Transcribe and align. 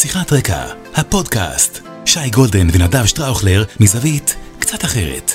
שיחת 0.00 0.32
רקע, 0.32 0.64
הפודקאסט. 0.94 1.78
שי 2.04 2.30
גולדן 2.30 2.66
ונדב 2.72 3.06
שטראוכלר 3.06 3.64
מזווית 3.80 4.36
קצת 4.58 4.84
אחרת. 4.84 5.30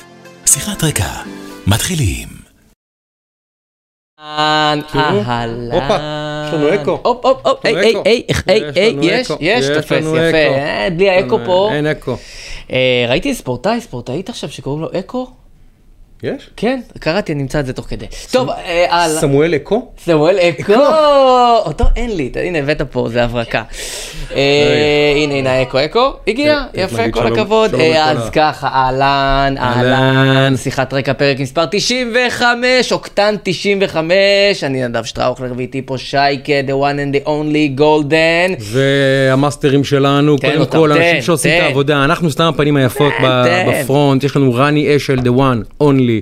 שיחת 0.45 0.83
רקע, 0.83 1.09
מתחילים. 1.67 2.27
אהלן, 4.19 4.81
אהלן. 4.95 5.71
הופה, 5.71 5.95
יש 6.47 6.53
לנו 6.53 6.81
אקו. 6.81 6.99
הופ, 7.03 7.25
הופ, 7.25 7.47
הופ, 7.47 7.65
היי, 7.65 7.75
היי. 7.75 7.93
היי, 8.05 8.63
היי, 8.75 8.97
יש 9.01 9.31
היי, 9.31 9.37
יש, 9.39 9.65
תופס, 9.75 9.91
יפה. 9.91 10.89
בלי 10.97 11.09
האקו 11.09 11.37
פה. 11.45 11.69
אין 11.73 11.87
אקו. 11.87 12.15
אה, 12.71 13.05
ראיתי 13.09 13.35
ספורטאי, 13.35 13.81
ספורטאית 13.81 14.29
עכשיו 14.29 14.51
שקוראים 14.51 14.81
לו 14.81 14.89
אקו? 14.99 15.31
יש? 16.23 16.49
כן, 16.57 16.79
קראתי, 16.99 17.33
אני 17.33 17.41
אמצא 17.41 17.59
את 17.59 17.65
זה 17.65 17.73
תוך 17.73 17.85
כדי. 17.89 18.05
טוב, 18.31 18.49
אה, 18.49 18.85
הלאה. 18.89 19.21
סמואל 19.21 19.55
אקו? 19.55 19.91
סמואל 20.05 20.37
אקו, 20.39 20.73
אותו 21.65 21.85
אין 21.95 22.17
לי, 22.17 22.31
הנה 22.35 22.59
הבאת 22.59 22.81
פה, 22.81 23.07
זה 23.11 23.23
הברקה. 23.23 23.63
אה, 24.35 25.13
הנה, 25.15 25.33
הנה 25.33 25.61
אקו, 25.61 25.77
אקו, 25.85 26.13
הגיע, 26.27 26.63
כן, 26.73 26.81
יפה, 26.81 27.11
כל 27.11 27.27
הכבוד. 27.27 27.75
אה, 27.75 28.11
אז 28.11 28.29
ככה, 28.29 28.67
אהלן, 28.67 29.55
אהלן. 29.57 30.53
שיחת 30.57 30.93
רקע, 30.93 31.13
פרק 31.13 31.39
מספר 31.39 31.65
95, 31.71 32.91
אוקטן 32.91 33.35
95, 33.43 34.63
אני 34.63 34.87
נדב 34.87 35.03
שטראוכלר 35.03 35.53
ואיתי 35.57 35.81
פה 35.81 35.97
שייקה, 35.97 36.53
the 36.67 36.71
one 36.71 36.97
and 36.97 37.25
the 37.25 37.27
only 37.27 37.79
golden. 37.79 38.61
והמאסטרים 38.61 39.83
שלנו, 39.83 40.37
קודם 40.37 40.65
כל, 40.65 40.91
אנשים 40.91 41.21
שעושים 41.21 41.57
את. 41.57 41.63
העבודה, 41.63 42.03
אנחנו 42.03 42.31
סתם 42.31 42.43
הפנים 42.43 42.77
היפות. 42.77 43.13
בפרונט, 43.67 44.23
יש 44.23 44.35
לנו 44.35 44.53
רני 44.53 44.95
אשל, 44.95 45.19
the 45.19 45.37
one, 45.37 45.83
only. 45.83 46.12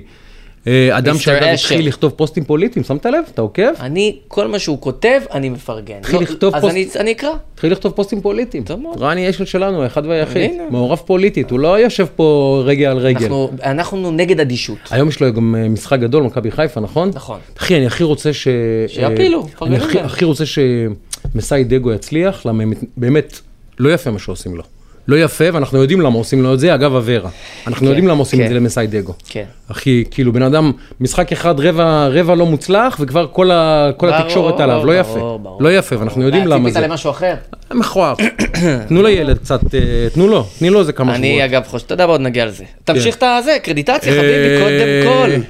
אה, 0.66 0.98
אדם 0.98 1.18
שאגב. 1.18 1.42
התחיל 1.42 1.86
לכתוב 1.88 2.12
פוסטים 2.16 2.44
פוליטיים, 2.44 2.84
שמת 2.84 3.06
לב? 3.06 3.24
אתה 3.34 3.42
עוקב? 3.42 3.62
אני, 3.80 4.16
כל 4.28 4.48
מה 4.48 4.58
שהוא 4.58 4.80
כותב, 4.80 5.20
אני 5.32 5.48
מפרגן. 5.48 5.94
התחיל 5.98 6.16
לא, 6.16 6.22
לכתוב 6.22 6.54
אז 6.54 6.62
פוסט- 6.62 6.96
אני- 6.96 7.12
אקרא. 7.12 7.30
התחיל 7.54 7.72
לכתוב 7.72 7.92
פוסטים 7.92 8.20
פוליטיים. 8.20 8.64
טוב 8.64 8.80
מאוד. 8.80 8.96
רני 9.02 9.30
אשל 9.30 9.44
שלנו, 9.44 9.82
האחד 9.82 10.06
והיחיד. 10.06 10.50
מעורב 10.70 10.98
פוליטית, 11.06 11.50
הוא 11.50 11.58
לא 11.60 11.78
יושב 11.80 12.06
פה 12.16 12.26
רגל 12.66 12.86
על 12.86 12.98
רגל. 12.98 13.28
אנחנו- 13.62 14.10
נגד 14.10 14.40
אדישות. 14.40 14.78
היום 14.90 15.08
יש 15.08 15.20
לו 15.20 15.32
גם 15.32 15.54
אה, 15.58 15.68
משחק 15.68 15.98
גדול, 16.00 16.22
מכבי 16.22 16.50
חיפה, 16.50 16.80
נכון? 16.80 17.10
נכון. 17.14 17.38
אחי, 17.58 17.76
אני 17.76 17.86
הכי 17.86 18.04
רוצה 18.04 18.32
ש... 18.32 18.48
שיפילו, 18.88 19.42
אה, 19.42 19.48
פרגנו 19.58 19.76
אני 19.76 20.00
הכי- 20.00 20.24
רוצה 20.24 20.44
שמסאי 20.46 21.64
דגו 21.64 21.92
יצליח, 21.92 22.46
למה 22.46 22.64
באמת 22.96 23.40
לא 23.78 23.92
יפה 23.94 24.10
מה 24.10 24.18
שעושים 24.18 24.56
לו. 24.56 24.62
לא 25.08 25.16
יפה, 25.16 25.44
ואנחנו 25.52 25.78
יודעים 25.78 26.00
למה 26.00 26.16
עושים 26.16 26.42
לו 26.42 26.54
את 26.54 26.60
זה, 26.60 26.74
אגב 26.74 26.94
אברה. 26.94 27.30
אנחנו 27.66 27.86
יודעים 27.86 28.08
למה 28.08 28.18
עושים 28.18 28.38
כן. 28.38 28.44
את 28.44 28.48
זה 28.48 28.54
למסאי 28.54 28.86
דגו. 28.86 29.12
כן. 29.28 29.44
אחי, 29.70 30.04
כאילו 30.10 30.32
בן 30.32 30.42
אדם, 30.42 30.72
משחק 31.00 31.32
אחד 31.32 31.60
רבע, 31.60 32.08
רבע 32.08 32.34
לא 32.34 32.46
מוצלח, 32.46 32.96
וכבר 33.00 33.26
כל, 33.32 33.50
ה, 33.50 33.90
כל 33.96 34.10
ברור, 34.10 34.20
התקשורת 34.20 34.60
עליו, 34.60 34.86
לא 34.86 34.98
יפה. 34.98 35.18
ברור, 35.18 35.38
ברור. 35.38 35.62
לא 35.62 35.72
יפה, 35.72 35.98
ואנחנו 35.98 36.22
יודעים 36.22 36.46
למה 36.46 36.68
ציפית 36.68 36.74
זה. 36.74 36.88
למשהו 36.88 37.10
אחר? 37.10 37.34
מכוער. 37.74 38.14
תנו 38.88 39.02
לילד 39.02 39.38
קצת, 39.38 39.74
אה, 39.74 39.80
תנו 40.14 40.28
לו, 40.28 40.46
תני 40.58 40.70
לו 40.70 40.80
איזה 40.80 40.92
כמה 40.92 41.14
שבועות. 41.14 41.32
אני 41.32 41.44
אגב 41.44 41.62
חושב, 41.66 41.84
אתה 41.84 41.94
יודע 41.94 42.06
מה, 42.06 42.12
עוד 42.12 42.20
נגיע 42.20 42.46
לזה. 42.46 42.64
תמשיך 42.84 43.16
את 43.16 43.22
הזה, 43.22 43.56
קרדיטציה 43.62 44.12
חביבי, 44.12 44.56
אה, 44.56 44.60
קודם 44.60 45.14
כל. 45.14 45.42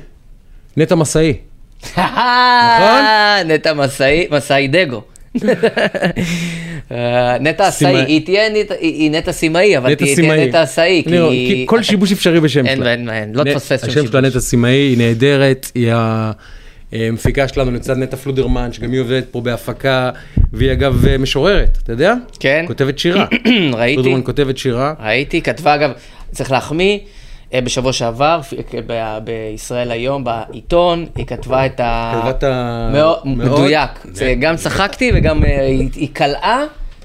נטע 0.76 0.94
מסאי. 0.94 1.34
נכון? 1.92 3.02
נטע 3.46 3.74
מסאי, 3.74 4.26
מסאי 4.30 4.68
דגו. 4.68 5.02
אה, 6.92 7.38
נטע 7.40 7.68
אסאי, 7.68 7.86
סימאי. 7.88 8.04
היא 8.06 8.24
תהיה 8.24 8.42
נטע- 9.10 9.32
סימאי, 9.32 9.78
אבל 9.78 9.94
תהיה 9.94 10.46
נטע 10.46 10.62
אסאי. 10.62 11.02
כי 11.06 11.64
כל 11.68 11.82
שיבוש 11.82 12.12
אפשרי 12.12 12.40
בשם 12.40 12.66
שלה. 12.66 12.92
אין, 12.92 13.10
אין, 13.10 13.32
לא 13.34 13.44
תפספס 13.44 13.80
שום 13.80 13.88
השם 13.88 13.92
שלה 13.92 14.02
שיבוש. 14.02 14.14
נטע 14.30 14.40
סימאי, 14.40 14.70
היא 14.72 14.98
נהדרת, 14.98 15.70
היא 15.74 15.92
המפיקה 16.92 17.48
שלנו 17.48 17.70
לצד 17.70 17.96
נטע 17.98 18.16
פלודרמן, 18.16 18.72
שגם 18.72 18.92
היא 18.92 19.00
עובדת 19.00 19.26
פה 19.30 19.40
בהפקה, 19.40 20.10
והיא 20.52 20.72
אגב 20.72 21.06
אה, 21.06 21.18
משוררת, 21.18 21.78
אתה 21.82 21.92
יודע? 21.92 22.14
כן. 22.40 22.64
כותבת 22.68 22.98
שירה. 22.98 23.26
ראיתי, 23.74 24.02
פלודרמן 24.02 24.20
כותבת 24.24 24.58
שירה. 24.58 24.94
ראיתי, 25.04 25.40
כתבה 25.42 25.74
אגב, 25.74 25.90
צריך 26.32 26.50
להחמיא, 26.52 26.98
אה, 26.98 26.98
בשבוע 27.60 27.92
שעבר, 27.92 28.40
פ- 28.42 28.54
ב- 28.86 29.18
בישראל 29.24 29.90
היום, 29.90 30.24
בעיתון, 30.24 31.06
היא 31.16 31.26
כתבה 31.26 31.66
את 31.66 31.80
ה... 31.80 32.12
כתבה 32.16 32.30
את 32.30 32.44
ה- 32.44 32.90
מאוד 32.92 33.18
מדויק. 33.24 33.90
זה 34.12 34.34
גם 34.40 34.56
צחקתי 34.56 35.10
וגם 35.14 35.44
אה, 35.44 35.66
היא 35.94 36.08
קלעה, 36.12 36.64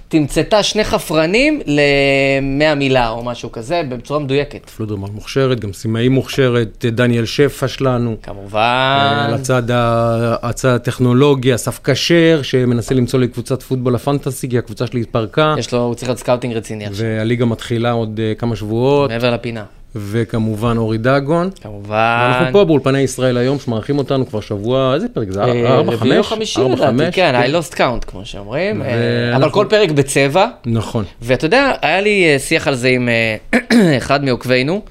תמצתה 0.10 0.64
שני 0.64 0.84
חפרנים 0.84 1.62
ל-100 1.66 2.76
מילה 2.76 3.10
או 3.10 3.24
משהו 3.24 3.52
כזה, 3.52 3.82
בצורה 3.90 4.20
מדויקת. 4.20 4.70
פלודרמן 4.70 5.10
מוכשרת, 5.14 5.60
גם 5.60 5.74
סימאי 5.74 6.08
מוכשרת, 6.10 6.86
אה, 6.86 6.90
דניאל 6.90 7.26
שפע 7.26 7.68
שלנו. 7.68 8.12
אה, 8.12 8.16
כמובן. 8.22 9.24
על 9.28 9.34
הצד, 9.34 9.72
ה- 9.72 10.36
הצד 10.42 10.70
הטכנולוגי, 10.70 11.56
אסף 11.56 11.80
כשר, 11.84 12.40
שמנסה 12.42 12.96
למצוא 12.96 13.20
לי 13.20 13.28
קבוצת 13.28 13.64
פוטבול 13.64 13.96
ה 13.96 14.02
fantasy, 14.02 14.50
כי 14.50 14.58
הקבוצה 14.58 14.88
שלי 14.88 15.02
התפרקה, 15.02 15.56
יש 15.58 15.74
לו, 15.74 15.80
הוא 15.80 15.96
צריך 15.96 16.10
להיות 16.10 16.20
scouting 16.20 16.54
רציני 16.56 16.86
עכשיו, 16.86 17.06
והליגה 17.06 17.46
מתחילה 17.46 17.92
עוד 17.92 18.20
אה, 18.24 18.34
כמה 18.38 18.56
שבועות, 18.56 19.10
מעבר 19.12 19.32
לפינה. 19.32 19.64
וכמובן 19.96 20.78
אורי 20.78 20.98
דגון. 20.98 21.50
כמובן. 21.62 22.30
אנחנו 22.30 22.54
פה 22.54 22.66
באולפני 22.66 23.00
ישראל 23.00 23.38
היום, 23.38 23.60
שמארחים 23.60 23.98
אותנו 23.98 24.30
כבר 24.30 24.42
שבוע, 24.42 24.94
איזה 24.94 25.08
פרק 25.10 25.32
זה? 25.32 25.44
אה, 25.44 25.74
ארבע, 25.74 25.94
רביעי 25.94 26.18
או 26.18 26.24
חמש? 26.24 26.34
חמישי 26.34 26.62
לדעתי, 26.62 26.82
חמש? 26.82 27.16
כן, 27.16 27.36
I 27.36 27.54
lost 27.56 27.74
count 27.76 28.06
כמו 28.08 28.26
שאומרים, 28.26 28.82
אה, 28.82 29.36
אבל 29.36 29.50
כל 29.50 29.66
פרק 29.70 29.92
בצבע, 29.92 30.48
נכון. 30.66 31.06
ואתה 31.22 31.46
יודע, 31.46 31.72
היה 31.82 32.02
לי 32.02 32.34
אה, 32.34 32.40
שיח 32.40 32.68
על 32.68 32.76
זה 32.76 32.88
עם 32.88 33.10
אחד 33.98 34.26
מעוקבינו, 34.26 34.82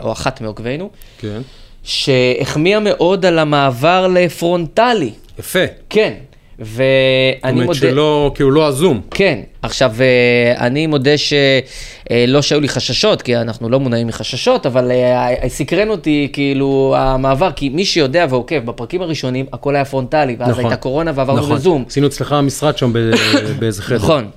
או 0.00 0.12
אחת 0.12 0.40
מעוקבינו, 0.40 0.90
כן. 1.18 1.40
שהחמיאה 1.82 2.80
מאוד 2.80 3.26
על 3.26 3.38
המעבר 3.38 4.08
לפרונטלי. 4.08 5.10
יפה. 5.38 5.64
כן, 5.90 6.14
זאת 6.58 6.68
ואני 6.68 7.52
אומרת 7.52 7.66
מודה... 7.66 7.78
שלא, 7.78 8.32
כאילו 8.34 8.50
לא 8.50 8.66
הזום. 8.66 9.00
כן, 9.10 9.38
עכשיו, 9.62 9.92
אה, 10.00 10.66
אני 10.66 10.86
מודה 10.86 11.10
שלא 11.18 12.42
שהיו 12.42 12.60
לי 12.60 12.68
חששות, 12.68 13.22
כי 13.22 13.36
אנחנו 13.36 13.68
לא 13.68 13.80
מונעים 13.80 14.06
מחששות, 14.06 14.66
אבל 14.66 14.90
אה, 14.90 15.48
סקרן 15.48 15.88
אותי 15.88 16.28
כאילו 16.32 16.94
המעבר, 16.96 17.52
כי 17.52 17.68
מי 17.68 17.84
שיודע 17.84 18.26
ועוקב, 18.28 18.58
בפרקים 18.58 19.02
הראשונים 19.02 19.46
הכל 19.52 19.74
היה 19.74 19.84
פרונטלי, 19.84 20.36
ואז 20.38 20.48
נכון. 20.48 20.64
הייתה 20.64 20.76
קורונה 20.76 21.12
ועברנו 21.14 21.40
נכון. 21.40 21.56
לזום. 21.56 21.84
עשינו 21.88 22.06
אצלך 22.06 22.32
משרד 22.42 22.78
שם 22.78 22.92
באיזה 23.58 23.82
חדר. 23.82 23.96
נכון. 23.96 24.28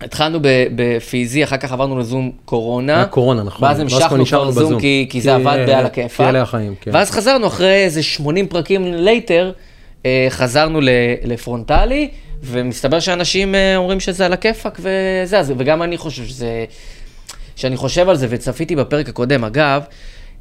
התחלנו 0.00 0.38
בפיזי, 0.74 1.44
אחר 1.44 1.56
כך 1.56 1.72
עברנו 1.72 1.98
לזום 1.98 2.30
קורונה. 2.44 2.96
היה 2.96 3.04
קורונה, 3.04 3.42
נכון. 3.42 3.68
ואז 3.68 3.80
המשכנו 3.80 4.08
כבר 4.08 4.16
נשארנו 4.16 4.52
כבר 4.52 4.60
זום 4.60 4.68
בזום. 4.68 4.80
כי, 4.80 5.06
כי 5.10 5.12
כי, 5.12 5.20
זה 5.20 5.34
עבד 5.34 5.56
אה, 5.58 5.66
על 5.66 6.02
הכיפאק. 6.02 6.28
אלה 6.28 6.42
החיים, 6.42 6.74
כן. 6.80 6.90
ואז 6.94 7.10
חזרנו 7.10 7.46
אחרי 7.46 7.84
איזה 7.84 8.02
80 8.02 8.46
פרקים 8.46 8.94
later, 8.94 9.46
אה, 9.46 9.71
חזרנו 10.30 10.80
ל- 10.80 10.88
לפרונטלי, 11.24 12.08
ומסתבר 12.42 13.00
שאנשים 13.00 13.54
אה, 13.54 13.76
אומרים 13.76 14.00
שזה 14.00 14.26
על 14.26 14.32
הכיפאק 14.32 14.80
וזה, 14.80 15.40
וגם 15.58 15.82
אני 15.82 15.96
חושב 15.96 16.24
שזה... 16.24 16.64
שאני 17.56 17.76
חושב 17.76 18.08
על 18.08 18.16
זה 18.16 18.26
וצפיתי 18.30 18.76
בפרק 18.76 19.08
הקודם, 19.08 19.44
אגב, 19.44 19.82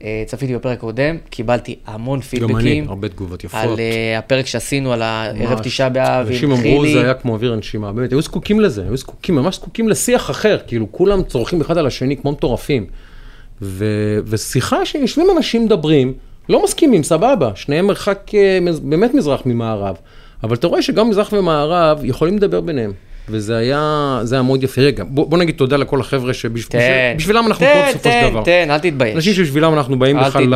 אה, 0.04 0.24
צפיתי 0.26 0.56
בפרק 0.56 0.78
הקודם, 0.78 1.18
קיבלתי 1.30 1.76
המון 1.88 2.22
feedbackים. 2.22 2.56
גם 2.56 2.58
אני, 2.58 2.84
הרבה 2.88 3.10
תגובות 3.10 3.44
יפות. 3.44 3.60
על 3.60 3.80
אה, 3.80 4.18
הפרק 4.18 4.46
שעשינו 4.46 4.94
על 4.94 5.02
הערב. 5.02 5.60
תשעה 5.64 5.90
באב 5.90 6.28
אנשים 6.28 6.52
עם 6.52 6.58
אמרו 6.58 6.82
חילי. 6.82 6.94
זה 6.94 7.04
היה 7.04 7.14
כמו 7.14 7.34
אוויר 7.34 7.54
הנשימה, 7.54 7.94
באמת, 7.94 8.12
היו 8.12 8.22
זקוקים 8.22 8.60
לזה, 8.60 8.84
היו 8.84 8.98
זקוקים, 8.98 9.36
ממש 9.36 9.56
זקוקים 9.56 9.90
לשיח 9.90 10.32
אחר, 10.32 10.58
כאילו 10.68 10.92
כולם 10.92 11.24
צורכים 11.24 11.62
אחד 11.62 11.78
על 11.78 11.88
השני 11.88 12.18
כמו 12.18 12.32
מטורפים. 12.32 12.86
ו- 13.62 14.20
ושיחה 14.26 14.86
שיושבים 14.86 15.28
אנשים 15.38 15.66
מדברים, 15.66 16.14
לא 16.50 16.64
מסכימים, 16.64 17.04
סבבה, 17.04 17.52
שניהם 17.56 17.88
מרחק 17.88 18.32
אה, 18.34 18.60
באמת 18.84 19.14
מזרח 19.14 19.42
ממערב, 19.46 19.96
אבל 20.44 20.56
אתה 20.56 20.68
רואה 20.68 20.82
שגם 20.82 21.10
מזרח 21.10 21.34
ומערב 21.34 22.00
יכולים 22.04 22.38
לדבר 22.38 22.62
ביניהם. 22.62 22.92
וזה 23.30 23.58
היה, 23.58 24.20
זה 24.24 24.36
היה 24.36 24.42
מאוד 24.42 24.64
יפה. 24.64 24.82
רגע, 24.82 25.04
בוא, 25.08 25.28
בוא 25.28 25.38
נגיד 25.38 25.56
תודה 25.56 25.78
לכל 25.78 26.00
החבר'ה 26.00 26.34
שבשבילם 26.34 27.48
אנחנו 27.48 27.66
פה 27.66 27.72
תן, 27.74 27.90
בסופו 27.90 28.10
של 28.10 28.22
תן, 28.22 28.30
דבר. 28.30 28.44
תן, 28.44 28.68
אל 28.72 28.80
תתבייש. 28.80 29.16
אנשים 29.16 29.34
שבשבילם 29.34 29.74
אנחנו 29.74 30.00
באים 30.00 30.18
בכלל, 30.20 30.54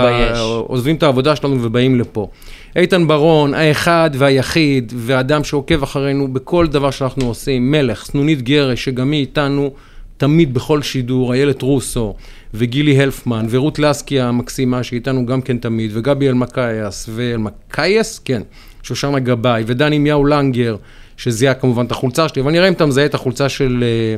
עוזבים 0.67 0.95
את 0.95 1.03
העבודה 1.03 1.35
שלנו 1.35 1.63
ובאים 1.63 1.99
לפה. 1.99 2.27
איתן 2.75 3.07
ברון, 3.07 3.53
האחד 3.53 4.09
והיחיד, 4.13 4.93
ואדם 4.95 5.43
שעוקב 5.43 5.83
אחרינו 5.83 6.33
בכל 6.33 6.67
דבר 6.67 6.91
שאנחנו 6.91 7.27
עושים, 7.27 7.71
מלך, 7.71 8.05
סנונית 8.05 8.41
גרש, 8.41 8.85
שגם 8.85 9.11
היא 9.11 9.21
איתנו 9.21 9.71
תמיד 10.17 10.53
בכל 10.53 10.81
שידור, 10.81 11.33
איילת 11.33 11.61
רוסו, 11.61 12.15
וגילי 12.53 13.01
הלפמן, 13.01 13.45
ורות 13.49 13.79
לסקי 13.79 14.19
המקסימה, 14.21 14.83
שאיתנו 14.83 15.25
גם 15.25 15.41
כן 15.41 15.57
תמיד, 15.57 15.91
וגבי 15.93 16.29
אלמקייס, 16.29 17.09
ואלמקייס, 17.15 18.19
כן, 18.19 18.41
שושנה 18.83 19.19
גבאי, 19.19 19.63
ודני 19.67 19.97
מיהו 19.97 20.25
לנגר, 20.25 20.75
שזיהה 21.17 21.53
כמובן 21.53 21.85
את 21.85 21.91
החולצה 21.91 22.29
שלי, 22.29 22.41
אבל 22.41 22.51
נראה 22.51 22.67
אם 22.67 22.73
אתה 22.73 22.85
מזהה 22.85 23.05
את 23.05 23.13
החולצה 23.13 23.49
של, 23.49 23.83
אה, 23.87 24.15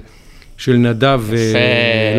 של 0.58 0.74
נדב 0.74 1.22
יפה. 1.34 1.58
אה. 1.58 2.14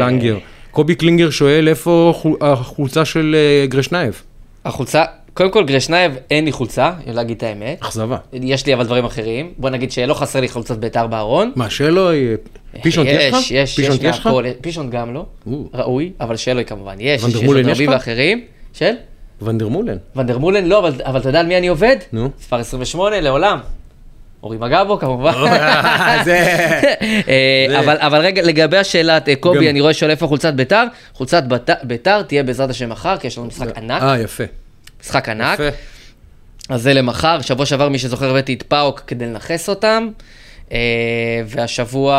קובי 0.71 0.95
קלינגר 0.95 1.31
שואל 1.31 1.69
איפה 1.69 2.13
חול- 2.17 2.37
החולצה 2.41 3.05
של 3.05 3.37
אה, 3.39 3.67
גרשנייב. 3.67 4.23
החולצה, 4.65 5.05
קודם 5.39 5.51
כל 5.51 5.65
גרשנייב 5.65 6.13
אין 6.31 6.45
לי 6.45 6.53
חולצה, 6.53 6.93
אני 7.07 7.15
להגיד 7.15 7.37
את 7.37 7.43
האמת. 7.43 7.79
אכזבה. 7.83 8.17
יש 8.33 8.67
לי 8.67 8.75
אבל 8.75 8.85
דברים 8.85 9.05
אחרים. 9.05 9.53
בוא 9.59 9.71
נגיד 9.71 9.93
שלא 9.93 10.15
חסר 10.15 10.41
לי 10.41 10.49
חולצת 10.49 10.77
בית"ר 10.79 11.07
בארון. 11.07 11.53
מה, 11.57 11.71
שלוי, 11.71 12.27
פישונט 12.83 13.09
יש 13.11 13.33
לך? 13.35 13.39
יש, 13.51 13.79
יש, 13.79 13.79
יש 13.79 14.19
לך? 14.19 14.27
הכל. 14.27 14.45
פישונט 14.61 14.93
גם 14.93 15.15
לא, 15.15 15.27
או. 15.47 15.65
ראוי, 15.75 16.13
אבל 16.21 16.37
שלוי 16.37 16.65
כמובן. 16.65 16.95
יש, 17.01 17.25
יש 17.25 17.35
עוד 17.45 17.57
רבים? 17.67 17.91
ואחרים. 17.91 18.45
של? 18.73 18.93
ונדרמולן. 19.43 19.97
ונדרמולן 20.17 20.65
לא, 20.65 20.79
אבל, 20.79 20.93
אבל 21.05 21.21
אתה 21.21 21.29
יודע 21.29 21.41
על 21.41 21.47
מי 21.47 21.57
אני 21.59 21.69
עובד? 21.69 21.97
נו. 22.13 22.31
מספר 22.41 22.57
28 22.57 23.21
לעולם. 23.21 23.59
אורי 24.43 24.57
מגבו 24.57 24.99
כמובן. 24.99 25.33
זה- 26.25 26.39
אה, 27.29 27.79
אבל, 27.81 27.97
אבל 27.99 28.19
רגע, 28.21 28.43
לגבי 28.43 28.77
השאלת 28.77 29.29
אה, 29.29 29.37
קובי, 29.37 29.71
אני 29.71 29.81
רואה 29.81 29.95
שואל 29.95 30.11
איפה 30.11 30.27
חולצת 30.27 30.55
ביתר. 30.55 30.85
חולצת 31.15 31.43
ביתר 31.83 32.23
תהיה 32.23 32.43
בעזרת 32.43 32.71
השם 32.71 32.89
מחר, 32.89 33.17
כי 33.17 33.27
יש 33.27 33.39
לנו 33.39 33.47
משחק 33.47 33.79
ענק, 33.79 34.03
אה, 34.03 34.19
יפה. 34.19 34.45
משחק 35.03 35.29
ענק. 35.29 35.55
יפה. 35.55 35.77
אז 36.69 36.83
זה 36.83 36.95
למחר, 36.95 37.41
שבוע 37.41 37.67
שעבר 37.67 37.89
מי 37.89 37.99
שזוכר 37.99 38.31
הבאתי 38.31 38.55
את 38.55 38.63
פאוק 38.63 39.01
כדי 39.07 39.27
לנכס 39.27 39.69
אותם. 39.69 40.09
אה, 40.73 40.79
והשבוע, 41.47 42.15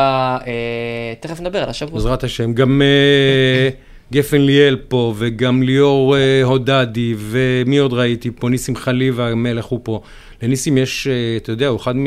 אה, 0.47 1.13
תכף 1.19 1.39
נדבר 1.39 1.63
על 1.63 1.69
השבוע. 1.69 1.93
בעזרת 1.93 2.23
השם. 2.23 2.53
גם 2.53 2.81
אה, 2.81 3.69
גפן 4.11 4.41
ליאל 4.41 4.77
פה, 4.87 5.13
וגם 5.17 5.63
ליאור 5.63 6.17
אה, 6.17 6.43
הודדי, 6.43 7.15
ומי 7.17 7.77
עוד 7.77 7.93
ראיתי 7.93 8.31
פה? 8.31 8.49
ניסים 8.49 8.75
חליבה, 8.75 9.29
המלך 9.29 9.65
הוא 9.65 9.79
פה. 9.83 10.01
לניסים 10.41 10.77
יש, 10.77 11.07
אה, 11.07 11.37
אתה 11.37 11.51
יודע, 11.51 11.67
הוא 11.67 11.79
אחד 11.79 11.95
מ... 11.95 12.05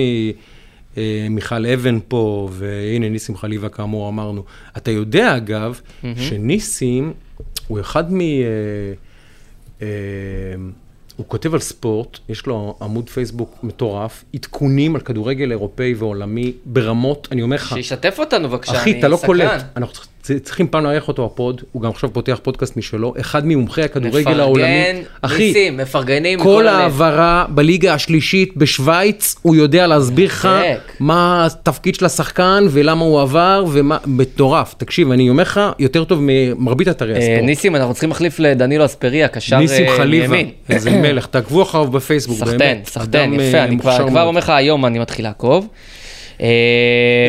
אה, 0.97 1.27
מיכל 1.31 1.67
אבן 1.67 1.99
פה, 2.09 2.49
והנה 2.53 3.09
ניסים 3.09 3.37
חליבה 3.37 3.69
כאמור 3.69 4.09
אמרנו. 4.09 4.45
אתה 4.77 4.91
יודע 4.91 5.37
אגב, 5.37 5.81
שניסים 6.17 7.13
הוא 7.69 7.81
אחד 7.81 8.13
מ... 8.13 8.21
אה, 8.21 8.27
הוא 11.17 11.27
כותב 11.29 11.55
על 11.55 11.61
ספורט, 11.61 12.19
יש 12.29 12.47
לו 12.47 12.77
עמוד 12.81 13.09
פייסבוק 13.11 13.59
מטורף, 13.63 14.25
עדכונים 14.35 14.95
על 14.95 15.01
כדורגל 15.01 15.51
אירופאי 15.51 15.95
ועולמי 15.95 16.53
ברמות, 16.65 17.29
אני 17.33 17.43
אומר 17.43 17.57
לך, 17.57 17.69
שישתף 17.75 18.17
אותנו 18.19 18.49
בבקשה, 18.49 18.73
אחי, 18.73 18.91
אני 18.91 18.99
אתה 18.99 19.09
לא 19.09 19.17
סקרן. 19.17 19.27
קולט. 19.27 19.63
אנחנו 19.77 19.93
צריכים- 19.95 20.13
צריכים 20.23 20.69
פעם 20.69 20.85
לארח 20.85 21.09
אותו 21.09 21.27
בפוד, 21.27 21.63
הוא 21.73 21.83
גם 21.83 21.91
עכשיו 21.91 22.13
פותח 22.13 22.39
פודקאסט 22.43 22.77
משלו, 22.77 23.15
אחד 23.21 23.47
ממומחי 23.47 23.83
הכדורגל 23.83 24.41
העולמי. 24.41 24.93
מפרגן, 25.23 25.39
ניסים, 25.39 25.77
מפרגנים. 25.77 26.39
כל. 26.41 26.69
העברה 26.69 27.45
בליגה 27.49 27.95
השלישית 27.95 28.57
בשוויץ, 28.57 29.35
הוא 29.43 29.57
יודע 29.57 29.87
להסביר 29.87 30.27
לך. 30.27 30.49
מה 31.01 31.47
התפקיד 31.47 31.95
של 31.95 32.05
השחקן 32.05 32.65
ולמה 32.71 33.05
הוא 33.05 33.21
עבר, 33.21 33.65
ומה, 33.73 33.99
מטורף. 34.07 34.75
תקשיב, 34.79 35.11
אני 35.11 35.31
אומר 35.31 35.43
לך, 35.43 35.61
יותר 35.79 36.05
טוב 36.05 36.19
ממרבית 36.23 36.89
אתרי 36.89 37.13
אה, 37.13 37.19
הספורט. 37.19 37.43
ניסים, 37.43 37.77
אנחנו 37.77 37.93
צריכים 37.95 38.11
להחליף 38.11 38.39
לדנילו 38.39 38.85
אספריה, 38.85 39.29
קשר 39.29 39.59
ניסים 39.59 39.87
אה, 39.87 39.97
חליבה, 39.97 40.29
מימין. 40.29 40.51
איזה 40.71 40.91
מלך, 40.91 41.27
תעקבו 41.27 41.63
אחריו 41.63 41.87
בפייסבוק, 41.87 42.39
באמת. 42.39 42.87
סחטיין, 42.87 43.33
אדם, 43.33 43.41
יפה, 43.41 43.59
אה, 43.59 43.65
אני 43.65 43.79
כבר. 43.79 44.23
אומר 44.23 44.39
לך, 44.39 44.51
היום 44.51 44.87
אני 44.87 44.99
מתחיל 44.99 45.25
לעקוב. 45.25 45.69
אה, 46.43 46.49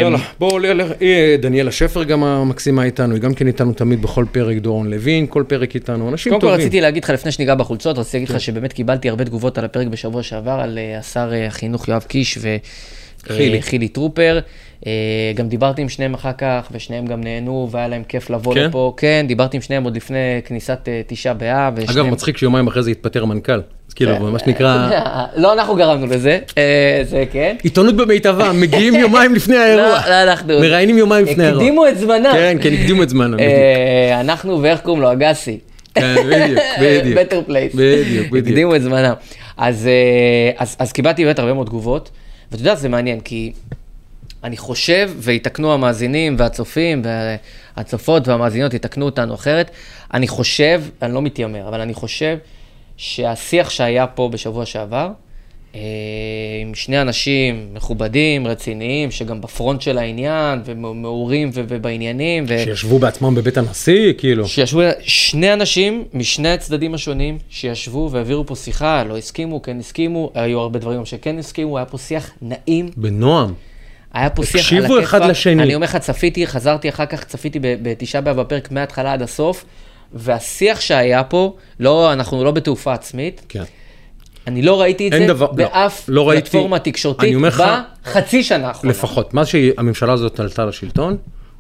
יאללה, 0.02 0.18
בואו, 0.40 0.58
אה, 1.02 1.36
דניאלה 1.40 1.72
שפר 1.72 2.04
גם 2.04 2.24
המקסימה 2.24 2.84
איתנו, 2.84 3.14
היא 3.14 3.22
גם 3.22 3.34
כן 3.34 3.48
איתנו 3.48 3.74
תמיד 3.74 4.02
בכל 4.02 4.26
פרק, 4.32 4.58
דורון 4.58 4.90
לוין, 4.90 5.28
כל 5.30 5.44
פרק 5.48 5.76
איתנו, 5.76 6.10
אנשים 6.10 6.32
קודם 6.32 6.42
כל 6.42 6.48
טובים. 6.48 6.60
רציתי 6.62 6.82
להגיד 6.82 7.04
לך, 7.04 7.10
לפני 7.10 7.32
שניגע 7.32 7.56
בחולצות, 7.56 7.98
רציתי 7.98 8.18
להגיד 8.18 8.30
לך 8.30 8.36
כן. 8.36 8.40
שבאמת 8.40 8.74
קיבלתי 8.74 9.10
הרבה 9.10 9.26
תגובות 9.26 9.58
על 9.58 9.66
הפרק 9.66 9.88
בשבוע 9.88 10.24
שעבר, 10.24 10.60
על 10.60 10.78
אה, 10.78 11.00
השר 11.00 11.32
החינוך 11.48 11.88
יואב 11.88 12.04
קיש 12.08 12.38
חילי. 13.28 13.60
וחילי 13.60 13.88
טרופר. 13.88 14.40
אה, 14.88 14.92
גם 15.36 15.48
דיברתי 15.48 15.82
עם 15.82 15.90
שניהם 15.90 16.14
אחר 16.14 16.32
כך, 16.38 16.68
ושניהם 16.72 17.06
גם 17.06 17.22
נהנו, 17.24 17.68
והיה 17.72 17.88
להם 17.88 18.04
כיף 18.08 18.30
לבוא 18.30 18.54
כן? 18.54 18.64
לפה. 18.64 18.94
כן, 18.98 19.26
דיברתי 19.28 19.58
עם 19.58 19.62
שניהם 19.62 19.84
עוד 19.84 19.96
לפני 19.96 20.18
כניסת 20.46 20.80
אה, 20.88 21.02
תשעה 21.08 21.34
באב. 21.34 21.80
אגב, 21.80 21.90
ושניהם- 21.90 22.12
מצחיק 22.12 22.38
שיומיים 22.38 22.68
אחרי 22.68 22.84
זה 22.84 22.92
התפטר 22.92 23.24
המנכ"ל. 23.24 23.62
אז 23.90 23.94
כאילו, 23.94 24.16
כן. 24.18 24.22
מה 24.24 24.40
שנקרא, 24.40 24.90
לא, 25.36 25.54
אנחנו 25.54 25.76
גרמנו 25.76 26.08
לזה, 26.08 26.40
אה, 26.58 27.02
זה 27.04 27.24
כן. 27.32 27.56
עיתונות 27.64 27.96
במיטבה, 27.96 28.52
מגיעים 28.54 28.94
יומיים 29.04 29.36
לפני 29.36 29.56
האירוע. 29.58 29.86
לא, 30.06 30.10
לא, 30.10 30.24
אנחנו... 30.24 30.60
מראיינים 30.60 30.98
יומיים 30.98 31.26
לפני 31.26 31.44
האירוע. 31.44 31.62
הקדימו 31.64 31.88
את 31.88 31.98
זמנם. 31.98 32.32
כן, 32.34 32.58
כן, 32.62 32.74
הקדימו 32.74 33.04
את 33.04 33.10
זמנם. 33.10 33.40
אה, 33.40 34.22
אנחנו 34.22 34.62
ואיך 34.62 34.80
קוראים 34.82 35.02
לו, 35.02 35.12
אגסי. 35.12 35.60
כן, 35.96 36.16
בדיוק, 36.30 36.60
בדיוק. 36.82 37.18
Better 37.20 37.42
Place. 37.46 37.76
בדיוק, 37.76 38.28
בדיוק. 38.28 38.48
הקדימו 38.48 38.76
את 38.76 38.82
זמנם. 38.82 39.14
אה, 39.60 39.68
אז 40.80 40.92
קיבלתי 40.94 41.26
באמת 41.26 41.40
הרבה 41.40 41.54
מאוד 41.54 41.68
תגובות, 41.68 42.10
ואתה 42.54 42.62
יודע, 42.62 42.76
זה 42.76 42.90
מעניין, 42.90 43.20
כי 43.20 43.54
אני 44.44 44.58
חושב, 44.58 45.12
ויתקנו 45.18 45.74
המאזינים 45.74 46.36
והצופים 46.40 47.02
והצופות 47.78 48.28
והמאזינות 48.28 48.74
יתקנו 48.74 49.06
אותנו 49.06 49.34
אחרת, 49.34 49.72
אני 50.14 50.28
חושב, 50.28 50.84
אני 51.02 51.14
לא 51.14 51.22
מתיימר, 51.22 51.68
אבל 51.68 51.82
אני 51.82 51.94
חושב 51.94 52.38
שהשיח 52.98 53.70
שהיה 53.70 54.08
פה 54.08 54.30
בשבוע 54.34 54.66
שעבר, 54.66 55.10
עם 56.62 56.74
שני 56.74 57.02
אנשים 57.02 57.68
מכובדים, 57.74 58.48
רציניים, 58.48 59.12
שגם 59.12 59.42
בפרונט 59.42 59.82
של 59.82 59.98
העניין, 59.98 60.62
ומעורים 60.66 61.50
ובעניינים, 61.54 62.46
ו... 62.48 62.60
שישבו 62.64 63.00
בעצמם 63.00 63.36
בבית 63.36 63.58
הנשיא, 63.58 64.14
כאילו. 64.18 64.48
שישבו 64.48 64.82
שני 65.02 65.54
אנשים 65.54 66.04
משני 66.14 66.50
הצדדים 66.50 66.94
השונים, 66.94 67.38
שישבו 67.50 68.10
והעבירו 68.12 68.46
פה 68.46 68.56
שיחה, 68.56 69.04
לא 69.04 69.18
הסכימו, 69.18 69.62
כן 69.62 69.80
הסכימו, 69.80 70.32
היו 70.34 70.60
הרבה 70.60 70.80
דברים 70.80 71.06
שכן 71.06 71.40
הסכימו, 71.40 71.78
היה 71.78 71.86
פה 71.86 71.98
שיח 71.98 72.32
נעים, 72.42 72.90
בנועם. 72.98 73.54
היה 74.14 74.30
פה 74.30 74.46
שיח 74.46 74.56
על 74.56 74.60
הקשיבו 74.60 74.84
הכיפאק. 74.84 75.04
אחד 75.04 75.30
לשני. 75.30 75.64
אני 75.64 75.76
אומר 75.76 75.86
לך, 75.86 75.98
צפיתי, 75.98 76.48
חזרתי 76.48 76.90
אחר 76.90 77.06
כך, 77.06 77.24
צפיתי 77.24 77.60
בתשעה 77.62 78.22
באב 78.22 78.40
בפרק 78.40 78.72
מההתחלה 78.72 79.14
עד 79.14 79.22
הסוף, 79.22 79.66
והשיח 80.14 80.82
שהיה 80.82 81.24
פה, 81.24 81.56
לא, 81.80 82.14
אנחנו 82.14 82.44
לא 82.44 82.52
בתעופה 82.52 82.94
עצמית, 82.94 83.42
כן. 83.50 83.64
אני 84.48 84.62
לא 84.62 84.82
ראיתי 84.82 85.08
את 85.08 85.14
זה 85.14 85.28
דבר- 85.28 85.46
לא, 85.46 85.52
באף 85.54 86.06
לא 86.08 86.30
ראיתי- 86.30 86.42
פלטפורמה 86.50 86.80
תקשורתית 86.80 87.36
אומר 87.36 87.48
לך- 87.48 87.64
בחצי 88.06 88.44
שנה 88.44 88.68
האחרונה. 88.68 88.92
לפחות, 88.94 89.34
מאז 89.34 89.48
שהממשלה 89.48 90.14
הזאת 90.14 90.40
עלתה 90.40 90.66
לשלטון, 90.66 91.18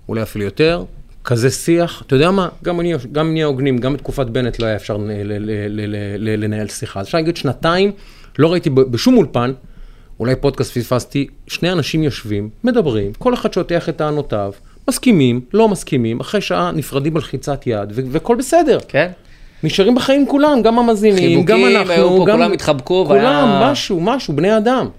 אולי 0.09 0.21
אפילו 0.21 0.45
יותר, 0.45 0.83
כזה 1.23 1.51
שיח, 1.51 2.03
אתה 2.07 2.15
יודע 2.15 2.31
מה, 2.31 2.49
גם 2.63 2.79
אני, 2.79 2.93
גם 3.11 3.35
הוגנים, 3.43 3.77
גם 3.77 3.93
בתקופת 3.93 4.25
בנט 4.27 4.59
לא 4.59 4.65
היה 4.65 4.75
אפשר 4.75 4.97
ל- 4.97 5.01
ל- 5.11 5.33
ל- 5.39 5.67
ל- 5.81 6.17
ל- 6.17 6.43
לנהל 6.43 6.67
שיחה. 6.67 6.99
אז 6.99 7.05
אפשר 7.05 7.17
להגיד 7.17 7.37
שנתיים, 7.37 7.91
לא 8.39 8.51
ראיתי 8.51 8.69
בשום 8.69 9.17
אולפן, 9.17 9.51
אולי 10.19 10.35
פודקאסט 10.35 10.77
פספסתי, 10.77 11.27
שני 11.47 11.71
אנשים 11.71 12.03
יושבים, 12.03 12.49
מדברים, 12.63 13.11
כל 13.19 13.33
אחד 13.33 13.53
שוטח 13.53 13.89
את 13.89 13.97
טענותיו, 13.97 14.51
מסכימים, 14.89 15.41
לא 15.53 15.69
מסכימים, 15.69 16.19
אחרי 16.19 16.41
שעה 16.41 16.71
נפרדים 16.71 17.13
בלחיצת 17.13 17.67
יד, 17.67 17.93
והכל 18.11 18.35
בסדר. 18.35 18.77
כן? 18.87 19.11
נשארים 19.63 19.95
בחיים 19.95 20.27
כולם, 20.27 20.61
גם 20.61 20.79
המאזינים, 20.79 21.43
גם 21.43 21.57
חיבוקים, 21.57 21.77
אנחנו, 21.77 21.93
היו 21.93 22.09
פה, 22.09 22.25
גם... 22.27 22.37
כולם 22.37 22.51
התחבקו, 22.53 23.05
כולם, 23.07 23.61
משהו, 23.61 23.99
משהו, 24.01 24.35
בני 24.35 24.57
אדם. 24.57 24.89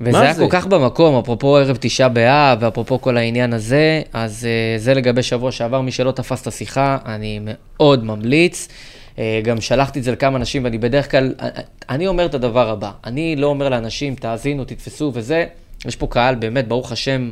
וזה 0.00 0.20
היה 0.20 0.34
כל 0.34 0.46
כך 0.50 0.66
במקום, 0.66 1.18
אפרופו 1.18 1.56
ערב 1.56 1.76
תשעה 1.80 2.08
באב, 2.08 2.58
ואפרופו 2.60 3.00
כל 3.00 3.16
העניין 3.16 3.52
הזה, 3.52 4.02
אז 4.12 4.46
uh, 4.78 4.80
זה 4.80 4.94
לגבי 4.94 5.22
שבוע 5.22 5.52
שעבר, 5.52 5.80
מי 5.80 5.92
שלא 5.92 6.10
תפס 6.10 6.42
את 6.42 6.46
השיחה, 6.46 6.98
אני 7.06 7.40
מאוד 7.42 8.04
ממליץ. 8.04 8.68
Uh, 9.16 9.18
גם 9.44 9.60
שלחתי 9.60 9.98
את 9.98 10.04
זה 10.04 10.12
לכמה 10.12 10.36
אנשים, 10.36 10.64
ואני 10.64 10.78
בדרך 10.78 11.10
כלל, 11.10 11.34
אה, 11.40 11.48
אני 11.90 12.06
אומר 12.06 12.26
את 12.26 12.34
הדבר 12.34 12.70
הבא, 12.70 12.90
אני 13.04 13.36
לא 13.36 13.46
אומר 13.46 13.68
לאנשים, 13.68 14.14
תאזינו, 14.14 14.64
תתפסו 14.64 15.10
וזה, 15.14 15.44
יש 15.86 15.96
פה 15.96 16.06
קהל 16.06 16.34
באמת, 16.34 16.68
ברוך 16.68 16.92
השם, 16.92 17.30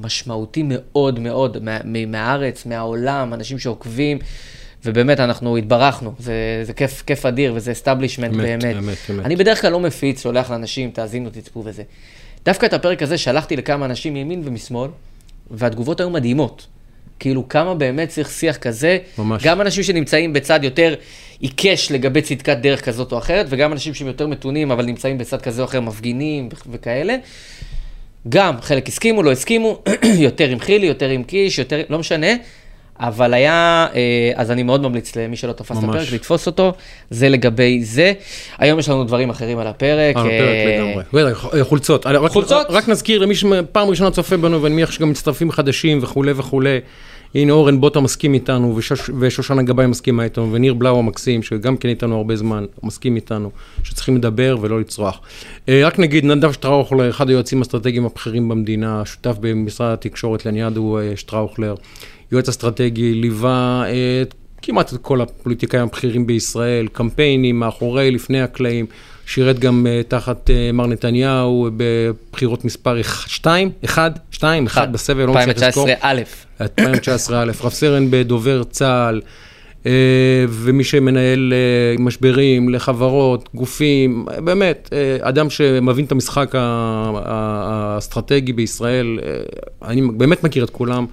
משמעותי 0.00 0.62
מאוד 0.66 1.20
מאוד 1.20 1.56
מה- 1.62 1.78
מהארץ, 2.06 2.66
מהעולם, 2.66 3.34
אנשים 3.34 3.58
שעוקבים, 3.58 4.18
ובאמת 4.84 5.20
אנחנו 5.20 5.56
התברכנו, 5.56 6.12
זה, 6.18 6.60
זה 6.62 6.72
כיף, 6.72 7.02
כיף 7.06 7.26
אדיר 7.26 7.52
וזה 7.56 7.72
אסטאבלישמנט 7.72 8.34
אמת, 8.34 8.42
באמת. 8.42 8.76
אמת, 8.76 8.96
אמת. 9.10 9.24
אני 9.26 9.36
בדרך 9.36 9.60
כלל 9.60 9.72
לא 9.72 9.80
מפיץ, 9.80 10.22
שולח 10.22 10.50
לאנשים, 10.50 10.90
תאזינו, 10.90 11.30
תצפו 11.30 11.62
וזה. 11.64 11.82
דווקא 12.44 12.66
את 12.66 12.72
הפרק 12.72 13.02
הזה 13.02 13.18
שלחתי 13.18 13.56
לכמה 13.56 13.86
אנשים 13.86 14.14
מימין 14.14 14.42
ומשמאל, 14.44 14.90
והתגובות 15.50 16.00
היו 16.00 16.10
מדהימות. 16.10 16.66
כאילו, 17.18 17.48
כמה 17.48 17.74
באמת 17.74 18.08
צריך 18.08 18.30
שיח 18.30 18.56
כזה. 18.56 18.98
ממש. 19.18 19.42
גם 19.44 19.60
אנשים 19.60 19.84
שנמצאים 19.84 20.32
בצד 20.32 20.64
יותר 20.64 20.94
עיקש 21.40 21.92
לגבי 21.92 22.22
צדקת 22.22 22.56
דרך 22.56 22.84
כזאת 22.84 23.12
או 23.12 23.18
אחרת, 23.18 23.46
וגם 23.48 23.72
אנשים 23.72 23.94
שהם 23.94 24.06
יותר 24.06 24.26
מתונים, 24.26 24.70
אבל 24.70 24.84
נמצאים 24.84 25.18
בצד 25.18 25.42
כזה 25.42 25.62
או 25.62 25.66
אחר, 25.66 25.80
מפגינים 25.80 26.48
וכאלה. 26.70 27.16
גם, 28.28 28.60
חלק 28.60 28.88
הסכימו, 28.88 29.22
לא 29.22 29.32
הסכימו, 29.32 29.82
יותר 30.28 30.48
עם 30.48 30.58
חילי, 30.58 30.86
יותר 30.86 31.08
עם 31.08 31.22
קיש, 31.22 31.58
יותר, 31.58 31.82
לא 31.88 31.98
משנה. 31.98 32.26
אבל 33.00 33.34
היה, 33.34 33.86
אה, 33.94 34.00
אז 34.34 34.50
אני 34.50 34.62
מאוד 34.62 34.82
ממליץ 34.82 35.16
למי 35.16 35.36
שלא 35.36 35.52
תפס 35.52 35.78
את 35.78 35.82
ממש. 35.82 35.96
הפרק, 35.96 36.12
לתפוס 36.12 36.46
אותו, 36.46 36.72
זה 37.10 37.28
לגבי 37.28 37.84
זה. 37.84 38.12
היום 38.58 38.78
יש 38.78 38.88
לנו 38.88 39.04
דברים 39.04 39.30
אחרים 39.30 39.58
על 39.58 39.66
הפרק. 39.66 40.16
על 40.16 40.22
הפרק 40.22 40.32
אה, 40.32 41.02
לגמרי. 41.12 41.30
אה, 41.58 41.64
חולצות. 41.64 42.06
רק- 42.06 42.30
חולצות? 42.30 42.66
רק 42.70 42.88
נזכיר 42.88 43.18
למי 43.18 43.34
שפעם 43.34 43.88
ראשונה 43.88 44.10
צופה 44.10 44.36
בנו, 44.36 44.62
ואני 44.62 44.74
מניח 44.74 44.90
שגם 44.90 45.10
מצטרפים 45.10 45.50
חדשים 45.50 45.98
וכולי 46.02 46.32
וכולי. 46.36 46.78
הנה 47.34 47.52
אורן 47.52 47.80
בוטה 47.80 48.00
מסכים 48.00 48.34
איתנו, 48.34 48.76
ושוש- 48.76 49.10
ושושנה 49.20 49.62
גבאי 49.62 49.86
מסכימה 49.86 50.24
איתנו, 50.24 50.52
וניר 50.52 50.74
בלאו 50.74 50.98
המקסים, 50.98 51.42
שגם 51.42 51.76
כן 51.76 51.88
איתנו 51.88 52.16
הרבה 52.16 52.36
זמן, 52.36 52.64
מסכים 52.82 53.16
איתנו, 53.16 53.50
שצריכים 53.84 54.16
לדבר 54.16 54.56
ולא 54.60 54.80
לצרוח. 54.80 55.20
אה, 55.68 55.80
רק 55.84 55.98
נגיד, 55.98 56.24
נדב 56.24 56.52
שטראוכלר, 56.52 57.10
אחד 57.10 57.28
היועצים 57.28 57.58
האסטרטגיים 57.58 58.04
הבכירים 58.06 58.48
במדינה, 58.48 59.02
שותף 59.04 59.36
במשרד 59.40 59.92
התקשורת 59.92 60.46
לעניין 60.46 60.72
הוא 60.76 61.00
אה, 61.00 61.12
שטראוכלר, 61.16 61.74
יועץ 62.32 62.48
אסטרטגי, 62.48 63.14
ליווה 63.14 63.84
את 64.22 64.34
כמעט 64.62 64.92
את 64.92 64.98
כל 65.02 65.20
הפוליטיקאים 65.20 65.82
הבכירים 65.82 66.26
בישראל, 66.26 66.86
קמפיינים 66.92 67.60
מאחורי, 67.60 68.10
לפני 68.10 68.42
הקלעים, 68.42 68.86
שירת 69.26 69.58
גם 69.58 69.86
uh, 69.86 70.08
תחת 70.08 70.50
uh, 70.50 70.72
מר 70.72 70.86
נתניהו 70.86 71.68
בבחירות 71.76 72.64
מספר 72.64 73.02
2, 73.02 73.70
1, 73.84 74.18
2, 74.30 74.66
1 74.66 74.88
בסבב, 74.88 75.26
לא 75.26 75.34
מצליח 75.34 75.48
לזכור. 75.48 75.88
2019 75.88 76.10
א'. 76.10 76.22
2019 76.60 77.42
א', 77.42 77.52
רב 77.64 77.72
סרן 77.72 78.06
בדובר 78.10 78.64
צה"ל, 78.64 79.20
אה, 79.86 79.92
ומי 80.48 80.84
שמנהל 80.84 81.52
אה, 81.52 82.02
משברים 82.02 82.68
לחברות, 82.68 83.48
גופים, 83.54 84.26
באמת, 84.44 84.88
אה, 84.92 85.28
אדם 85.28 85.50
שמבין 85.50 86.04
את 86.04 86.12
המשחק 86.12 86.54
האסטרטגי 86.54 88.52
בישראל, 88.52 89.18
אה, 89.22 89.88
אני 89.88 90.02
באמת 90.16 90.44
מכיר 90.44 90.64
את 90.64 90.70
כולם, 90.70 91.06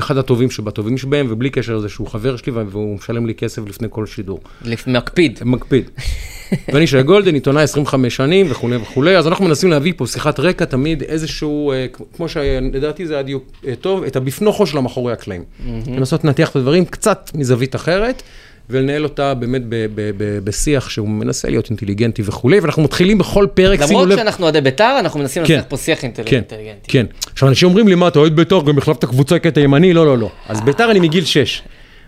אחד 0.00 0.16
הטובים 0.16 0.50
שבטובים 0.50 0.98
שבהם, 0.98 1.26
ובלי 1.30 1.50
קשר 1.50 1.76
לזה 1.76 1.88
שהוא 1.88 2.06
חבר 2.06 2.36
שלי 2.36 2.52
והוא 2.52 2.96
משלם 2.96 3.26
לי 3.26 3.34
כסף 3.34 3.62
לפני 3.68 3.88
כל 3.90 4.06
שידור. 4.06 4.40
מקפיד. 4.86 5.40
מקפיד. 5.44 5.90
ואני 6.72 6.86
שי 6.86 7.02
גולדן, 7.02 7.34
עיתונאי 7.34 7.62
25 7.62 8.16
שנים 8.16 8.46
וכולי 8.50 8.76
וכולי, 8.76 9.16
אז 9.16 9.26
אנחנו 9.26 9.44
מנסים 9.44 9.70
להביא 9.70 9.92
פה 9.96 10.06
שיחת 10.06 10.40
רקע 10.40 10.64
תמיד 10.64 11.02
איזשהו, 11.02 11.72
אה, 11.72 11.86
כמו 12.16 12.28
שלדעתי 12.28 13.06
זה 13.06 13.14
היה 13.14 13.22
דיוק 13.22 13.44
אה, 13.66 13.74
טוב, 13.80 14.02
את 14.02 14.16
הבפנוכו 14.16 14.66
של 14.66 14.78
המאחורי 14.78 15.12
הקלעים. 15.12 15.44
לנסות 15.86 16.24
לנתח 16.24 16.50
את 16.50 16.56
הדברים 16.56 16.84
קצת 16.84 17.30
מזווית 17.34 17.74
אחרת. 17.74 18.22
ולנהל 18.70 19.04
אותה 19.04 19.34
באמת 19.34 19.62
ב- 19.68 19.86
ב- 19.94 20.10
ב- 20.16 20.38
בשיח 20.44 20.90
שהוא 20.90 21.08
מנסה 21.08 21.48
להיות 21.48 21.70
אינטליגנטי 21.70 22.22
וכולי, 22.24 22.60
ואנחנו 22.60 22.82
מתחילים 22.82 23.18
בכל 23.18 23.46
פרק, 23.54 23.78
שימו 23.80 23.90
למרות 23.92 24.08
לב, 24.08 24.16
שאנחנו 24.16 24.44
אוהדי 24.44 24.60
בית"ר, 24.60 24.96
אנחנו 25.00 25.20
מנסים 25.20 25.44
כן. 25.46 25.54
לעשות 25.54 25.70
פה 25.70 25.76
שיח 25.76 26.02
אינטל- 26.04 26.22
כן, 26.26 26.36
אינטליגנטי. 26.36 26.90
כן. 26.92 27.06
עכשיו, 27.32 27.48
אנשים 27.48 27.68
אומרים 27.68 27.88
לי, 27.88 27.94
מה, 27.94 28.08
אתה 28.08 28.18
אוהד 28.18 28.36
בית"ר, 28.36 28.60
גם 28.66 28.78
החלפת 28.78 29.04
קבוצה 29.04 29.38
קטע 29.38 29.60
ימני? 29.60 29.92
לא, 29.92 30.06
לא, 30.06 30.18
לא. 30.18 30.30
אז 30.48 30.60
בית"ר 30.60 30.90
אני 30.90 31.00
מגיל 31.00 31.24
6. 31.24 31.62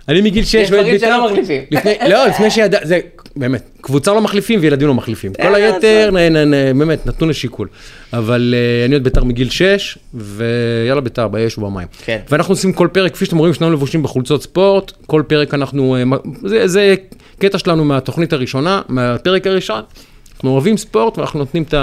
אני 0.08 0.20
מגיל 0.20 0.44
6 0.44 0.54
יש 0.54 0.70
דברים 0.70 0.98
שלא 0.98 1.26
מחליפים. 1.26 1.62
לא, 2.10 2.26
לפני 2.26 2.50
שידע, 2.50 2.78
זה, 2.82 3.00
באמת, 3.36 3.70
קבוצה 3.80 4.12
לא 4.12 4.20
מחליפים 4.20 4.60
וילדים 4.62 4.88
לא 4.88 4.94
מחליפים. 4.94 5.34
כל 5.34 5.42
אין 5.42 5.52
מה 5.52 5.58
היתר, 5.58 6.10
נ, 6.12 6.78
באמת, 6.78 7.06
נתון 7.06 7.28
לשיקול. 7.28 7.68
אבל 8.12 8.54
uh, 8.54 8.86
אני 8.86 8.94
אוהד 8.94 9.04
בית"ר 9.04 9.24
מגיל 9.24 9.50
6, 9.50 9.98
ויאללה 10.14 11.00
בית"ר, 11.00 11.28
באש 11.28 11.58
ובמים. 11.58 11.86
כן. 12.04 12.18
ואנחנו 12.30 12.52
עושים 12.52 12.72
כל 12.72 12.88
פרק, 12.92 13.12
כפי 13.12 13.24
שאתם 13.24 13.38
רואים, 13.38 13.54
שנינו 13.54 13.72
לבושים 13.72 14.02
בחולצות 14.02 14.42
ספורט, 14.42 14.92
כל 15.06 15.22
פרק 15.26 15.54
אנחנו, 15.54 15.96
אה, 15.96 16.02
זה, 16.66 16.94
קטע 17.38 17.58
שלנו 17.58 17.84
מהתוכנית 17.84 18.32
הראשונה, 18.32 18.82
מהפרק 18.88 19.46
הראשון. 19.46 19.82
אנחנו 20.34 20.50
אוהבים 20.50 20.76
ספורט 20.76 21.18
ואנחנו 21.18 21.38
נותנים 21.38 21.62
את 21.62 21.74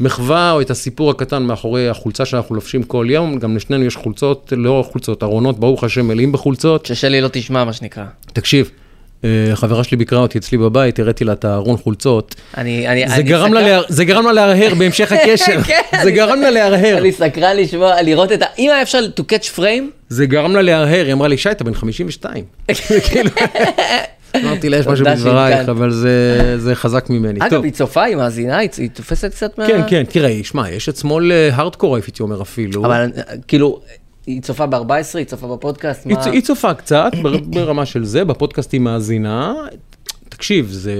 המחווה 0.00 0.52
או 0.52 0.60
את 0.60 0.70
הסיפור 0.70 1.10
הקטן 1.10 1.42
מאחורי 1.42 1.88
החולצה 1.88 2.24
שאנחנו 2.24 2.54
לובשים 2.54 2.82
כל 2.82 3.06
יום, 3.10 3.38
גם 3.38 3.56
לשנינו 3.56 3.84
יש 3.84 3.96
חולצות, 3.96 4.52
לא 4.56 4.84
חולצות, 4.92 5.22
ארונות, 5.22 5.58
ברוך 5.60 5.84
השם, 5.84 6.08
מלאים 6.08 6.32
בחולצות. 6.32 6.86
ששלי 6.86 7.20
לא 7.20 7.28
תשמע, 7.32 7.64
מה 7.64 7.72
שנקרא. 7.72 8.04
תקשיב, 8.32 8.70
אה, 9.24 9.28
חברה 9.54 9.84
שלי 9.84 9.96
ביקרה 9.96 10.18
אותי 10.18 10.38
אצלי 10.38 10.58
בבית, 10.58 10.98
הראיתי 10.98 11.24
לה 11.24 11.32
את 11.32 11.44
הארון 11.44 11.76
חולצות. 11.76 12.34
אני, 12.56 12.88
אני, 12.88 13.08
זה 13.08 13.14
אני 13.14 13.22
גרם 13.22 13.52
לה 13.54 13.60
סקרן- 13.60 13.68
להר- 13.70 13.84
זה 13.88 14.04
גרם 14.04 14.24
לה 14.26 14.32
להרהר 14.32 14.74
בהמשך 14.74 15.12
הקשר, 15.22 15.62
כן, 15.62 15.80
זה 15.92 16.02
אני 16.02 16.12
גרם 16.12 16.40
לה 16.40 16.50
להרהר. 16.50 16.98
אני 16.98 17.12
סקרן 17.12 17.56
לשמוע, 17.56 18.02
לראות 18.02 18.32
את 18.32 18.42
ה... 18.42 18.46
אם 18.58 18.70
היה 18.70 18.82
אפשר 18.82 18.98
to 19.20 19.32
catch 19.32 19.58
frame, 19.58 19.84
זה 20.08 20.26
גרם 20.26 20.52
לה 20.54 20.62
להרהר, 20.62 21.04
היא 21.04 21.12
אמרה 21.12 21.28
לי, 21.28 21.36
שי, 21.36 21.50
אתה 21.50 21.64
בן 21.64 21.74
52. 21.74 22.44
אמרתי 24.42 24.68
לה, 24.68 24.76
יש 24.76 24.86
משהו 24.86 25.04
בדברייך. 25.06 25.68
אבל 25.68 25.90
זה- 25.90 26.54
זה 26.58 26.74
חזק 26.74 27.10
ממני. 27.10 27.38
אגב. 27.42 27.62
היא 27.64 27.72
צופה, 27.72 28.02
היא 28.02 28.16
מאזינה, 28.16 28.56
היא 28.58 28.68
תופסת 28.92 29.30
קצת 29.30 29.58
מה... 29.58 29.66
כן, 29.66 29.80
כן, 29.88 30.02
תראה, 30.08 30.40
שמע, 30.42 30.70
יש 30.70 30.88
את 30.88 30.96
שמאל 30.96 31.32
הארדקור, 31.52 31.96
הייתי 31.96 32.22
אומר 32.22 32.42
אפילו. 32.42 32.84
אבל 32.86 32.92
אה, 33.16 33.22
כאילו, 33.48 33.80
היא 34.26 34.42
צופה 34.42 34.66
ב-14, 34.66 34.78
היא 35.18 35.24
צופה 35.24 35.46
בפודקאסט, 35.56 36.06
מה... 36.06 36.24
היא 36.24 36.42
צופה 36.42 36.74
קצת, 36.74 37.12
בר- 37.22 37.38
ברמה 37.46 37.86
של 37.86 38.04
זה, 38.04 38.24
בפודקאסט 38.24 38.72
היא 38.72 38.80
מאזינה. 38.80 39.54
תקשיב, 40.28 40.68
זה... 40.70 40.94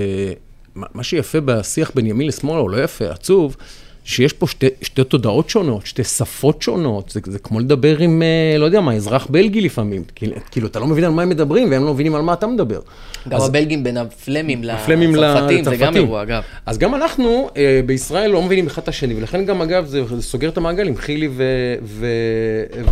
מה 0.94 1.02
שיפה 1.02 1.40
בשיח 1.40 1.90
בין 1.94 2.06
ימין 2.06 2.26
לשמאל, 2.26 2.58
או 2.58 2.68
לא 2.68 2.82
יפה, 2.84 3.04
עצוב, 3.10 3.56
שיש 4.04 4.32
פה 4.32 4.46
שתי, 4.46 4.66
שתי 4.82 5.04
תודעות 5.04 5.50
שונות, 5.50 5.86
שתי 5.86 6.04
שפות 6.04 6.62
שונות, 6.62 7.10
זה, 7.10 7.20
זה 7.26 7.38
כמו 7.38 7.60
לדבר 7.60 7.98
עם, 7.98 8.22
אה, 8.22 8.58
לא 8.58 8.64
יודע 8.64 8.80
מה, 8.80 8.92
אזרח 8.94 9.26
בלגי 9.30 9.60
לפעמים, 9.60 10.02
כאילו, 10.14 10.32
כאילו, 10.50 10.66
אתה 10.66 10.78
לא 10.80 10.86
מבין 10.86 11.04
על 11.04 11.10
מה 11.10 11.22
הם 11.22 11.28
מדברים, 11.28 11.70
והם 11.70 11.84
לא 11.84 11.94
מבינים 11.94 12.14
על 12.14 12.22
מה 12.22 12.32
אתה 12.32 12.46
מדבר. 12.46 12.80
גם 13.28 13.36
אז- 13.40 13.48
הבלגים 13.48 13.84
בין 13.84 13.96
הפלמים 13.96 14.62
הפלמים 14.70 15.14
לצרפתים, 15.14 15.64
זה 15.64 15.70
גם 15.70 15.76
לצרפתים. 15.76 16.02
אירוע, 16.02 16.22
אגב. 16.22 16.42
אז 16.66 16.78
גם 16.78 16.94
אנחנו 16.94 17.50
אה, 17.56 17.80
בישראל 17.86 18.30
לא 18.30 18.42
מבינים 18.42 18.66
אחד 18.66 18.82
את 18.82 18.88
השני, 18.88 19.14
ולכן 19.14 19.44
גם 19.44 19.62
אגב 19.62 19.86
זה, 19.86 20.04
זה 20.16 20.22
סוגר 20.22 20.48
את 20.48 20.56
המעגל 20.56 20.88
עם 20.88 20.96
חילי 20.96 21.28
ו, 21.32 21.44
ו, 21.82 22.06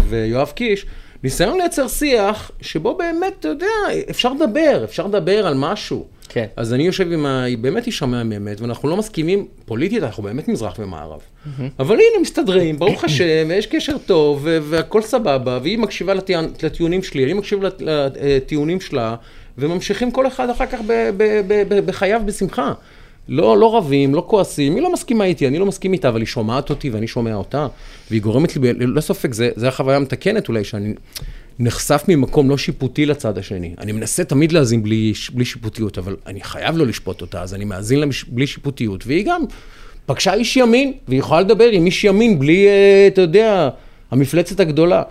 ויואב 0.08 0.52
קיש, 0.54 0.86
ניסיון 1.24 1.58
לייצר 1.58 1.88
שיח 1.88 2.50
שבו 2.60 2.94
באמת, 2.96 3.32
אתה 3.40 3.48
יודע, 3.48 3.66
אפשר 4.10 4.32
לדבר, 4.32 4.80
אפשר 4.84 5.06
לדבר 5.06 5.46
על 5.46 5.54
משהו. 5.56 6.06
כן. 6.28 6.46
אז 6.56 6.74
אני 6.74 6.82
יושב 6.86 7.12
עם 7.12 7.26
ה... 7.26 7.42
היא 7.42 7.58
באמת 7.58 7.86
אישה 7.86 8.06
מהממת, 8.06 8.60
ואנחנו 8.60 8.88
לא 8.88 8.96
מסכימים, 8.96 9.46
פוליטית 9.64 10.02
אנחנו 10.02 10.22
באמת 10.22 10.48
מזרח 10.48 10.74
ומערב. 10.78 11.20
אבל 11.78 11.94
הנה, 11.94 12.20
מסתדרים, 12.22 12.78
ברוך 12.78 13.04
השם, 13.04 13.24
ויש 13.48 13.66
קשר 13.66 13.98
טוב, 14.06 14.40
והכל 14.62 15.02
סבבה, 15.02 15.58
והיא 15.62 15.78
מקשיבה 15.78 16.14
לטיעונים 16.62 17.02
שלי, 17.02 17.24
אני 17.24 17.32
מקשיב 17.32 17.62
לט- 17.62 17.82
לטיעונים 17.82 18.80
שלה, 18.80 19.14
וממשיכים 19.58 20.10
כל 20.10 20.26
אחד 20.26 20.50
אחר 20.50 20.66
כך 20.66 20.78
ב- 20.86 21.10
ב- 21.16 21.40
ב- 21.46 21.62
ב- 21.68 21.86
בחייו 21.86 22.20
בשמחה. 22.24 22.72
לא, 23.28 23.58
לא 23.58 23.76
רבים, 23.76 24.14
לא 24.14 24.24
כועסים, 24.26 24.74
היא 24.74 24.82
לא 24.82 24.92
מסכימה 24.92 25.24
איתי, 25.24 25.46
אני 25.46 25.58
לא 25.58 25.66
מסכים 25.66 25.92
איתה, 25.92 26.08
אבל 26.08 26.20
היא 26.20 26.26
שומעת 26.26 26.70
אותי 26.70 26.90
ואני 26.90 27.06
שומע 27.06 27.34
אותה, 27.34 27.66
והיא 28.10 28.22
גורמת 28.22 28.56
לי, 28.56 28.72
ללא 28.72 29.00
ספק, 29.00 29.34
זה, 29.34 29.50
זה 29.56 29.68
החוויה 29.68 29.96
המתקנת 29.96 30.48
אולי, 30.48 30.64
שאני 30.64 30.94
נחשף 31.58 32.04
ממקום 32.08 32.50
לא 32.50 32.58
שיפוטי 32.58 33.06
לצד 33.06 33.38
השני. 33.38 33.74
אני 33.78 33.92
מנסה 33.92 34.24
תמיד 34.24 34.52
להאזין 34.52 34.82
בלי, 34.82 35.12
בלי 35.32 35.44
שיפוטיות, 35.44 35.98
אבל 35.98 36.16
אני 36.26 36.40
חייב 36.40 36.76
לא 36.76 36.86
לשפוט 36.86 37.20
אותה, 37.20 37.42
אז 37.42 37.54
אני 37.54 37.64
מאזין 37.64 38.00
לה 38.00 38.06
בלי 38.28 38.46
שיפוטיות, 38.46 39.06
והיא 39.06 39.26
גם 39.26 39.42
פגשה 40.06 40.34
איש 40.34 40.56
ימין, 40.56 40.92
והיא 41.08 41.20
יכולה 41.20 41.40
לדבר 41.40 41.68
עם 41.68 41.86
איש 41.86 42.04
ימין 42.04 42.38
בלי, 42.38 42.66
אה, 42.66 43.06
אתה 43.06 43.20
יודע, 43.20 43.68
המפלצת 44.10 44.60
הגדולה. 44.60 45.02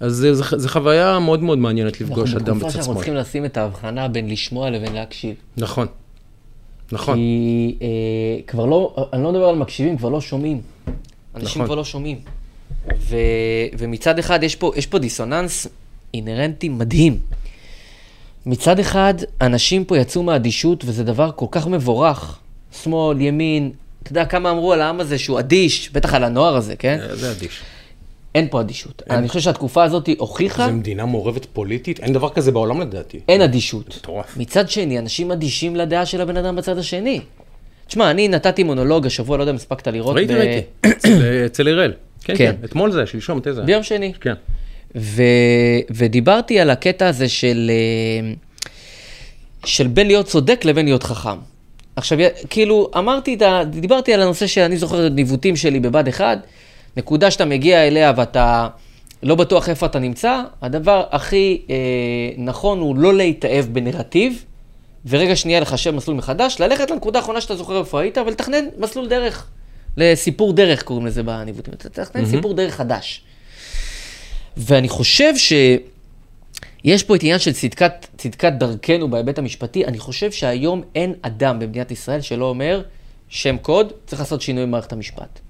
אז 0.00 0.26
זה 0.56 0.68
חוויה 0.68 1.18
מאוד 1.18 1.42
מאוד 1.42 1.58
מעניינת 1.58 2.00
לפגוש 2.00 2.34
אנחנו 2.34 2.38
אדם 2.38 2.58
בתקופה 2.58 2.66
בצד 2.66 2.72
שאנחנו 2.72 2.84
שמאל. 2.84 2.96
צריכים 2.96 3.14
לשים 3.14 3.44
את 3.44 3.56
ההבחנה 3.56 4.08
בין 4.08 4.30
לשמוע 4.30 4.70
לבין 4.70 4.92
להקשיב. 4.92 5.34
נכון, 5.56 5.86
נכון. 6.92 7.14
כי 7.14 7.76
אה, 7.82 7.86
כבר 8.46 8.66
לא, 8.66 9.08
אני 9.12 9.22
לא 9.22 9.32
מדבר 9.32 9.44
על 9.44 9.56
מקשיבים, 9.56 9.98
כבר 9.98 10.08
לא 10.08 10.20
שומעים. 10.20 10.60
אנשים 11.34 11.48
נכון. 11.48 11.64
כבר 11.64 11.74
לא 11.74 11.84
שומעים. 11.84 12.18
ו, 12.98 13.16
ומצד 13.78 14.18
אחד 14.18 14.42
יש 14.42 14.56
פה, 14.56 14.72
יש 14.76 14.86
פה 14.86 14.98
דיסוננס 14.98 15.66
אינהרנטי 16.14 16.68
מדהים. 16.68 17.18
מצד 18.46 18.78
אחד, 18.78 19.14
אנשים 19.40 19.84
פה 19.84 19.98
יצאו 19.98 20.22
מאדישות, 20.22 20.84
וזה 20.84 21.04
דבר 21.04 21.30
כל 21.36 21.46
כך 21.50 21.66
מבורך. 21.66 22.38
שמאל, 22.82 23.20
ימין, 23.20 23.70
אתה 24.02 24.10
יודע 24.10 24.24
כמה 24.24 24.50
אמרו 24.50 24.72
על 24.72 24.80
העם 24.80 25.00
הזה 25.00 25.18
שהוא 25.18 25.38
אדיש, 25.38 25.90
בטח 25.92 26.14
על 26.14 26.24
הנוער 26.24 26.56
הזה, 26.56 26.76
כן? 26.76 26.98
אה, 27.02 27.16
זה 27.16 27.30
אדיש. 27.30 27.60
אין 28.34 28.46
פה 28.50 28.60
אדישות. 28.60 29.02
אני 29.10 29.28
חושב 29.28 29.40
שהתקופה 29.40 29.84
הזאת 29.84 30.08
הוכיחה, 30.18 30.66
זו 30.66 30.72
מדינה 30.72 31.06
מעורבת 31.06 31.46
פוליטית? 31.52 32.00
אין 32.00 32.12
דבר 32.12 32.28
כזה 32.28 32.52
בעולם 32.52 32.80
לדעתי. 32.80 33.20
אין 33.28 33.40
אדישות. 33.42 33.96
מטורף. 33.96 34.36
מצד 34.36 34.70
שני, 34.70 34.98
אנשים 34.98 35.30
אדישים 35.30 35.76
לדעה 35.76 36.06
של 36.06 36.20
הבן 36.20 36.36
אדם 36.36 36.56
בצד 36.56 36.78
השני. 36.78 37.20
תשמע, 37.86 38.10
אני 38.10 38.28
נתתי 38.28 38.62
מונולוג 38.62 39.06
השבוע, 39.06 39.36
לא 39.36 39.42
יודע 39.42 39.50
אם 39.50 39.56
הספקת 39.56 39.88
לראות. 39.88 40.16
ראיתי, 40.16 40.34
ב- 40.34 40.36
ראיתי. 40.36 40.66
אצל- 41.46 41.68
אראל. 41.68 41.92
כן, 42.24 42.36
כן. 42.36 42.52
כן. 42.60 42.64
אתמול 42.64 42.92
זה, 42.92 43.06
שלשום, 43.06 43.38
מתי 43.38 43.52
זה? 43.52 43.62
ביום 43.62 43.82
שני. 43.82 44.12
כן. 44.20 44.34
ו... 44.96 45.22
ודיברתי 45.90 46.60
על 46.60 46.70
הקטע 46.70 47.06
הזה 47.08 47.28
של, 47.28 47.70
אה, 47.70 48.32
של 49.64 49.86
בין 49.86 50.06
להיות 50.06 50.26
צודק 50.26 50.64
לבין 50.64 50.84
להיות 50.84 51.02
חכם. 51.02 51.38
עכשיו, 51.96 52.18
כאילו, 52.50 52.90
אמרתי, 52.98 53.34
את 53.34 53.42
ה... 53.42 53.62
דיברתי 53.70 54.14
על 54.14 54.22
הנושא 54.22 54.46
שאני 54.46 54.76
זוכר 54.76 55.06
את 55.06 55.12
ניווטים 55.12 55.56
שלי 55.56 55.80
בבה"ד 55.80 56.08
1, 56.08 56.38
נקודה 56.96 57.30
שאתה 57.30 57.44
מגיע 57.44 57.86
אליה 57.86 58.12
ואתה 58.16 58.68
לא 59.22 59.34
בטוח 59.34 59.68
איפה 59.68 59.86
אתה 59.86 59.98
נמצא, 59.98 60.42
הדבר 60.62 61.04
הכי 61.10 61.62
אה, 61.70 61.74
נכון 62.38 62.78
הוא 62.78 62.96
לא 62.96 63.14
להתאהב 63.14 63.64
בנרטיב, 63.64 64.44
ורגע 65.06 65.36
שנייה 65.36 65.60
לחשב 65.60 65.90
מסלול 65.90 66.16
מחדש, 66.16 66.60
ללכת 66.60 66.90
לנקודה 66.90 67.18
האחרונה 67.18 67.40
שאתה 67.40 67.56
זוכר 67.56 67.78
איפה 67.78 68.00
היית, 68.00 68.18
ולתכנן 68.18 68.64
מסלול 68.78 69.08
דרך. 69.08 69.46
לסיפור 69.96 70.52
דרך 70.52 70.82
קוראים 70.82 71.06
לזה 71.06 71.22
בניווטים. 71.22 71.74
תתכנן 71.74 72.26
סיפור 72.26 72.54
דרך 72.54 72.74
חדש. 72.74 73.22
ואני 74.56 74.88
חושב 74.88 75.36
שיש 75.36 77.02
פה 77.02 77.16
את 77.16 77.22
עניין 77.22 77.38
של 77.38 77.52
צדקת, 77.52 78.06
צדקת 78.16 78.52
דרכנו 78.52 79.10
בהיבט 79.10 79.38
המשפטי. 79.38 79.84
אני 79.84 79.98
חושב 79.98 80.32
שהיום 80.32 80.82
אין 80.94 81.14
אדם 81.22 81.58
במדינת 81.58 81.90
ישראל 81.90 82.20
שלא 82.20 82.44
אומר, 82.44 82.82
שם 83.28 83.56
קוד, 83.58 83.92
צריך 84.06 84.20
לעשות 84.20 84.42
שינוי 84.42 84.62
במערכת 84.62 84.92
המשפט. 84.92 85.40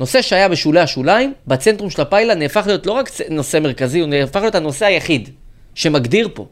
נושא 0.00 0.22
שהיה 0.22 0.48
בשולי 0.48 0.80
השוליים, 0.80 1.32
בצנטרום 1.46 1.90
של 1.90 2.02
הפיילה 2.02 2.34
נהפך 2.34 2.62
להיות 2.66 2.86
לא 2.86 2.92
רק 2.92 3.10
נושא 3.30 3.58
מרכזי, 3.58 4.00
הוא 4.00 4.08
נהפך 4.08 4.40
להיות 4.40 4.54
הנושא 4.54 4.86
היחיד 4.86 5.28
שמגדיר 5.74 6.28
פה. 6.34 6.46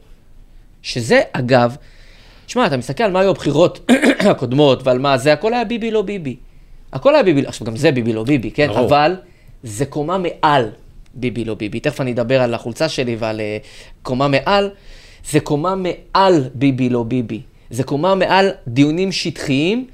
שזה, 0.81 1.21
אגב, 1.31 1.75
שמע, 2.47 2.65
אתה 2.65 2.77
מסתכל 2.77 3.03
על 3.03 3.11
מה 3.11 3.19
היו 3.19 3.29
הבחירות 3.29 3.91
הקודמות 4.29 4.83
ועל 4.83 4.99
מה 4.99 5.17
זה, 5.17 5.33
הכל 5.33 5.53
היה 5.53 5.63
ביבי 5.63 5.91
לא 5.91 6.01
ביבי. 6.01 6.35
הכל 6.93 7.13
היה 7.15 7.23
ביבי, 7.23 7.45
עכשיו 7.45 7.67
גם 7.67 7.75
זה 7.75 7.91
ביבי 7.91 8.13
לא 8.13 8.23
ביבי, 8.23 8.51
כן? 8.51 8.67
ברור. 8.67 8.87
אבל 8.87 9.15
זה 9.63 9.85
קומה 9.85 10.17
מעל 10.17 10.69
ביבי 11.13 11.45
לא 11.45 11.55
ביבי. 11.55 11.79
תכף 11.79 12.01
אני 12.01 12.11
אדבר 12.11 12.41
על 12.41 12.53
החולצה 12.53 12.89
שלי 12.89 13.15
ועל 13.19 13.39
אה, 13.39 13.57
קומה 14.03 14.27
מעל. 14.27 14.69
זה 15.31 15.39
קומה 15.39 15.75
מעל 15.75 16.43
ביבי 16.53 16.89
לא 16.89 17.03
ביבי. 17.03 17.41
זה 17.69 17.83
קומה 17.83 18.15
מעל 18.15 18.51
דיונים 18.67 19.11
שטחיים. 19.11 19.87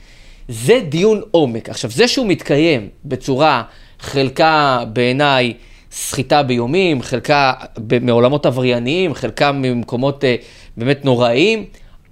זה 0.48 0.80
דיון 0.90 1.22
עומק. 1.32 1.70
עכשיו, 1.70 1.92
זה 1.92 2.08
שהוא 2.08 2.28
מתקיים 2.28 2.90
בצורה, 3.06 3.64
חלקה 4.00 4.84
בעיניי 4.94 5.54
סחיטה 5.92 6.44
באיומים, 6.44 7.02
חלקה 7.02 7.54
מעולמות 8.02 8.46
עברייניים, 8.46 9.14
חלקה 9.14 9.52
ממקומות 9.52 10.24
אה, 10.24 10.36
באמת 10.78 11.06
נוראים. 11.06 11.66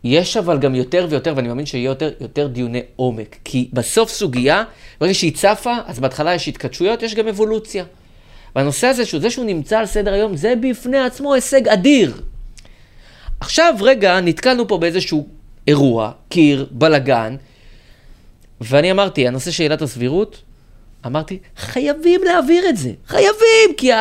יש 0.03 0.37
אבל 0.37 0.57
גם 0.57 0.75
יותר 0.75 1.07
ויותר, 1.09 1.33
ואני 1.35 1.47
מאמין 1.47 1.65
שיהיה 1.65 1.85
יותר, 1.85 2.11
יותר 2.21 2.47
דיוני 2.47 2.81
עומק. 2.95 3.35
כי 3.43 3.69
בסוף 3.73 4.09
סוגיה, 4.09 4.63
ברגע 4.99 5.13
שהיא 5.13 5.33
צפה, 5.35 5.73
אז 5.85 5.99
בהתחלה 5.99 6.35
יש 6.35 6.47
התכתשויות, 6.47 7.03
יש 7.03 7.15
גם 7.15 7.27
אבולוציה. 7.27 7.83
והנושא 8.55 8.87
הזה, 8.87 9.05
שזה 9.05 9.29
שהוא 9.29 9.45
נמצא 9.45 9.79
על 9.79 9.85
סדר 9.85 10.13
היום, 10.13 10.35
זה 10.35 10.53
בפני 10.61 10.99
עצמו 10.99 11.33
הישג 11.33 11.67
אדיר. 11.67 12.21
עכשיו, 13.39 13.75
רגע, 13.81 14.19
נתקלנו 14.19 14.67
פה 14.67 14.77
באיזשהו 14.77 15.27
אירוע, 15.67 16.11
קיר, 16.29 16.67
בלגן, 16.71 17.35
ואני 18.61 18.91
אמרתי, 18.91 19.27
הנושא 19.27 19.51
של 19.51 19.63
עילת 19.63 19.81
הסבירות, 19.81 20.41
אמרתי, 21.05 21.39
חייבים 21.57 22.21
להעביר 22.23 22.69
את 22.69 22.77
זה, 22.77 22.91
חייבים, 23.07 23.75
כי 23.77 23.91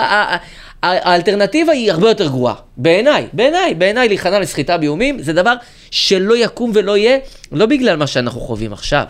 האלטרנטיבה 0.83 1.73
היא 1.73 1.93
הרבה 1.93 2.09
יותר 2.09 2.29
גרועה. 2.29 2.55
בעיניי, 2.77 3.27
בעיניי, 3.33 3.75
בעיניי 3.75 4.09
להיכנע 4.09 4.39
לסחיטה 4.39 4.79
באיומים, 4.79 5.23
זה 5.23 5.33
דבר 5.33 5.55
שלא 5.91 6.37
יקום 6.37 6.73
ולא 6.75 6.97
יהיה, 6.97 7.19
לא 7.53 7.67
בגלל 7.67 7.97
מה 7.97 8.07
שאנחנו 8.07 8.41
חווים 8.41 8.73
עכשיו, 8.73 9.05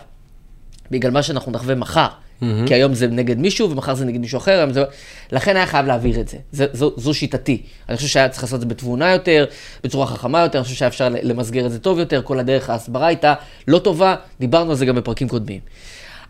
בגלל 0.91 1.11
מה 1.11 1.23
שאנחנו 1.23 1.51
נחווה 1.51 1.75
מחר. 1.75 2.07
Mm-hmm. 2.41 2.67
כי 2.67 2.73
היום 2.73 2.93
זה 2.93 3.07
נגד 3.07 3.37
מישהו, 3.37 3.71
ומחר 3.71 3.95
זה 3.95 4.05
נגד 4.05 4.19
מישהו 4.19 4.37
אחר, 4.37 4.65
זה... 4.71 4.83
לכן 5.31 5.55
היה 5.55 5.65
חייב 5.65 5.85
להעביר 5.85 6.19
את 6.19 6.27
זה. 6.27 6.37
זה 6.51 6.65
זו, 6.73 6.93
זו 6.97 7.13
שיטתי. 7.13 7.61
אני 7.89 7.97
חושב 7.97 8.09
שהיה 8.09 8.29
צריך 8.29 8.43
לעשות 8.43 8.55
את 8.55 8.61
זה 8.61 8.65
בתבונה 8.65 9.11
יותר, 9.11 9.45
בצורה 9.83 10.07
חכמה 10.07 10.41
יותר, 10.41 10.57
אני 10.57 10.63
חושב 10.63 10.75
שהיה 10.75 10.89
אפשר 10.89 11.09
למסגר 11.21 11.65
את 11.65 11.71
זה 11.71 11.79
טוב 11.79 11.99
יותר, 11.99 12.21
כל 12.21 12.39
הדרך 12.39 12.69
ההסברה 12.69 13.07
הייתה 13.07 13.33
לא 13.67 13.79
טובה, 13.79 14.15
דיברנו 14.39 14.71
על 14.71 14.77
זה 14.77 14.85
גם 14.85 14.95
בפרקים 14.95 15.27
קודמים. 15.27 15.59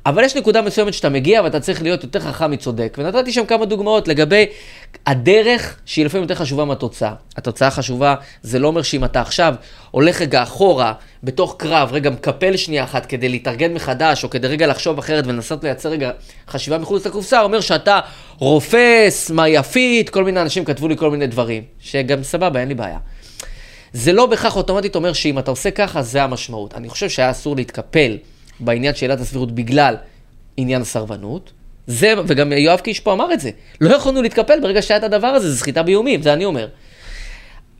אבל 0.05 0.23
יש 0.23 0.35
נקודה 0.35 0.61
מסוימת 0.61 0.93
שאתה 0.93 1.09
מגיע 1.09 1.41
ואתה 1.43 1.59
צריך 1.59 1.81
להיות 1.81 2.03
יותר 2.03 2.19
חכם 2.19 2.51
מצודק, 2.51 2.97
ונתתי 2.99 3.31
שם 3.31 3.45
כמה 3.45 3.65
דוגמאות 3.65 4.07
לגבי 4.07 4.45
הדרך 5.05 5.77
שהיא 5.85 6.05
לפעמים 6.05 6.23
יותר 6.23 6.35
חשובה 6.35 6.65
מהתוצאה. 6.65 7.13
התוצאה 7.37 7.71
חשובה, 7.71 8.15
זה 8.41 8.59
לא 8.59 8.67
אומר 8.67 8.81
שאם 8.81 9.05
אתה 9.05 9.21
עכשיו 9.21 9.55
הולך 9.91 10.21
רגע 10.21 10.43
אחורה, 10.43 10.93
בתוך 11.23 11.55
קרב, 11.57 11.89
רגע 11.91 12.09
מקפל 12.09 12.57
שנייה 12.57 12.83
אחת 12.83 13.05
כדי 13.05 13.29
להתארגן 13.29 13.73
מחדש, 13.73 14.23
או 14.23 14.29
כדי 14.29 14.47
רגע 14.47 14.67
לחשוב 14.67 14.97
אחרת 14.97 15.27
ולנסות 15.27 15.63
לייצר 15.63 15.89
רגע 15.89 16.11
חשיבה 16.47 16.77
מחוץ 16.77 17.05
לקופסה, 17.05 17.41
אומר 17.41 17.61
שאתה 17.61 17.99
רופס, 18.37 19.31
מה 19.31 19.49
יפית, 19.49 20.09
כל 20.09 20.23
מיני 20.23 20.41
אנשים 20.41 20.65
כתבו 20.65 20.87
לי 20.87 20.97
כל 20.97 21.11
מיני 21.11 21.27
דברים, 21.27 21.63
שגם 21.79 22.23
סבבה, 22.23 22.59
אין 22.59 22.67
לי 22.67 22.75
בעיה. 22.75 22.97
זה 23.93 24.13
לא 24.13 24.25
בהכרח 24.25 24.55
אוטומטית 24.55 24.95
אומר 24.95 25.13
שאם 25.13 25.39
אתה 25.39 25.51
עושה 25.51 25.71
ככה, 25.71 26.01
זה 26.01 26.23
המשמעות. 26.23 26.73
אני 26.73 26.89
חושב 26.89 27.09
שהיה 27.09 27.31
אסור 27.31 27.55
להתקפל 27.55 28.17
בעניין 28.59 28.95
של 28.95 29.05
עילת 29.05 29.19
הסבירות 29.19 29.51
בגלל 29.51 29.95
עניין 30.57 30.81
הסרבנות. 30.81 31.51
זה, 31.87 32.13
וגם 32.27 32.51
יואב 32.51 32.79
קיש 32.79 32.99
פה 32.99 33.13
אמר 33.13 33.33
את 33.33 33.39
זה. 33.39 33.49
לא 33.81 33.95
יכולנו 33.95 34.21
להתקפל 34.21 34.59
ברגע 34.61 34.81
שהיה 34.81 34.97
את 34.97 35.03
הדבר 35.03 35.27
הזה, 35.27 35.51
זה 35.51 35.57
סחיטה 35.57 35.83
באיומים, 35.83 36.21
זה 36.21 36.33
אני 36.33 36.45
אומר. 36.45 36.67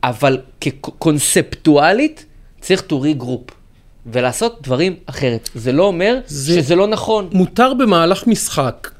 אבל 0.02 0.40
כקונספטואלית, 0.60 2.26
צריך 2.62 2.82
to 2.90 2.92
regroup. 2.92 3.52
ולעשות 4.06 4.58
דברים 4.62 4.94
אחרת. 5.06 5.48
זה 5.54 5.72
לא 5.72 5.84
אומר 5.84 6.18
זה- 6.26 6.54
שזה 6.54 6.74
לא 6.74 6.86
נכון. 6.86 7.28
מותר 7.32 7.74
במהלך 7.74 8.26
משחק, 8.26 8.90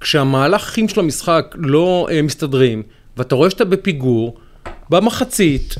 כשהמהלכים 0.00 0.88
של 0.88 1.00
המשחק 1.00 1.54
לא 1.58 2.06
אה, 2.10 2.22
מסתדרים, 2.22 2.82
ואתה 3.16 3.34
רואה 3.34 3.50
שאתה 3.50 3.64
בפיגור, 3.64 4.36
במחצית, 4.90 5.74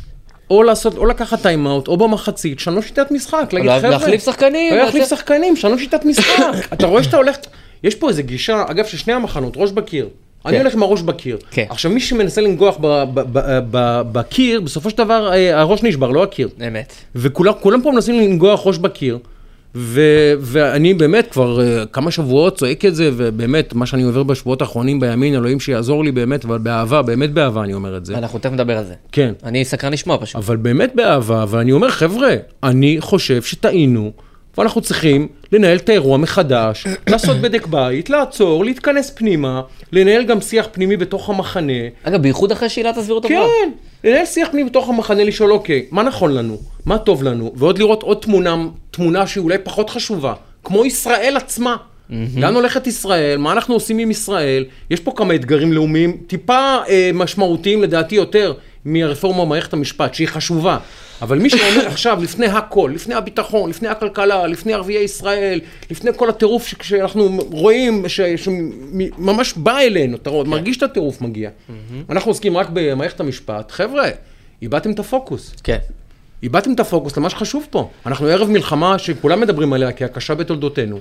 או, 0.51 0.63
לעשות, 0.63 0.97
או 0.99 1.07
לקחת 1.07 1.43
טיימאוט, 1.43 1.89
או 1.89 1.97
במחצית, 1.97 2.61
שנו 2.61 2.83
שיטת 2.83 3.11
משחק, 3.11 3.49
להגיד 3.53 3.71
לה- 3.71 3.79
חבר'ה... 3.79 3.91
להחליף 3.91 4.25
שחקנים, 4.25 4.75
לא 4.75 4.83
להחליף 4.85 5.09
שחקנים, 5.09 5.57
שנו 5.57 5.79
שיטת 5.79 6.05
משחק. 6.05 6.33
אתה 6.73 6.87
רואה 6.87 7.03
שאתה 7.03 7.17
הולך... 7.17 7.37
יש 7.83 7.95
פה 7.95 8.09
איזה 8.09 8.23
גישה, 8.23 8.65
אגב, 8.69 8.85
של 8.87 8.97
שני 8.97 9.13
המחנות, 9.13 9.53
ראש 9.57 9.71
בקיר. 9.73 10.09
אני 10.47 10.59
הולך 10.59 10.75
עם 10.75 10.83
הראש 10.83 11.03
בקיר. 11.03 11.37
כן. 11.51 11.65
עכשיו, 11.69 11.91
מי 11.91 12.01
שמנסה 12.01 12.41
לנגוח 12.41 12.77
ב- 12.81 13.05
ב- 13.15 13.21
ב- 13.33 13.61
ב- 13.71 14.03
בקיר, 14.13 14.61
בסופו 14.61 14.91
של 14.91 14.97
דבר 14.97 15.33
אה, 15.33 15.61
הראש 15.61 15.83
נשבר, 15.83 16.11
לא 16.11 16.23
הקיר. 16.23 16.49
אמת. 16.69 16.93
וכולם 17.15 17.53
כולם 17.61 17.83
פה 17.83 17.91
מנסים 17.91 18.21
לנגוח 18.21 18.67
ראש 18.67 18.79
בקיר. 18.79 19.19
ו- 19.79 20.33
ואני 20.41 20.95
באמת 20.95 21.27
כבר 21.31 21.59
אה, 21.61 21.87
כמה 21.87 22.11
שבועות 22.11 22.59
צועק 22.59 22.85
את 22.85 22.95
זה, 22.95 23.11
ובאמת, 23.17 23.75
מה 23.75 23.87
שאני 23.87 24.03
עובר 24.03 24.23
בשבועות 24.23 24.61
האחרונים 24.61 25.01
בימין, 25.01 25.35
אלוהים 25.35 25.61
שיעזור 25.61 26.05
לי 26.05 26.13
באמת, 26.13 26.45
אבל 26.45 26.59
באהבה, 26.59 27.03
באמת 27.03 27.33
באהבה 27.33 27.63
אני 27.65 27.75
אומר 27.75 27.97
את 27.97 28.07
זה. 28.07 28.19
אנחנו 28.19 28.39
תכף 28.39 28.53
נדבר 28.53 28.79
על 28.79 28.85
זה. 28.85 28.95
כן. 29.13 29.33
אני 29.45 29.65
סקרן 29.65 29.93
לשמוע 29.93 30.19
פשוט. 30.21 30.37
אבל 30.37 30.57
באמת 30.57 30.93
באהבה, 30.95 31.45
ואני 31.49 31.73
אומר, 31.73 31.91
חבר'ה, 31.91 32.35
אני 32.63 32.97
חושב 33.01 33.43
שטעינו, 33.43 34.13
ואנחנו 34.59 34.81
צריכים 34.81 35.29
לנהל 35.53 35.77
את 35.77 35.89
האירוע 35.89 36.19
מחדש, 36.19 36.87
לעשות 37.11 37.37
בדק 37.37 37.67
בית, 37.67 38.11
לעצור, 38.11 38.65
להתכנס 38.65 39.11
פנימה, 39.11 39.63
לנהל 39.93 40.25
גם 40.25 40.41
שיח 40.41 40.69
פנימי 40.73 40.97
בתוך 40.97 41.31
המחנה. 41.31 41.73
אגב, 42.03 42.23
בייחוד 42.23 42.53
אחרי 42.53 42.69
שעילת 42.69 42.97
הסבירות 42.97 43.25
עברה. 43.25 43.37
כן, 43.47 43.71
לנהל 44.09 44.27
שיח 44.27 44.49
פנימי 44.51 44.71
בתוך 44.71 44.89
המחנה, 44.89 45.25
לשאול, 45.25 45.53
אוקיי, 45.53 45.87
מה 45.91 46.03
נכון 46.03 46.35
לנו? 46.35 46.57
מה 46.87 46.99
טוב 46.99 47.23
לנו? 47.23 47.53
ועוד 47.55 47.79
לראות 47.79 48.03
עוד 48.03 48.19
תמונה, 48.21 48.57
תמונה 48.91 49.27
שהיא 49.27 49.43
אולי 49.43 49.59
פחות 49.59 49.91
חשובה, 49.91 50.35
כמו 50.65 50.85
ישראל 50.85 51.37
עצמה. 51.37 51.77
לאן 52.37 52.55
הולכת 52.55 52.87
ישראל? 52.87 53.39
מה 53.39 53.53
אנחנו 53.53 53.75
עושים 53.75 53.99
עם 53.99 54.11
ישראל? 54.11 54.65
יש 54.91 55.01
פה 55.01 55.13
כמה 55.17 55.35
אתגרים 55.35 55.73
לאומיים, 55.73 56.17
טיפה 56.27 56.79
אה, 56.89 57.11
משמעותיים 57.15 57.83
לדעתי 57.83 58.15
יותר 58.15 58.53
מהרפורמה 58.85 59.45
במערכת 59.45 59.73
המשפט, 59.73 60.15
שהיא 60.15 60.29
חשובה. 60.29 60.79
אבל 61.23 61.39
מי 61.39 61.51
שאומר 61.51 61.87
עכשיו, 61.93 62.19
לפני 62.23 62.47
הכל, 62.47 62.91
לפני 62.95 63.15
הביטחון, 63.15 63.71
לפני 63.71 63.89
הכלכלה, 63.89 64.47
לפני 64.47 64.73
ערביי 64.75 64.97
ישראל, 65.05 65.61
לפני 65.91 66.11
כל 66.17 66.29
הטירוף 66.29 66.67
ש- 66.67 66.75
שאנחנו 66.83 67.39
רואים, 67.51 68.09
ש- 68.09 68.21
שממש 68.21 69.55
בא 69.57 69.79
אלינו, 69.79 70.17
אתה 70.17 70.31
רואה, 70.31 70.45
מרגיש 70.49 70.77
את 70.77 70.83
הטירוף 70.83 71.21
מגיע. 71.23 71.51
אנחנו 72.11 72.31
עוסקים 72.31 72.57
רק 72.57 72.69
במערכת 72.73 73.21
המשפט. 73.21 73.71
חבר'ה, 73.73 74.09
איבדתם 74.63 74.91
את 74.91 74.99
הפוקוס. 74.99 75.55
כן. 75.65 75.79
איבדתם 76.43 76.73
את 76.73 76.81
הפוקוס 76.81 77.17
למה 77.17 77.31
שחשוב 77.31 77.67
פה. 77.71 77.91
אנחנו 78.07 78.27
ערב 78.27 78.51
מלחמה 78.51 78.99
שכולם 78.99 79.41
מדברים 79.41 79.73
עליה 79.73 79.93
כהקשה 79.93 80.35
בתולדותינו. 80.35 80.99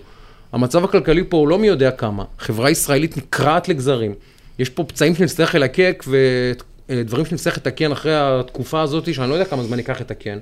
המצב 0.54 0.84
הכלכלי 0.84 1.24
פה 1.30 1.38
הוא 1.38 1.48
לא 1.48 1.60
מי 1.60 1.68
יודע 1.68 1.92
כמה. 1.92 2.24
חברה 2.40 2.70
ישראלית 2.70 3.18
נקרעת 3.18 3.70
לגזרים. 3.70 4.14
יש 4.60 4.70
פה 4.70 4.84
פצעים 4.84 5.16
שנצטרך 5.16 5.56
ללקק 5.56 6.04
ודברים 6.08 7.26
שנצטרך 7.26 7.58
לתקן 7.58 7.92
אחרי 7.92 8.14
התקופה 8.16 8.82
הזאת, 8.82 9.14
שאני 9.14 9.30
לא 9.30 9.34
יודע 9.34 9.46
כמה 9.46 9.64
זמן 9.64 9.78
ייקח 9.78 10.02
לתקן, 10.02 10.38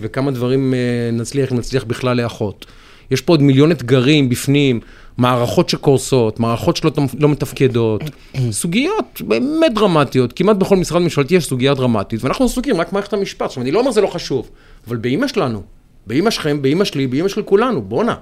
וכמה 0.00 0.30
דברים 0.30 0.74
אה, 0.74 0.78
נצליח, 1.12 1.52
נצליח 1.52 1.84
בכלל 1.84 2.16
לאחות. 2.16 2.66
יש 3.10 3.20
פה 3.20 3.32
עוד 3.32 3.42
מיליון 3.42 3.70
אתגרים 3.70 4.28
בפנים, 4.28 4.80
מערכות 5.16 5.68
שקורסות, 5.68 6.40
מערכות 6.40 6.76
שלא 6.76 6.90
לא 7.18 7.28
מתפקדות, 7.28 8.02
סוגיות 8.50 9.22
באמת 9.26 9.74
דרמטיות, 9.74 10.32
כמעט 10.32 10.56
בכל 10.56 10.76
משרד 10.76 11.02
ממשלתי 11.02 11.34
יש 11.34 11.44
סוגיה 11.46 11.74
דרמטית, 11.74 12.24
ואנחנו 12.24 12.44
עסוקים 12.44 12.80
רק 12.80 12.90
במערכת 12.90 13.12
המשפט. 13.12 13.46
עכשיו, 13.46 13.62
אני 13.62 13.70
לא 13.70 13.78
אומר 13.78 13.90
זה 13.90 14.00
לא 14.00 14.06
חשוב, 14.06 14.50
אבל 14.88 14.96
באימא 14.96 15.26
שלנו, 15.26 15.62
באימא 16.06 16.30
שלכם, 16.30 16.62
באימא 16.62 16.84
שלי, 16.84 17.06
באימא 17.06 17.28
של 17.28 17.42
כולנו, 17.42 17.82
בואנה. 17.82 18.14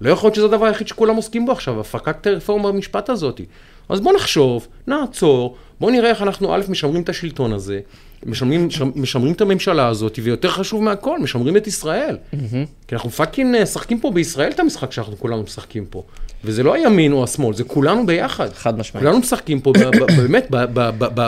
לא 0.00 0.10
יכול 0.10 0.26
להיות 0.26 0.34
שזה 0.34 0.44
הדבר 0.44 0.66
היחיד 0.66 0.88
שכולם 0.88 1.16
עוסקים 1.16 1.46
בו 1.46 1.52
עכשיו, 1.52 1.80
הפקת 1.80 2.26
רפורמה 2.26 2.72
במשפט 2.72 3.10
הזאת. 3.10 3.40
אז 3.88 4.00
בוא 4.00 4.12
נחשוב, 4.12 4.66
נעצור, 4.86 5.56
בוא 5.80 5.90
נראה 5.90 6.10
איך 6.10 6.22
אנחנו 6.22 6.54
א', 6.54 6.60
משמרים 6.68 7.02
את 7.02 7.08
השלטון 7.08 7.52
הזה, 7.52 7.80
משמרים, 8.26 8.68
משמרים 8.94 9.32
את 9.32 9.40
הממשלה 9.40 9.86
הזאת, 9.86 10.18
ויותר 10.22 10.48
חשוב 10.48 10.82
מהכל, 10.82 11.18
משמרים 11.18 11.56
את 11.56 11.66
ישראל. 11.66 12.16
כי 12.88 12.94
אנחנו 12.94 13.10
פאקינג 13.10 13.54
אה, 13.54 13.62
משחקים 13.62 14.00
פה 14.00 14.10
בישראל 14.10 14.50
את 14.50 14.60
המשחק 14.60 14.92
שאנחנו 14.92 15.18
כולנו 15.18 15.42
משחקים 15.42 15.86
פה. 15.90 16.02
וזה 16.44 16.62
לא 16.62 16.74
הימין 16.74 17.12
או 17.12 17.24
השמאל, 17.24 17.54
זה 17.54 17.64
כולנו 17.64 18.06
ביחד. 18.06 18.52
חד 18.52 18.78
משמעית. 18.78 19.06
כולנו 19.06 19.18
משחקים 19.18 19.60
פה, 19.60 19.72
באמת, 20.16 20.50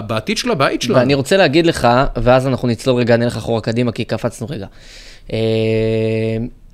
בעתיד 0.07 0.39
של 0.39 0.51
הבית 0.51 0.83
שלנו. 0.83 0.99
ואני 0.99 1.15
רוצה 1.15 1.37
להגיד 1.37 1.67
לך, 1.67 1.89
ואז 2.17 2.47
אנחנו 2.47 2.69
נצלול 2.69 2.97
רגע, 3.01 3.17
נלך 3.17 3.37
אחורה 3.37 3.61
קדימה, 3.61 3.93
כי 3.93 4.05
קפצנו 4.05 4.47
רגע. 4.51 4.67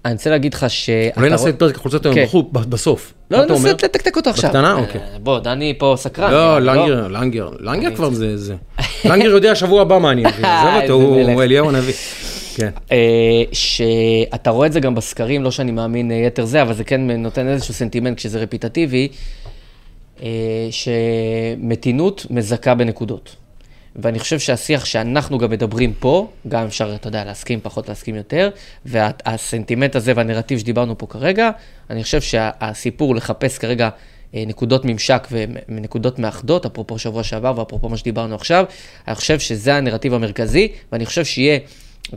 אה, 0.07 0.11
אני 0.11 0.17
רוצה 0.17 0.31
להגיד 0.31 0.55
לך 0.55 0.67
ש... 0.69 0.91
אולי 1.17 1.31
נעשה 1.31 1.49
את 1.49 1.59
פרק 1.59 1.77
החולצות 1.77 2.07
היום 2.07 2.15
כן. 2.15 2.27
בסוף. 2.53 3.13
לא, 3.31 3.45
ננסה? 3.45 3.73
לתקתק 3.73 4.17
אותו 4.17 4.31
עכשיו. 4.31 4.51
בקטנה? 4.51 4.73
אה, 4.73 4.81
אוקיי. 4.81 5.01
בוא, 5.23 5.39
דני 5.39 5.75
פה 5.79 5.95
סקרן. 5.99 6.31
לא, 6.31 6.59
לנגר, 6.59 7.09
לנגר, 7.09 7.49
לנגר 7.61 7.95
כבר 7.95 8.11
זה. 8.35 8.55
לנגר 9.05 9.29
יודע 9.29 9.55
שבוע 9.55 9.83
הבא 9.83 9.99
מה 9.99 10.11
אני 10.11 10.27
אביא, 10.27 10.47
עזוב 10.47 10.69
איזה 10.69 10.93
אותו, 10.93 10.95
הוא 10.95 11.43
אליהו 11.43 11.69
הנביא. 11.69 11.95
כן. 12.57 12.71
אה, 12.93 13.43
שאתה 13.53 14.51
רואה 14.51 14.67
את 14.67 14.73
זה 14.73 14.81
גם 14.81 14.95
בסקרים, 14.95 15.43
לא 15.43 15.51
שאני 15.51 15.73
מאמין 15.73 16.11
אה, 16.11 16.17
יתר 16.17 16.45
זה, 16.45 16.63
אבל 16.63 16.75
זה 16.75 16.85
כן 16.85 17.11
נותן 17.11 17.49
איזשהו 17.49 17.75
סנטימנט 17.75 18.17
כשזה 18.17 18.39
רפיטטיבי, 18.39 19.09
אה, 20.23 20.29
שמתינות 20.71 22.27
מזכה 22.31 22.75
בנקודות. 22.75 23.37
ואני 23.97 24.19
חושב 24.19 24.39
שהשיח 24.39 24.85
שאנחנו 24.85 25.39
גם 25.39 25.51
מדברים 25.51 25.93
פה, 25.99 26.29
גם 26.49 26.67
אפשר, 26.67 26.95
אתה 26.95 27.09
יודע, 27.09 27.25
להסכים 27.25 27.61
פחות, 27.63 27.89
להסכים 27.89 28.15
יותר, 28.15 28.51
והסנטימנט 28.87 29.97
הזה 29.97 30.13
והנרטיב 30.17 30.59
שדיברנו 30.59 30.99
פה 30.99 31.07
כרגע, 31.07 31.51
אני 31.91 32.03
חושב 32.03 32.21
שהסיפור 32.21 33.15
לחפש 33.15 33.59
כרגע 33.59 33.89
אה, 34.35 34.45
נקודות 34.47 34.85
ממשק 34.85 35.29
ונקודות 35.69 36.19
מאחדות, 36.19 36.67
אפרופו 36.67 36.99
שבוע 36.99 37.23
שעבר 37.23 37.53
ואפרופו 37.57 37.89
מה 37.89 37.97
שדיברנו 37.97 38.35
עכשיו, 38.35 38.65
אני 39.09 39.15
חושב 39.15 39.39
שזה 39.39 39.75
הנרטיב 39.75 40.15
המרכזי, 40.15 40.69
ואני 40.93 41.07
חושב 41.07 41.25
שיהיה 41.25 41.59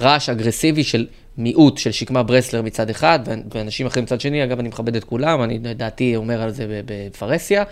רעש 0.01 0.29
אגרסיבי 0.29 0.83
של 0.83 1.07
מיעוט 1.37 1.77
של 1.77 1.91
שקמה 1.91 2.23
ברסלר 2.23 2.61
מצד 2.61 2.89
אחד, 2.89 3.19
ואנשים 3.53 3.87
אחרים 3.87 4.03
מצד 4.03 4.21
שני, 4.21 4.43
אגב, 4.43 4.59
אני 4.59 4.67
מכבד 4.69 4.95
את 4.95 5.03
כולם, 5.03 5.43
אני 5.43 5.59
לדעתי 5.63 6.15
אומר 6.15 6.41
על 6.41 6.51
זה 6.51 6.67
ב- 6.67 6.81
בפרהסיה. 6.85 7.61
אה, 7.61 7.65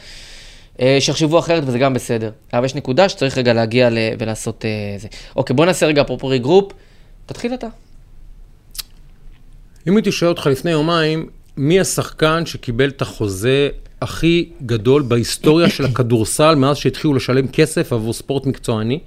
שיחשבו 0.99 1.39
אחרת 1.39 1.63
וזה 1.67 1.79
גם 1.79 1.93
בסדר. 1.93 2.31
אבל 2.53 2.65
יש 2.65 2.75
נקודה 2.75 3.09
שצריך 3.09 3.37
רגע 3.37 3.53
להגיע 3.53 3.89
ל- 3.89 3.97
ולעשות 4.19 4.65
אה, 4.65 4.69
זה. 4.97 5.07
אוקיי, 5.35 5.55
בוא 5.55 5.65
נעשה 5.65 5.85
רגע 5.85 6.01
אפרופו 6.01 6.27
regroup, 6.27 6.71
תתחיל 7.25 7.53
אתה. 7.53 7.67
אם 9.87 9.95
הייתי 9.95 10.11
שואל 10.11 10.29
אותך 10.29 10.47
לפני 10.51 10.71
יומיים, 10.71 11.29
מי 11.57 11.79
השחקן 11.79 12.45
שקיבל 12.45 12.89
את 12.89 13.01
החוזה 13.01 13.69
הכי 14.01 14.49
גדול 14.65 15.01
בהיסטוריה 15.01 15.69
של 15.69 15.85
הכדורסל 15.85 16.55
מאז 16.55 16.77
שהתחילו 16.77 17.13
לשלם 17.13 17.47
כסף 17.47 17.93
עבור 17.93 18.13
ספורט 18.13 18.45
מקצועני? 18.45 18.99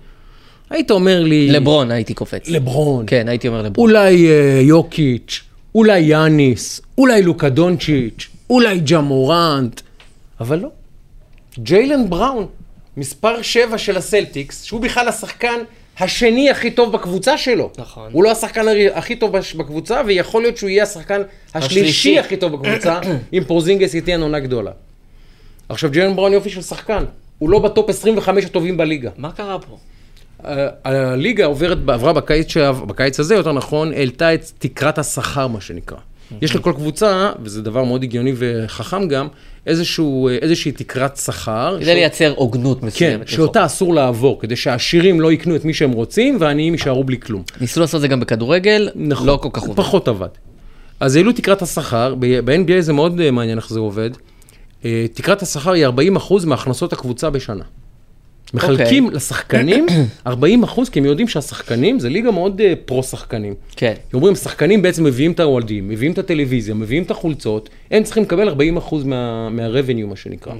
היית 0.70 0.90
אומר 0.90 1.22
לי... 1.22 1.48
לברון 1.50 1.90
הייתי 1.90 2.14
קופץ. 2.14 2.48
לברון. 2.48 3.04
כן, 3.09 3.28
הייתי 3.28 3.48
אומר 3.48 3.62
לברון. 3.62 3.88
אולי 3.90 4.28
אה, 4.28 4.61
יוקיץ', 4.62 5.42
אולי 5.74 5.98
יאניס, 6.00 6.81
אולי 6.98 7.22
לוקה 7.22 7.48
דונצ'יץ', 7.48 8.28
אולי 8.50 8.81
ג'ה 8.81 9.14
מורנט, 9.14 9.81
אבל 10.40 10.59
לא. 10.59 10.68
ג'יילן 11.59 12.11
בראון, 12.11 12.47
מספר 12.97 13.42
7 13.42 13.79
של 13.79 13.97
הסלטיקס, 13.97 14.62
שהוא 14.62 14.81
בכלל 14.81 15.09
השחקן 15.09 15.59
השני 15.99 16.51
הכי 16.51 16.71
טוב 16.71 16.92
בקבוצה 16.92 17.38
שלו. 17.38 17.71
נכון. 17.79 18.09
הוא 18.12 18.25
לא 18.25 18.31
השחקן 18.31 18.64
הכי 18.94 19.16
טוב 19.16 19.33
בקבוצה, 19.57 20.01
ויכול 20.07 20.42
להיות 20.42 20.57
שהוא 20.57 20.71
יהיה 20.71 20.83
השחקן 20.83 21.23
השלישי 21.55 21.81
השלישי. 21.81 22.18
הכי 22.18 22.37
טוב 22.37 22.53
בקבוצה, 22.53 23.01
אם 23.33 23.42
פורזינגס 23.47 23.94
ייתן 23.94 24.23
עונה 24.23 24.40
גדולה. 24.40 24.71
עכשיו, 25.68 25.90
ג'יילן 25.90 26.16
בראון 26.16 26.33
יופי 26.33 26.51
של 26.51 26.62
שחקן, 26.62 27.05
הוא 27.38 27.51
לא 27.51 27.59
ב 27.59 27.66
top 27.66 27.90
25 27.90 28.44
הטובים 28.44 28.77
בליגה. 28.77 29.11
מה 29.16 29.33
קרה 29.33 29.59
פה? 29.59 29.77
הליגה 30.85 31.44
עוברת, 31.44 31.79
עברה 31.88 32.12
בקיץ, 32.12 32.49
שעב- 32.53 32.85
בקיץ 32.87 33.21
הזה, 33.21 33.35
יותר 33.35 33.53
נכון, 33.53 33.92
העלתה 33.92 34.35
את 34.35 34.51
תקרת 34.59 34.99
השכר, 34.99 35.47
מה 35.47 35.61
שנקרא. 35.61 35.99
יש 36.42 36.56
לכל 36.56 36.72
קבוצה, 36.72 37.32
וזה 37.42 37.62
דבר 37.62 37.84
מאוד 37.84 38.02
הגיוני 38.02 38.32
וחכם 38.36 39.08
גם, 39.08 39.28
איזשהו, 39.66 40.28
איזושהי 40.28 40.72
תקרת 40.72 41.16
שכר. 41.16 41.76
כדי 41.80 41.94
לייצר 41.94 42.34
הוגנות 42.36 42.80
כן, 42.80 42.86
מסוימת. 42.86 43.28
שאותה 43.28 43.66
אסור 43.66 43.94
לעבור, 43.94 44.40
כדי 44.40 44.56
שהעשירים 44.56 45.20
לא 45.20 45.32
יקנו 45.32 45.56
את 45.56 45.64
מי 45.64 45.74
שהם 45.74 45.90
רוצים, 45.90 46.36
והעניים 46.40 46.72
יישארו 46.72 47.04
בלי 47.04 47.20
כלום. 47.20 47.42
ניסו 47.60 47.80
לעשות 47.80 47.98
את 47.98 48.00
זה 48.00 48.08
גם 48.08 48.20
בכדורגל, 48.20 48.88
נכון. 48.94 49.26
לא 49.26 49.38
כל 49.42 49.48
כך 49.52 49.62
עובד. 49.62 49.76
פחות 49.76 50.08
עבד. 50.08 50.28
אז 51.00 51.16
העלו 51.16 51.32
תקרת 51.32 51.62
השכר, 51.62 52.14
ב-NBA 52.18 52.80
זה 52.80 52.92
מאוד 52.92 53.20
אה, 53.20 53.30
מעניין 53.30 53.58
איך 53.58 53.70
זה 53.70 53.78
עובד. 53.78 54.10
אה, 54.84 55.06
תקרת 55.14 55.42
השכר 55.42 55.72
היא 55.72 55.86
40% 55.86 56.46
מהכנסות 56.46 56.92
הקבוצה 56.92 57.30
בשנה. 57.30 57.64
מחלקים 58.54 59.04
אוקיי. 59.04 59.16
לשחקנים 59.16 59.87
40 60.26 60.62
אחוז, 60.62 60.88
כי 60.88 60.98
הם 60.98 61.04
יודעים 61.04 61.28
שהשחקנים, 61.28 61.98
זה 61.98 62.08
ליגה 62.08 62.30
מאוד 62.30 62.61
אה, 62.61 62.72
פרו-שחקנים. 62.84 63.54
כן. 63.76 63.94
אומרים, 64.14 64.34
שחקנים 64.34 64.82
בעצם 64.82 65.04
מביאים 65.04 65.32
את 65.32 65.40
האוהדים, 65.40 65.88
מביאים 65.88 66.12
את 66.12 66.18
הטלוויזיה, 66.18 66.74
מביאים 66.74 67.02
את 67.02 67.11
החולצות, 67.11 67.68
הם 67.90 68.02
צריכים 68.02 68.22
לקבל 68.22 68.48
40 68.48 68.76
אחוז 68.76 69.04
מה, 69.04 69.48
מה-revenue, 69.50 70.06
מה 70.06 70.16
שנקרא. 70.16 70.52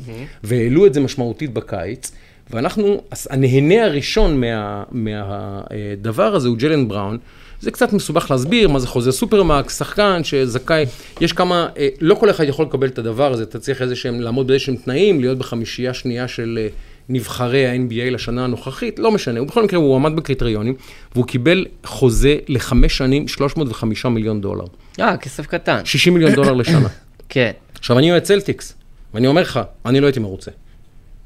והעלו 0.45 0.87
את 0.87 0.95
זה 0.95 1.01
משמעותית 1.01 1.53
בקיץ, 1.53 2.13
ואנחנו, 2.51 3.03
הנהנה 3.31 3.85
הראשון 3.85 4.41
מהדבר 4.41 4.85
מה, 4.93 5.61
דבר 6.03 6.35
הזה 6.35 6.49
הוא 6.49 6.57
ג'לן 6.57 6.89
בראון. 6.89 7.19
זה 7.61 7.71
קצת 7.71 7.93
מסובך 7.93 8.31
להסביר 8.31 8.69
מה 8.69 8.79
זה 8.79 8.87
חוזה 8.87 9.13
סופרמקס, 9.13 9.79
שחקן 9.79 10.25
שזכאי, 10.25 10.85
יש 11.21 11.33
כמה, 11.33 11.69
אה, 11.79 11.89
לא 12.01 12.15
כל 12.15 12.31
אחד 12.31 12.45
יכול 12.45 12.67
לקבל 12.67 12.89
את 12.89 12.99
הדבר 12.99 13.33
הזה, 13.33 13.43
אתה 13.43 13.59
צריך 13.59 13.83
איזה 13.83 13.97
שהם, 13.97 14.21
לעמוד 14.21 14.47
באיזשהם 14.47 14.77
תנאים, 14.77 15.21
להיות 15.21 15.39
בחמישייה 15.39 15.95
שנייה 15.95 16.29
של 16.29 16.69
נבחרי 17.09 17.67
ה-NBA 17.67 18.11
לשנה 18.11 18.45
הנוכחית, 18.45 18.99
לא 18.99 19.11
משנה, 19.11 19.39
הוא 19.41 19.49
בכל 19.49 19.65
מקרה, 19.65 19.79
הוא 19.79 19.97
עמד 19.97 20.17
בקריטריונים, 20.17 20.75
והוא 21.15 21.27
קיבל 21.27 21.67
חוזה 21.87 22.37
לחמש 22.49 22.99
שנים, 22.99 23.29
305 23.29 24.07
מיליון 24.07 24.41
דולר. 24.41 24.65
אה, 25.01 25.17
כסף 25.17 25.47
קטן. 25.47 25.81
60 25.85 26.15
מיליון 26.15 26.33
דולר 26.33 26.53
לשנה. 26.53 26.89
כן. 27.29 27.51
עכשיו, 27.79 27.99
אני 27.99 28.11
אוהד 28.11 28.23
צלטיקס, 28.23 28.75
ואני 29.15 29.27
אומר 29.27 29.41
לך, 29.43 29.61
אני 29.87 30.01
לא 30.01 30.07
הייתי 30.07 30.21
מרוצה. 30.21 30.51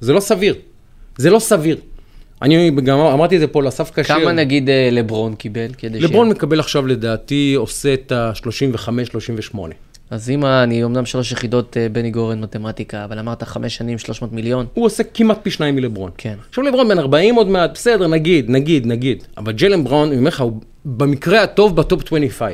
זה 0.00 0.12
לא 0.12 0.20
סביר. 0.20 0.54
זה 1.16 1.30
לא 1.30 1.38
סביר. 1.38 1.76
אני 2.42 2.70
גם 2.70 2.98
אמרתי 2.98 3.34
את 3.34 3.40
זה 3.40 3.46
פה 3.46 3.62
לאסף 3.62 3.90
כשר. 3.94 4.20
כמה 4.20 4.32
נגיד 4.32 4.68
אה, 4.70 4.88
לברון 4.92 5.34
קיבל? 5.34 5.70
כדי 5.78 6.00
ש- 6.00 6.02
לברון 6.02 6.28
מקבל 6.28 6.60
עכשיו, 6.60 6.86
לדעתי, 6.86 7.54
עושה 7.56 7.94
את 7.94 8.12
ה-35-38. 8.12 9.58
אז 10.12 10.30
אם 10.30 10.44
אני 10.44 10.84
אמנם 10.84 11.06
שלוש 11.06 11.32
יחידות 11.32 11.76
אה, 11.76 11.88
בני 11.88 12.10
גורן 12.10 12.40
מתמטיקה, 12.40 13.04
אבל 13.04 13.18
אמרת 13.18 13.42
חמש 13.42 13.76
שנים 13.76 13.98
300 13.98 14.32
מיליון, 14.32 14.66
הוא 14.74 14.84
עושה 14.86 15.02
כמעט 15.14 15.38
פי 15.42 15.50
שניים 15.50 15.76
מלברון. 15.76 16.10
כן. 16.18 16.34
עכשיו 16.48 16.64
לברון 16.64 16.88
בן 16.88 16.98
40 16.98 17.34
עוד 17.34 17.48
מעט, 17.48 17.70
בסדר, 17.74 18.06
נגיד, 18.08 18.50
נגיד, 18.50 18.86
נגיד. 18.86 19.24
אבל 19.36 19.52
ג'לן 19.52 19.84
בראון, 19.84 20.08
אני 20.08 20.18
אומר 20.18 20.28
לך, 20.28 20.40
הוא 20.40 20.52
במקרה 20.84 21.42
הטוב 21.42 21.76
בטופ 21.76 22.02
25. 22.06 22.52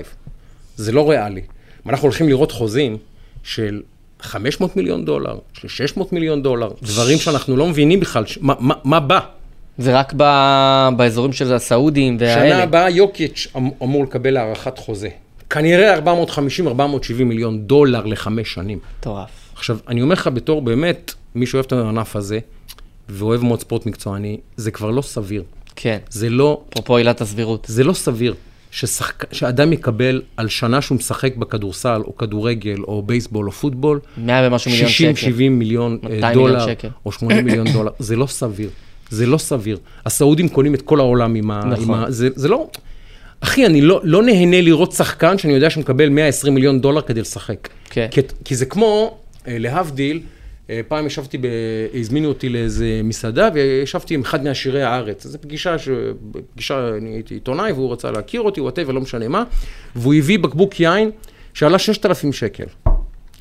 זה 0.77 0.93
לא 0.93 1.11
ריאלי. 1.11 1.41
אנחנו 1.87 2.05
הולכים 2.05 2.29
לראות 2.29 2.53
חוזים 2.53 2.97
של 3.43 3.83
500 4.21 4.77
מיליון 4.77 5.05
דולר, 5.05 5.39
של 5.53 5.69
600 5.69 6.13
מיליון 6.13 6.43
דולר, 6.43 6.71
דברים 6.83 7.19
שאנחנו 7.19 7.57
לא 7.57 7.67
מבינים 7.67 8.01
בכלל, 8.01 8.27
ש- 8.27 8.39
מה, 8.41 8.55
מה, 8.59 8.75
מה 8.85 9.01
בא? 9.01 9.21
זה 9.79 9.99
רק 9.99 10.13
ב- 10.17 10.89
באזורים 10.97 11.33
של 11.33 11.55
הסעודים 11.55 12.19
שנה 12.19 12.27
והאלה. 12.29 12.63
הבאה 12.63 12.91
יוקיץ' 12.91 13.47
אמ- 13.57 13.71
אמור 13.83 14.05
לקבל 14.05 14.37
הארכת 14.37 14.79
חוזה. 14.79 15.09
כנראה 15.51 15.99
450-470 15.99 17.25
מיליון 17.25 17.59
דולר 17.59 18.07
לחמש 18.07 18.55
שנים. 18.55 18.79
מטורף. 19.01 19.31
עכשיו, 19.55 19.79
אני 19.89 20.03
אומר 20.03 20.13
לך 20.13 20.31
בתור 20.35 20.63
באמת, 20.63 21.15
מי 21.35 21.47
שאוהב 21.47 21.65
את 21.65 21.73
הענף 21.73 22.17
הזה, 22.17 22.39
ואוהב 23.09 23.45
מאוד 23.45 23.61
ספורט 23.61 23.87
מקצועני, 23.87 24.41
זה 24.57 24.71
כבר 24.71 24.91
לא 24.91 25.03
סביר. 25.03 25.43
כן. 25.77 25.99
זה 26.11 26.31
לא, 26.31 26.63
אפרופו 26.73 26.97
עילת 26.97 27.21
הסבירות. 27.21 27.67
זה 27.69 27.85
לא 27.85 27.93
סביר 27.93 28.35
ששחק, 28.71 29.35
שאדם 29.35 29.73
יקבל 29.73 30.23
על 30.37 30.49
שנה 30.49 30.83
שהוא 30.83 30.97
משחק 30.97 31.37
בכדורסל, 31.37 32.03
או 32.05 32.17
כדורגל, 32.17 32.79
או 32.83 33.03
בייסבול, 33.03 33.47
או 33.47 33.53
פוטבול, 33.53 34.01
100 34.17 34.49
ומשהו 34.49 34.71
מיליון 34.71 34.91
שקל. 34.91 35.31
60-70 35.31 35.51
מיליון 35.51 35.99
אה, 36.05 36.09
200 36.09 36.21
מיליון 36.21 36.35
דולר, 36.35 36.67
שקל. 36.67 36.89
או 37.07 37.13
80 37.13 37.45
מיליון 37.45 37.67
דולר, 37.77 37.91
זה 37.99 38.17
לא 38.17 38.27
סביר. 38.27 38.71
זה 39.11 39.27
לא 39.27 39.39
סביר. 39.39 39.79
הסעודים 40.07 40.49
קונים 40.49 40.75
את 40.75 40.83
כל 40.83 41.01
העולם 41.01 41.35
עם 41.35 41.51
ה... 41.51 41.61
נכון. 41.65 41.85
עם 41.85 41.95
ה 41.95 42.11
זה, 42.11 42.29
זה 42.35 42.49
לא... 42.49 42.69
אחי, 43.41 43.67
אני 43.67 43.81
לא, 43.81 44.01
לא 44.05 44.23
נהנה 44.23 44.61
לראות 44.61 44.93
שחקן 44.93 45.39
שאני 45.39 45.53
יודע 45.53 45.71
שמקבל 45.71 46.09
120 46.09 46.55
מיליון 46.55 46.81
דולר 46.81 47.01
כדי 47.01 47.21
לשחק. 47.21 47.69
כן. 47.91 48.07
כי, 48.11 48.21
כי 48.45 48.55
זה 48.57 48.67
כמו, 48.67 49.19
אה, 49.49 49.59
להבדיל, 49.59 50.21
אה, 50.71 50.81
פעם 50.89 51.07
ישבתי, 51.07 51.39
ב, 51.39 51.47
הזמינו 51.95 52.29
אותי 52.29 52.49
לאיזה 52.49 53.01
מסעדה, 53.05 53.49
וישבתי 53.55 54.15
עם 54.15 54.21
אחד 54.21 54.45
מעשירי 54.45 54.83
הארץ. 54.83 55.27
זו 55.27 55.39
פגישה, 55.41 55.79
ש, 55.79 55.89
פגישה, 56.55 56.91
אני 56.99 57.11
הייתי 57.11 57.35
עיתונאי, 57.35 57.73
והוא 57.73 57.93
רצה 57.93 58.11
להכיר 58.11 58.41
אותי, 58.41 58.61
whatever, 58.61 58.93
לא 58.93 59.01
משנה 59.01 59.29
מה, 59.29 59.45
והוא 59.97 60.15
הביא 60.15 60.39
בקבוק 60.39 60.81
יין 60.81 61.11
שעלה 61.55 61.79
6,000 61.79 62.33
שקל, 62.33 62.65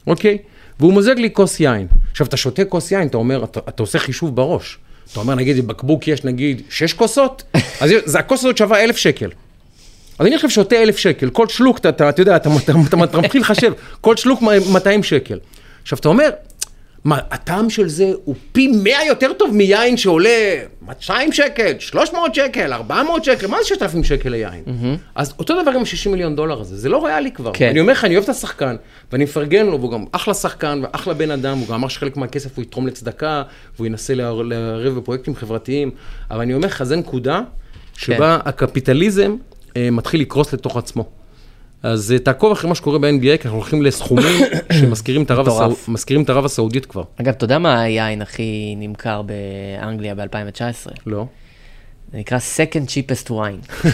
אוקיי? 0.07 0.37
והוא 0.79 0.93
מוזג 0.93 1.15
לי 1.17 1.29
כוס 1.33 1.59
יין. 1.59 1.87
עכשיו, 2.11 2.27
אתה 2.27 2.37
שותה 2.37 2.65
כוס 2.65 2.91
יין, 2.91 3.07
אתה 3.07 3.17
אומר, 3.17 3.43
אתה, 3.43 3.59
אתה 3.59 3.83
עושה 3.83 3.99
חישוב 3.99 4.35
בראש. 4.35 4.77
אתה 5.11 5.19
אומר, 5.19 5.35
נגיד, 5.35 5.65
בבקבוק 5.65 6.07
יש 6.07 6.23
נגיד 6.23 6.61
6 6.69 6.93
כוסות, 6.93 7.43
אז 7.81 7.89
זה, 8.05 8.19
הכוס 8.19 8.39
הזאת 8.39 8.57
שווה 8.57 8.83
1,000 8.83 8.97
שקל. 8.97 9.29
אז 10.19 10.25
אני 10.25 10.35
עכשיו 10.35 10.49
שותה 10.49 10.75
אלף 10.83 10.97
שקל, 10.97 11.29
כל 11.29 11.47
שלוק, 11.47 11.77
אתה, 11.77 11.89
אתה, 11.89 12.09
אתה 12.09 12.21
יודע, 12.21 12.35
אתה, 12.35 12.49
אתה, 12.63 12.71
אתה, 12.89 13.03
אתה 13.03 13.17
מתחיל 13.21 13.41
לחשב, 13.41 13.71
כל 14.01 14.15
שלוק 14.17 14.41
200 14.73 15.03
שקל. 15.03 15.39
עכשיו, 15.83 15.99
אתה 15.99 16.07
אומר, 16.09 16.29
מה, 17.03 17.19
הטעם 17.31 17.69
של 17.69 17.87
זה 17.87 18.11
הוא 18.25 18.35
פי 18.51 18.67
100 18.67 19.05
יותר 19.07 19.33
טוב 19.33 19.53
מיין 19.55 19.97
שעולה 19.97 20.29
200 20.81 21.31
שקל, 21.31 21.73
300 21.79 22.35
שקל, 22.35 22.73
400 22.73 23.23
שקל, 23.23 23.47
מה 23.47 23.57
זה 23.61 23.67
6,000 23.67 24.03
שקל 24.03 24.29
ליין? 24.29 24.63
אז 25.15 25.33
אותו 25.39 25.61
דבר 25.61 25.71
עם 25.71 25.77
ה-60 25.81 26.09
מיליון 26.09 26.35
דולר 26.35 26.61
הזה, 26.61 26.77
זה 26.77 26.89
לא 26.89 27.05
ריאלי 27.05 27.31
כבר. 27.31 27.51
כן. 27.53 27.69
אני 27.69 27.79
אומר 27.79 27.93
לך, 27.93 28.05
אני 28.05 28.13
אוהב 28.15 28.23
את 28.23 28.29
השחקן, 28.29 28.75
ואני 29.11 29.23
מפרגן 29.23 29.65
לו, 29.65 29.79
והוא 29.79 29.91
גם 29.91 30.05
אחלה 30.11 30.33
שחקן 30.33 30.81
ואחלה 30.83 31.13
בן 31.13 31.31
אדם, 31.31 31.57
הוא 31.57 31.67
גם 31.67 31.73
אמר 31.73 31.87
שחלק 31.87 32.17
מהכסף 32.17 32.49
הוא 32.55 32.63
יתרום 32.63 32.87
לצדקה, 32.87 33.43
והוא 33.75 33.87
ינסה 33.87 34.13
לער- 34.15 34.41
לערב 34.41 34.95
בפרויקטים 34.95 35.35
חברתיים, 35.35 35.91
אבל 36.31 36.41
אני 36.41 36.53
אומר 36.53 36.67
לך, 36.67 36.83
זו 36.83 36.95
נקודה 36.95 37.41
שבה 37.97 38.39
הקפיטליזם 38.45 39.31
אה, 39.31 39.56
מתחיל 39.91 40.21
לקרוס 40.21 40.53
לתוך 40.53 40.77
עצמו. 40.77 41.05
אז 41.83 42.11
אה, 42.11 42.19
תעקוב 42.19 42.51
אחרי 42.51 42.69
מה 42.69 42.75
שקורה 42.75 42.99
ב-NBA, 42.99 43.21
כי 43.21 43.43
אנחנו 43.43 43.57
הולכים 43.57 43.81
לסכומים 43.81 44.39
שמזכירים 44.79 45.23
את 45.23 45.31
ערב. 45.31 45.47
הסעוד- 45.47 45.75
את 46.23 46.29
הסעודית 46.45 46.85
כבר. 46.85 47.03
אגב, 47.21 47.33
אתה 47.37 47.45
יודע 47.45 47.57
מה 47.59 47.81
היין 47.81 48.21
הכי 48.21 48.75
נמכר 48.77 49.21
באנגליה 49.21 50.15
ב-2019? 50.15 50.91
לא? 51.05 51.25
זה 52.11 52.17
נקרא 52.17 52.37
second 52.37 52.87
cheapest 52.89 53.29
wine. 53.29 53.85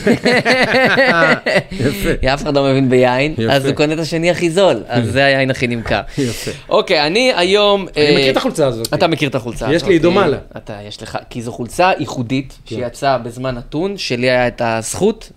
יפה. 1.71 2.33
אף 2.33 2.43
אחד 2.43 2.55
לא 2.55 2.63
מבין 2.63 2.89
ביין. 2.89 3.35
אז 3.51 3.65
הוא 3.65 3.75
קונה 3.75 3.93
את 3.93 3.99
השני 3.99 4.31
הכי 4.31 4.49
זול, 4.51 4.83
אז 4.87 5.11
זה 5.11 5.25
היין 5.25 5.51
הכי 5.51 5.67
נמכר. 5.67 6.01
יפה. 6.17 6.51
אוקיי, 6.69 7.07
אני 7.07 7.31
היום... 7.35 7.87
אני 7.97 8.05
אה, 8.05 8.15
מכיר 8.15 8.31
את 8.31 8.37
החולצה 8.37 8.67
הזאת. 8.67 8.93
אתה 8.93 9.07
מכיר 9.07 9.29
את 9.29 9.35
החולצה 9.35 9.65
הזאת. 9.65 9.75
יש 9.75 9.87
לי, 9.87 9.99
דומה 9.99 10.27
לה. 10.27 10.37
אתה, 10.57 10.77
יש 10.87 11.01
לך, 11.03 11.17
כי 11.29 11.41
זו 11.41 11.51
חולצה 11.51 11.91
ייחודית, 11.99 12.57
שיצאה 12.65 13.17
בזמן 13.17 13.55
נתון, 13.55 13.97
שלי 13.97 14.29
היה 14.29 14.47
את 14.47 14.61
הזכות 14.65 15.31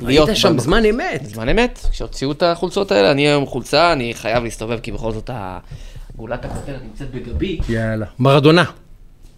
להיות... 0.00 0.28
היית 0.28 0.38
שם 0.38 0.48
במקום. 0.48 0.56
בזמן 0.58 0.84
אמת. 0.84 1.22
בזמן 1.22 1.48
אמת, 1.48 1.86
כשהוציאו 1.90 2.32
את 2.32 2.42
החולצות 2.42 2.92
האלה, 2.92 3.10
אני 3.10 3.28
היום 3.28 3.46
חולצה, 3.46 3.92
אני 3.92 4.14
חייב 4.14 4.44
להסתובב, 4.44 4.78
כי 4.78 4.92
בכל 4.92 5.12
זאת 5.12 5.30
גולת 6.16 6.44
הכותרת 6.44 6.80
נמצאת 6.82 7.10
בגבי. 7.10 7.58
יאללה. 7.68 8.06
מרדונה. 8.18 8.64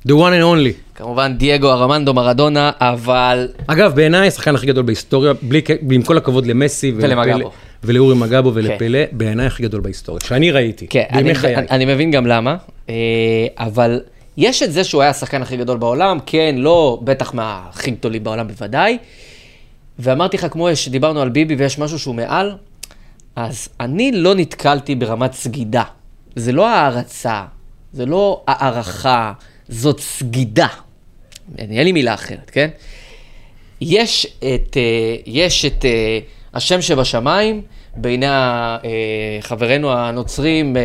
The 0.07 0.11
one 0.11 0.12
and 0.12 0.42
only. 0.42 0.94
כמובן 0.94 1.37
דייגו 1.37 1.71
ארמנדו 1.71 2.14
מרדונה, 2.14 2.71
אבל 2.81 3.49
אגב, 3.66 3.94
בעיניי 3.94 4.29
השחקן 4.29 4.55
הכי 4.55 4.66
גדול 4.66 4.85
בהיסטוריה, 4.85 5.33
בלי, 5.42 5.62
עם 5.90 6.03
כל 6.03 6.16
הכבוד 6.16 6.47
למסי 6.47 6.92
ולמגבו. 6.97 7.51
ולאורי 7.85 8.14
מגבו 8.14 8.55
ולפלא, 8.55 8.99
בעיניי 9.12 9.47
הכי 9.47 9.62
גדול 9.62 9.81
בהיסטוריה, 9.81 10.21
שאני 10.25 10.51
ראיתי, 10.51 10.87
כן, 10.87 11.05
אני, 11.11 11.23
בימי 11.23 11.35
חיי. 11.35 11.57
אני, 11.57 11.66
אני 11.71 11.85
מבין 11.85 12.11
גם 12.11 12.27
למה, 12.27 12.57
אה, 12.88 12.94
אבל 13.59 14.01
יש 14.37 14.62
את 14.62 14.73
זה 14.73 14.85
שהוא 14.85 15.03
היה 15.03 15.11
השחקן 15.11 15.42
הכי 15.42 15.57
גדול 15.57 15.79
בעולם, 15.79 16.18
כן, 16.27 16.55
לא, 16.59 17.01
בטח 17.05 17.35
מהכי 17.35 17.90
גדולים 17.90 18.25
בעולם 18.25 18.49
בוודאי. 18.49 18.99
ואמרתי 19.99 20.37
לך, 20.37 20.47
כמו 20.51 20.69
שדיברנו 20.77 21.21
על 21.21 21.29
ביבי 21.29 21.55
ויש 21.55 21.79
משהו 21.79 21.99
שהוא 21.99 22.15
מעל, 22.15 22.55
אז 23.37 23.69
אני 23.81 24.13
לא 24.13 24.35
נתקלתי 24.35 24.95
ברמת 24.95 25.33
סגידה. 25.33 25.83
זה 26.37 26.53
לא 26.53 26.69
הערצה, 26.69 27.43
זה 27.93 28.07
לא 28.07 28.43
הערכה, 28.47 29.33
זאת 29.69 30.01
סגידה. 30.01 30.67
אין 31.59 31.85
לי 31.85 31.93
מילה 31.93 32.15
אחרת, 32.15 32.51
כן? 32.51 32.69
יש 33.81 34.27
את, 34.39 34.77
אה, 34.77 35.17
יש 35.27 35.65
את 35.65 35.85
אה, 35.85 36.19
השם 36.55 36.83
שבשמיים 36.83 37.63
בעיני 37.97 38.27
אה, 38.27 38.79
חברינו 39.41 39.93
הנוצרים 39.93 40.77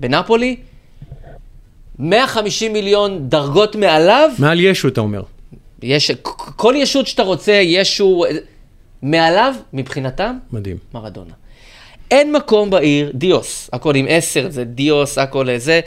בנפולי, 0.00 0.56
150 1.98 2.72
מיליון 2.72 3.28
דרגות 3.28 3.76
מעליו, 3.76 4.30
מעל 4.38 4.60
ישו, 4.60 4.88
אתה 4.88 5.00
אומר. 5.00 5.22
יש, 5.82 6.10
כל 6.56 6.74
ישות 6.76 7.06
שאתה 7.06 7.22
רוצה, 7.22 7.52
ישו, 7.52 8.24
מעליו, 9.02 9.54
מבחינתם, 9.72 10.38
מדהים. 10.52 10.76
מרדונה. 10.94 11.32
אין 12.10 12.32
מקום 12.32 12.70
בעיר, 12.70 13.10
דיוס, 13.14 13.70
הכל 13.72 13.94
עם 13.94 14.06
עשר, 14.08 14.50
זה 14.50 14.64
דיוס, 14.64 15.18
הכל 15.18 15.58
זה. 15.58 15.80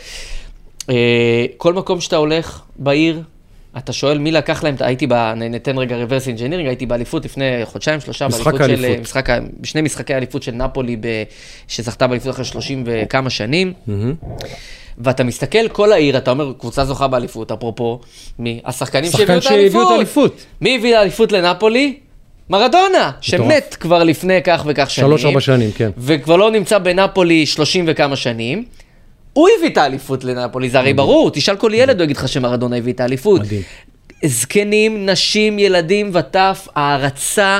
אה, 0.89 1.45
כל 1.57 1.73
מקום 1.73 2.01
שאתה 2.01 2.15
הולך 2.15 2.61
בעיר, 2.75 3.21
אתה 3.77 3.93
שואל 3.93 4.17
מי 4.17 4.31
לקח 4.31 4.63
להם, 4.63 4.75
הייתי, 4.79 5.07
ב, 5.07 5.13
ניתן 5.35 5.77
רגע 5.77 5.95
reverse 5.95 6.37
engineering, 6.37 6.67
הייתי 6.67 6.85
באליפות 6.85 7.25
לפני 7.25 7.45
חודשיים, 7.65 7.99
שלושה, 7.99 8.27
משחק 8.27 8.43
באליפות 8.45 8.67
של, 8.69 8.83
האליפות. 8.85 9.01
משחק, 9.01 9.29
ה- 9.29 9.37
בשני 9.61 9.81
משחקי 9.81 10.13
האליפות 10.13 10.43
של 10.43 10.51
נפולי, 10.51 10.95
ב, 10.95 11.07
שזכתה 11.67 12.07
באליפות 12.07 12.29
אחרי 12.33 12.45
30 12.45 12.83
וכמה 12.85 13.29
שנים. 13.29 13.73
ואתה 14.97 15.23
מסתכל, 15.23 15.67
כל 15.67 15.91
העיר, 15.91 16.17
אתה 16.17 16.31
אומר, 16.31 16.53
קבוצה 16.59 16.85
זוכה 16.85 17.07
באליפות, 17.07 17.51
אפרופו, 17.51 17.99
מי? 18.39 18.59
השחקנים 18.65 19.11
שהביאו 19.11 19.37
את 19.37 19.45
האליפות. 19.51 19.87
את 19.87 19.91
האליפות. 19.91 20.45
מי 20.61 20.75
הביא 20.75 20.97
האליפות 20.97 21.31
לנפולי? 21.31 21.97
מרדונה, 22.49 23.11
שמת 23.21 23.77
כבר 23.79 24.03
לפני 24.03 24.41
כך 24.43 24.63
וכך 24.67 24.89
שנים. 24.89 25.07
שלוש-ארבע 25.07 25.39
שנים, 25.41 25.71
כן. 25.71 25.89
וכבר 25.97 26.35
לא 26.35 26.51
נמצא 26.51 26.77
בנפולי 26.77 27.45
30 27.45 27.85
וכמה 27.87 28.15
שנים. 28.15 28.63
הוא 29.33 29.49
הביא 29.57 29.69
את 29.69 29.77
האליפות 29.77 30.23
לנפולי, 30.23 30.69
זה 30.69 30.79
הרי 30.79 30.93
ברור, 30.93 31.31
תשאל 31.31 31.55
כל 31.55 31.71
ילד, 31.73 31.95
הוא 31.95 32.03
יגיד 32.03 32.17
לך 32.17 32.27
שמרדונה 32.27 32.75
הביא 32.75 32.93
את 32.93 32.99
האליפות. 32.99 33.41
מדהים. 33.41 33.61
זקנים, 34.25 35.09
נשים, 35.09 35.59
ילדים 35.59 36.11
וטף, 36.13 36.67
הערצה, 36.75 37.59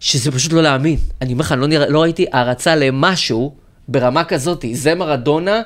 שזה 0.00 0.32
פשוט 0.32 0.52
לא 0.52 0.62
להאמין. 0.62 0.96
אני 1.22 1.32
אומר 1.32 1.44
לך, 1.44 1.52
אני 1.52 1.60
לא, 1.60 1.66
נרא, 1.66 1.86
לא 1.86 2.02
ראיתי 2.02 2.26
הערצה 2.32 2.76
למשהו 2.76 3.54
ברמה 3.88 4.24
כזאת. 4.24 4.64
זה 4.72 4.94
מרדונה, 4.94 5.62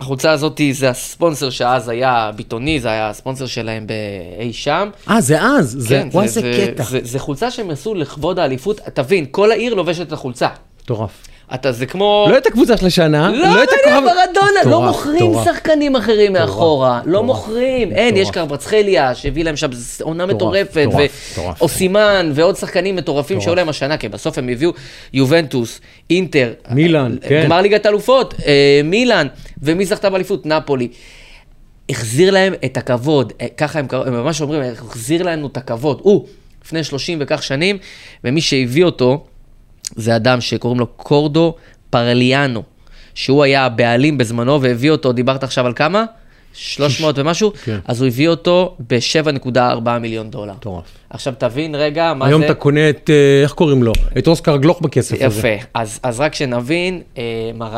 החולצה 0.00 0.30
הזאת 0.30 0.60
זה 0.72 0.90
הספונסר 0.90 1.50
שאז 1.50 1.88
היה 1.88 2.30
ביטוני, 2.36 2.80
זה 2.80 2.88
היה 2.88 3.08
הספונסר 3.08 3.46
שלהם 3.46 3.86
באי 3.86 4.52
שם. 4.52 4.88
אה, 5.10 5.20
זה 5.20 5.42
אז, 5.42 5.76
זה, 5.78 5.88
כן, 5.88 6.08
וואי, 6.12 6.28
זה, 6.28 6.40
איזה 6.40 6.64
זה, 6.66 6.72
קטע. 6.72 6.84
זה, 6.84 6.98
זה 7.02 7.18
חולצה 7.18 7.50
שהם 7.50 7.70
עשו 7.70 7.94
לכבוד 7.94 8.38
האליפות, 8.38 8.80
תבין, 8.80 9.26
כל 9.30 9.50
העיר 9.50 9.74
לובשת 9.74 10.06
את 10.06 10.12
החולצה. 10.12 10.48
מטורף. 10.82 11.10
אתה, 11.54 11.72
זה 11.72 11.86
כמו... 11.86 12.26
לא 12.30 12.38
את 12.38 12.46
הקבוצה 12.46 12.76
של 12.76 12.86
השנה, 12.86 13.30
לא, 13.30 13.48
לא 13.48 13.62
את 13.62 13.68
הכוכב... 13.68 14.00
מרדונה, 14.00 14.60
לא 14.64 14.70
מטורף, 14.70 14.88
מוכרים 14.88 15.30
מטורף. 15.30 15.44
שחקנים 15.44 15.96
אחרים 15.96 16.32
מאחורה, 16.32 17.00
לא 17.04 17.22
מטורף, 17.22 17.38
מוכרים. 17.38 17.92
אין, 17.92 18.16
יש 18.16 18.28
מטורף. 18.28 18.48
קרבצחליה 18.48 19.14
שהביא 19.14 19.44
להם 19.44 19.56
שם 19.56 19.68
עונה 20.02 20.26
מטורפת, 20.26 20.86
מטורף. 20.88 21.38
ואוסימן, 21.38 22.30
ועוד 22.34 22.56
שחקנים 22.56 22.96
מטורפים. 22.96 23.40
שהיו 23.40 23.54
להם 23.54 23.68
השנה, 23.68 23.96
כי 23.96 24.08
בסוף 24.08 24.38
הם 24.38 24.48
הביאו 24.48 24.72
יובנטוס, 25.12 25.80
אינטר, 26.10 26.52
מילאן, 26.70 27.16
אה, 27.22 27.28
כן. 27.28 27.44
גמר 27.44 27.60
ליגת 27.60 27.86
אלופות, 27.86 28.34
אה, 28.46 28.80
מילאן, 28.84 29.26
ומי 29.62 29.86
זכתה 29.86 30.10
באליפות? 30.10 30.46
נפולי. 30.46 30.88
החזיר 31.90 32.30
להם 32.30 32.54
את 32.64 32.76
הכבוד, 32.76 33.32
אה, 33.40 33.46
ככה 33.56 33.78
הם, 33.78 33.86
הם 34.06 34.12
ממש 34.12 34.40
אומרים, 34.40 34.62
החזיר 34.72 35.22
לנו 35.22 35.46
את 35.46 35.56
הכבוד. 35.56 36.00
הוא, 36.02 36.26
לפני 36.64 36.84
30 36.84 37.18
וכך 37.20 37.42
שנים, 37.42 37.78
ומי 38.24 38.40
שהביא 38.40 38.84
אותו, 38.84 39.24
זה 39.96 40.16
אדם 40.16 40.40
שקוראים 40.40 40.80
לו 40.80 40.86
קורדו 40.86 41.54
פרליאנו, 41.90 42.62
שהוא 43.14 43.44
היה 43.44 43.64
הבעלים 43.64 44.18
בזמנו 44.18 44.62
והביא 44.62 44.90
אותו, 44.90 45.12
דיברת 45.12 45.44
עכשיו 45.44 45.66
על 45.66 45.72
כמה? 45.72 46.04
300 46.56 47.18
ומשהו? 47.18 47.52
כן. 47.64 47.78
אז 47.84 48.00
הוא 48.00 48.06
הביא 48.06 48.28
אותו 48.28 48.76
ב-7.4 48.88 49.90
מיליון 50.00 50.30
דולר. 50.30 50.52
מטורף. 50.52 50.84
עכשיו 51.10 51.34
תבין 51.38 51.74
רגע 51.74 52.14
מה 52.14 52.26
היום 52.26 52.40
זה... 52.40 52.46
אתה 52.46 52.54
קונה 52.54 52.90
את, 52.90 53.10
אה, 53.10 53.42
איך 53.42 53.52
קוראים 53.52 53.82
לו? 53.82 53.92
את 54.18 54.26
אוסקר 54.26 54.56
גלוך 54.56 54.80
בכסף 54.80 55.22
הזה. 55.22 55.38
יפה, 55.38 55.64
אז, 55.74 56.00
אז 56.02 56.20
רק 56.20 56.34
שנבין, 56.34 57.02
אה, 57.18 57.22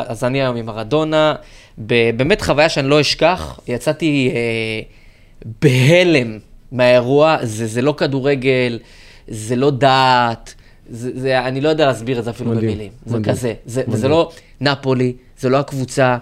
אז 0.06 0.24
אני 0.24 0.42
היום 0.42 0.56
עם 0.56 0.66
מרדונה, 0.66 1.34
באמת 1.78 2.42
חוויה 2.42 2.68
שאני 2.68 2.88
לא 2.88 3.00
אשכח, 3.00 3.60
יצאתי 3.68 4.30
אה, 4.34 4.80
בהלם 5.62 6.38
מהאירוע, 6.72 7.36
זה, 7.42 7.66
זה 7.66 7.82
לא 7.82 7.94
כדורגל, 7.96 8.78
זה 9.28 9.56
לא 9.56 9.70
דת, 9.70 10.54
זה, 10.88 11.10
זה, 11.14 11.40
אני 11.40 11.60
לא 11.60 11.68
יודע 11.68 11.86
להסביר 11.86 12.18
את 12.18 12.24
זה 12.24 12.30
אפילו 12.30 12.50
מדהים, 12.50 12.70
במילים, 12.70 12.92
זה 13.06 13.18
מדהים, 13.18 13.34
כזה, 13.34 13.54
זה, 13.66 13.80
מדהים. 13.80 13.94
וזה 13.94 14.08
לא 14.08 14.30
נפולי, 14.60 15.12
זה 15.38 15.48
לא 15.48 15.56
הקבוצה, 15.56 16.16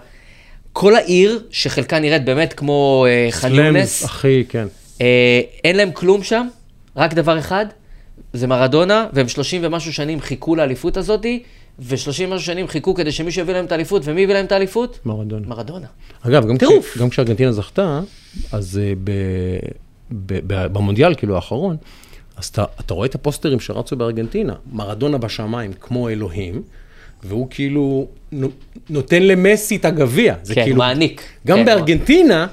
כל 0.73 0.95
העיר, 0.95 1.43
שחלקה 1.51 1.99
נראית 1.99 2.25
באמת 2.25 2.53
כמו 2.53 3.05
אה, 3.09 3.27
ח'אן 3.31 3.49
סלאמס, 3.49 3.75
יונס, 3.75 4.05
אחי, 4.05 4.43
כן. 4.49 4.67
אה, 5.01 5.41
אין 5.63 5.75
להם 5.75 5.91
כלום 5.91 6.23
שם, 6.23 6.47
רק 6.95 7.13
דבר 7.13 7.39
אחד, 7.39 7.65
זה 8.33 8.47
מרדונה, 8.47 9.07
והם 9.13 9.27
30 9.27 9.61
ומשהו 9.63 9.93
שנים 9.93 10.21
חיכו 10.21 10.55
לאליפות 10.55 10.97
הזאתי, 10.97 11.43
ו-30 11.79 12.23
ומשהו 12.23 12.45
שנים 12.45 12.67
חיכו 12.67 12.93
כדי 12.93 13.11
שמישהו 13.11 13.41
יביא 13.41 13.53
להם 13.53 13.65
את 13.65 13.71
האליפות, 13.71 14.01
ומי 14.05 14.23
הביא 14.23 14.33
להם 14.33 14.45
את 14.45 14.51
האליפות? 14.51 14.99
מרדונה. 15.05 15.47
מרדונה. 15.47 15.87
אגב, 16.21 16.47
גם. 16.47 16.57
כש, 16.57 16.97
גם 16.97 17.09
כשארגנטינה 17.09 17.51
זכתה, 17.51 17.99
אז 18.51 18.79
uh, 18.83 18.97
ב, 19.03 19.11
ב, 20.11 20.39
ב, 20.47 20.73
במונדיאל, 20.73 21.15
כאילו 21.15 21.35
האחרון, 21.35 21.77
אז 22.37 22.45
אתה, 22.45 22.63
אתה 22.79 22.93
רואה 22.93 23.07
את 23.07 23.15
הפוסטרים 23.15 23.59
שרצו 23.59 23.95
בארגנטינה, 23.95 24.53
מרדונה 24.71 25.17
בשמיים 25.17 25.71
כמו 25.81 26.09
אלוהים, 26.09 26.61
והוא 27.23 27.47
כאילו 27.49 28.07
נו- 28.31 28.49
נותן 28.89 29.23
למסי 29.23 29.75
את 29.75 29.85
הגביע. 29.85 30.35
זה 30.43 30.55
כן, 30.55 30.63
כאילו, 30.63 30.77
מעניק. 30.77 31.21
גם 31.47 31.57
כן, 31.57 31.65
בארגנטינה, 31.65 32.47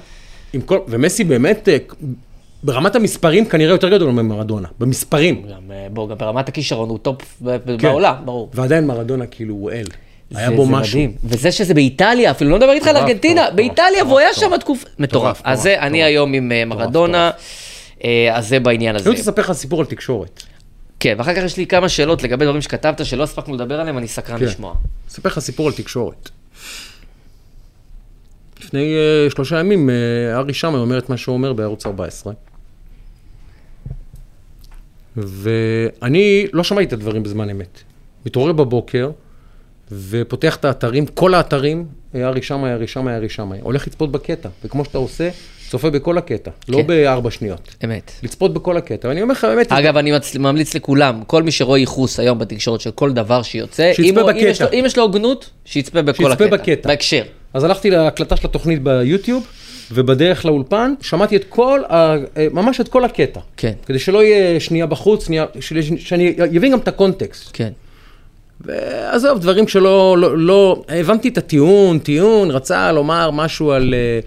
עם 0.53 0.61
כל, 0.61 0.79
ומסי 0.87 1.23
באמת, 1.23 1.69
אה, 1.69 1.77
ברמת 2.63 2.95
המספרים 2.95 3.45
כנראה 3.45 3.73
יותר 3.73 3.89
גדול 3.89 4.11
ממרדונה, 4.11 4.67
במספרים. 4.79 5.41
גם, 5.49 5.71
אה, 5.71 5.87
בוא, 5.93 6.09
גם 6.09 6.17
ברמת 6.17 6.49
הכישרון 6.49 6.89
הוא 6.89 6.97
top 6.97 7.41
כן. 7.45 7.77
בעולם, 7.81 8.15
ברור. 8.25 8.49
ועדיין 8.53 8.87
מרדונה 8.87 9.25
כאילו 9.25 9.53
הוא 9.53 9.71
אל. 9.71 9.85
היה 10.35 10.49
זה- 10.49 10.55
בו 10.55 10.65
זה 10.65 10.71
משהו. 10.71 10.99
מדהים. 10.99 11.15
וזה 11.23 11.51
שזה 11.51 11.73
באיטליה, 11.73 12.31
אפילו 12.31 12.49
לא 12.49 12.57
מדבר 12.57 12.71
איתך 12.71 12.87
על 12.87 12.97
ארגנטינה, 12.97 13.49
באיטליה, 13.55 14.03
והוא 14.05 14.19
היה. 14.19 14.33
שם 14.33 14.57
תקופה... 14.59 14.87
מטורף. 14.99 15.41
אז 15.43 15.59
מטורף, 15.59 15.63
זה, 15.63 15.79
אני. 15.79 16.03
היום 16.03 16.33
עם 16.33 16.51
אה, 16.51 16.65
מרדונה, 16.65 17.27
אה, 17.27 17.31
אז 18.33 18.47
זה 18.47 18.59
בעניין 18.59 18.95
הזה. 18.95 19.09
אני 19.09 19.17
רוצה 19.17 19.21
לספר 19.21 19.41
לך 19.41 19.51
סיפור 19.51 19.79
על 19.79 19.85
תקשורת. 19.85 20.43
כן, 20.99 21.15
ואחר 21.17 21.35
כך 21.35 21.41
יש 21.43 21.57
לי 21.57 21.67
כמה 21.67 21.89
שאלות 21.89 22.23
לגבי 22.23 22.45
דברים 22.45 22.61
שכתבת 22.61 23.05
שלא 23.05 23.23
הספקנו 23.23 23.55
לדבר 23.55 23.79
עליהם, 23.79 23.97
אני 23.97 24.07
סקרן 24.07 24.39
כן. 24.39 24.45
לשמוע. 24.45 24.75
אספר 25.07 25.29
לך 25.29 25.39
סיפור 25.39 25.67
על 25.67 25.73
תקשורת. 25.73 26.29
לפני 28.63 28.95
uh, 29.27 29.31
שלושה 29.31 29.59
ימים, 29.59 29.89
uh, 29.89 30.37
ארי 30.37 30.53
שמאי 30.53 30.79
אומר 30.79 30.97
את 30.97 31.09
מה 31.09 31.17
שהוא 31.17 31.33
אומר 31.33 31.53
בערוץ 31.53 31.85
14. 31.85 32.33
ואני 35.17 36.47
לא 36.53 36.63
שמעתי 36.63 36.85
את 36.85 36.93
הדברים 36.93 37.23
בזמן 37.23 37.49
אמת. 37.49 37.79
מתעורר 38.25 38.51
בבוקר 38.51 39.11
ופותח 39.91 40.55
את 40.55 40.65
האתרים, 40.65 41.05
כל 41.05 41.33
האתרים, 41.33 41.85
אה, 42.15 42.27
ארי 42.27 42.41
שמאי, 42.41 42.73
ארי 42.73 42.87
שמאי, 42.87 43.15
ארי 43.15 43.29
שמאי. 43.29 43.59
הולך 43.61 43.87
לצפות 43.87 44.11
בקטע, 44.11 44.49
וכמו 44.63 44.85
שאתה 44.85 44.97
עושה, 44.97 45.29
צופה 45.75 45.89
בכל 45.89 46.17
הקטע, 46.17 46.51
לא 46.69 46.77
כן. 46.77 46.87
בארבע 46.87 47.31
שניות. 47.31 47.75
אמת. 47.85 48.11
לצפות 48.23 48.53
בכל 48.53 48.77
הקטע, 48.77 49.07
ואני 49.07 49.21
אומר 49.21 49.31
לך 49.33 49.43
באמת, 49.45 49.71
אגב, 49.71 49.97
אני 49.97 50.11
מצ- 50.11 50.35
ממליץ 50.35 50.75
לכולם, 50.75 51.21
כל 51.27 51.43
מי 51.43 51.51
שרואה 51.51 51.79
ייחוס 51.79 52.19
היום 52.19 52.39
בתקשורת 52.39 52.81
של 52.81 52.91
כל 52.91 53.11
דבר 53.13 53.41
שיוצא, 53.41 53.91
שיצפה 53.93 54.09
אם 54.09 54.19
הוא- 54.19 54.31
אם 54.31 54.37
יש 54.37 54.61
בקטע. 54.61 54.65
לו- 54.75 54.79
אם 54.79 54.85
יש 54.85 54.97
לו 54.97 55.03
הוגנות, 55.03 55.49
שיצפה 55.65 56.01
בכל 56.01 56.23
שיצפה 56.29 56.45
הקטע. 56.45 56.57
בקטע. 56.57 56.89
בהקשר. 56.89 57.23
אז 57.53 57.63
הלכתי 57.63 57.89
להקלטה 57.89 58.35
של 58.35 58.47
התוכנית 58.47 58.83
ביוטיוב, 58.83 59.47
ובדרך 59.91 60.45
לאולפן 60.45 60.93
שמעתי 61.01 61.35
את 61.35 61.43
כל, 61.49 61.81
ה- 61.89 62.15
ממש 62.51 62.81
את 62.81 62.87
כל 62.87 63.05
הקטע. 63.05 63.39
כן. 63.57 63.73
כדי 63.85 63.99
שלא 63.99 64.23
יהיה 64.23 64.59
שנייה 64.59 64.85
בחוץ, 64.85 65.25
שנייה, 65.25 65.45
של- 65.59 65.81
שאני 65.99 66.33
אבין 66.57 66.71
גם 66.71 66.79
את 66.79 66.87
הקונטקסט. 66.87 67.49
כן. 67.53 67.69
ועזוב, 68.61 69.39
דברים 69.39 69.67
שלא, 69.67 70.17
לא, 70.19 70.37
לא, 70.37 70.81
הבנתי 70.89 71.27
את 71.29 71.37
הטיעון, 71.37 71.99
טיעון, 71.99 72.51
רצה 72.51 72.91
לומר 72.91 73.31
משהו 73.31 73.71
על, 73.71 73.93
אה, 73.93 74.19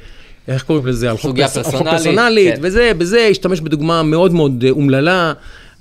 איך 0.49 0.63
קוראים 0.63 0.87
לזה, 0.87 1.11
על 1.11 1.17
חוק, 1.17 1.23
סוגיה 1.31 1.49
פרס- 1.49 1.57
על 1.57 1.63
חוק 1.63 1.73
פרסונלית, 1.73 1.99
פרסונלית, 2.05 2.55
כן. 2.55 2.61
וזה, 2.63 2.93
בזה, 2.99 3.27
השתמש 3.31 3.61
בדוגמה 3.61 4.03
מאוד 4.03 4.33
מאוד 4.33 4.65
אה, 4.67 4.71
אומללה. 4.71 5.33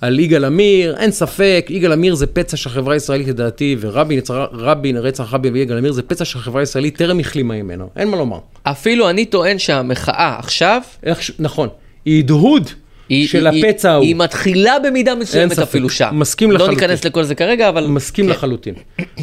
על 0.02 0.20
יגאל 0.20 0.46
עמיר, 0.46 0.96
אין 0.98 1.12
ספק, 1.12 1.66
יגאל 1.70 1.92
עמיר 1.92 2.16
זה 2.16 2.28
פצע 2.28 2.58
שהחברה 2.58 2.94
הישראלית 2.94 3.28
לדעתי, 3.28 3.76
ורבין, 3.80 4.20
רבין, 4.54 4.98
רצח 4.98 5.34
רבין 5.34 5.54
ויגאל 5.54 5.78
עמיר 5.78 5.92
זה 5.92 6.02
פצע 6.02 6.26
שהחברה 6.26 6.62
הישראלית 6.62 6.98
טרם 6.98 7.20
החלימה 7.20 7.54
ממנו, 7.64 7.90
אין 7.96 8.08
מה 8.08 8.18
לומר. 8.18 8.38
אפילו 8.64 9.10
אני 9.10 9.26
טוען 9.26 9.60
שהמחאה 9.60 10.36
עכשיו, 10.40 10.82
איך. 11.04 11.20
נכון, 11.40 11.70
היא 12.06 12.20
הדהוד 12.24 12.70
היא, 13.10 13.28
של 13.28 13.48
היא, 13.48 13.66
הפצע 13.66 13.92
ההוא. 13.92 14.06
היא 14.06 14.16
מתחילה 14.16 14.80
במידה 14.80 15.16
מסוימת 15.16 15.54
ספק. 15.54 15.64
אפילו 15.64 15.90
שם. 15.90 16.10
מסכים 16.14 16.52
לא 16.52 16.56
לחלוטין. 16.56 16.80
ניכנס 16.80 17.06
לכל 17.06 17.24
זה 17.24 17.36
כרגע, 17.36 17.70
אבל... 17.70 17.88
מסכים 17.88 18.26
כן. 18.26 18.32
לחלוטין. 18.32 18.74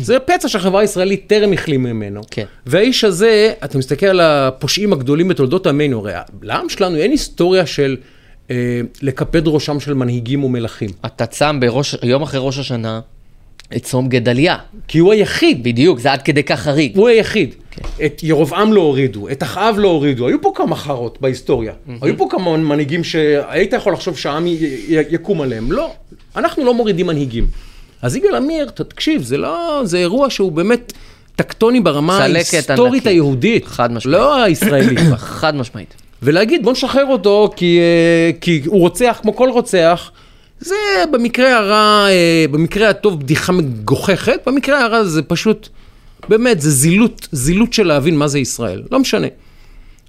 זה 0.01 0.19
פצע 0.19 0.49
שהחברה 0.49 0.81
הישראלית 0.81 1.25
טרם 1.27 1.53
החלימה 1.53 1.93
ממנו. 1.93 2.21
כן. 2.31 2.45
והאיש 2.67 3.05
הזה, 3.05 3.53
אתה 3.65 3.79
מסתכל 3.79 4.07
על 4.07 4.21
הפושעים 4.21 4.93
הגדולים 4.93 5.29
בתולדות 5.29 5.67
עמנו, 5.67 5.99
הרי 5.99 6.13
לעם 6.43 6.69
שלנו 6.69 6.97
אין 6.97 7.11
היסטוריה 7.11 7.67
של 7.67 7.97
אה, 8.51 8.81
לקפד 9.03 9.49
ראשם 9.49 9.81
של 9.81 9.95
מנהיגים 9.95 10.45
ומלכים. 10.45 10.91
אתה 11.07 11.27
צם 11.27 11.61
בראש, 11.61 11.97
יום 12.03 12.23
אחרי 12.23 12.41
ראש 12.43 12.59
השנה 12.59 13.01
את 13.77 13.83
צום 13.83 14.09
גדליה. 14.09 14.57
כי 14.89 14.99
הוא 14.99 15.13
היחיד, 15.13 15.63
בדיוק, 15.65 15.99
זה 15.99 16.13
עד 16.13 16.23
כדי 16.23 16.43
כך 16.43 16.61
חריג. 16.61 16.97
הוא 16.97 17.09
היחיד. 17.09 17.55
את 18.05 18.21
ירבעם 18.23 18.73
לא 18.73 18.81
הורידו, 18.81 19.29
את 19.29 19.43
אחאב 19.43 19.77
לא 19.79 19.89
הורידו, 19.89 20.29
היו 20.29 20.41
פה 20.43 20.53
כמה 20.55 20.77
חארות 20.77 21.19
בהיסטוריה. 21.21 21.73
היו 22.03 22.19
פה 22.19 22.27
כמה 22.31 22.57
מנהיגים 22.57 23.05
שהיית 23.05 23.73
יכול 23.73 23.93
לחשוב 23.93 24.19
שהעם 24.19 24.47
י- 24.47 24.51
י- 24.51 25.03
יקום 25.11 25.41
עליהם. 25.41 25.73
לא, 25.73 25.91
אנחנו 26.37 26.65
לא 26.65 26.75
מורידים 26.75 27.07
מנהיגים. 27.07 27.47
אז 28.03 28.17
יגאל 28.17 28.35
עמיר, 28.35 28.69
תקשיב, 28.71 29.23
זה 29.23 29.37
לא, 29.37 29.81
זה 29.85 29.99
אירוע 29.99 30.31
שהוא 30.31 30.53
באמת 30.53 30.93
טקטוני 31.37 31.81
ברמה 31.81 32.19
ההיסטורית 32.19 32.71
ענקית. 32.93 33.07
היהודית. 33.07 33.65
חד 33.67 33.93
משמעית. 33.93 34.17
לא 34.19 34.43
הישראלית. 34.43 34.99
חד 35.41 35.57
משמעית. 35.57 35.95
ולהגיד 36.23 36.65
בוא 36.65 36.73
נשחרר 36.73 37.07
אותו 37.07 37.51
כי, 37.57 37.79
אה, 37.81 38.31
כי 38.41 38.63
הוא 38.67 38.81
רוצח 38.81 39.19
כמו 39.23 39.37
כל 39.37 39.49
רוצח, 39.51 40.11
זה 40.65 40.75
במקרה 41.13 41.57
הרע, 41.57 42.07
אה, 42.11 42.45
במקרה 42.51 42.89
הטוב 42.89 43.21
בדיחה 43.21 43.53
מגוחכת, 43.53 44.41
במקרה 44.47 44.85
הרע 44.85 45.05
זה 45.05 45.23
פשוט, 45.23 45.69
באמת, 46.29 46.61
זה 46.61 46.71
זילות, 46.71 47.29
זילות 47.33 47.73
של 47.73 47.87
להבין 47.87 48.17
מה 48.17 48.29
זה 48.29 48.39
ישראל, 48.39 48.83
לא 48.91 48.99
משנה. 48.99 49.27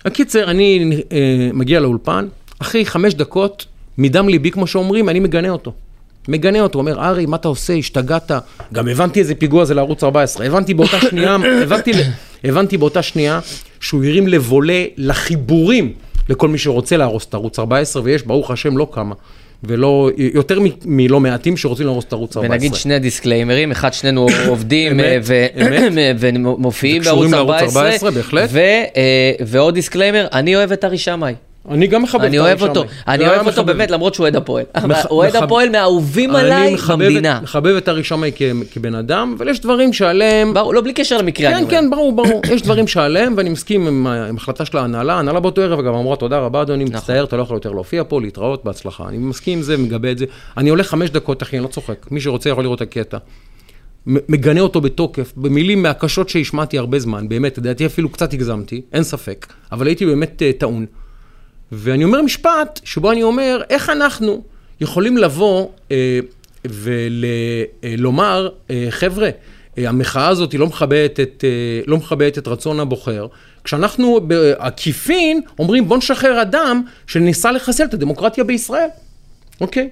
הקיצר, 0.06 0.52
אני 0.52 1.02
אה, 1.12 1.50
מגיע 1.54 1.80
לאולפן, 1.80 2.28
אחרי 2.60 2.86
חמש 2.86 3.14
דקות, 3.14 3.66
מדם 3.98 4.30
ליבי, 4.30 4.52
כמו 4.52 4.68
שאומרים, 4.68 5.10
אני 5.10 5.20
מגנה 5.20 5.50
אותו. 5.50 5.74
מגנה 6.28 6.60
אותו, 6.60 6.80
אומר, 6.80 7.06
ארי, 7.06 7.26
מה 7.26 7.36
אתה 7.36 7.48
עושה? 7.48 7.74
השתגעת. 7.74 8.32
גם 8.74 8.88
הבנתי 8.88 9.20
איזה 9.20 9.36
פיגוע 9.36 9.66
זה 9.66 9.74
לערוץ 9.74 10.04
14. 10.04 10.46
הבנתי 10.46 10.74
באותה 10.74 11.00
שנייה, 11.00 11.38
הבנתי, 11.64 11.92
הבנתי 12.44 12.78
באותה 12.78 13.02
שנייה 13.02 13.40
שהוא 13.80 14.04
הרים 14.04 14.28
לבולה 14.28 14.84
לחיבורים 14.98 15.94
לכל 16.30 16.48
מי 16.48 16.58
שרוצה 16.58 16.98
להרוס 16.98 17.26
את 17.26 17.34
ערוץ 17.34 17.60
14, 17.60 18.04
ויש, 18.06 18.24
ברוך 18.24 18.52
השם, 18.52 18.78
לא 18.78 18.88
כמה. 18.92 19.16
ולא, 19.64 20.10
יותר 20.34 20.60
מ- 20.60 20.66
מלא 20.86 21.20
מעטים 21.20 21.58
שרוצים 21.58 21.86
להרוס 21.86 22.06
את 22.06 22.14
ערוץ 22.14 22.38
14. 22.38 22.56
ונגיד 22.56 22.74
שני 22.76 23.00
disclaimerים, 23.00 23.72
אחד 23.72 23.94
שנינו 23.94 24.28
עובדים 24.48 25.00
אה. 25.00 25.18
ומופיעים 26.20 27.02
וקשורים 27.02 27.32
בערוץ 27.32 27.50
לערוץ 27.52 27.62
14, 27.76 27.84
14, 27.86 28.12
בהחלט. 28.12 28.50
ו- 28.52 28.60
אה, 28.60 29.32
ועוד 29.46 29.74
disclaimer, 29.74 30.28
אני 30.34 30.56
אוהב 30.56 30.72
את 30.72 30.84
ארי 30.86 30.98
שמאי. 30.98 31.34
אני 31.70 31.88
גם 31.88 32.04
מחבב 32.04 32.22
את 32.22 32.28
אני 32.28 32.40
אוהב 32.40 32.62
אותו. 32.62 32.84
אני 33.08 33.28
אוהב 33.28 33.48
אותו. 33.48 33.64
באמת, 33.66 33.92
למרות 33.92 34.14
שהוא 34.14 34.24
אוהד 34.24 34.36
הפועל. 34.36 34.66
אוהד 35.10 35.36
הפועל 35.36 35.70
מהאהובים 35.70 36.36
אני 36.36 36.40
עליי 36.46 36.76
במדינה. 36.90 37.38
את- 37.38 37.44
מחבב 37.44 37.76
את 37.76 37.90
ארי 37.90 38.04
שמאי 38.04 38.32
כבן 38.72 38.96
אדם, 38.96 39.36
אבל 39.38 39.48
יש 39.50 39.60
דברים 39.60 39.94
שעליהם... 39.94 40.54
ברור, 40.54 40.74
לא 40.74 40.82
בלי 40.82 40.94
קשר 40.94 41.18
למקרה, 41.18 41.50
אני 41.58 41.66
כן. 41.66 41.72
כן, 41.72 41.90
ברור, 41.90 42.16
ברור. 42.16 42.42
יש 42.54 42.62
דברים 42.62 42.88
שעליהם, 42.88 43.34
ואני 43.38 43.50
מסכים 43.50 44.08
עם 44.08 44.38
החלטה 44.38 44.66
של 44.66 44.78
ההנהלה. 44.78 45.14
ההנהלה 45.14 45.40
באותו 45.40 45.62
ערב 45.62 45.80
גם 45.86 45.94
אמרה, 45.94 46.16
תודה 46.16 46.40
רבה, 46.40 46.62
אדוני, 46.62 46.84
נכון. 46.84 46.96
מצטער, 46.96 47.24
אתה 47.24 47.38
לא 47.38 47.42
יכול 47.42 47.58
יותר 47.58 47.72
להופיע 47.72 48.04
פה, 48.08 48.22
להתראות, 48.22 48.64
בהצלחה. 48.66 49.04
אני 49.10 49.18
מסכים 49.18 49.58
עם 49.58 49.64
זה, 49.64 49.78
מגבה 49.78 50.12
את 50.12 50.18
זה. 50.18 50.26
אני 50.58 50.70
הולך 50.70 50.88
חמש 50.88 51.10
דקות, 51.10 51.44
אחי, 51.44 51.56
אני 51.58 51.64
לא 51.64 51.70
צוחק. 51.70 52.06
מי 52.12 52.22
שרוצה 52.22 52.50
יכול 52.50 52.64
לראות 52.64 52.82
את 52.82 52.88
הקטע. 52.88 53.18
מגנה 54.06 54.60
אותו 54.62 54.82
בתוקף, 54.82 55.34
במילים 55.38 55.84
מהקשות 55.84 56.30
שהשמעתי 56.30 56.78
הרבה 56.78 57.00
זמן, 57.00 57.30
באמת, 57.30 57.58
לדעתי 57.58 57.86
אפילו 57.86 58.10
קצת 58.10 58.34
הגזמתי, 58.34 58.82
אין 58.94 59.04
ספק, 59.04 59.46
אבל 59.72 59.88
הייתי 59.88 60.06
באמת 60.06 60.42
אה, 60.42 60.52
טעון. 60.58 60.86
ואני 61.72 62.04
אומר 62.04 62.22
משפט 62.22 62.80
שבו 62.84 63.12
אני 63.12 63.24
אומר, 63.24 63.62
איך 63.70 63.90
אנחנו 63.90 64.44
יכולים 64.82 65.18
לבוא 65.18 65.68
אה, 65.92 66.20
ולומר, 66.66 68.50
אה, 68.70 68.88
חבר'ה, 68.90 69.30
אה, 69.78 69.90
המחאה 69.90 70.28
הזאת 70.28 70.52
היא 70.52 70.60
לא 70.60 70.68
מכבדת 70.68 71.20
את, 71.20 71.44
אה, 71.44 71.82
לא 71.88 71.98
מכבדת 71.98 72.38
את 72.38 72.48
רצון 72.48 72.80
הבוחר, 72.80 73.28
כשאנחנו 73.64 74.20
בעקיפין 74.28 75.42
אומרים 75.60 75.88
בוא 75.88 75.98
נשחרר 75.98 76.42
אדם 76.42 76.84
שניסה 77.08 77.52
לחסל 77.52 77.84
את 77.84 77.94
הדמוקרטיה 77.94 78.44
בישראל, 78.44 78.88
אוקיי? 79.62 79.90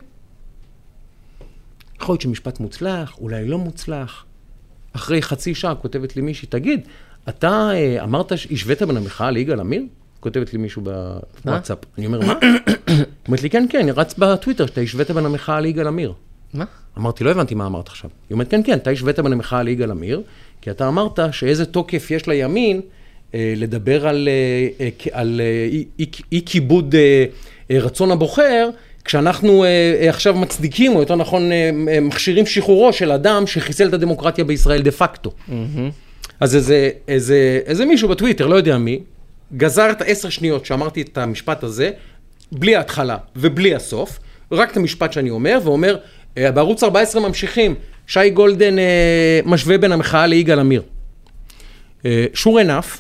יכול 2.01 2.13
להיות 2.13 2.21
שמשפט 2.21 2.59
מוצלח, 2.59 3.17
אולי 3.17 3.47
לא 3.47 3.57
מוצלח. 3.57 4.25
אחרי 4.93 5.21
חצי 5.21 5.55
שעה 5.55 5.75
כותבת 5.75 6.15
לי 6.15 6.21
מישהי, 6.21 6.47
תגיד, 6.47 6.88
אתה 7.29 7.69
אה, 7.73 8.03
אמרת 8.03 8.38
שהשווית 8.38 8.81
בין 8.81 8.97
המחאה 8.97 9.31
ליגאל 9.31 9.59
עמיר? 9.59 9.83
כותבת 10.23 10.53
לי 10.53 10.59
מישהו 10.59 10.81
בוואטסאפ. 11.45 11.77
אני 11.97 12.05
אומר, 12.05 12.19
מה? 12.19 12.33
אומרת 13.27 13.43
לי, 13.43 13.49
כן, 13.49 13.65
כן, 13.69 13.88
רץ 13.95 14.13
בטוויטר 14.17 14.65
שאתה 14.65 14.81
השווית 14.81 15.12
בין 15.12 15.25
המחאה 15.25 15.59
ליגאל 15.59 15.88
עמיר. 15.88 16.13
מה? 16.53 16.65
אמרתי, 16.97 17.23
לא 17.23 17.31
הבנתי 17.31 17.55
מה 17.55 17.65
אמרת 17.65 17.88
עכשיו. 17.88 18.09
היא 18.29 18.33
אומרת, 18.33 18.47
כן, 18.51 18.62
כן, 18.65 18.73
אתה 18.77 18.89
השווית 18.89 19.19
בין 19.19 19.33
המחאה 19.33 19.63
ליגאל 19.63 19.91
עמיר, 19.91 20.21
כי 20.62 20.71
אתה 20.71 20.88
אמרת 20.88 21.19
שאיזה 21.31 21.65
תוקף 21.65 22.12
יש 22.12 22.27
לימין 22.27 22.81
אה, 23.36 23.53
לדבר 23.57 24.07
על, 24.07 24.29
אה, 24.31 24.86
אה, 24.86 25.19
על 25.19 25.41
אה, 25.43 25.67
אי- 25.71 25.86
אי- 25.99 26.05
אי 26.31 26.41
כיבוד 26.45 26.95
אה, 26.95 27.25
אה, 27.71 27.79
רצון 27.79 28.12
הבוחר, 28.12 28.69
כשאנחנו 29.05 29.65
עכשיו 30.09 30.33
מצדיקים, 30.36 30.95
או 30.95 30.99
יותר 30.99 31.15
נכון, 31.15 31.49
מכשירים 32.01 32.45
שחרורו 32.45 32.93
של 32.93 33.12
אדם 33.12 33.47
שחיסל 33.47 33.88
את 33.88 33.93
הדמוקרטיה 33.93 34.43
בישראל 34.45 34.81
דה 34.81 34.91
פקטו. 34.91 35.31
אז 36.39 36.55
איזה, 36.55 36.89
איזה, 37.07 37.59
איזה 37.65 37.86
מישהו 37.86 38.09
בטוויטר, 38.09 38.47
לא 38.47 38.55
יודע 38.55 38.77
מי, 38.77 38.99
גזר 39.57 39.91
את 39.91 40.01
העשר 40.01 40.29
שניות 40.29 40.65
שאמרתי 40.65 41.01
את 41.01 41.17
המשפט 41.17 41.63
הזה, 41.63 41.91
בלי 42.51 42.75
ההתחלה 42.75 43.17
ובלי 43.35 43.75
הסוף, 43.75 44.19
רק 44.51 44.71
את 44.71 44.77
המשפט 44.77 45.13
שאני 45.13 45.29
אומר, 45.29 45.59
ואומר, 45.63 45.97
"אה, 46.37 46.51
בערוץ 46.51 46.83
14 46.83 47.21
ממשיכים, 47.21 47.75
שי 48.07 48.29
גולדן 48.29 48.79
אה, 48.79 49.39
משווה 49.45 49.77
בין 49.77 49.91
המחאה 49.91 50.27
ליגאל 50.27 50.59
עמיר. 50.59 50.81
אה, 52.05 52.25
sure 52.35 52.67
enough, 52.67 52.97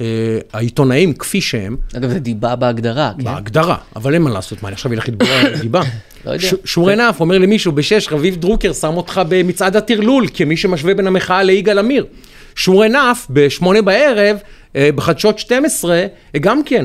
אה, 0.00 0.06
העיתונאים 0.52 1.12
כפי 1.12 1.40
שהם, 1.40 1.76
אגב, 1.96 2.10
זה 2.10 2.18
דיבה 2.18 2.56
בהגדרה, 2.56 3.12
כן? 3.18 3.24
בהגדרה, 3.24 3.76
אבל 3.96 4.14
אין 4.14 4.22
מה 4.22 4.30
לעשות, 4.30 4.62
מה, 4.62 4.68
אני 4.68 4.74
עכשיו 4.74 4.92
אלך 4.92 5.08
לתבוע 5.08 5.28
על 5.28 5.58
דיבה? 5.60 5.80
לא 6.24 6.30
יודע. 6.30 6.48
שור 6.64 6.90
ענף, 6.90 7.20
אומר 7.20 7.38
למישהו 7.38 7.72
בשש, 7.72 8.08
רביב 8.10 8.36
דרוקר 8.36 8.72
שם 8.72 8.96
אותך 8.96 9.20
במצעד 9.28 9.76
הטרלול, 9.76 10.26
כמי 10.34 10.56
שמשווה 10.56 10.94
בין 10.94 11.06
המחאה 11.06 11.42
ליגאל 11.42 11.78
עמיר. 11.78 12.06
שור 12.54 12.82
ענף, 12.84 13.26
בשמונה 13.30 13.82
בערב, 13.82 14.36
בחדשות 14.76 15.38
12, 15.38 15.94
אה, 15.94 16.06
גם 16.40 16.62
כן. 16.64 16.84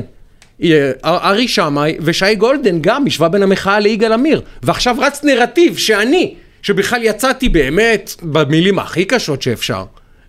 אה, 0.62 0.90
ארי 1.04 1.48
שמאי 1.48 1.96
ושי 2.00 2.34
גולדן 2.34 2.78
גם 2.80 3.06
השווה 3.06 3.28
בין 3.28 3.42
המחאה 3.42 3.80
ליגאל 3.80 4.12
עמיר. 4.12 4.40
ועכשיו 4.62 4.96
רץ 5.00 5.24
נרטיב 5.24 5.76
שאני, 5.76 6.34
שבכלל 6.62 7.02
יצאתי 7.02 7.48
באמת 7.48 8.14
במילים 8.22 8.78
הכי 8.78 9.04
קשות 9.04 9.42
שאפשר, 9.42 9.84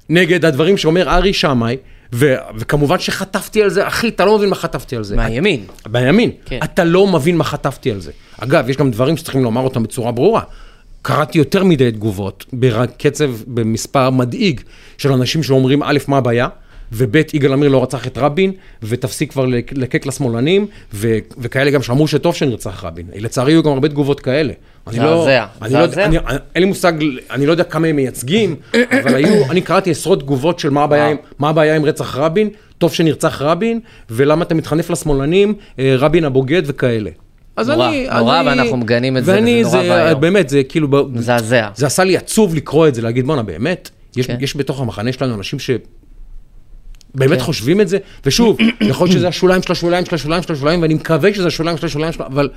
נגד 0.09 0.45
הדברים 0.45 0.77
שאומר 0.77 1.09
ארי 1.09 1.33
שמאי, 1.33 1.77
ו- 2.13 2.35
וכמובן 2.57 2.99
שחטפתי 2.99 3.63
על 3.63 3.69
זה, 3.69 3.87
אחי, 3.87 4.07
אתה 4.07 4.25
לא 4.25 4.37
מבין 4.37 4.49
מה 4.49 4.55
חטפתי 4.55 4.95
על 4.95 5.03
זה. 5.03 5.15
מהימין. 5.15 5.65
בימין. 5.85 6.31
כן. 6.45 6.59
אתה 6.63 6.83
לא 6.83 7.07
מבין 7.07 7.37
מה 7.37 7.43
חטפתי 7.43 7.91
על 7.91 7.99
זה. 7.99 8.11
אגב, 8.37 8.69
יש 8.69 8.77
גם 8.77 8.91
דברים 8.91 9.17
שצריכים 9.17 9.43
לומר 9.43 9.61
אותם 9.61 9.83
בצורה 9.83 10.11
ברורה. 10.11 10.41
קראתי 11.01 11.37
יותר 11.37 11.63
מדי 11.63 11.91
תגובות, 11.91 12.45
בקצב, 12.53 13.31
במספר 13.47 14.09
מדאיג, 14.09 14.61
של 14.97 15.11
אנשים 15.11 15.43
שאומרים, 15.43 15.83
א', 15.83 15.97
מה 16.07 16.17
הבעיה? 16.17 16.47
וב', 16.97 17.15
יגאל 17.33 17.53
עמיר 17.53 17.69
לא 17.69 17.83
רצח 17.83 18.07
את 18.07 18.17
רבין, 18.17 18.51
ותפסיק 18.83 19.31
כבר 19.31 19.45
לק- 19.45 19.71
לקק 19.75 20.05
לשמאלנים, 20.05 20.67
ו- 20.93 21.07
וכאלה 21.37 21.71
גם 21.71 21.81
שאמרו 21.81 22.07
שטוב 22.07 22.35
שנרצח 22.35 22.83
רבין. 22.83 23.05
לצערי 23.15 23.51
היו 23.53 23.63
גם 23.63 23.71
הרבה 23.71 23.87
תגובות 23.89 24.19
כאלה. 24.19 24.53
אני 24.87 24.99
לא- 24.99 25.23
אני 25.61 25.73
לא. 25.73 25.79
אני- 26.05 26.17
אין 26.55 26.63
לי 26.63 26.69
מושג, 26.69 26.93
אני 27.31 27.45
לא 27.45 27.51
יודע 27.51 27.63
כמה 27.63 27.87
הם 27.87 27.95
מייצגים, 27.95 28.55
אבל 29.03 29.15
היו, 29.15 29.51
אני 29.51 29.61
קראתי 29.61 29.91
עשרות 29.91 30.19
תגובות 30.19 30.59
של 30.59 30.69
מה 30.69 30.83
הבעיה, 30.83 31.09
עם, 31.09 31.17
מה 31.39 31.49
הבעיה 31.49 31.75
עם 31.75 31.85
רצח 31.85 32.17
רבין, 32.17 32.49
טוב 32.77 32.93
שנרצח 32.93 33.41
רבין, 33.41 33.79
ולמה 34.09 34.43
אתה 34.43 34.55
מתחנף 34.55 34.89
לשמאלנים, 34.89 35.53
אה, 35.79 35.95
רבין 35.99 36.25
הבוגד 36.25 36.61
וכאלה. 36.65 37.09
אז 37.55 37.69
נורא, 37.69 37.89
אני, 37.89 38.07
נורא, 38.19 38.39
אני, 38.39 38.47
ואנחנו 38.49 38.77
מגנים 38.77 39.17
את 39.17 39.25
זה, 39.25 39.33
ואני, 39.35 39.61
וזה 39.65 39.77
נורא 39.77 39.87
זה, 39.87 39.91
ואיום. 40.05 40.21
באמת, 40.21 40.49
זה 40.49 40.63
כאילו, 40.63 40.87
מזעזע. 41.11 41.69
זה 41.75 41.85
עשה 41.85 42.03
לי 42.03 42.17
עצוב 42.17 42.55
לקרוא 42.55 42.87
את 42.87 42.95
זה, 42.95 43.01
להגיד, 43.01 43.25
בואנה, 43.25 43.43
באמת, 43.43 43.89
יש, 44.17 44.27
כן. 44.27 44.37
יש 44.39 44.57
בתוך 44.57 44.81
המחנה 44.81 45.11
שלנו 45.11 45.35
אנשים 45.35 45.59
ש... 45.59 45.69
באמת 47.15 47.37
כן. 47.37 47.43
חושבים 47.43 47.81
את 47.81 47.87
זה, 47.87 47.97
ושוב, 48.25 48.57
יכול 48.81 49.07
להיות 49.07 49.17
שזה 49.17 49.27
השוליים 49.27 49.61
של 49.61 49.71
השוליים 49.71 50.05
של 50.05 50.15
השוליים 50.15 50.43
של 50.43 50.53
השוליים, 50.53 50.81
ואני 50.81 50.93
מקווה 50.93 51.33
שזה 51.33 51.47
השוליים 51.47 51.77
של 51.77 51.85
השוליים 51.85 52.13
של... 52.13 52.23
אבל 52.23 52.49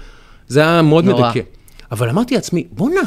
זה 0.48 0.60
היה 0.60 0.82
מאוד 0.82 1.04
נורא. 1.04 1.28
מדכא. 1.28 1.40
אבל 1.92 2.08
אמרתי 2.08 2.34
לעצמי, 2.34 2.64
בואנה, 2.70 3.00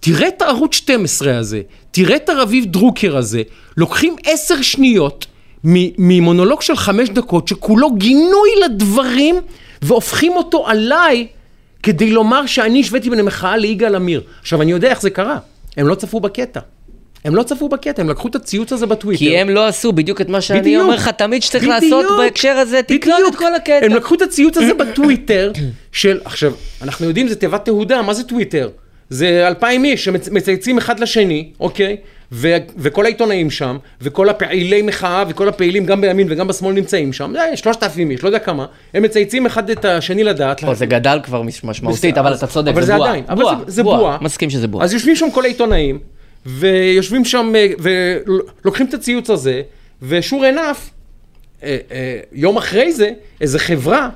תראה 0.00 0.28
את 0.28 0.42
הערוץ 0.42 0.74
12 0.74 1.38
הזה, 1.38 1.60
תראה 1.90 2.16
את 2.16 2.28
הרביב 2.28 2.64
דרוקר 2.64 3.16
הזה, 3.16 3.42
לוקחים 3.76 4.16
עשר 4.24 4.62
שניות 4.62 5.26
ממונולוג 5.64 6.62
של 6.62 6.76
חמש 6.76 7.08
דקות, 7.08 7.48
שכולו 7.48 7.94
גינוי 7.94 8.50
לדברים, 8.64 9.36
והופכים 9.82 10.32
אותו 10.32 10.68
עליי 10.68 11.26
כדי 11.82 12.10
לומר 12.10 12.46
שאני 12.46 12.80
השוויתי 12.80 13.10
בין 13.10 13.18
המחאה 13.18 13.56
ליגאל 13.56 13.94
עמיר. 13.94 14.22
עכשיו, 14.40 14.62
אני 14.62 14.70
יודע 14.70 14.90
איך 14.90 15.00
זה 15.00 15.10
קרה, 15.10 15.38
הם 15.76 15.88
לא 15.88 15.94
צפו 15.94 16.20
בקטע. 16.20 16.60
הם 17.24 17.34
לא 17.34 17.42
צפו 17.42 17.68
בקטע, 17.68 18.02
הם 18.02 18.08
לקחו 18.08 18.28
את 18.28 18.34
הציוץ 18.34 18.72
הזה 18.72 18.86
בטוויטר. 18.86 19.18
כי 19.24 19.38
הם 19.38 19.48
לא 19.50 19.66
עשו 19.66 19.92
בדיוק 19.92 20.20
את 20.20 20.28
מה 20.28 20.40
שאני 20.40 20.60
בדיוק. 20.60 20.82
אומר 20.82 20.94
לך 20.94 21.08
תמיד 21.08 21.42
שצריך 21.42 21.64
בדיוק. 21.64 21.82
לעשות 21.82 22.18
בהקשר 22.18 22.48
הזה, 22.56 22.80
תקלוט 22.86 23.16
את. 23.28 23.34
כל 23.38 23.54
הקטע. 23.54 23.78
הם 23.86 23.92
לקחו 23.94 24.14
את 24.14 24.22
הציוץ 24.22 24.56
הזה 24.56 24.74
בטוויטר 24.74 25.52
של, 25.92 26.20
עכשיו, 26.24 26.52
אנחנו 26.82 27.06
יודעים, 27.06 27.28
זה 27.28 27.36
תיבת 27.36 27.64
תהודה, 27.64 28.02
מה 28.02 28.14
זה 28.14 28.24
טוויטר? 28.24 28.68
זה 29.10 29.48
אלפיים 29.48 29.84
איש 29.84 30.04
שמצייצים 30.04 30.78
אחד 30.78 31.00
לשני, 31.00 31.50
אוקיי? 31.60 31.96
ו- 32.34 32.48
וכל 32.78 33.04
העיתונאים 33.04 33.50
שם, 33.50 33.76
וכל 34.02 34.28
הפעילי 34.28 34.82
מחאה, 34.82 35.24
וכל 35.28 35.48
הפעילים 35.48 35.86
גם 35.86 36.00
בימין 36.00 36.26
וגם 36.30 36.48
בשמאל 36.48 36.74
נמצאים 36.74 37.12
שם, 37.12 37.36
אה, 37.36 37.56
שלושת 37.56 37.82
אלפים 37.82 38.10
איש, 38.10 38.22
לא 38.22 38.28
יודע 38.28 38.38
כמה, 38.38 38.66
הם 38.94 39.02
מצייצים 39.02 39.46
אחד 39.46 39.70
את 39.70 39.84
השני 39.84 40.24
לדעת. 40.24 40.64
או, 40.64 40.74
זה 40.74 40.86
גדל 40.86 41.18
כבר 41.22 41.42
מש- 41.42 41.64
משמעותית, 41.64 42.18
אבל 42.18 42.34
אתה 42.34 42.46
צודק, 42.46 42.72
אבל 42.72 42.80
זה 42.80 42.86
זה 42.86 42.96
בועה. 42.96 43.08
עדיין, 43.10 43.24
אבל 43.28 43.44
זה- 43.44 43.70
זה 43.72 43.82
בועה. 43.82 44.18
מסכים 44.20 44.50
שזה 44.50 44.68
בועה. 44.68 44.84
אז 44.84 44.92
יושבים 44.92 45.16
שם 45.16 45.30
כל 45.30 45.44
העיתונאים, 45.44 45.98
ויושבים 46.46 47.24
שם, 47.24 47.52
אה, 47.56 47.66
ולוקחים 47.78 48.86
את 48.86 48.94
הציוץ 48.94 49.30
הזה, 49.30 49.62
ושור 50.02 50.44
ענף, 50.44 50.90
אה, 51.62 51.76
אה, 51.92 52.18
יום 52.32 52.56
אחרי 52.56 52.92
זה, 52.92 53.10
איזה 53.40 53.58
חברה, 53.58 54.08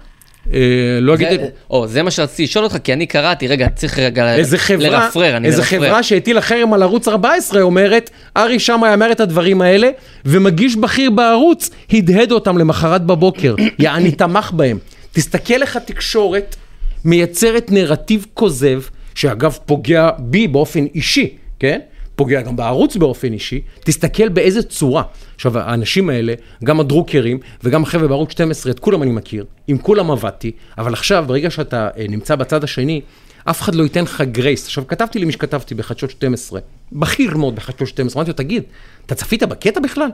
לא 1.00 1.14
אגיד... 1.14 1.40
או, 1.70 1.86
זה 1.86 2.02
מה 2.02 2.10
שרציתי 2.10 2.42
לשאול 2.42 2.64
אותך, 2.64 2.76
כי 2.84 2.92
אני 2.92 3.06
קראתי, 3.06 3.48
רגע, 3.48 3.68
צריך 3.68 3.98
רגע 3.98 4.34
לרפרר, 4.78 5.36
איזה. 5.44 5.62
חברה 5.64 6.02
שהטילה 6.02 6.40
חרם 6.40 6.72
על 6.72 6.82
ערוץ 6.82 7.08
14 7.08 7.62
אומרת, 7.62 8.10
ארי 8.36 8.58
שמאי 8.58 8.94
אמר 8.94 9.12
את 9.12 9.20
הדברים 9.20 9.62
האלה, 9.62 9.88
ומגיש 10.24 10.76
בכיר 10.76 11.10
בערוץ 11.10 11.70
הדהד 11.92 12.32
אותם 12.32 12.58
למחרת 12.58 13.02
בבוקר, 13.02 13.54
יעני 13.78 14.10
תמך 14.12 14.52
בהם. 14.52 14.78
תסתכל 15.12 15.62
איך 15.62 15.76
התקשורת 15.76 16.56
מייצרת 17.04 17.72
נרטיב 17.72 18.26
כוזב, 18.34 18.82
שאגב 19.14 19.58
פוגע 19.66 20.10
בי 20.18 20.48
באופן 20.48 20.84
אישי, 20.94 21.36
כן? 21.58 21.80
פוגע 22.16 22.42
גם 22.42 22.56
בערוץ 22.56 22.96
באופן 22.96 23.32
אישי, 23.32 23.60
תסתכל 23.80 24.28
באיזה 24.28 24.62
צורה. 24.62 25.02
עכשיו, 25.34 25.58
האנשים 25.58 26.10
האלה, 26.10 26.34
גם 26.64 26.80
הדרוקרים 26.80 27.38
וגם 27.64 27.82
החבר'ה 27.82 28.08
בערוץ 28.08 28.32
12, 28.32 28.72
את 28.72 28.78
כולם 28.78 29.02
אני 29.02 29.10
מכיר, 29.10 29.44
עם 29.66 29.78
כולם 29.78 30.10
עבדתי, 30.10 30.52
אבל 30.78 30.92
עכשיו, 30.92 31.24
ברגע 31.26 31.50
שאתה 31.50 31.88
אה, 31.98 32.06
נמצא 32.08 32.36
בצד 32.36 32.64
השני, 32.64 33.00
אף 33.44 33.62
אחד 33.62 33.74
לא 33.74 33.82
ייתן 33.82 34.02
לך 34.02 34.20
גרייס. 34.20 34.66
עכשיו, 34.66 34.86
כתבתי 34.86 35.18
למי 35.18 35.32
שכתבתי 35.32 35.74
בחדשות 35.74 36.10
12, 36.10 36.60
בכיר 36.92 37.36
מאוד 37.36 37.56
בחדשות 37.56 37.88
12, 37.88 38.20
אמרתי 38.20 38.30
לו, 38.30 38.36
תגיד, 38.36 38.62
אתה 39.06 39.14
צפית 39.14 39.42
בקטע 39.42 39.80
בכלל? 39.80 40.08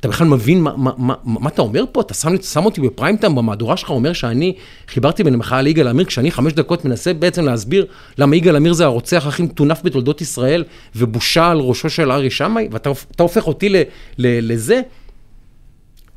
אתה 0.00 0.08
בכלל 0.08 0.26
מבין 0.26 0.62
מה, 0.62 0.76
מה, 0.76 0.90
מה, 0.96 1.14
מה 1.24 1.48
אתה 1.50 1.62
אומר 1.62 1.84
פה? 1.92 2.00
אתה 2.00 2.14
שם, 2.14 2.42
שם 2.42 2.64
אותי 2.64 2.80
בפריים 2.80 3.16
טיים 3.16 3.34
במהדורה 3.34 3.76
שלך, 3.76 3.90
אומר 3.90 4.12
שאני 4.12 4.54
חיברתי 4.88 5.24
בין 5.24 5.34
המחאה 5.34 5.62
ליגאל 5.62 5.88
עמיר, 5.88 6.04
כשאני 6.04 6.30
חמש 6.30 6.52
דקות 6.52 6.84
מנסה 6.84 7.14
בעצם 7.14 7.44
להסביר 7.44 7.86
למה 8.18 8.36
יגאל 8.36 8.56
עמיר 8.56 8.72
זה 8.72 8.84
הרוצח 8.84 9.26
הכי 9.26 9.42
מטונף 9.42 9.80
בתולדות 9.84 10.20
ישראל, 10.20 10.64
ובושה 10.96 11.50
על 11.50 11.58
ראשו 11.58 11.90
של 11.90 12.12
ארי 12.12 12.30
שמאי, 12.30 12.68
ואתה 12.70 12.90
אתה 13.10 13.22
הופך 13.22 13.46
אותי 13.46 13.68
ל, 13.68 13.76
ל, 14.18 14.52
לזה? 14.52 14.80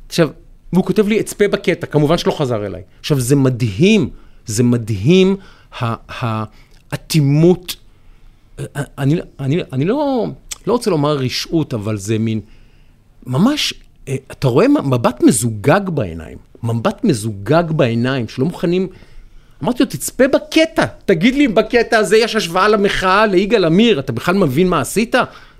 עכשיו, 0.08 0.28
והוא 0.72 0.84
כותב 0.84 1.08
לי, 1.08 1.20
אצפה 1.20 1.48
בקטע, 1.48 1.86
כמובן 1.86 2.18
שלא 2.18 2.32
חזר 2.32 2.66
אליי. 2.66 2.82
עכשיו, 3.00 3.20
זה 3.20 3.36
מדהים, 3.36 4.10
זה 4.46 4.62
מדהים 4.62 5.36
האטימות. 6.08 7.76
אני, 8.98 9.16
אני, 9.40 9.60
אני 9.72 9.84
לא, 9.84 10.26
לא 10.66 10.72
רוצה 10.72 10.90
לומר 10.90 11.16
רשעות, 11.16 11.74
אבל 11.74 11.96
זה 11.96 12.18
מין, 12.18 12.40
ממש, 13.26 13.74
אה, 14.08 14.16
אתה 14.32 14.48
רואה 14.48 14.68
מבט 14.68 15.22
מזוגג 15.22 15.88
בעיניים, 15.88 16.38
מבט 16.62 17.04
מזוגג 17.04 17.64
בעיניים, 17.70 18.28
שלא 18.28 18.44
מוכנים... 18.44 18.88
אמרתי 19.62 19.82
לו, 19.82 19.88
תצפה 19.88 20.28
בקטע, 20.28 20.84
תגיד 21.04 21.34
לי 21.34 21.46
אם 21.46 21.54
בקטע 21.54 21.98
הזה 21.98 22.16
יש 22.16 22.36
השוואה 22.36 22.68
למחאה 22.68 23.26
ליגאל 23.26 23.64
עמיר, 23.64 23.98
אתה 24.00 24.12
בכלל 24.12 24.34
מבין 24.34 24.68
מה 24.68 24.80
עשית? 24.80 25.14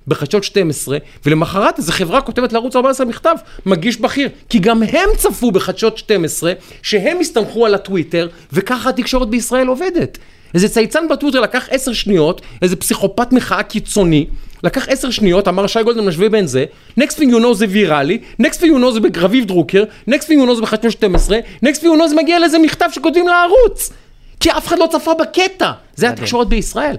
בחדשות 0.07 0.45
12, 0.45 0.99
ולמחרת 1.27 1.79
איזו 1.79 1.93
חברה 1.93 2.21
כותבת 2.21 2.53
לערוץ 2.53 2.77
14 2.77 3.07
מכתב, 3.07 3.35
מגיש 3.67 4.01
בכיר, 4.01 4.29
כי 4.49 4.59
גם 4.59 4.83
הם 4.83 5.09
צפו 5.17 5.51
בחדשות 5.51 5.99
12, 5.99 6.53
שהם 6.83 7.21
הסתמכו 7.21 7.67
על 7.67 7.75
הטוויטר, 7.75 8.29
וככה 8.53 8.89
התקשורת 8.91 9.29
בישראל 9.29 9.67
עובדת. 9.67 10.19
איזה 10.55 10.69
צייצן 10.69 11.09
בטוויטר 11.09 11.41
לקח 11.41 11.69
עשר 11.71 11.93
שניות, 11.93 12.41
איזה 12.63 12.77
פסיכופת 12.77 13.33
מחאה 13.33 13.63
קיצוני, 13.63 14.27
לקח 14.63 14.89
עשר 14.89 15.11
שניות, 15.11 15.49
אמר 15.49 15.67
שי 15.67 15.83
גולדמן 15.83 16.07
משווה 16.07 16.29
בין 16.29 16.47
זה, 16.47 16.65
next 17.01 17.13
thing 17.13 17.31
you 17.31 17.43
know 17.43 17.55
זה 17.55 17.67
ויראלי, 17.69 18.19
next 18.43 18.57
thing 18.57 18.67
you 18.67 18.83
know 18.85 18.91
זה 18.93 19.01
ברביב 19.01 19.45
דרוקר, 19.45 19.85
next 20.11 20.23
thing 20.23 20.45
you 20.45 20.49
know 20.49 20.55
זה 20.55 20.63
בחדשות 20.63 20.93
12, 20.93 21.39
next 21.65 21.79
thing 21.79 21.83
you 21.83 22.01
know 22.03 22.09
זה 22.09 22.17
מגיע 22.17 22.39
לאיזה 22.39 22.59
מכתב 22.59 22.89
שכותבים 22.93 23.29
לערוץ. 23.29 23.93
כי 24.41 24.51
אף 24.51 24.67
אחד 24.69 24.79
לא 24.79 24.89
צפה 24.93 25.13
בקטע. 25.21 25.73
זה. 25.95 26.09
התקשורת 26.09 26.49
בישראל. 26.49 26.97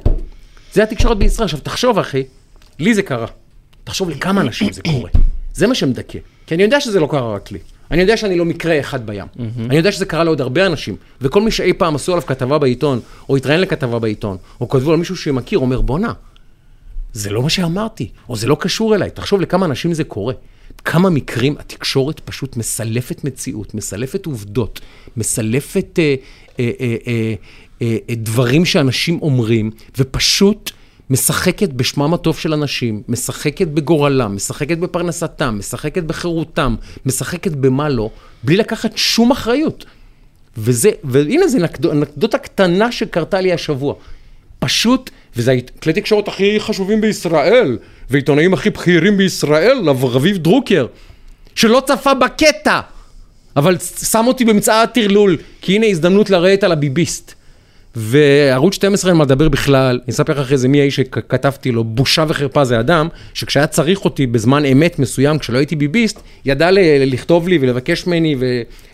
זה 0.74 0.84
התקשורת 0.84 1.18
בישראל. 1.18 1.46
עכשיו 1.46 1.60
תחשוב 1.60 2.00
אחי, 2.00 2.24
לי 2.80 2.94
זה 2.94 3.02
קרה. 3.02 3.28
תחשוב 3.84 4.10
לכמה 4.10 4.42
אנשים 4.42 4.74
זה 4.74 4.82
קורה. 4.82 5.10
זה 5.54 5.68
מה 5.68 5.76
שמדכא. 5.76 6.20
כי 6.48 6.56
אני 6.56 6.64
יודע 6.64 6.80
שזה 6.80 7.00
לא 7.00 7.08
קרה 7.12 7.36
רק 7.36 7.52
לי. 7.52 7.60
אני 7.92 8.02
יודע 8.02 8.18
שאני 8.18 8.38
לא 8.38 8.46
מקרה 8.46 8.80
אחד 8.80 9.06
בים. 9.06 9.26
אני 9.66 9.78
יודע 9.78 9.92
שזה 9.92 10.06
קרה 10.06 10.24
לעוד 10.24 10.42
הרבה 10.42 10.66
אנשים. 10.66 10.96
וכל 11.22 11.42
מי 11.42 11.52
שאי 11.52 11.74
פעם 11.74 11.96
עשו 11.96 12.12
עליו 12.12 12.26
כתבה 12.26 12.58
בעיתון, 12.58 13.00
או 13.30 13.36
התראיין 13.36 13.62
לכתבה 13.62 14.00
בעיתון, 14.00 14.38
או 14.62 14.70
כתבו 14.70 14.92
על 14.92 14.98
מישהו 14.98 15.16
שמכיר, 15.16 15.60
אומר 15.60 15.82
בואנה, 15.82 16.14
זה 17.14 17.30
לא 17.30 17.44
מה 17.44 17.50
שאמרתי, 17.50 18.10
או 18.30 18.36
זה 18.36 18.48
לא 18.48 18.58
קשור 18.60 18.96
אליי. 18.96 19.10
תחשוב 19.10 19.42
לכמה 19.42 19.66
אנשים 19.66 19.94
זה 19.94 20.04
קורה. 20.04 20.34
כמה 20.86 21.10
מקרים 21.10 21.56
התקשורת 21.60 22.20
פשוט 22.20 22.58
מסלפת 22.58 23.24
מציאות, 23.24 23.74
מסלפת 23.74 24.26
עובדות, 24.26 24.80
מסלפת 25.18 26.00
אה, 26.00 26.16
אה, 26.60 26.72
אה, 26.80 26.96
אה, 27.08 27.34
אה, 27.82 27.98
אה, 28.10 28.16
דברים 28.16 28.66
שאנשים 28.66 29.20
אומרים, 29.22 29.72
ופשוט 29.98 30.72
משחקת 31.10 31.70
בשמם 31.70 32.14
הטוב 32.14 32.38
של 32.38 32.54
אנשים, 32.54 33.02
משחקת 33.08 33.68
בגורלם, 33.68 34.36
משחקת 34.36 34.78
בפרנסתם, 34.78 35.56
משחקת 35.60 36.04
בחירותם, 36.04 36.76
משחקת 37.06 37.52
במה 37.52 37.90
לא, 37.90 38.10
בלי 38.44 38.58
לקחת 38.58 38.92
שום 38.98 39.32
אחריות. 39.32 39.86
וזה, 40.58 40.92
והנה 41.04 41.48
זו 41.48 41.58
אנקדו- 41.58 41.92
אנקדוטה 41.92 42.38
קטנה 42.38 42.92
שקרתה 42.92 43.42
לי 43.42 43.54
השבוע. 43.54 43.94
פשוט, 44.64 45.10
וזה 45.36 45.56
כלי 45.82 45.94
תקשורת 45.94 46.28
הכי 46.28 46.60
חשובים 46.60 47.02
בישראל, 47.02 47.78
ועיתונאים 48.10 48.54
הכי 48.54 48.70
בכירים 48.70 49.18
בישראל, 49.18 49.78
רביב 49.88 50.38
דרוקר, 50.38 50.88
שלא 51.56 51.82
צפה 51.88 52.14
בקטע, 52.14 52.80
אבל 53.56 53.78
שם 54.12 54.24
אותי 54.28 54.46
במצעד 54.46 54.90
הטרלול, 54.90 55.38
כי 55.62 55.76
הנה 55.76 55.86
הזדמנות 55.86 56.30
לרדת 56.30 56.64
על 56.64 56.72
הביביסט. 56.72 57.33
וערוץ 57.96 58.74
12 58.76 59.12
אין 59.12 59.18
מה 59.18 59.24
לדבר 59.24 59.50
בכלל, 59.50 60.00
אני 60.06 60.12
אספר 60.14 60.34
לך 60.34 60.40
אחרי 60.40 60.58
זה 60.58 60.68
מי 60.68 60.82
האיש 60.82 60.96
שכתבתי 60.96 61.72
לו, 61.72 61.84
בושה 61.84 62.26
וחרפה 62.28 62.64
זה 62.66 62.80
אדם, 62.80 63.08
שכשהיה 63.34 63.68
צריך 63.68 64.06
אותי 64.06 64.28
בזמן 64.28 64.66
אמת 64.66 65.00
מסוים, 65.00 65.40
כשלא 65.40 65.58
הייתי 65.58 65.76
ביביסט, 65.76 66.20
ידע 66.46 66.72
ל- 66.72 66.80
לכתוב 67.14 67.48
לי 67.48 67.58
ולבקש 67.62 68.08
ממני 68.08 68.36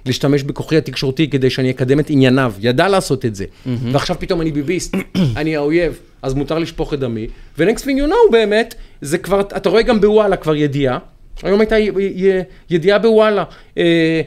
ולהשתמש 0.05 0.43
בכוחי 0.43 0.77
התקשורתי 0.77 1.29
כדי 1.29 1.49
שאני 1.49 1.71
אקדם 1.71 1.99
את 1.99 2.09
ענייניו, 2.09 2.53
ידע 2.59 2.87
לעשות 2.87 3.25
את 3.25 3.35
זה. 3.35 3.45
ועכשיו 3.91 4.15
פתאום 4.19 4.41
אני 4.41 4.51
ביביסט, 4.51 4.95
אני 5.37 5.55
האויב, 5.55 5.99
אז 6.21 6.33
מותר 6.33 6.59
לשפוך 6.59 6.93
את 6.93 6.99
דמי, 6.99 7.27
ו-next 7.57 7.79
thing 7.81 8.05
you 8.05 8.09
know 8.09 8.31
באמת, 8.31 8.75
זה 9.01 9.17
כבר, 9.17 9.39
אתה 9.41 9.69
רואה 9.69 9.81
גם 9.81 10.01
בוואלה 10.01 10.35
כבר 10.35 10.55
ידיעה, 10.55 10.97
היום 11.43 11.59
הייתה 11.59 11.79
י- 11.79 11.91
י- 11.99 12.41
ידיעה 12.69 12.99
בוואלה, 12.99 13.43
אה, 13.77 14.21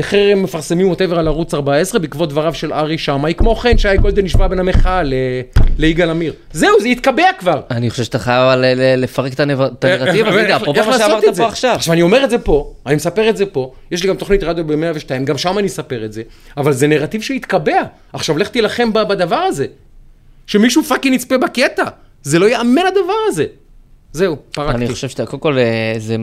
חרם 0.00 0.42
מפרסמים 0.42 0.88
ווטאבר 0.88 1.18
על 1.18 1.28
ערוץ 1.28 1.54
14 1.54 2.00
בעקבות 2.00 2.28
דבריו 2.28 2.54
של 2.54 2.72
ארי 2.72 2.98
שמאי, 2.98 3.34
כמו 3.34 3.56
כן 3.56 3.78
שי 3.78 3.96
גולדן 3.96 4.24
נשבע 4.24 4.48
בין 4.48 4.58
המחאה 4.58 5.02
ל- 5.02 5.12
ליגאל 5.78 6.10
עמיר. 6.10 6.32
זהו, 6.52 6.80
זה 6.80 6.88
התקבע 6.88 7.22
כבר. 7.38 7.60
אני 7.70 7.90
חושב 7.90 8.04
שאתה 8.04 8.18
חייב 8.18 8.38
אבל 8.42 8.64
ל- 8.64 9.00
לפרק 9.02 9.32
את 9.32 9.40
הנרטיב 9.40 9.76
הזה, 9.82 10.08
איך- 10.08 10.28
רגע, 10.28 10.56
אפרופו 10.56 10.80
מה 10.86 10.98
שאמרת? 10.98 11.24
פה 11.36 11.46
עכשיו. 11.46 11.74
עכשיו, 11.74 11.92
אני 11.92 12.02
אומר 12.02 12.24
את 12.24 12.30
זה 12.30 12.38
פה, 12.38 12.72
אני 12.86 12.94
מספר 12.96 13.28
את 13.28 13.36
זה 13.36 13.46
פה, 13.46 13.72
יש 13.90 14.02
לי 14.02 14.08
גם 14.08 14.16
תוכנית 14.16 14.42
רדיו 14.42 14.64
ב-102, 14.66 15.24
גם 15.24 15.38
שם 15.38 15.58
אני 15.58 15.66
אספר 15.66 16.04
את 16.04 16.12
זה, 16.12 16.22
אבל 16.56 16.72
זה 16.72 16.86
נרטיב 16.86 17.22
שהתקבע. 17.22 17.82
עכשיו, 18.12 18.38
לך 18.38 18.48
תילחם 18.48 18.92
בדבר 18.92 19.36
הזה. 19.36 19.66
שמישהו 20.46 20.82
fucking 20.82 21.14
יצפה 21.14 21.38
בקטע. 21.38 21.84
זה 22.22 22.38
לא 22.38 22.46
ייאמן 22.46 22.82
הדבר 22.88 23.12
הזה. 23.28 23.44
זהו, 24.12 24.36
פרקתי. 24.54 24.74
אני 24.76 24.88
חושב 24.88 25.08
שאתה, 25.08 25.26
קודם 25.26 25.40
כל, 25.40 25.58
אה, 25.58 25.92
זה... 25.98 26.16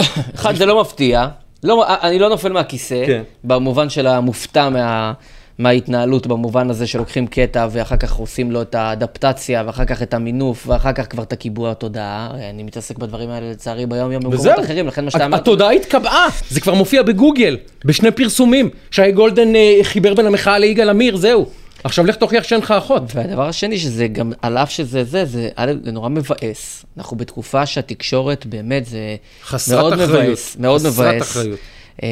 אחד, 0.34 0.54
זה 0.56 0.66
לא 0.66 0.80
מפתיע. 0.80 1.26
לא, 1.64 1.84
אני 2.02 2.18
לא 2.18 2.28
נופל 2.28 2.52
מהכיסא, 2.52 3.06
כן. 3.06 3.22
במובן 3.44 3.88
של 3.88 4.06
המופתע 4.06 4.68
מה, 4.68 5.12
מההתנהלות, 5.58 6.26
במובן 6.26 6.70
הזה 6.70 6.86
שלוקחים 6.86 7.26
קטע 7.26 7.66
ואחר 7.70 7.96
כך 7.96 8.12
עושים 8.12 8.52
לו 8.52 8.62
את 8.62 8.74
האדפטציה, 8.74 9.62
ואחר 9.66 9.84
כך 9.84 10.02
את 10.02 10.14
המינוף, 10.14 10.64
ואחר 10.68 10.92
כך 10.92 11.10
כבר 11.10 11.22
את 11.22 11.32
הקיבוע 11.32 11.70
התודעה. 11.70 12.30
אני 12.50 12.62
מתעסק 12.62 12.98
בדברים 12.98 13.30
האלה 13.30 13.50
לצערי 13.50 13.86
ביום-יום 13.86 14.22
במקומות. 14.22 14.58
אחרים, 14.64 14.86
לכן 14.86 15.04
מה 15.04 15.10
שאתה 15.10 15.26
אמרת... 15.26 15.40
התודעה 15.40 15.70
התקבעה, 15.70 16.28
זה 16.50 16.60
כבר 16.60 16.74
מופיע 16.74 17.02
בגוגל, 17.02 17.56
בשני 17.84 18.10
פרסומים. 18.10 18.70
שי 18.90 19.12
גולדן 19.12 19.56
אה, 19.56 19.78
חיבר 19.82 20.14
בין 20.14 20.26
המחאה 20.26 20.58
ליגאל 20.58 20.90
עמיר, 20.90 21.16
זהו. 21.16 21.46
עכשיו 21.86 22.06
לך 22.06 22.16
תוכיח 22.16 22.44
שאין 22.44 22.60
לך 22.60 22.70
אחות. 22.70 23.02
והדבר 23.14 23.48
השני, 23.48 23.78
שזה 23.78 24.06
גם, 24.06 24.32
על 24.42 24.58
אף 24.58 24.70
שזה 24.70 25.04
זה, 25.04 25.24
זה, 25.24 25.48
זה 25.84 25.92
נורא 25.92 26.08
מבאס. 26.08 26.84
אנחנו 26.96 27.16
בתקופה 27.16 27.66
שהתקשורת 27.66 28.46
באמת, 28.46 28.86
זה 28.86 29.16
חסרת 29.42 29.78
מאוד 29.78 29.92
אחריות. 29.92 30.24
מבאס, 30.24 30.56
מאוד 30.56 30.80
חסרת 30.80 30.92
מבאס. 30.92 31.30
אחריות. 31.30 31.58
אה, 32.02 32.08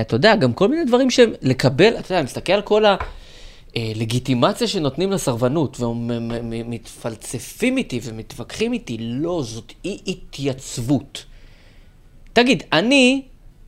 אתה 0.00 0.16
יודע, 0.16 0.36
גם 0.36 0.52
כל 0.52 0.68
מיני 0.68 0.84
דברים 0.84 1.10
שלקבל, 1.10 1.88
אתה 1.88 2.06
יודע, 2.06 2.18
אני 2.18 2.24
מסתכל 2.24 2.52
על 2.52 2.62
כל 2.62 2.84
הלגיטימציה 3.76 4.66
שנותנים 4.66 5.12
לסרבנות, 5.12 5.76
ומתפלצפים 5.80 7.76
איתי 7.76 8.00
ומתווכחים 8.04 8.72
איתי, 8.72 8.96
לא, 9.00 9.42
זאת 9.44 9.72
אי 9.84 9.98
התייצבות. 10.06 11.24
תגיד, 12.32 12.62
אני 12.72 13.22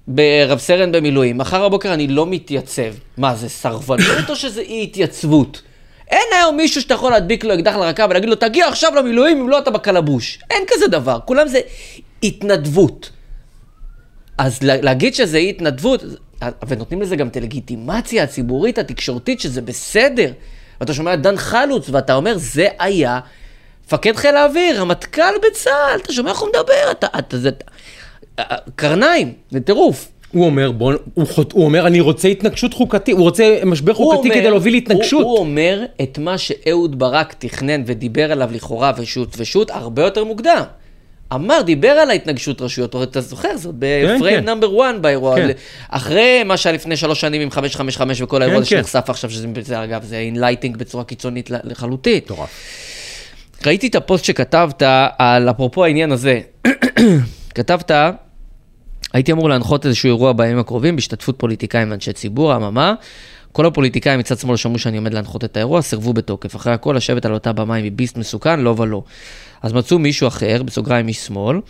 ברב 0.08 0.58
סרן 0.58 0.92
במילואים, 0.92 1.38
מחר 1.38 1.68
בבוקר 1.68 1.94
אני 1.94 2.08
לא 2.08 2.26
מתייצב. 2.26 2.92
מה, 3.16 3.34
זה 3.36 3.48
סרבנות 3.48 4.00
או 4.30 4.36
שזה 4.36 4.60
אי 4.60 4.82
התייצבות? 4.82 5.62
אין 6.10 6.26
היום 6.40 6.56
מישהו 6.56 6.80
שאתה 6.80 6.94
יכול 6.94 7.12
להדביק 7.12 7.44
לו 7.44 7.54
אקדח 7.54 7.74
לרקה 7.74 8.06
ולהגיד 8.10 8.28
לו, 8.28 8.34
תגיע 8.34 8.68
עכשיו 8.68 8.92
למילואים 8.94 9.40
אם 9.40 9.48
לא 9.48 9.58
אתה 9.58 9.70
בקלבוש. 9.70 10.38
אין 10.50 10.62
כזה 10.68 10.86
דבר, 10.88 11.18
כולם 11.24 11.48
זה 11.48 11.60
התנדבות. 12.22 13.10
אז 14.38 14.62
לה- 14.62 14.80
להגיד 14.80 15.14
שזה 15.14 15.38
אי 15.38 15.50
התנדבות, 15.50 16.04
ונותנים 16.68 17.02
לזה 17.02 17.16
גם 17.16 17.28
את 17.28 17.36
הלגיטימציה 17.36 18.22
הציבורית, 18.22 18.78
התקשורתית, 18.78 19.40
שזה 19.40 19.62
בסדר. 19.62 20.32
ואתה 20.80 20.94
שומע 20.94 21.14
את 21.14 21.22
דן 21.22 21.36
חלוץ, 21.36 21.88
ואתה 21.90 22.14
אומר, 22.14 22.34
זה 22.38 22.68
היה 22.78 23.20
מפקד 23.86 24.16
חיל 24.16 24.36
האוויר, 24.36 24.80
רמטכ"ל 24.80 25.22
בצה"ל, 25.50 26.00
אתה 26.02 26.12
שומע 26.12 26.30
איך 26.30 26.38
הוא 26.38 26.48
מדבר, 26.48 26.90
אתה, 26.90 27.06
אתה, 27.18 27.38
זה, 27.38 27.50
קרניים, 28.74 29.32
זה 29.50 29.60
טירוף. 29.60 30.08
הוא 30.32 30.46
אומר, 30.46 30.72
בוא, 30.72 30.94
הוא, 31.14 31.26
חוט- 31.26 31.52
הוא 31.52 31.64
אומר, 31.64 31.86
אני 31.86 32.00
רוצה 32.00 32.28
התנגשות 32.28 32.74
חוקתית, 32.74 33.14
הוא 33.14 33.22
רוצה 33.22 33.58
משבר 33.66 33.92
הוא 33.92 34.12
חוקתי 34.12 34.28
אומר- 34.28 34.40
כדי 34.40 34.50
להוביל 34.50 34.74
להתנגשות. 34.74 35.22
הוא, 35.22 35.30
הוא 35.30 35.38
אומר 35.38 35.84
את 36.02 36.18
מה 36.18 36.38
שאהוד 36.38 36.98
ברק 36.98 37.34
תכנן 37.38 37.82
ודיבר 37.86 38.32
עליו 38.32 38.50
לכאורה 38.52 38.92
ושות 38.98 39.34
ושות 39.38 39.70
הרבה 39.70 40.02
יותר 40.02 40.24
מוקדם. 40.24 40.62
אמר, 41.34 41.62
דיבר 41.62 41.88
על 41.88 42.10
ההתנגשות 42.10 42.62
רשויות, 42.62 42.96
אתה 43.02 43.20
זוכר, 43.20 43.56
זאת 43.56 43.74
בפריים 43.78 44.40
כן. 44.40 44.44
number 44.44 44.80
1 44.90 44.94
באירוע, 45.00 45.36
כן. 45.36 45.48
אחרי 45.90 46.42
מה 46.44 46.56
שהיה 46.56 46.74
לפני 46.74 46.96
שלוש 46.96 47.20
שנים 47.20 47.40
עם 47.40 47.50
555 47.50 48.20
וכל 48.22 48.42
האירוע 48.42 48.58
הזה 48.60 48.70
כן. 48.70 48.76
שנחשף 48.76 49.10
עכשיו, 49.10 49.30
שזה 49.30 49.48
זה, 49.60 49.84
אגב, 49.84 50.04
זה 50.04 50.16
enlightening 50.18 50.76
בצורה 50.76 51.04
קיצונית 51.04 51.50
לחלוטין. 51.64 52.16
מטורף. 52.16 52.50
ראיתי 53.66 53.86
את 53.86 53.94
הפוסט 53.94 54.24
שכתבת 54.24 54.82
על, 55.18 55.50
אפרופו 55.50 55.84
העניין 55.84 56.12
הזה, 56.12 56.40
כתבת, 57.54 57.90
הייתי 59.16 59.32
אמור 59.32 59.48
להנחות 59.48 59.86
איזשהו 59.86 60.06
אירוע 60.06 60.32
בימים 60.32 60.58
הקרובים 60.58 60.96
בהשתתפות 60.96 61.38
פוליטיקאים 61.38 61.90
ואנשי 61.90 62.12
ציבור, 62.12 62.56
אממה, 62.56 62.94
כל 63.52 63.66
הפוליטיקאים 63.66 64.18
מצד 64.18 64.38
שמאל 64.38 64.56
שמעו 64.56 64.78
שאני 64.78 64.96
עומד 64.96 65.14
להנחות 65.14 65.44
את 65.44 65.56
האירוע, 65.56 65.82
סירבו 65.82 66.12
בתוקף. 66.12 66.56
אחרי 66.56 66.72
הכל, 66.72 66.94
לשבת 66.96 67.24
על 67.24 67.34
אותה 67.34 67.52
במה 67.52 67.74
עם 67.74 67.96
ביביסט 67.96 68.16
מסוכן, 68.16 68.60
לא 68.60 68.74
ולא. 68.78 69.02
אז 69.62 69.72
מצאו 69.72 69.98
מישהו 69.98 70.28
אחר, 70.28 70.62
בסוגריים 70.62 71.08
איש 71.08 71.16
שמאל, 71.16 71.60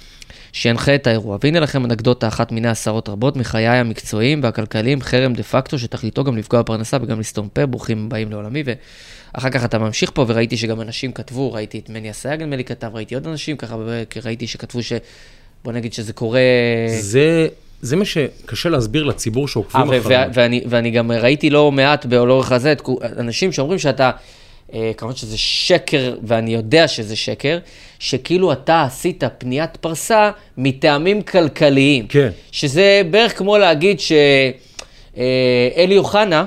שינחה 0.53 0.95
את 0.95 1.07
האירוע. 1.07 1.39
והנה 1.43 1.61
לכם 1.61 1.85
אנקדוטה 1.85 2.29
אחת 2.29 2.53
מיני 2.53 2.69
עשרות 2.69 3.09
רבות 3.09 3.37
מחיי 3.37 3.67
המקצועיים 3.67 4.41
והכלכליים, 4.43 5.01
חרם 5.03 5.33
דה 5.33 5.43
פקטו, 5.43 5.79
שתכליתו 5.79 6.25
גם 6.25 6.37
לפגוע 6.37 6.63
בפרנסה 6.63 6.97
וגם 7.03 7.21
לסתום 7.21 7.49
פה, 7.53 7.67
ברוכים 7.67 8.07
הבאים 8.07 8.31
לעולמי. 8.31 8.63
ואחר 9.35 9.51
כך 9.51 9.65
אתה 9.65 9.79
ממשיך 9.79 10.11
פה, 10.15 10.25
וראיתי 10.29 10.57
שגם 10.57 10.81
אנשים 10.81 11.13
כתבו, 11.13 11.53
ראיתי 11.53 11.79
את 11.79 11.91
מני 11.91 12.11
אסייג 12.11 12.43
נדמה 12.43 12.57
לי 12.57 12.65
כתב, 12.65 12.91
ראיתי 12.95 13.15
עוד 13.15 13.27
אנשים 13.27 13.57
ככה, 13.57 13.77
ראיתי 14.25 14.47
שכתבו 14.47 14.83
ש... 14.83 14.93
בוא 15.65 15.73
נגיד 15.73 15.93
שזה 15.93 16.13
קורה... 16.13 16.41
זה, 17.01 17.49
זה 17.83 17.97
מה 17.97 18.05
שקשה 18.05 18.69
להסביר 18.69 19.05
לציבור 19.05 19.49
שעוקבים 19.49 19.93
אה, 19.93 19.99
אחריו. 19.99 20.29
ו- 20.29 20.31
ואני, 20.35 20.63
ואני 20.69 20.91
גם 20.91 21.13
ראיתי 21.13 21.51
לא 21.51 21.73
מעט 21.73 22.07
לאורך 22.07 22.53
הזה, 22.53 22.73
את 22.73 22.83
אנשים 23.19 23.53
שאומרים 23.53 23.79
שאתה, 23.79 24.11
אה, 24.75 24.93
כמובן 24.97 25.17
שזה 25.17 25.39
שקר, 25.39 26.17
ואני 26.23 26.55
יודע 26.55 26.89
שזה 26.89 27.17
שקר, 27.17 27.59
שכאילו 27.99 28.53
אתה 28.53 28.83
עשית 28.83 29.25
פניית 29.39 29.77
פרסה 29.77 30.31
מטעמים 30.59 31.23
כלכליים. 31.23 32.07
כן. 32.07 32.29
שזה 32.53 33.03
בערך 33.11 33.39
כמו 33.39 33.59
להגיד 33.59 34.01
שאלי 34.01 35.99
אוחנה, 35.99 36.45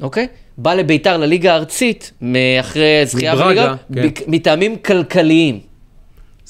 אוקיי? 0.00 0.26
בא 0.58 0.74
לביתר 0.74 1.16
לליגה 1.16 1.52
הארצית, 1.52 2.12
אחרי 2.60 3.02
זכייה 3.04 3.36
בליגה, 3.36 3.74
כן. 3.94 4.08
מטעמים 4.26 4.76
כלכליים. 4.76 5.69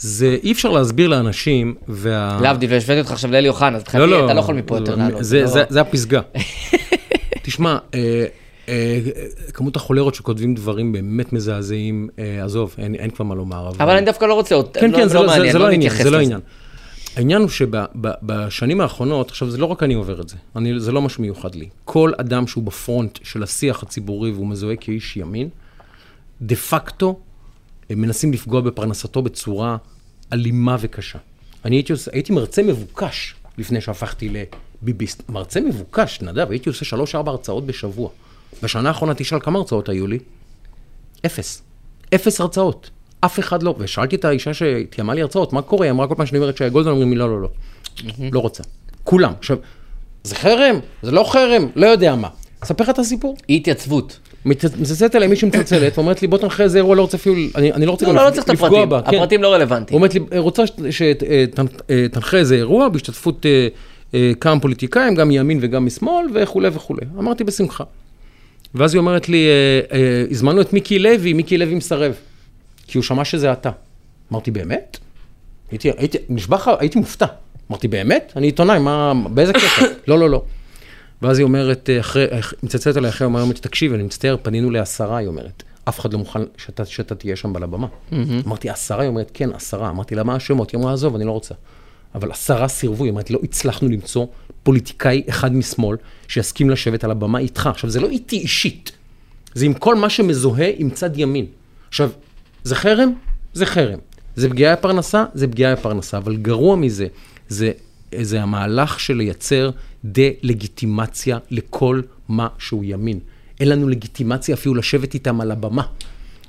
זה 0.03 0.37
אי 0.43 0.53
אפשר 0.53 0.71
להסביר 0.71 1.09
לאנשים, 1.09 1.75
וה... 1.89 2.39
להבדיל, 2.43 2.73
והשוויתי 2.73 3.01
אותך 3.01 3.13
עכשיו 3.13 3.33
לאלי 3.33 3.49
אוחנה, 3.49 3.77
אז 3.77 3.83
מבחינתי 3.83 4.25
אתה 4.25 4.35
לא 4.35 4.41
יכול 4.41 4.55
מפה 4.55 4.77
יותר 4.77 4.95
לעלות. 4.97 5.25
זה, 5.25 5.41
לא- 5.41 5.47
זה, 5.47 5.65
זה 5.69 5.81
הפסגה. 5.81 6.21
תשמע, 7.43 7.79
אה, 7.95 8.25
אה, 8.69 9.01
כמות 9.55 9.77
החולרות 9.77 10.15
שכותבים 10.15 10.55
דברים 10.55 10.93
באמת 10.93 11.33
מזעזעים, 11.33 12.09
אה, 12.19 12.45
עזוב, 12.45 12.75
אין, 12.79 13.11
כבר 13.11 13.25
מה 13.25 13.35
לומר. 13.35 13.69
אבל 13.69 13.97
אני 13.97 14.07
דווקא 14.07 14.25
לא 14.25 14.35
רוצה 14.35 14.55
כן, 14.75 14.91
לא- 14.91 14.97
כן, 14.97 15.09
זה 15.09 15.15
לא 15.15 15.21
לא, 15.21 15.27
לא 15.27 15.33
העניין, 15.69 15.93
זה 16.03 16.11
לא. 16.11 16.17
העניין. 16.17 16.41
העניין 17.17 17.41
הוא 17.43 17.49
שבשנים 17.49 18.81
האחרונות, 18.81 19.31
עכשיו 19.31 19.51
זה 19.51 19.59
לא 19.59 19.67
רק 19.67 19.83
אני 19.83 19.95
עובר 19.95 20.21
את 20.21 20.29
זה, 20.29 20.37
אני, 20.57 20.81
זה 20.81 20.93
לא 20.93 21.03
משהו 21.03 21.23
מיוחד 21.23 21.55
לי. 21.55 21.69
כל 21.85 22.13
אדם 22.21 22.47
שהוא 22.47 22.65
בפרונט 22.65 23.19
של 23.23 23.43
השיח 23.43 23.83
הציבורי 23.83 24.31
והוא 24.31 24.47
מזוהה 24.47 24.77
כאיש 24.77 25.17
ימין, 25.17 25.49
דה 26.43 26.57
פקטו 26.57 27.21
מנסים 27.97 28.33
לפגוע 28.33 28.61
בפרנסתו 28.61 29.23
בצורה 29.23 29.77
אלימה 30.33 30.77
וקשה. 30.81 31.19
אני 31.65 31.77
הייתי, 31.77 31.93
עושה, 31.93 32.11
הייתי 32.15 32.33
מרצה 32.33 32.63
מבוקש 32.63 33.35
לפני 33.59 33.81
שהפכתי 33.81 34.33
לביביסט. 34.83 35.29
מרצה 35.29 35.61
מבוקש, 35.61 36.21
נדב, 36.23 36.51
הייתי 36.51 36.69
עושה 36.69 36.85
שלוש-ארבע 36.85 37.31
הרצאות 37.31 37.67
בשבוע. 37.67 38.11
בשנה 38.63 38.89
האחרונה 38.89 39.15
תשאל 39.15 39.41
כמה 39.41 39.59
הרצאות 39.59 39.89
היו 39.89 40.07
לי? 40.07 40.19
אפס. 41.27 41.63
אפס 42.15 42.41
הרצאות. 42.41 42.91
אף 43.21 43.39
אחד 43.39 43.63
לא. 43.63 43.75
ושאלתי 43.79 44.17
את 44.17 44.25
האישה 44.25 44.51
שתיאמה 44.55 45.15
לי 45.15 45.23
הרצאות, 45.23 45.53
מה 45.53 45.63
קורה? 45.63 45.87
היא 45.87 45.91
אמרה 45.91 46.09
כל 46.09 46.15
פעם 46.15 46.27
שאני 46.27 46.39
אומרת 46.39 46.57
שי 46.57 46.71
גולדמן, 46.71 46.93
אומרים 46.93 47.11
לי, 47.11 47.17
לא, 47.17 47.29
לא, 47.29 47.41
לא. 47.41 47.49
לא 48.33 48.41
רוצה. 48.41 48.63
כולם. 49.05 49.33
עכשיו, 49.39 49.57
זה 50.25 50.35
חרם? 50.35 50.77
זה 51.03 51.11
לא 51.11 51.25
חרם? 51.33 51.69
לא 51.77 51.87
יודע 51.87 52.17
מה. 52.17 52.29
אספר 52.61 52.85
לך 52.85 52.91
את 52.91 52.99
הסיפור. 52.99 53.37
אי 53.49 53.57
התייצבות. 53.57 54.19
מת- 54.45 54.65
מצלצלת 54.81 55.17
אליי 55.17 55.29
מישהי 55.29 55.49
מצלצלת 55.49 55.99
ואומרת 55.99 56.23
לי, 56.23 56.29
בוא 56.29 56.39
תנחה 56.39 56.63
איזה 56.63 56.79
אירוע, 56.79 56.97
לא 56.97 57.03
רוצה 57.03 57.17
אפילו, 57.17 57.35
אני, 57.55 57.73
אני 57.73 57.87
לא 57.87 57.91
רוצה 57.91 58.07
לא, 58.07 58.11
גם 58.13 58.17
לא, 58.17 58.23
לא 58.23 58.29
לפ- 58.29 58.35
צריך 58.35 58.45
את 58.45 58.51
לפגוע 58.51 58.69
הפרטים, 58.69 58.89
בה. 58.89 59.03
כן. 59.03 59.17
הפרטים 59.17 59.43
לא 59.43 59.53
רלוונטיים. 59.55 59.97
אומרת 59.97 60.15
לי, 60.15 60.21
רוצה 60.39 60.63
שתנחה 60.91 62.37
איזה 62.37 62.55
אירוע 62.55 62.89
בהשתתפות 62.89 63.47
אה, 63.47 63.69
אה, 64.15 64.33
כמה 64.41 64.61
פוליטיקאים, 64.61 65.15
גם 65.15 65.29
מימין 65.29 65.59
וגם 65.63 65.87
משמאל 65.87 66.27
וכולי 66.35 66.69
וכולי. 66.73 67.01
אמרתי 67.19 67.45
בשמחה. 67.45 67.85
ואז 68.75 68.95
היא 68.95 68.99
אומרת 68.99 69.29
לי, 69.29 69.47
אה, 69.49 69.99
אה, 69.99 70.25
הזמנו 70.31 70.61
את 70.61 70.73
מיקי 70.73 70.99
לוי, 70.99 71.33
מיקי 71.33 71.59
לוי 71.59 71.75
מסרב. 71.75 72.15
כי 72.87 72.99
הוא 72.99 73.05
שמע 73.05 73.25
שזה 73.25 73.53
אתה. 73.53 73.71
אמרתי, 74.33 74.51
באמת? 74.51 74.99
הייתי, 75.71 75.91
הייתי, 75.99 76.19
נשבע 76.29 76.57
לך, 76.57 76.71
הייתי 76.79 76.99
מופתע. 76.99 77.27
אמרתי, 77.71 77.89
באמת? 77.89 78.33
אני 78.37 78.47
עיתונאי, 78.47 78.79
מה, 78.79 79.13
באיזה 79.31 79.53
קטע? 79.53 79.67
לא, 80.09 80.19
לא, 80.19 80.31
לא. 80.31 80.43
ואז 81.23 81.39
היא 81.39 81.45
אומרת, 81.45 81.91
אה, 81.91 82.01
אחרי, 82.01 82.27
אה, 82.33 82.41
מצלצלת 82.63 82.97
אליי 82.97 83.11
אחרי 83.11 83.25
יום, 83.25 83.37
היא 83.37 83.43
אומרת, 83.43 83.59
תקשיב, 83.59 83.93
אני 83.95 84.03
מצטער, 84.03 84.37
פנינו 84.43 84.71
לעשרה, 84.71 85.17
היא 85.17 85.29
אומרת. 85.29 85.63
אף 85.85 86.01
אחד 86.01 86.13
לא 86.13 86.19
מוכן 86.19 86.41
שאתה, 86.57 86.85
שאתה 86.85 87.15
תהיה 87.15 87.37
שם 87.37 87.57
על 87.57 87.63
הבמה. 87.63 87.87
אמרתי, 88.47 88.71
עשרה? 88.71 89.01
היא 89.01 89.09
אומרת, 89.09 89.31
כן, 89.35 89.51
עשרה. 89.53 89.91
אמרתי 89.91 90.15
לה, 90.15 90.23
מה 90.23 90.35
השמות? 90.35 90.71
היא 90.71 90.81
אמרה, 90.81 90.93
עזוב, 90.93 91.15
אני 91.15 91.25
לא 91.25 91.33
רוצה. 91.33 91.55
אבל 92.15 92.31
עשרה 92.31 92.69
סירבו, 92.69 93.05
היא 93.05 93.11
אומרת, 93.11 93.31
לא 93.31 93.39
הצלחנו 93.43 93.89
למצוא 93.89 94.27
פוליטיקאי 94.63 95.23
אחד 95.29 95.55
משמאל 95.55 95.97
שיסכים 96.29 96.71
לשבת 96.71 97.05
על 97.05 97.11
הבמה 97.11 97.39
איתך. 97.39 97.67
עכשיו, 97.67 97.91
זה 97.91 98.01
לא 98.01 98.09
איתי 98.09 98.37
אישית, 98.37 98.93
זה 99.55 99.65
עם 99.65 99.75
כל 99.75 99.95
מה 99.95 100.11
שמזוהה 100.11 100.71
עם 100.77 100.91
צד 100.91 101.19
ימין. 101.19 101.47
עכשיו, 101.89 102.11
זה 102.63 102.75
חרם? 102.75 103.13
זה 103.53 103.67
חרם. 103.67 103.99
זה 104.37 104.49
פגיעה 104.49 104.77
בפרנסה? 104.77 105.25
זה 105.35 105.49
פגיעה 105.49 105.75
בפרנסה. 105.75 106.19
אבל 106.19 106.37
גרוע 106.37 106.77
מזה, 106.77 107.07
זה, 107.49 107.73
זה 108.23 108.43
המהלך 108.43 109.01
של 109.01 109.15
לייצר 109.15 109.71
דה-לגיטימציה 110.05 111.39
לכל 111.51 112.01
מה 112.29 112.49
שהוא 112.59 112.85
ימין. 112.85 113.19
אין 113.61 113.69
לנו 113.69 113.89
לגיטימציה 113.89 114.55
אפילו 114.55 114.75
לשבת 114.75 115.15
איתם 115.15 115.41
על 115.41 115.51
הבמה. 115.51 115.83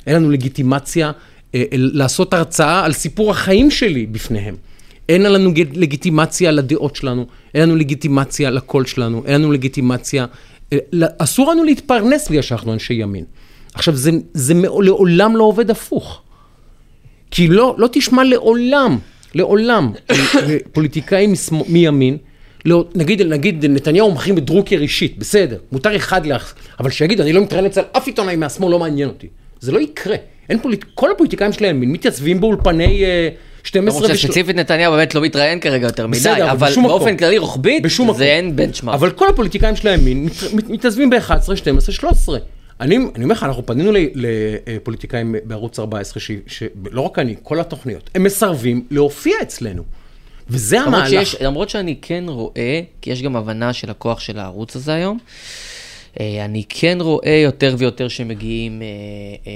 אין 0.08 0.16
לנו 0.16 0.32
לגיטימציה 0.32 1.12
אה, 1.56 1.64
לעשות 1.72 2.34
הרצאה 2.34 2.86
על 2.86 2.94
סיפור 2.94 3.32
החיים 3.32 3.72
שלי 3.72 4.06
בפניהם. 4.06 4.56
אין 5.10 5.22
לנו 5.22 5.52
לגיטימציה 5.74 6.52
לדעות 6.52 6.96
שלנו, 6.96 7.26
אין 7.54 7.64
לנו 7.64 7.76
לגיטימציה 7.76 8.50
לקול 8.50 8.86
שלנו, 8.86 9.24
אין 9.26 9.42
לנו 9.42 9.52
לגיטימציה... 9.52 10.26
אה, 10.74 10.78
אסור 11.18 11.52
לנו 11.52 11.64
להתפרנס 11.64 12.30
בגלל 12.30 12.42
שאנחנו 12.42 12.74
אנשי 12.74 12.94
ימין. 12.94 13.26
עכשיו, 13.74 13.96
זה, 13.96 14.12
זה 14.34 14.54
לעולם 14.82 15.36
לא 15.36 15.44
עובד 15.44 15.72
הפוך. 15.72 16.22
כי 17.32 17.48
לא, 17.48 17.76
לא 17.78 17.90
תשמע 17.92 18.24
לעולם, 18.24 18.98
לעולם, 19.36 19.92
פוליטיקאים 20.74 21.34
מימין, 21.68 22.18
לא, 22.66 22.86
נגיד, 22.96 23.22
נגיד 23.22 23.66
נתניהו 23.66 24.12
מכין 24.12 24.36
בדרוקר 24.36 24.78
אישית, 24.82 25.18
בסדר, 25.18 25.58
מותר 25.72 25.96
אחד 25.96 26.26
לך, 26.26 26.54
אבל 26.80 26.90
שיגיד, 26.90 27.22
אני 27.22 27.34
לא 27.34 27.42
מתראיין 27.42 27.66
אצל 27.66 27.82
אף 27.92 28.08
עיתונאי 28.08 28.36
מהשמאל, 28.36 28.72
לא 28.72 28.80
מעניין 28.80 29.10
אותי. 29.10 29.28
זה 29.60 29.72
לא 29.72 29.80
יקרה. 29.80 30.16
אין 30.50 30.60
פוליט... 30.60 30.86
כל 30.96 31.12
הפוליטיקאים 31.12 31.52
של 31.54 31.66
הימין 31.66 31.92
מתייצבים 31.92 32.42
באולפני 32.42 33.04
אה, 33.06 33.30
12 33.64 34.00
למרות 34.00 34.12
וש- 34.16 34.22
שספציפית 34.22 34.56
נתניהו 34.56 34.94
באמת 34.94 35.16
לא 35.16 35.22
מתראיין 35.22 35.60
כרגע 35.60 35.88
יותר 35.88 36.08
מדי, 36.08 36.20
בסדר, 36.20 36.52
אבל 36.52 36.72
באופן 36.84 37.06
מקום. 37.06 37.18
כללי 37.18 37.38
רוחבית, 37.38 37.84
בשום 37.84 38.08
מקום. 38.08 38.18
זה 38.18 38.26
אין 38.26 38.56
בנצ'מארק. 38.56 38.96
אבל 38.96 39.10
כל 39.12 39.30
הפוליטיקאים 39.30 39.76
של 39.76 39.88
הימין 39.88 40.26
מת- 40.26 40.54
מת- 40.54 40.70
מתייצבים 40.70 41.10
ב-11, 41.10 41.56
12, 41.56 41.94
13. 41.96 42.40
אני, 42.82 42.98
אני 43.16 43.24
אומר 43.24 43.36
לך, 43.36 43.44
אנחנו 43.44 43.66
פנינו 43.66 43.92
לפוליטיקאים 44.16 45.36
בערוץ 45.44 45.80
14, 45.80 46.22
ש, 46.22 46.32
שלא 46.48 47.02
רק 47.02 47.20
אני, 47.20 47.36
כל 47.44 47.60
התוכניות, 47.60 48.10
הם 48.16 48.24
מסרבים 48.24 48.86
להופיע 48.92 49.36
אצלנו. 49.42 49.84
וזה 50.50 50.82
המהלך. 50.82 51.10
שיש, 51.10 51.36
למרות 51.42 51.70
שאני 51.70 51.96
כן 52.02 52.24
רואה, 52.28 52.82
כי 53.02 53.10
יש 53.12 53.22
גם 53.22 53.36
הבנה 53.36 53.74
של 53.74 53.90
הכוח 53.90 54.20
של 54.20 54.40
הערוץ 54.40 54.76
הזה 54.76 54.94
היום, 54.94 55.18
אה, 55.18 55.26
אני 56.20 56.64
כן 56.70 56.98
רואה 57.02 57.42
יותר 57.44 57.76
ויותר 57.78 58.08
שמגיעים 58.08 58.82
אה, 58.82 58.88
אה, 59.48 59.52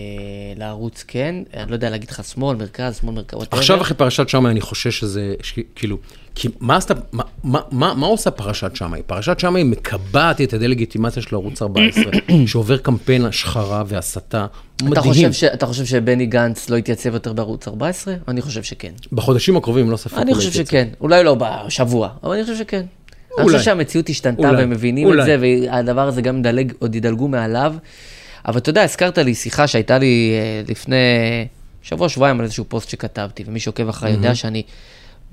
לערוץ 0.56 1.04
כן, 1.08 1.36
אני 1.54 1.70
לא 1.70 1.76
יודע 1.76 1.90
להגיד 1.90 2.10
לך 2.10 2.24
שמאל, 2.24 2.58
מרכז, 2.58 2.98
שמאל, 3.02 3.16
מרכז. 3.16 3.40
עכשיו 3.52 3.82
אחרי 3.82 3.98
פרשת 3.98 4.30
שמאי 4.30 4.52
אני 4.52 4.62
חושש 4.62 5.00
שזה, 5.00 5.36
כאילו, 5.76 5.98
כי 6.36 6.48
מה 6.60 6.76
עשתה, 6.76 6.94
מה, 7.12 7.24
מה, 7.44 7.60
מה, 7.72 7.94
מה 7.94 8.08
עושה 8.08 8.32
פרשת 8.32 8.76
שמאי? 8.76 9.02
פרשת 9.08 9.40
שמאי 9.40 9.64
מקבעת 9.64 10.42
את 10.42 10.54
הדה-לגיטימציה 10.54 11.22
של 11.24 11.36
ערוץ 11.36 11.62
14, 11.62 12.04
שעובר 12.48 12.78
קמפיין 12.78 13.26
השחרה 13.26 13.84
והסתה 13.88 14.46
אתה. 14.92 15.02
חושב, 15.02 15.32
ש, 15.32 15.44
אתה 15.44 15.66
חושב 15.66 15.86
שבני 15.86 16.26
גנץ 16.26 16.70
לא 16.70 16.76
יתייצב 16.76 17.14
יותר 17.14 17.34
בערוץ 17.34 17.68
14? 17.68 18.14
אני 18.28 18.42
חושב 18.42 18.64
שכן. 18.64 18.92
בחודשים 19.12 19.58
הקרובים, 19.58 19.92
לא 19.92 19.98
ספק. 19.98 20.18
אני 20.18 20.34
חושב. 20.34 20.52
שכן, 20.52 20.88
אולי 21.02 21.24
לא 21.24 21.36
בשבוע, 21.40 22.10
אבל 22.24 22.34
אני 22.34 22.44
חושב 22.44 22.58
שכן. 22.58 22.86
אני. 23.38 23.48
חושב 23.48 23.60
שהמציאות 23.60 24.10
השתנתה. 24.10 24.42
והם 24.42 24.70
מבינים. 24.70 25.20
את 25.20 25.26
זה, 25.26 25.38
והדבר 25.40 26.08
הזה 26.08 26.22
גם 26.22 26.40
מדלג, 26.40 26.74
עוד 26.80 26.96
ידלגו 26.96 27.28
מעליו. 27.28 27.76
אבל 28.48 28.58
אתה 28.58 28.70
יודע, 28.70 28.84
הזכרת 28.84 29.18
לי 29.18 29.36
שיחה 29.36 29.68
שהייתה 29.68 29.98
לי 29.98 30.32
אה, 30.34 30.62
לפני 30.68 30.96
שבוע, 31.82 32.10
שבועיים 32.10 32.40
על 32.40 32.44
איזשהו 32.44 32.66
פוסט 32.68 32.90
שכתבתי, 32.90 33.44
ומי 33.48 33.60
שעוקב 33.60 33.90
אחריי 33.90 34.14
יודע 34.14 34.36
שאני, 34.36 34.64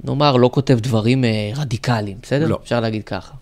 נאמר, 0.05 0.37
לא 0.37 0.51
כותב 0.53 0.79
דברים 0.81 1.25
אה, 1.25 1.51
רדיקליים, 1.57 2.17
בסדר? 2.23 2.47
לא. 2.47 2.59
אפשר 2.63 2.81
להגיד 2.81 3.05
ככה. 3.05 3.33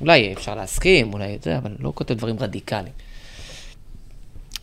אולי 0.00 0.32
אפשר 0.32 0.54
להסכים, 0.54 1.12
אולי 1.12 1.38
זה, 1.42 1.58
אבל 1.58 1.70
לא 1.80 1.92
כותב 1.94 2.14
דברים 2.14 2.36
רדיקליים. 2.40 2.92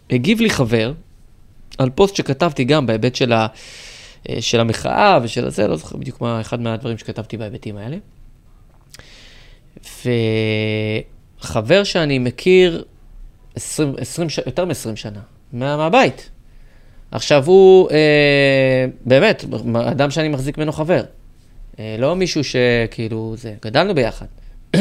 הגיב 0.09 0.41
לי 0.41 0.49
חבר 0.49 0.93
על 1.77 1.89
פוסט 1.89 2.15
שכתבתי 2.15 2.63
גם 2.63 2.85
בהיבט 2.85 3.15
של, 3.15 3.33
ה, 3.33 3.47
אה, 4.29 4.41
של 4.41 4.59
המחאה 4.59 5.19
ושל 5.23 5.45
הזה, 5.45 5.67
לא 5.67 5.75
זוכר 5.75 5.97
בדיוק 5.97 6.21
מה 6.21 6.41
אחד 6.41 6.61
מהדברים 6.61 6.97
שכתבתי 6.97 7.37
בהיבטים 7.37 7.77
האלה. 7.77 7.97
וחבר 11.39 11.83
שאני 11.83 12.19
מכיר 12.19 12.83
20, 13.55 13.93
20, 13.97 14.29
ש- 14.29 14.39
יותר 14.45 14.65
מ-20 14.65 14.95
שנה, 14.95 15.19
מה, 15.53 15.77
מהבית. 15.77 16.29
עכשיו 17.11 17.45
הוא, 17.45 17.91
אה, 17.91 18.85
באמת, 19.05 19.45
אדם 19.87 20.11
שאני 20.11 20.29
מחזיק 20.29 20.57
ממנו 20.57 20.71
חבר. 20.71 21.03
אה, 21.79 21.95
לא 21.99 22.15
מישהו 22.15 22.41
שכאילו, 22.43 23.33
זה, 23.37 23.53
גדלנו 23.65 23.95
ביחד. 23.95 24.25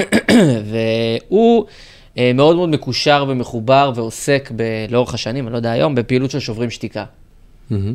והוא 0.70 1.66
אה, 2.18 2.32
מאוד 2.34 2.57
מאוד 2.57 2.68
מקושר 2.68 3.24
ומחובר 3.28 3.93
ועוסק 3.95 4.53
ב, 4.57 4.62
לאורך 4.88 5.14
השנים, 5.14 5.45
אני 5.47 5.53
לא 5.53 5.57
יודע 5.59 5.70
היום, 5.70 5.95
בפעילות 5.95 6.30
של 6.30 6.40
שוברים 6.40 6.70
שתיקה. 6.70 7.05
מהמם. 7.70 7.95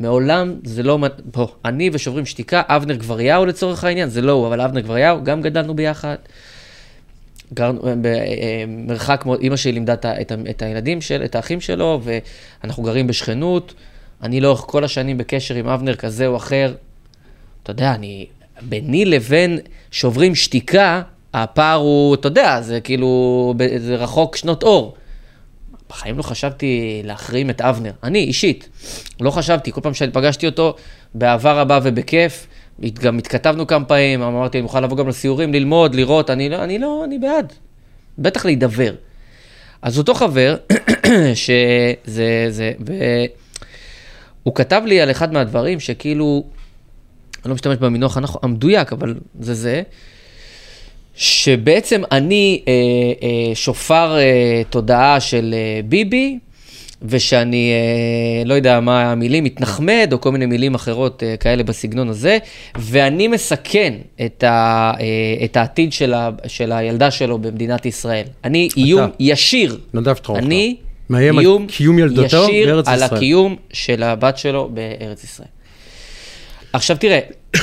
מעולם 0.00 0.54
זה 0.64 0.82
לא, 0.82 0.98
בוא, 1.24 1.46
אני 1.64 1.90
ושוברים 1.92 2.26
שתיקה, 2.26 2.62
אבנר 2.66 2.94
גבריהו 2.94 3.46
לצורך 3.46 3.84
העניין, 3.84 4.08
זה 4.08 4.22
לא 4.22 4.32
הוא, 4.32 4.46
אבל 4.46 4.60
אבנר 4.60 4.80
גבריהו, 4.80 5.24
גם 5.24 5.42
גדלנו 5.42 5.74
ביחד. 5.76 6.16
גרנו 7.54 7.80
במרחק, 8.00 9.22
מאוד- 9.26 9.40
אימא 9.40 9.56
שלי 9.56 9.72
לימדה 9.72 9.94
את, 9.94 10.32
את, 10.50 10.62
הילדים 10.62 11.00
של, 11.00 11.22
את 11.24 11.34
האחים 11.34 11.60
שלו, 11.60 12.00
ואנחנו 12.02 12.82
גרים 12.82 13.06
בשכנות. 13.06 13.74
אני 14.22 14.40
לאורך 14.40 14.60
כל 14.60 14.84
השנים 14.84 15.18
בקשר 15.18 15.54
עם 15.54 15.68
אבנר 15.68 15.94
כזה 15.94 16.26
או 16.26 16.36
אחר. 16.36 16.74
אתה 17.62 17.70
יודע, 17.70 17.94
אני, 17.94 18.26
ביני 18.62 19.04
לבין 19.04 19.58
שוברים 19.90 20.34
שתיקה, 20.34 21.02
הפער 21.34 21.78
הוא, 21.78 22.14
אתה 22.14 22.26
יודע, 22.26 22.60
זה 22.60 22.80
כאילו, 22.80 23.54
זה 23.78 23.96
רחוק 23.96 24.36
שנות 24.36 24.62
אור. 24.62 24.94
בחיים 25.90 26.18
לא 26.18 26.22
חשבתי 26.22 27.00
להחרים 27.04 27.50
את 27.50 27.60
אבנר. 27.60 27.92
אני, 28.02 28.18
אישית, 28.18 28.68
לא 29.20 29.30
חשבתי. 29.30 29.72
כל 29.72 29.80
פעם 29.80 29.94
שאני 29.94 30.12
פגשתי 30.12 30.46
אותו, 30.46 30.74
באהבה 31.14 31.52
רבה 31.52 31.78
ובכיף, 31.82 32.46
גם 32.92 33.18
התכתבנו 33.18 33.66
כמה 33.66 33.84
פעמים, 33.84 34.22
אמרתי, 34.22 34.58
אני 34.58 34.62
מוכן 34.62 34.82
לבוא 34.82 34.96
גם 34.96 35.08
לסיורים, 35.08 35.52
ללמוד, 35.52 35.94
לראות, 35.94 36.30
אני 36.30 36.48
לא, 36.48 36.64
אני 36.64 36.78
לא, 36.78 37.04
אני 37.04 37.18
בעד. 37.18 37.52
בטח 38.18 38.44
להידבר. 38.44 38.94
אז 39.82 39.98
אותו 39.98 40.14
חבר, 40.14 40.56
שזה, 41.34 42.46
זה, 42.48 42.72
והוא 44.42 44.54
כתב 44.54 44.82
לי 44.86 45.00
על 45.00 45.10
אחד 45.10 45.32
מהדברים 45.32 45.80
שכאילו, 45.80 46.44
אני 47.44 47.48
לא 47.48 47.54
משתמש 47.54 47.76
במינוח 47.76 48.16
הנכון- 48.16 48.40
המדויק, 48.42 48.92
אבל 48.92 49.14
זה 49.40 49.54
זה, 49.54 49.82
שבעצם 51.16 52.02
אני 52.12 52.62
אה, 52.68 52.72
אה, 53.22 53.54
שופר 53.54 54.16
אה, 54.18 54.62
תודעה 54.70 55.20
של 55.20 55.54
אה, 55.54 55.80
ביבי, 55.84 56.38
ושאני 57.02 57.72
אה, 57.72 58.44
לא 58.44 58.54
יודע 58.54 58.80
מה 58.80 59.12
המילים, 59.12 59.44
מתנחמד, 59.44 60.08
או 60.12 60.20
כל 60.20 60.32
מיני 60.32 60.46
מילים 60.46 60.74
אחרות 60.74 61.22
אה, 61.22 61.36
כאלה 61.36 61.62
בסגנון 61.62 62.08
הזה, 62.08 62.38
ואני 62.78 63.28
מסכן 63.28 63.94
את, 64.24 64.44
ה, 64.44 64.92
אה, 65.00 65.44
את 65.44 65.56
העתיד 65.56 65.92
של, 65.92 66.14
ה, 66.14 66.30
של 66.46 66.72
הילדה 66.72 67.10
שלו 67.10 67.38
במדינת 67.38 67.86
ישראל. 67.86 68.24
אני 68.44 68.68
איום 68.76 69.10
ישיר. 69.20 69.78
נדב 69.94 70.14
טראוכר. 70.14 70.42
אני 70.42 70.76
מאיים 71.10 71.38
על 71.38 71.44
איום 71.44 71.66
קיום 71.66 71.98
ילדתו 71.98 72.22
ישיר 72.22 72.66
בארץ 72.66 72.88
על 72.88 72.96
ישראל. 72.96 73.14
הקיום 73.14 73.56
של 73.72 74.02
הבת 74.02 74.38
שלו 74.38 74.70
בארץ 74.74 75.24
ישראל. 75.24 75.48
עכשיו 76.72 76.96
תראה, 76.96 77.20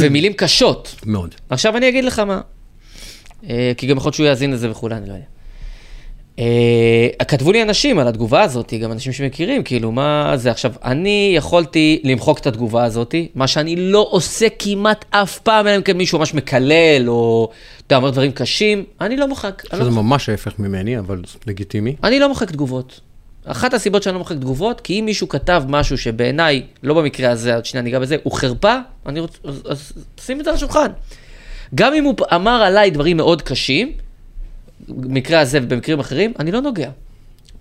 ומילים 0.00 0.32
קשות. 0.32 0.94
מאוד. 1.06 1.34
עכשיו 1.50 1.76
אני 1.76 1.88
אגיד 1.88 2.04
לך 2.04 2.18
מה. 2.18 2.40
אה, 3.50 3.72
כי 3.76 3.86
גם 3.86 3.96
יכול 3.96 4.08
להיות 4.08 4.14
שהוא 4.14 4.26
יאזין 4.26 4.52
לזה 4.52 4.70
וכולי, 4.70 4.94
אני 4.94 5.08
לא 5.08 5.12
יודע. 5.12 5.24
אה, 6.38 7.24
כתבו 7.28 7.52
לי 7.52 7.62
אנשים 7.62 7.98
על 7.98 8.08
התגובה 8.08 8.42
הזאת, 8.42 8.74
גם 8.74 8.92
אנשים 8.92 9.12
שמכירים, 9.12 9.62
כאילו, 9.62 9.92
מה 9.92 10.32
זה 10.36 10.50
עכשיו? 10.50 10.72
אני 10.84 11.32
יכולתי 11.36 12.00
למחוק 12.04 12.38
את 12.38 12.46
התגובה 12.46 12.84
הזאת, 12.84 13.14
מה 13.34 13.46
שאני 13.46 13.76
לא 13.76 14.06
עושה 14.10 14.46
כמעט 14.58 15.04
אף 15.10 15.38
פעם, 15.38 15.66
אלא 15.66 15.76
אם 15.76 15.82
כן 15.82 15.96
מישהו 15.96 16.18
ממש 16.18 16.34
מקלל, 16.34 17.04
או, 17.08 17.50
אתה 17.86 17.96
אומר 17.96 18.10
דברים 18.10 18.32
קשים, 18.32 18.84
אני 19.00 19.16
לא 19.16 19.28
מוחק. 19.28 19.62
אני 19.72 19.80
לא 19.80 19.86
שזה 19.86 19.96
ממש 19.96 20.28
ההפך 20.28 20.58
ממני, 20.58 20.98
אבל 20.98 21.22
לגיטימי. 21.46 21.96
אני 22.04 22.20
לא 22.20 22.28
מוחק 22.28 22.50
תגובות. 22.50 23.00
אחת 23.44 23.74
הסיבות 23.74 24.02
שאני 24.02 24.12
לא 24.12 24.18
מוחק 24.18 24.36
תגובות, 24.36 24.80
כי 24.80 25.00
אם 25.00 25.04
מישהו 25.04 25.28
כתב 25.28 25.62
משהו 25.68 25.98
שבעיניי, 25.98 26.62
לא 26.82 26.94
במקרה 26.94 27.30
הזה, 27.30 27.54
עוד 27.54 27.64
שנייה 27.64 27.82
ניגע 27.82 27.98
בזה, 27.98 28.16
הוא 28.22 28.32
חרפה, 28.32 28.76
אני 29.06 29.20
רוצה, 29.20 29.38
אז, 29.44 29.62
אז 29.68 29.92
שים 30.20 30.40
את 30.40 30.44
זה 30.44 30.50
על 30.50 30.56
השולחן. 30.56 30.90
גם 31.74 31.94
אם 31.94 32.04
הוא 32.04 32.14
אמר 32.34 32.62
עליי 32.62 32.90
דברים 32.90 33.16
מאוד 33.16 33.42
קשים, 33.42 33.92
במקרה 34.88 35.40
הזה 35.40 35.58
ובמקרים 35.62 36.00
אחרים, 36.00 36.32
אני 36.38 36.52
לא 36.52 36.60
נוגע. 36.60 36.90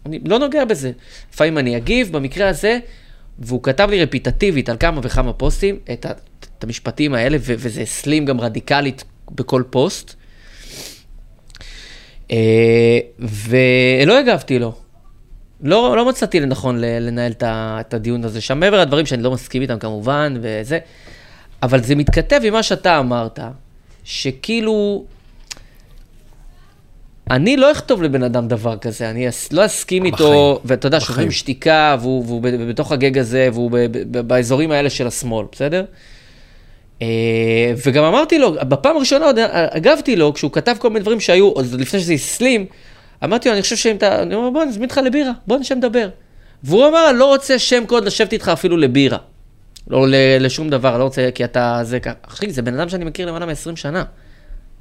אני 0.06 0.20
לא 0.26 0.39
נוגע 0.39 0.66
בזה. 0.66 0.91
לפעמים 1.34 1.58
אני 1.58 1.78
אגיב, 1.78 2.12
במקרה 2.12 2.49
הזה, 2.49 2.80
והוא 3.39 3.64
כתב 3.64 3.88
לי 3.89 4.03
רפיטטיבית 4.03 4.70
על 4.70 4.78
כמה 4.80 5.01
וכמה 5.03 5.34
פוסטים, 5.34 5.80
את, 5.93 6.06
את 6.58 6.64
המשפטים 6.64 7.14
האלה, 7.14 7.38
ו, 7.39 7.53
וזה 7.58 7.82
הסלים 7.82 8.26
גם 8.26 8.41
רדיקלית 8.41 9.03
בכל 9.32 9.64
פוסט. 9.70 10.16
אה, 12.32 12.99
ולא 13.20 14.20
הגבתי 14.20 14.60
לו. 14.60 14.74
לא, 15.62 15.97
לא 15.97 16.10
מצאתי 16.10 16.39
לנכון 16.39 16.82
לנהל 16.82 17.32
את 17.41 17.93
הדיון 17.93 18.24
הזה 18.24 18.41
שם, 18.41 18.60
מעבר 18.60 18.82
לדברים 18.82 19.06
שאני 19.06 19.24
לא 19.24 19.32
מסכים 19.32 19.62
איתם 19.62 19.80
כמובן, 19.80 20.38
וזה, 20.41 20.80
אבל 21.64 21.84
זה 21.84 21.95
מתכתב 21.95 22.41
עם 22.43 22.53
מה 22.53 22.64
שאתה 22.64 22.99
אמרת, 22.99 23.39
שכאילו, 24.06 25.03
אני 27.32 27.58
לא 27.58 27.72
אכתוב 27.72 28.03
לבן 28.03 28.24
אדם 28.24 28.47
דבר 28.47 28.78
כזה, 28.78 29.10
אני 29.10 29.30
אס- 29.30 29.53
לא 29.53 29.66
אסכים 29.66 30.06
איתו, 30.06 30.16
בחיים. 30.18 30.56
ואתה 30.66 30.88
יודע. 30.88 30.99
שוברים 30.99 31.32
שתיקה, 31.32 31.95
והוא, 31.99 32.24
והוא 32.28 32.41
ב- 32.41 32.70
בתוך 32.70 32.91
הגג 32.91 33.18
הזה, 33.18 33.49
והוא 33.53 33.72
ב- 33.72 33.78
ב- 34.12 34.20
באזורים 34.28 34.72
האלה 34.72 34.89
של 34.89 35.08
השמאל, 35.08 35.45
בסדר? 35.51 35.86
אה, 37.01 37.08
וגם 37.86 38.03
אמרתי 38.03 38.39
לו, 38.39 38.51
בפעם 38.53 38.95
הראשונה 38.97 39.26
עוד 39.26 39.38
הגבתי 39.72 40.16
לו, 40.16 40.34
כשהוא 40.34 40.51
כתב 40.51 40.76
כל 40.80 40.89
מיני 40.89 40.99
דברים 40.99 41.20
שהיו, 41.20 41.47
עוד 41.49 41.66
לפני 41.80 41.99
שזה 41.99 42.14
הסלים, 42.14 42.66
אמרתי 43.24 43.49
לו, 43.49 43.53
אני 43.56 43.62
חושב 43.62 43.76
שאם 43.76 43.95
אתה, 43.95 44.22
אני 44.22 44.36
אומר, 44.36 44.49
בוא 44.49 44.66
נזמין 44.66 44.84
אותך 44.84 44.99
לבירה, 45.06 45.32
בוא 45.47 45.58
נשב 45.58 45.76
לדבר. 45.76 46.10
והוא 46.64 46.88
אמר, 46.88 47.10
אני 47.10 47.20
לא 47.20 47.26
רוצה 47.26 47.60
שם 47.60 47.84
קוד 47.88 48.06
לשבת 48.06 48.34
איתך 48.34 48.49
אפילו 48.53 48.78
לבירה. 48.78 49.18
לא 49.88 50.05
לשום 50.39 50.69
דבר, 50.69 50.97
לא 50.97 51.03
רוצה, 51.03 51.29
כי 51.36 51.43
אתה 51.45 51.79
זה 51.83 51.99
ככה. 51.99 52.13
אחי, 52.27 52.51
זה 52.51 52.61
בן 52.61 52.79
אדם 52.79 52.89
שאני 52.89 53.05
מכיר 53.05 53.27
למעלה 53.27 53.45
מ-20 53.45 53.75
שנה. 53.75 54.03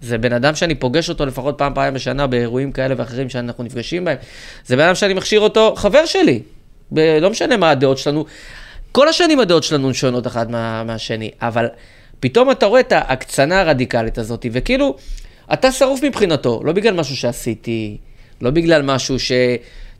זה 0.01 0.19
בן 0.19 0.33
אדם 0.33 0.55
שאני 0.55 0.75
פוגש 0.75 1.09
אותו 1.09 1.27
לפחות 1.27 1.59
פעם, 1.59 1.75
פעם 1.75 1.95
בשנה 1.95 2.27
באירועים 2.27 2.73
כאלה 2.73 2.95
ואחרים 2.99 3.29
שאנחנו 3.29 3.65
נפגשים 3.65 4.05
בהם. 4.05 4.17
זה 4.67 4.77
בן 4.77 4.83
אדם 4.85 4.95
שאני 4.95 5.15
מכשיר 5.15 5.41
אותו, 5.41 5.75
חבר 5.77 6.07
שלי. 6.07 6.43
ב- 6.93 7.19
לא 7.21 7.31
משנה 7.31 7.57
מה 7.57 7.71
הדעות 7.71 7.99
שלנו. 7.99 8.25
כל 8.93 9.09
השנים 9.09 9.41
הדעות 9.41 9.63
שלנו 9.63 9.95
שונות 9.95 10.27
אחת 10.27 10.49
מה, 10.49 10.85
מהשני, 10.85 11.31
אבל 11.41 11.67
פתאום 12.21 12.51
אתה 12.51 12.67
רואה 12.67 12.81
את 12.81 12.93
ההקצנה 12.93 13.61
הרדיקלית 13.61 14.19
הזאת, 14.19 14.47
וכאילו, 14.53 14.97
אתה 15.53 15.73
שרוף 15.73 16.03
מבחינתו, 16.03 16.61
לא 16.65 16.73
בגלל 16.73 16.95
משהו 16.95 17.17
שעשיתי, 17.17 17.97
לא 18.41 18.51
בגלל 18.51 18.83
משהו 18.83 19.19
ש... 19.19 19.33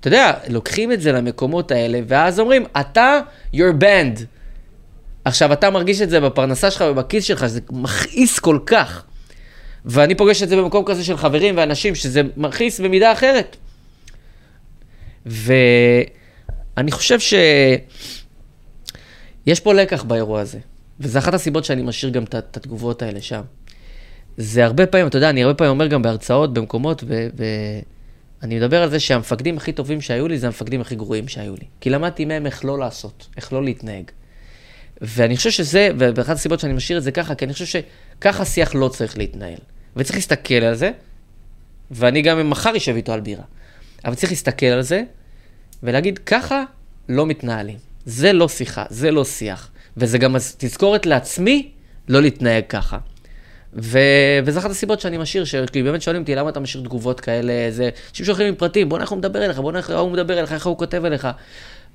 אתה 0.01 0.09
יודע, 0.09 0.33
לוקחים 0.49 0.93
את 0.93 1.01
זה 1.01 1.13
למקומות 1.13 1.71
האלה, 1.71 2.01
ואז 2.07 2.41
אומרים, 2.41 2.65
אתה, 2.81 3.21
you're 3.55 3.81
banned. 3.81 4.34
עכשיו, 5.25 5.53
אתה 5.53 5.71
מרגיש 5.71 6.03
את 6.03 6.11
זה 6.11 6.21
בפרנסה 6.21 6.71
שלך 6.71 6.85
ובכיס 6.91 7.25
שלך, 7.25 7.41
שזה 7.41 7.61
מכעיס 7.71 8.39
כל 8.39 8.59
כך. 8.67 9.05
ואני 9.85 10.15
פוגש 10.15 10.43
את 10.43 10.49
זה 10.49 10.57
במקום 10.57 10.85
כזה 10.87 11.05
של 11.05 11.17
חברים 11.17 11.57
ואנשים, 11.57 11.95
שזה 11.95 12.21
מכעיס 12.37 12.81
במידה 12.81 13.13
אחרת. 13.13 13.57
ואני 15.27 16.91
חושב 16.91 17.19
שיש 17.21 17.81
פה 19.61 19.75
לקח 19.75 20.03
באירוע 20.03 20.41
הזה, 20.41 20.59
וזו 21.01 21.19
אחת 21.19 21.35
הסיבות 21.35 21.65
שאני 21.65 21.83
משאיר 21.83 22.13
גם 22.13 22.25
את- 22.25 22.57
התגובות 22.57 23.03
האלה 23.03 23.21
שם. 23.21 23.41
זה 24.37 24.65
הרבה 24.65 24.87
פעמים, 24.87 25.07
אתה 25.07 25.17
יודע, 25.17 25.31
אני 25.31 25.43
הרבה 25.43 25.55
פעמים 25.55 25.71
אומר 25.71 25.87
גם 25.87 26.03
בהרצאות, 26.03 26.55
במקומות, 26.55 27.05
אני 28.43 28.57
מדבר 28.57 28.83
על 28.83 28.91
זה 28.91 29.01
שהמפקדים 29.01 29.57
הכי 29.57 29.73
טובים 29.73 30.01
שהיו 30.01 30.29
לי, 30.29 30.39
זה 30.39 30.47
המפקדים 30.47 30.81
הכי 30.81 30.95
גרועים 30.95 31.29
שהיו 31.29 31.55
לי. 31.55 31.65
כי 31.81 31.91
למדתי 31.91 32.25
מהם 32.25 32.47
איך 32.47 32.65
לא 32.65 32.79
לעשות, 32.79 33.29
איך 33.37 33.53
לא 33.53 33.65
להתנהג. 33.65 34.05
ואני 35.01 35.37
חושב 35.37 35.51
שזה, 35.51 35.89
ואחת 35.97 36.37
הסיבות 36.37 36.61
שאני 36.61 36.73
משאיר 36.73 36.99
את 36.99 37.03
זה 37.03 37.13
ככה, 37.13 37.35
כי 37.35 37.45
אני 37.45 37.53
חושב 37.53 37.81
שככה 38.19 38.45
שיח 38.45 38.75
לא 38.75 38.89
צריך 38.89 39.19
להתנהל. 39.19 39.59
וצריך 39.97 40.17
להסתכל 40.17 40.55
על 40.55 40.75
זה, 40.75 40.91
ואני 41.91 42.23
גם 42.23 42.51
מחר 42.51 42.77
אשב 42.77 42.95
איתו 42.97 43.13
על 43.13 43.21
בירה. 43.21 43.45
אבל 44.05 44.15
צריך 44.15 44.33
להסתכל 44.33 44.67
על 44.67 44.83
זה, 44.83 45.03
ולהגיד, 45.83 46.19
ככה 46.19 46.65
לא 47.09 47.27
מתנהלים. 47.27 47.79
זה 48.07 48.33
לא 48.33 48.49
שיחה, 48.49 48.85
זה 48.91 49.11
לא 49.11 49.25
שיח. 49.25 49.71
וזה 49.97 50.19
גם 50.19 50.37
תזכורת 50.59 51.07
לעצמי 51.07 51.71
לא 52.09 52.23
להתנהג 52.23 52.65
ככה. 52.69 52.99
ו... 53.77 53.99
וזו 54.45 54.61
אחת 54.61 54.71
הסיבות 54.71 55.01
שאני 55.01 55.19
משאיר, 55.19 55.45
כי 55.73 55.83
באמת 55.83 56.03
שואלים 56.03 56.23
אותי 56.23 56.35
למה 56.35 56.51
אתה 56.51 56.61
משאיר 56.61 56.85
תגובות 56.85 57.21
כאלה, 57.21 57.53
זה... 57.71 57.91
אנשים 58.11 58.27
שולחים 58.27 58.47
לי 58.47 58.53
פרטים, 58.57 58.89
בוא 58.89 58.99
נראה 58.99 59.05
איך 59.05 59.11
הוא 59.11 59.19
מדבר 59.19 59.45
אליך, 59.45 59.59
בוא 59.59 59.73
נראה 59.73 59.81
איך 59.81 59.91
הוא 59.91 60.11
מדבר 60.13 60.39
אליך, 60.39 60.53
איך 60.53 60.67
הוא 60.67 60.79
כותב 60.79 61.05
אליך. 61.05 61.29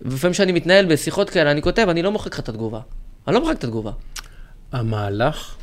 ולפעמים 0.02 0.34
כשאני 0.34 0.52
מתנהל 0.52 0.86
בשיחות 0.86 1.30
כאלה, 1.30 1.52
אני 1.52 1.62
כותב, 1.62 1.88
אני 1.89 2.02
לא 2.02 2.12
מוחק 2.12 2.34
לך 2.34 2.39
את 2.39 2.50
התגובה. 2.50 2.80
אני 3.28 3.36
לא 3.36 3.41
מוחק 3.41 3.56
את 3.56 3.64
התגובה. 3.64 3.91
המהלך... 4.72 5.56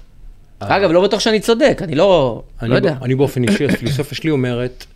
אגב, 0.61 0.91
לא 0.91 1.03
בטוח 1.03 1.21
שאני 1.21 1.41
צודק, 1.41 1.81
אני 1.83 1.95
לא, 1.95 2.43
אני 2.63 2.71
לא 2.71 2.75
יודע. 2.75 2.95
אני 3.03 3.15
באופן 3.15 3.45
אישי, 3.45 3.65
הפילוסופיה 3.65 4.17
שלי 4.17 4.31
אומרת... 4.31 4.87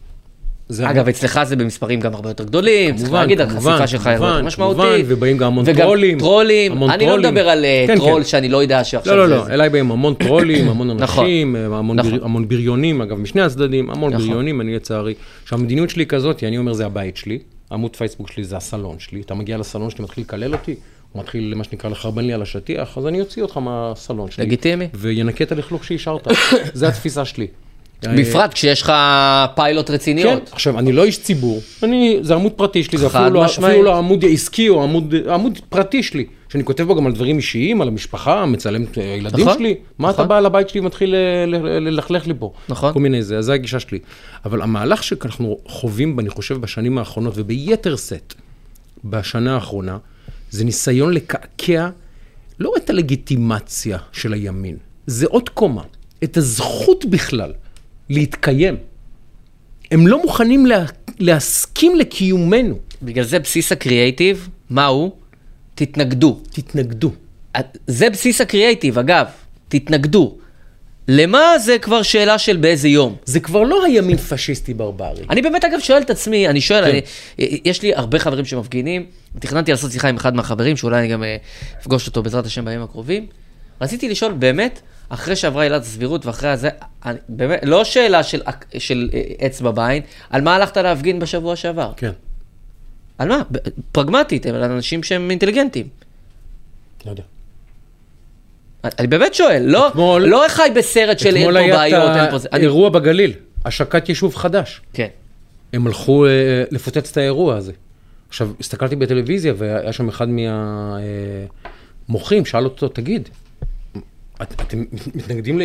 זה 0.68 0.90
אגב, 0.90 1.08
אצלך 1.08 1.40
זה 1.42 1.56
במספרים 1.56 2.00
גם 2.00 2.14
הרבה 2.14 2.30
יותר 2.30 2.44
גדולים, 2.44 2.96
צריך 2.96 3.12
להגיד, 3.12 3.40
החשיפה 3.40 3.86
שלך 3.86 4.06
היא 4.06 4.14
יותר 4.14 4.42
משמעותית. 4.42 4.82
כמובן, 4.82 5.02
ובאים 5.06 5.38
גם 5.38 5.46
המון 5.46 5.64
וגם 5.68 5.76
טרולים. 5.76 6.18
טרולים, 6.18 6.72
המון 6.72 6.90
אני 6.90 7.04
לא 7.04 7.10
טרולים. 7.10 7.30
מדבר 7.30 7.48
על 7.48 7.64
אה, 7.64 7.84
כן, 7.86 7.96
טרול 7.96 8.22
כן. 8.22 8.28
שאני 8.28 8.48
לא 8.48 8.62
יודע 8.62 8.84
שעכשיו 8.84 9.16
לא, 9.16 9.28
לא, 9.28 9.42
זה... 9.42 9.48
לא, 9.48 9.54
אליי 9.54 9.68
באים 9.68 9.90
המון 9.90 10.14
טרולים, 10.14 10.68
המון 10.68 10.96
נכון. 10.96 11.24
אנשים, 11.24 11.56
המון 11.56 11.96
נכון. 11.96 12.18
המון 12.22 12.48
בריונים, 12.48 13.00
אגב, 13.00 13.18
משני 13.18 13.42
הצדדים, 13.42 13.90
המון 13.90 14.12
נכון. 14.12 14.26
בריונים, 14.26 14.60
אני 14.60 14.74
לצערי. 14.76 15.14
שהמדיניות 15.44 15.90
שלי 15.90 16.02
היא 16.02 16.08
כזאת, 16.08 16.44
אני 16.44 16.58
אומר, 16.58 16.72
זה 16.72 16.86
הבית 16.86 17.16
שלי, 17.16 17.38
עמוד 17.72 17.96
פייסבוק 17.96 18.32
שלי 18.32 18.44
זה 18.44 18.56
הסלון 18.56 18.98
שלי, 18.98 19.20
אתה 19.20 19.34
מגיע 19.34 19.58
לסלון 19.58 19.90
שלי, 19.90 20.04
מתחיל 20.04 20.24
לקלל 20.24 20.54
אותי, 20.54 20.74
הוא 21.12 21.22
מתחיל, 21.22 21.54
מה 21.54 21.64
שנקרא, 21.64 21.90
לחרבן 21.90 22.24
לי 22.24 22.32
על 22.32 22.42
השטיח, 22.42 22.98
אז 22.98 23.06
אני 23.06 23.20
אוציא 23.20 23.42
אותך 23.42 23.56
מהסלון 23.56 24.30
שלי. 24.30 24.44
לגיטימי. 24.44 24.88
וינקה 24.94 25.44
את 25.44 25.52
הלכלוך 25.52 25.84
שהשארת, 25.84 26.28
זה 26.72 26.88
התפיסה 26.88 27.24
שלי. 27.24 27.46
בפרט 28.02 28.54
כשיש 28.54 28.82
לך 28.82 28.92
פיילוט 29.54 29.88
כן, 29.88 29.94
רציניות. 29.94 30.50
עכשיו, 30.52 30.78
אני 30.78 30.92
לא 30.92 31.04
איש 31.04 31.22
ציבור, 31.22 31.60
אני, 31.82 32.18
זה 32.22 32.34
עמוד 32.34 32.52
פרטי 32.52 32.84
שלי, 32.84 32.98
זה 32.98 33.06
אפילו 33.06 33.30
לא. 33.30 33.46
אפילו 33.46 33.82
לא 33.82 33.98
עמוד 33.98 34.24
עסקי 34.24 34.68
או 34.68 34.82
עמוד, 34.82 35.14
עמוד 35.30 35.58
פרטי 35.68 36.02
שלי, 36.02 36.26
שאני 36.52 36.64
כותב 36.64 36.84
בו 36.84 36.94
גם 36.94 37.06
על 37.06 37.12
דברים 37.12 37.36
אישיים, 37.36 37.80
על 37.80 37.88
המשפחה, 37.88 38.46
מצלם 38.46 38.82
את 38.82 38.98
הילדים 38.98 39.40
נכון, 39.46 39.58
שלי, 39.58 39.74
מה 39.98 40.10
אתה 40.10 40.16
נכון. 40.16 40.28
בא 40.28 40.40
לבית 40.40 40.68
שלי 40.68 40.80
ומתחיל 40.80 41.14
ל- 41.14 41.46
ל- 41.46 41.88
ללכלך 41.88 42.26
לי 42.26 42.34
פה? 42.38 42.52
נכון. 42.68 42.92
כל 42.92 43.00
מיני 43.00 43.22
זה, 43.22 43.38
אז 43.38 43.44
זה 43.44 43.52
הגישה 43.52 43.80
שלי. 43.80 43.98
אבל 44.44 44.62
המהלך 44.62 45.02
שאנחנו 45.04 45.58
חווים, 45.66 46.20
אני 46.20 46.28
חושב, 46.28 46.54
בשנים 46.60 46.98
האחרונות, 46.98 47.34
וביתר 47.36 47.96
שאת 47.96 48.34
בשנה 49.04 49.54
האחרונה, 49.54 49.98
זה 50.50 50.64
ניסיון 50.64 51.12
לקעקע 51.12 51.88
לא 52.58 52.72
את 52.76 52.90
הלגיטימציה 52.90 53.98
של 54.12 54.32
הימין, 54.32 54.76
זה 55.06 55.26
עוד 55.26 55.48
קומה, 55.48 55.82
את 56.24 56.36
הזכות 56.36 57.04
בכלל 57.04 57.52
להתקיים. 58.08 58.76
הם 59.90 60.06
לא 60.06 60.22
מוכנים 60.22 60.66
לה, 60.66 60.84
להסכים 61.18 61.96
לקיומנו. 61.96 62.78
בגלל 63.02 63.24
זה 63.24 63.38
בסיס 63.38 63.72
הקריאייטיב, 63.72 64.48
מה 64.70 64.86
הוא? 64.86 65.12
תתנגדו. 65.84 66.40
תתנגדו. 66.50 67.10
זה 67.86 68.10
בסיס 68.10 68.40
הקריאייטיב, 68.40 68.98
אגב, 68.98 69.26
תתנגדו. 69.68 70.36
למה 71.08 71.58
זה 71.58 71.78
כבר 71.78 72.02
שאלה 72.02 72.38
של 72.38 72.56
באיזה 72.56 72.88
יום? 72.88 73.16
זה 73.24 73.40
כבר 73.40 73.62
לא 73.62 73.84
הימין 73.84 74.16
פשיסטי 74.16 74.74
ברברי. 74.74 75.24
אני 75.30 75.42
באמת 75.42 75.64
אגב 75.64 75.80
שואל 75.80 76.02
את 76.02 76.10
עצמי, 76.10 76.48
אני 76.48 76.60
שואל, 76.60 76.84
כן. 76.84 76.88
אני, 76.90 77.00
יש 77.64 77.82
לי 77.82 77.94
הרבה 77.94 78.18
חברים 78.18 78.44
שמפגינים, 78.44 79.06
תכננתי 79.38 79.70
לעשות 79.70 79.92
שיחה 79.92 80.08
עם 80.08 80.16
אחד 80.16 80.34
מהחברים, 80.34 80.76
שאולי 80.76 80.98
אני 80.98 81.08
גם 81.08 81.24
אה, 81.24 81.36
אפגוש 81.80 82.06
אותו 82.06 82.22
בעזרת 82.22 82.46
השם 82.46 82.64
בימים 82.64 82.82
הקרובים. 82.82 83.26
רציתי 83.80 84.08
לשאול 84.08 84.32
באמת, 84.32 84.80
אחרי 85.08 85.36
שעברה 85.36 85.62
עילת 85.62 85.82
הסבירות 85.82 86.26
ואחרי 86.26 86.50
הזה, 86.50 86.68
אני, 87.04 87.18
באמת, 87.28 87.60
לא 87.62 87.84
שאלה 87.84 88.22
של, 88.22 88.42
אק- 88.44 88.66
של 88.78 89.10
אה, 89.14 89.46
אצבע 89.46 89.70
בעין, 89.70 90.02
על 90.30 90.40
מה 90.40 90.54
הלכת 90.56 90.76
להפגין 90.76 91.18
בשבוע 91.18 91.56
שעבר? 91.56 91.92
כן, 91.96 92.10
על 93.20 93.28
מה? 93.28 93.42
פרגמטית, 93.92 94.46
הם 94.46 94.54
אנשים 94.54 95.02
שהם 95.02 95.30
אינטליגנטים. 95.30 95.88
לא 97.06 97.10
יודע. 97.10 97.22
אני 98.84 99.06
באמת 99.06 99.34
שואל, 99.34 99.62
לא, 99.66 99.88
אתמול- 99.88 100.22
לא 100.22 100.44
חי 100.48 100.68
בסרט 100.76 101.18
של 101.18 101.26
אין 101.26 101.36
אתמול 101.36 101.54
פה 101.54 101.60
היה 101.60 101.76
בעיות, 101.76 102.16
אין 102.16 102.30
פה 102.30 102.36
את 102.36 102.40
זה. 102.40 102.48
אני- 102.52 102.60
האירוע 102.60 102.88
בגליל, 102.88 103.32
השקת 103.64 104.08
יישוב 104.08 104.34
חדש. 104.34 104.80
כן. 104.92 105.06
הם 105.72 105.86
הלכו 105.86 106.26
אה, 106.26 106.30
לפוצץ 106.70 107.10
את 107.10 107.16
האירוע 107.16 107.56
הזה. 107.56 107.72
עכשיו, 108.28 108.50
הסתכלתי 108.60 108.96
בטלוויזיה 108.96 109.54
והיה 109.56 109.92
שם 109.92 110.08
אחד 110.08 110.26
מהמוחים, 112.08 112.44
שאל 112.44 112.64
אותו, 112.64 112.88
תגיד, 112.88 113.28
את, 114.42 114.60
אתם 114.60 114.84
מתנגדים 115.14 115.60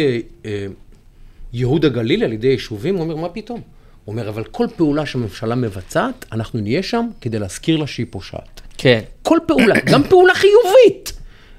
לייהוד 1.53 1.85
הגליל 1.85 2.23
על 2.23 2.33
ידי 2.33 2.47
יישובים? 2.47 2.95
הוא 2.95 3.03
אומר, 3.03 3.15
מה 3.15 3.29
פתאום? 3.29 3.61
הוא 4.05 4.13
אומר, 4.13 4.29
אבל 4.29 4.43
כל 4.43 4.67
פעולה 4.75 5.05
שהממשלה 5.05 5.55
מבצעת, 5.55 6.25
אנחנו 6.31 6.59
נהיה 6.59 6.83
שם 6.83 7.07
כדי 7.21 7.39
להזכיר 7.39 7.77
לה 7.77 7.87
שהיא 7.87 8.05
פושעת. 8.09 8.61
כן. 8.77 8.99
כל 9.23 9.39
פעולה, 9.47 9.75
גם 9.85 10.03
פעולה 10.03 10.33
חיובית. 10.33 11.13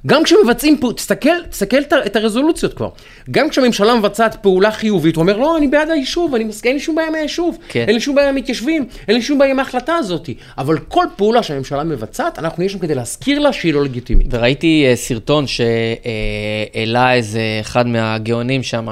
גם 0.07 0.25
כשמבצעים 0.25 0.81
תסתכל, 0.97 1.45
תסתכל 1.51 1.77
את 2.07 2.17
הרזולוציות 2.17 2.75
כבר. 2.75 2.89
גם 3.31 3.51
כשהממשלה 3.51 3.95
מבצעת 3.95 4.43
פעולה 4.43 4.71
חיובית, 4.71 5.17
הוא 5.17 5.23
אומר, 5.23 5.37
לא, 5.37 5.57
אני 5.57 5.69
בעד 5.69 5.91
היישוב, 5.91 6.35
אני 6.35 6.45
מסכים, 6.45 6.69
אין 6.69 6.77
לי 6.77 6.83
שום 6.83 6.95
בעיה 6.95 7.11
מהיישוב. 7.11 7.59
כן. 7.69 7.85
אין 7.87 7.95
לי 7.95 8.01
שום 8.01 8.15
בעיה 8.15 8.29
עם 8.29 8.35
מתיישבים, 8.35 8.87
אין 9.09 9.17
לי 9.17 9.23
שום 9.23 9.39
בעיה 9.39 9.51
עם 9.51 9.59
ההחלטה 9.59 9.95
הזאת. 9.95 10.29
אבל 10.59 10.79
כל 10.79 11.05
פעולה 11.17 11.43
שהממשלה 11.43 11.85
מבצעת, 11.85 12.39
אנחנו 12.39 12.61
נהיה 12.61 12.69
שם 12.69 12.79
כדי 12.79 12.95
להזכיר 12.95 13.39
לה 13.39 13.53
שהיא 13.53 13.75
לא 13.75 13.85
לגיטימית. 13.85 14.27
וראיתי 14.31 14.87
אה, 14.87 14.97
סרטון 14.97 15.45
שהעלה 15.47 17.15
איזה 17.15 17.41
אחד 17.61 17.87
מהגאונים 17.87 18.63
שם, 18.63 18.89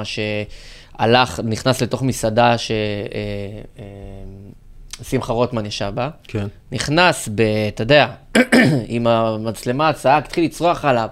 שהלך, 0.99 1.39
נכנס 1.43 1.81
לתוך 1.81 2.01
מסעדה 2.01 2.55
ששמחה 5.01 5.33
רוטמן 5.33 5.65
ישב 5.65 5.91
בה. 5.95 6.09
כן. 6.27 6.47
נכנס, 6.71 7.29
ב, 7.35 7.41
אתה 7.67 7.83
יודע, 7.83 8.07
עם 8.87 9.07
המצלמה, 9.07 9.93
צעק, 9.93 10.25
התחיל 10.25 10.45
לצרוח 10.45 10.85
עליו. 10.85 11.07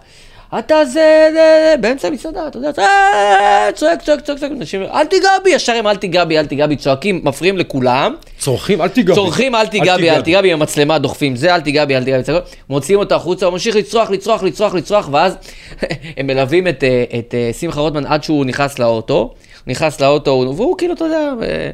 אתה 0.59 0.85
זה, 0.85 1.29
זה, 1.33 1.75
באמצע 1.81 2.07
המסעדה, 2.07 2.47
אתה 2.47 2.57
יודע, 2.57 2.71
"אה", 2.79 3.69
צועק, 3.75 4.01
צועק, 4.01 4.21
צועק, 4.21 4.39
צועק, 4.39 4.51
אנשים, 4.51 4.83
אל 4.83 5.05
תיגע 5.05 5.29
בי, 5.43 5.49
ישר 5.49 5.73
הם 5.73 5.87
אל 5.87 5.95
תיגע 5.95 6.25
בי, 6.25 6.39
אל 6.39 6.45
תיגע 6.45 6.67
בי, 6.67 6.75
צועקים, 6.75 7.21
מפריעים 7.23 7.57
לכולם. 7.57 8.15
צורכים, 8.37 8.81
אל 8.81 8.87
תיגע 8.87 9.13
בי. 9.13 9.15
צורכים, 9.15 9.55
אל 9.55 9.67
תיגע 9.67 9.97
בי, 9.97 10.09
אל 10.09 10.21
תיגע 10.21 10.41
בי, 10.41 10.51
עם 10.53 10.61
המצלמה 10.61 10.99
דוחפים 10.99 11.35
זה, 11.35 11.55
אל 11.55 11.61
תיגע 11.61 11.85
בי, 11.85 11.95
אל 11.95 12.03
תיגע 12.03 12.19
בי, 12.19 12.39
מוציאים 12.69 12.99
אותו 12.99 13.15
החוצה, 13.15 13.45
הוא 13.45 13.53
ממשיך 13.53 13.75
לצרוח, 13.75 14.09
לצרוח, 14.09 14.43
לצרוח, 14.43 14.73
לצרוח, 14.73 15.09
ואז 15.11 15.35
הם 16.17 16.27
מלווים 16.27 16.67
את, 16.67 16.83
אה, 16.83 17.03
את 17.19 17.33
אה, 17.33 17.51
שמחה 17.59 17.81
רוטמן 17.81 18.05
עד 18.05 18.23
שהוא 18.23 18.45
נכנס 18.45 18.79
לאוטו, 18.79 19.33
נכנס 19.67 20.01
לאוטו, 20.01 20.53
והוא 20.57 20.77
כאילו, 20.77 20.93
אתה 20.93 21.05
יודע, 21.05 21.33
אה, 21.43 21.69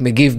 מגיב 0.00 0.36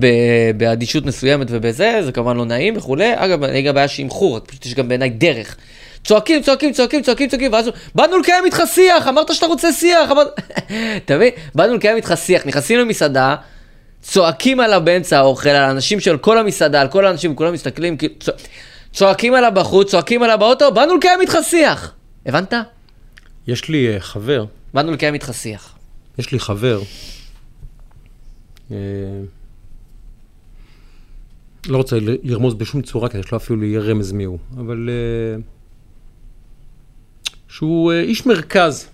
באדישות 0.57 1.05
מסוימת 1.05 1.47
ובזה, 1.49 1.99
זה 2.05 2.11
כמובן 2.11 2.37
לא 2.37 2.45
נעים 2.45 2.77
וכולי. 2.77 3.11
אגב, 3.15 3.43
אין 3.43 3.65
גם 3.65 3.75
בעיה 3.75 3.87
שעם 3.87 4.09
חור, 4.09 4.39
פשוט 4.39 4.65
יש 4.65 4.73
גם 4.73 4.87
בעיניי 4.87 5.09
דרך. 5.09 5.57
צועקים, 6.03 6.41
צועקים, 6.41 6.73
צועקים, 6.73 7.01
צועקים, 7.01 7.29
צועקים, 7.29 7.53
ואז 7.53 7.67
הוא, 7.67 7.75
באנו 7.95 8.17
לקיים 8.17 8.45
איתך 8.45 8.61
שיח, 8.73 9.07
אמרת 9.07 9.33
שאתה 9.33 9.45
רוצה 9.45 9.71
שיח, 9.71 10.11
אמרת... 10.11 10.27
אתה 11.05 11.15
מבין? 11.15 11.29
באנו 11.55 11.75
לקיים 11.75 11.95
איתך 11.95 12.13
שיח, 12.17 12.45
נכנסים 12.45 12.79
למסעדה, 12.79 13.35
צועקים 14.01 14.59
עליו 14.59 14.81
באמצע 14.83 15.17
האוכל, 15.17 15.49
על 15.49 15.55
האנשים 15.63 15.99
של 15.99 16.17
כל 16.17 16.37
המסעדה, 16.37 16.81
על 16.81 16.87
כל 16.87 17.05
האנשים, 17.05 17.35
כולם 17.35 17.53
מסתכלים, 17.53 17.97
כאילו, 17.97 18.13
צוע- 18.19 18.33
צועקים 18.93 19.33
עליו 19.33 19.51
בחוץ, 19.55 19.91
צועקים 19.91 20.23
עליו 20.23 20.37
באוטו, 20.39 20.71
באנו 20.71 20.95
לקיים 20.95 21.21
איתך 21.21 21.37
שיח. 21.43 21.93
הבנת? 22.25 22.53
יש 23.47 23.69
לי 23.69 23.93
אה, 23.93 23.99
חבר, 23.99 24.45
באנו 24.73 24.91
לקיים 24.91 25.13
איתך 25.13 25.31
שיח. 25.33 25.73
יש 26.17 26.31
לי 26.31 26.39
חבר, 26.39 26.81
אה, 28.71 28.77
לא 31.67 31.77
רוצה 31.77 31.97
לרמוז 32.23 32.53
בשום 32.53 32.81
צורה, 32.81 33.09
כדי 33.09 33.23
שלא 33.23 33.37
אפילו 33.37 33.63
יהיה 33.63 33.79
רמז 33.79 34.11
מי 34.11 34.23
הוא, 34.23 34.37
אבל 34.57 34.89
אה, 34.89 35.41
שהוא 37.47 37.91
אה, 37.91 38.01
איש 38.01 38.25
מרכז. 38.25 38.87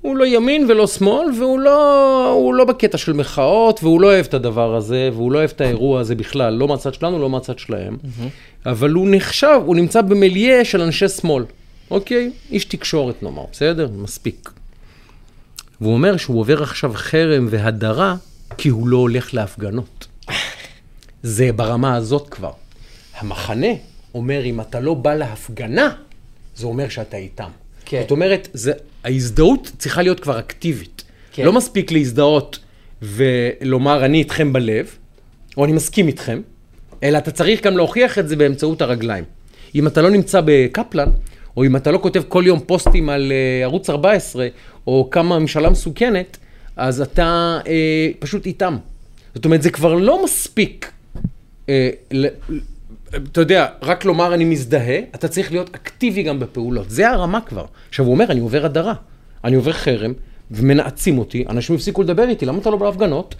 הוא 0.00 0.16
לא 0.16 0.26
ימין 0.26 0.70
ולא 0.70 0.86
שמאל, 0.86 1.26
והוא 1.38 1.60
לא, 1.60 2.52
לא 2.56 2.64
בקטע 2.64 2.98
של 2.98 3.12
מחאות, 3.12 3.80
והוא 3.82 4.00
לא 4.00 4.06
אוהב 4.06 4.26
את 4.26 4.34
הדבר 4.34 4.74
הזה, 4.76 5.10
והוא 5.12 5.32
לא 5.32 5.38
אוהב 5.38 5.50
את 5.50 5.60
האירוע 5.60 6.00
הזה 6.00 6.14
בכלל, 6.14 6.54
לא 6.54 6.68
מהצד 6.68 6.94
שלנו, 6.94 7.18
לא 7.18 7.30
מהצד 7.30 7.58
שלהם. 7.58 7.96
אבל 8.66 8.90
הוא 8.90 9.08
נחשב, 9.10 9.60
הוא 9.66 9.76
נמצא 9.76 10.02
במיליה 10.02 10.64
של 10.64 10.80
אנשי 10.80 11.08
שמאל, 11.08 11.44
אוקיי? 11.90 12.30
איש 12.50 12.64
תקשורת 12.64 13.22
נאמר, 13.22 13.44
בסדר? 13.52 13.88
מספיק. 13.96 14.50
והוא 15.80 15.92
אומר 15.92 16.16
שהוא 16.16 16.40
עובר 16.40 16.62
עכשיו 16.62 16.92
חרם 16.94 17.46
והדרה, 17.50 18.16
כי 18.58 18.68
הוא 18.68 18.88
לא 18.88 18.96
הולך 18.96 19.34
להפגנות. 19.34 20.06
זה 21.22 21.52
ברמה 21.52 21.96
הזאת 21.96 22.28
כבר. 22.28 22.52
המחנה 23.18 23.66
אומר, 24.14 24.44
אם 24.44 24.60
אתה 24.60 24.80
לא 24.80 24.94
בא 24.94 25.14
להפגנה, 25.14 25.94
זה 26.56 26.66
אומר 26.66 26.88
שאתה 26.88 27.16
איתם. 27.16 27.50
כן. 27.84 28.00
זאת 28.00 28.10
אומרת, 28.10 28.48
זה, 28.52 28.72
ההזדהות 29.04 29.72
צריכה 29.78 30.02
להיות 30.02 30.20
כבר 30.20 30.38
אקטיבית. 30.38 31.02
כן. 31.32 31.44
לא 31.44 31.52
מספיק 31.52 31.92
להזדהות 31.92 32.58
ולומר, 33.02 34.04
אני 34.04 34.18
איתכם 34.18 34.52
בלב, 34.52 34.86
או 35.56 35.64
אני 35.64 35.72
מסכים 35.72 36.06
איתכם, 36.06 36.40
אלא 37.02 37.18
אתה 37.18 37.30
צריך 37.30 37.62
גם 37.62 37.76
להוכיח 37.76 38.18
את 38.18 38.28
זה 38.28 38.36
באמצעות 38.36 38.82
הרגליים. 38.82 39.24
אם 39.74 39.86
אתה 39.86 40.02
לא 40.02 40.10
נמצא 40.10 40.40
בקפלן, 40.44 41.08
או 41.56 41.64
אם 41.64 41.76
אתה 41.76 41.90
לא 41.90 41.98
כותב 42.02 42.22
כל 42.28 42.44
יום 42.46 42.60
פוסטים 42.60 43.08
על 43.08 43.32
uh, 43.32 43.64
ערוץ 43.64 43.90
14, 43.90 44.46
או 44.86 45.08
כמה 45.10 45.38
ממשלה 45.38 45.70
מסוכנת, 45.70 46.36
אז 46.76 47.00
אתה 47.00 47.58
uh, 47.64 47.66
פשוט 48.18 48.46
איתם. 48.46 48.76
זאת 49.34 49.44
אומרת, 49.44 49.62
זה 49.62 49.70
כבר 49.70 49.94
לא 49.94 50.24
מספיק, 50.24 50.92
uh, 51.66 51.68
ל, 52.10 52.26
אתה 53.16 53.40
יודע, 53.40 53.66
רק 53.82 54.04
לומר 54.04 54.34
אני 54.34 54.44
מזדהה, 54.44 54.98
אתה 55.14 55.28
צריך 55.28 55.52
להיות 55.52 55.70
אקטיבי 55.74 56.22
גם 56.22 56.40
בפעולות. 56.40 56.90
זה 56.90 57.10
הרמה 57.10 57.40
כבר. 57.40 57.64
עכשיו, 57.88 58.04
הוא 58.04 58.14
אומר, 58.14 58.24
אני 58.30 58.40
עובר 58.40 58.64
הדרה, 58.64 58.94
אני 59.44 59.56
עובר 59.56 59.72
חרם, 59.72 60.12
ומנאצים 60.50 61.18
אותי, 61.18 61.44
אנשים 61.48 61.74
הפסיקו 61.74 62.02
לדבר 62.02 62.28
איתי, 62.28 62.46
למה 62.46 62.58
אתה 62.58 62.70
לא 62.70 62.76
בהפגנות? 62.76 63.34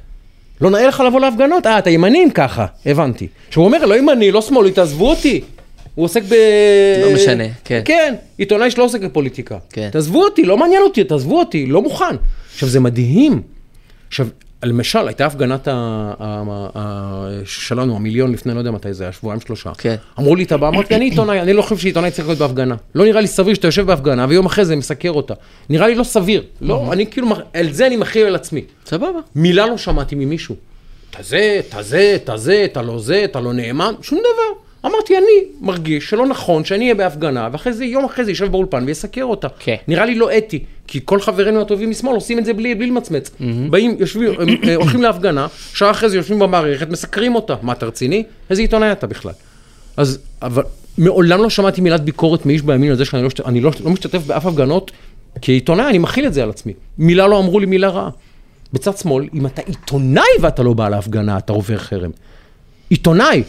לא 0.60 0.70
נאה 0.70 0.86
לך 0.86 1.00
לבוא 1.00 1.20
להפגנות? 1.20 1.66
אה, 1.66 1.78
אתה 1.78 1.90
ימני 1.90 2.24
אם 2.24 2.30
ככה, 2.30 2.66
הבנתי. 2.86 3.28
שהוא 3.50 3.64
אומר, 3.64 3.86
לא 3.86 3.98
ימני, 3.98 4.30
לא 4.30 4.42
שמאלי, 4.42 4.72
תעזבו 4.72 5.10
אותי. 5.10 5.40
הוא 5.94 6.04
עוסק 6.04 6.22
ב... 6.22 6.34
לא 7.02 7.14
משנה, 7.14 7.44
כן. 7.64 7.82
כן, 7.84 8.14
עיתונאי 8.38 8.70
שלא 8.70 8.84
עוסק 8.84 9.00
בפוליטיקה. 9.00 9.58
כן. 9.70 9.88
תעזבו 9.92 10.24
אותי, 10.24 10.44
לא 10.44 10.56
מעניין 10.56 10.82
אותי, 10.82 11.04
תעזבו 11.04 11.38
אותי, 11.38 11.66
לא 11.66 11.82
מוכן. 11.82 12.16
עכשיו, 12.54 12.68
זה 12.68 12.80
מדהים. 12.80 13.42
עכשיו, 14.08 14.26
למשל, 14.62 15.08
הייתה 15.08 15.26
הפגנת 15.26 15.68
ה... 15.68 15.72
ה... 16.20 16.42
ה... 16.74 17.28
שלנו, 17.44 17.96
המיליון 17.96 18.32
לפני, 18.32 18.54
לא 18.54 18.58
יודע 18.58 18.70
מתי 18.70 18.92
זה 18.92 19.04
היה, 19.04 19.12
שבועיים 19.12 19.40
שלושה. 19.40 19.70
כן. 19.78 19.94
אמרו 20.18 20.36
לי, 20.36 20.44
אתה 20.44 20.56
בא? 20.56 20.68
אמרתי, 20.68 20.94
אני 20.96 21.04
עיתונאי, 21.04 21.40
אני 21.40 21.52
לא 21.52 21.62
חושב 21.62 21.76
שעיתונאי 21.76 22.10
צריך 22.10 22.28
להיות 22.28 22.38
בהפגנה. 22.38 22.74
לא 22.94 23.04
נראה 23.04 23.20
לי 23.20 23.26
סביר 23.26 23.54
שאתה 23.54 23.68
יושב 23.68 23.86
בהפגנה, 23.86 24.26
ויום 24.28 24.46
אחרי 24.46 24.64
זה 24.64 24.76
מסקר 24.76 25.10
אותה. 25.10 25.34
נראה 25.68 25.88
לי 25.88 25.94
לא 25.94 26.04
סביר. 26.04 26.42
לא, 26.60 26.92
אני 26.92 27.06
כאילו, 27.06 27.28
על 27.54 27.72
זה 27.72 27.86
אני 27.86 27.96
מכיל 27.96 28.26
על 28.26 28.34
עצמי. 28.34 28.64
סבבה. 28.86 29.18
מילה 29.34 29.66
לא 29.66 29.76
שמעתי 29.76 30.14
ממישהו. 30.14 30.56
אתה 31.10 31.22
זה, 31.22 31.60
אתה 31.68 31.82
זה, 31.82 32.12
אתה 32.16 32.36
זה, 32.36 32.62
אתה 32.64 32.82
לא 32.82 32.98
זה, 32.98 33.24
אתה 33.24 33.40
לא 33.40 33.52
נאמן, 33.52 33.94
שום 34.02 34.18
דבר. 34.18 34.60
אמרתי, 34.86 35.16
אני 35.18 35.26
מרגיש 35.60 36.10
שלא 36.10 36.26
נכון 36.26 36.64
שאני 36.64 36.84
אהיה 36.84 36.94
בהפגנה, 36.94 37.48
ואחרי 37.52 37.72
זה, 37.72 37.84
יום 37.84 38.04
אחרי 38.04 38.24
זה 38.24 38.30
יושב 38.30 38.46
באולפן 38.50 38.84
ויסקר 38.86 39.24
אותה. 39.24 39.48
כן. 39.58 39.74
נראה 39.88 40.04
לי 40.06 40.14
לא 40.14 40.38
אתי, 40.38 40.62
כי 40.86 41.00
כל 41.04 41.20
חברינו 41.20 41.60
הטובים 41.60 41.90
משמאל 41.90 42.14
עושים 42.14 42.38
את 42.38 42.44
זה 42.44 42.52
בלי, 42.54 42.74
בלי 42.74 42.86
למצמץ. 42.86 43.30
באים, 43.70 43.96
יושבים, 43.98 44.30
אה, 44.68 44.74
הולכים 44.74 45.02
להפגנה, 45.02 45.46
שעה 45.74 45.90
אחרי 45.90 46.08
זה 46.08 46.16
יושבים 46.16 46.38
במערכת, 46.38 46.88
מסקרים 46.90 47.34
אותה. 47.34 47.54
מה, 47.62 47.72
אתה 47.72 47.86
רציני? 47.86 48.22
איזה 48.50 48.62
עיתונאי 48.62 48.92
אתה 48.92 49.06
בכלל? 49.06 49.32
אז, 49.96 50.18
אבל 50.42 50.62
מעולם 50.98 51.42
לא 51.42 51.50
שמעתי 51.50 51.80
מילת 51.80 52.00
ביקורת 52.00 52.46
מאיש 52.46 52.62
בימין 52.62 52.90
על 52.90 52.96
זה 52.96 53.04
שאני 53.04 53.22
לא, 53.22 53.30
שת- 53.30 53.40
לא, 53.40 53.70
לא 53.84 53.90
משתתף 53.90 54.26
באף 54.26 54.46
הפגנות, 54.46 54.90
כעיתונאי 55.42 55.84
אני 55.86 55.98
מכיל 55.98 56.26
את 56.26 56.34
זה 56.34 56.42
על 56.42 56.50
עצמי. 56.50 56.72
מילה 56.98 57.26
לא 57.26 57.38
אמרו 57.38 57.60
לי 57.60 57.66
מילה 57.66 57.88
רעה. 57.88 58.10
בצד 58.72 58.96
שמאל, 58.96 59.28
אם 59.34 59.46
אתה 59.46 59.62
עיתונאי 59.66 60.22
ואתה 60.40 60.62
לא 60.62 60.72
בא 60.72 60.88
להפגנה, 60.88 61.38
אתה 61.38 61.52
עובר 61.52 61.78
חרם. 61.78 62.10
עיתונאי, 62.90 63.42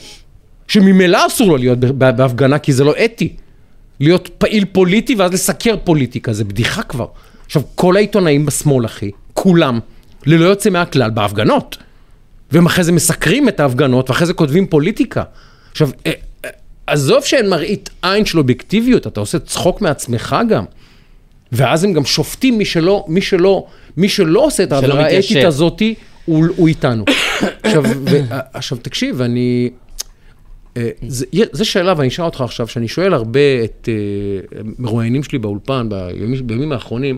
שממילא 0.73 1.27
אסור 1.27 1.49
לו 1.49 1.57
להיות 1.57 1.79
בהפגנה 1.79 2.59
כי 2.59 2.73
זה 2.73 2.83
לא 2.83 2.93
אתי. 3.05 3.35
להיות 3.99 4.29
פעיל 4.37 4.65
פוליטי 4.65 5.15
ואז 5.15 5.33
לסקר 5.33 5.75
פוליטיקה, 5.83 6.33
זה 6.33 6.43
בדיחה 6.43 6.83
כבר. 6.83 7.05
עכשיו, 7.45 7.61
כל 7.75 7.95
העיתונאים 7.95 8.45
בשמאל, 8.45 8.85
אחי, 8.85 9.11
כולם, 9.33 9.79
ללא 10.25 10.45
יוצא 10.45 10.69
מהכלל, 10.69 11.09
בהפגנות. 11.09 11.77
והם 12.51 12.65
אחרי 12.65 12.83
זה 12.83 12.91
מסקרים 12.91 13.49
את 13.49 13.59
ההפגנות, 13.59 14.09
ואחרי 14.09 14.27
זה 14.27 14.33
כותבים 14.33 14.67
פוליטיקה. 14.67 15.23
עכשיו, 15.71 15.89
אה, 16.05 16.11
אה, 16.45 16.49
עזוב 16.87 17.23
שאין 17.23 17.49
מראית 17.49 17.89
עין 18.01 18.25
של 18.25 18.37
אובייקטיביות, 18.37 19.07
אתה 19.07 19.19
עושה 19.19 19.39
צחוק 19.39 19.81
מעצמך 19.81 20.35
גם. 20.49 20.65
ואז 21.51 21.83
הם 21.83 21.93
גם 21.93 22.05
שופטים 22.05 22.57
מי 22.57 22.65
שלא, 22.65 23.05
מי 23.07 23.21
שלא, 23.21 23.65
מי 23.97 24.09
שלא 24.09 24.45
עושה 24.45 24.63
את 24.63 24.71
העבירה 24.71 25.05
האתית. 25.05 25.45
הזאתי, 25.45 25.95
הוא, 26.25 26.45
הוא 26.55 26.67
איתנו. 26.67 27.05
עכשיו, 27.63 27.83
ו, 27.83 28.19
עכשיו, 28.53 28.77
תקשיב, 28.77 29.21
אני... 29.21 29.69
אה, 30.77 30.89
זה 31.29 31.65
שאלה, 31.65 31.93
ואני 31.97 32.07
אשאל 32.07 32.25
אותך 32.25 32.41
עכשיו, 32.41 32.67
שאני 32.67 32.87
שואל 32.87 33.13
הרבה 33.13 33.63
את 33.63 33.89
אה, 33.91 34.61
מרואיינים 34.79 35.23
שלי 35.23 35.39
באולפן, 35.39 35.89
בימים, 35.89 36.47
בימים 36.47 36.71
האחרונים, 36.71 37.17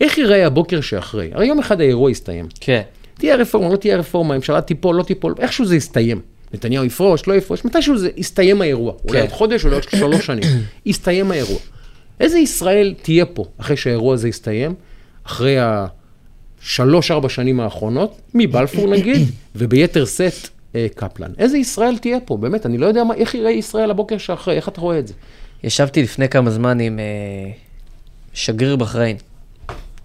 איך 0.00 0.18
ייראה 0.18 0.46
הבוקר 0.46 0.80
שאחרי? 0.80 1.30
הרי 1.32 1.46
יום 1.46 1.58
אחד 1.58 1.80
האירוע 1.80 2.10
יסתיים. 2.10 2.46
כן. 2.60 2.82
תהיה 3.14 3.36
רפורמה, 3.36 3.72
לא 3.72 3.76
תהיה 3.76 3.96
רפורמה, 3.96 4.34
הממשלה 4.34 4.60
תיפול, 4.60 4.96
לא 4.96 5.02
תיפול, 5.02 5.34
איכשהו 5.38 5.64
זה 5.64 5.76
יסתיים. 5.76 6.20
נתניהו 6.54 6.84
יפרוש, 6.84 7.26
לא 7.26 7.34
יפרוש, 7.34 7.64
מתישהו 7.64 7.98
זה 7.98 8.10
יסתיים 8.16 8.62
האירוע. 8.62 8.92
אולי 9.08 9.20
עוד 9.20 9.30
חודש, 9.30 9.64
אולי 9.64 9.74
עוד 9.74 9.84
שלוש 9.98 10.26
שנים. 10.26 10.44
יסתיים 10.86 11.30
האירוע. 11.30 11.58
איזה 12.20 12.38
ישראל 12.38 12.94
תהיה 13.02 13.26
פה 13.26 13.44
אחרי 13.58 13.76
שהאירוע 13.76 14.14
הזה 14.14 14.28
יסתיים? 14.28 14.74
אחרי 15.24 15.56
השלוש-ארבע 16.62 17.28
שנים 17.28 17.60
האחרונות, 17.60 18.20
מבלפור 18.34 18.86
נגיד, 18.90 19.28
וביתר 19.56 20.04
שאת 20.04 20.48
קפלן. 20.94 21.32
איזה 21.38 21.58
ישראל 21.58 21.98
תהיה 21.98 22.20
פה? 22.20 22.36
באמת, 22.36 22.66
אני 22.66 22.78
לא 22.78 22.86
יודע 22.86 23.04
מה, 23.04 23.14
איך 23.14 23.34
יראה 23.34 23.50
ישראל 23.50 23.90
הבוקר 23.90 24.18
שאחרי, 24.18 24.56
איך 24.56 24.68
אתה 24.68 24.80
רואה 24.80 24.98
את 24.98 25.06
זה? 25.08 25.14
ישבתי 25.64 26.02
לפני 26.02 26.28
כמה 26.28 26.50
זמן 26.50 26.80
עם 26.80 26.98
אה, 26.98 27.50
שגריר 28.32 28.76
בחריין. 28.76 29.16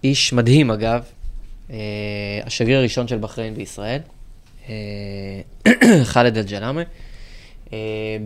איש 0.03 0.33
מדהים, 0.33 0.71
אגב. 0.71 1.03
אה, 1.71 1.77
השגריר 2.45 2.77
הראשון 2.77 3.07
של 3.07 3.17
בחריין 3.17 3.55
בישראל. 3.55 3.99
אה, 4.69 4.73
חאלד 6.03 6.37
אל-ג'לאמה. 6.37 6.81
אה, 7.73 7.77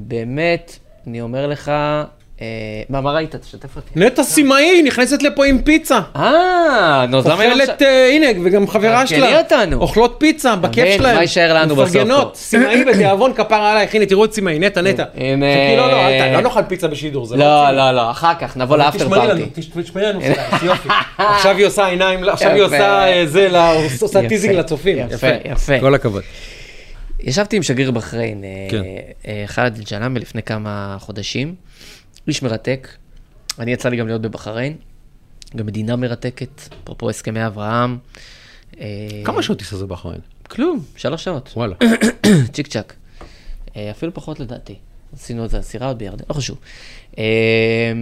באמת, 0.08 0.80
אני 1.08 1.22
אומר 1.22 1.48
לך, 1.48 1.70
אה, 1.70 2.04
מה, 2.90 3.02
מה 3.02 3.12
ראית? 3.12 3.36
תשתף 3.36 3.76
אותי. 3.76 3.90
נטע 3.96 4.24
סימאי 4.24 4.82
נכנסת 4.82 5.24
לפה 5.24 5.46
עם 5.46 5.62
פיצה. 5.62 6.00
אה, 6.16 7.06
נו, 7.10 7.18
אז 7.18 7.28
למה 7.28 7.44
היא 7.44 7.50
לא 7.52 7.64
אוכלת, 7.64 7.82
אה, 7.82 8.10
הנה, 8.14 8.26
וגם 8.44 8.68
חברה 8.68 9.08
שלה. 9.08 9.38
אותנו. 9.40 9.78
אוכלות 9.82 10.16
פיצה, 10.18 10.56
בכיף 10.56 10.86
שלהם. 10.98 11.16
מה 11.16 11.22
יישאר 11.22 11.54
לנו 11.54 11.76
בסוף 11.76 11.90
מפרגנות? 11.90 12.36
סימאי 12.36 12.84
בתיאבון 12.94 13.34
כפרה 13.34 13.72
עלייך, 13.72 13.96
הנה, 13.96 14.06
תראו 14.06 14.26
את 14.26 14.34
סימאי, 14.34 14.60
נטע, 14.60 14.82
נטע. 14.82 15.04
עם, 15.16 15.44
חכי, 15.44 15.78
לא, 15.78 15.88
לא, 15.92 15.96
אה, 15.96 16.32
לא 16.34 16.42
נאכל 16.42 16.64
פיצה 16.68 16.88
בשידור, 16.88 17.26
זה 17.26 17.38
לא, 17.38 17.44
רציני. 17.44 17.78
לא, 17.78 17.92
לא, 17.92 18.12
אחר 18.12 18.34
כך, 18.40 18.58
נבוא 18.58 18.78
ל 18.78 18.82
after 18.82 19.04
תשמעי 19.06 19.28
לנו, 19.28 19.40
party. 19.40 19.62
תש- 19.62 19.84
תשמעי 19.84 20.06
לנו, 20.06 20.20
יופי. 20.64 20.90
עכשיו 21.18 21.58
היא 21.58 21.66
עושה 21.66 21.86
עיניים, 21.88 22.24
עכשיו 22.30 22.52
היא. 22.52 22.62
עושה 22.64 23.08
אה, 23.08 23.26
זה, 23.26 23.50
עושה 24.02 24.28
teasing 24.28 24.56
לצופים. 24.56 24.98
יפה, 25.12 25.28
יפה. 25.52 25.80
כל 25.80 25.96
הכבוד. 25.96 26.24
ישבתי 27.24 27.56
עם 27.56 27.64
שגריר 27.64 27.92
בחריין, 27.92 28.44
אה, 28.44 28.50
כן. 28.72 28.82
אה, 29.28 29.44
חאלד 29.48 29.76
אל-ג'לאמה, 29.78 30.20
לפני 30.20 30.44
כמה 30.44 30.96
חודשים. 31.00 31.56
איש 32.28 32.44
מרתק. 32.44 32.88
אני 33.60 33.72
יצא 33.72 33.90
לי 33.90 33.98
גם 33.98 34.08
להיות 34.08 34.22
בבחריין. 34.22 34.78
גם 35.56 35.66
מדינה 35.66 35.96
מרתקת, 35.96 36.62
אפרופו 36.84 37.10
הסכמי 37.10 37.48
אברהם. 37.48 37.98
אה, 38.80 38.88
כמה 39.26 39.44
שעות 39.44 39.60
טיסה 39.60 39.78
זה 39.78 39.86
בחריין? 39.88 40.22
כלום, 40.44 40.80
שלוש 40.96 41.24
שעות. 41.24 41.54
וואלה. 41.56 41.76
צ'יק 42.54 42.68
צ'אק. 42.68 42.94
אה, 43.76 43.92
אפילו 43.92 44.14
פחות 44.14 44.40
לדעתי. 44.40 44.76
עשינו 45.14 45.44
איזה 45.44 45.62
סירה 45.62 45.88
עוד 45.88 45.98
בירדן, 45.98 46.24
לא 46.30 46.34
חשוב. 46.34 46.58
אה, 47.18 47.94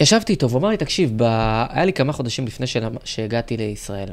ישבתי 0.00 0.32
איתו 0.32 0.50
והוא 0.50 0.60
אמר 0.60 0.68
לי, 0.68 0.76
תקשיב, 0.76 1.12
ב... 1.16 1.22
היה 1.68 1.84
לי 1.84 1.92
כמה 1.92 2.12
חודשים 2.12 2.46
לפני 2.46 2.66
שלמ- 2.66 2.98
שהגעתי 3.04 3.56
לישראל. 3.56 4.08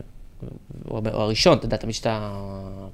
הוא 0.86 1.02
הראשון, 1.06 1.58
אתה 1.58 1.66
יודע, 1.66 1.78
תמיד 1.78 1.96
שאתה 1.96 2.34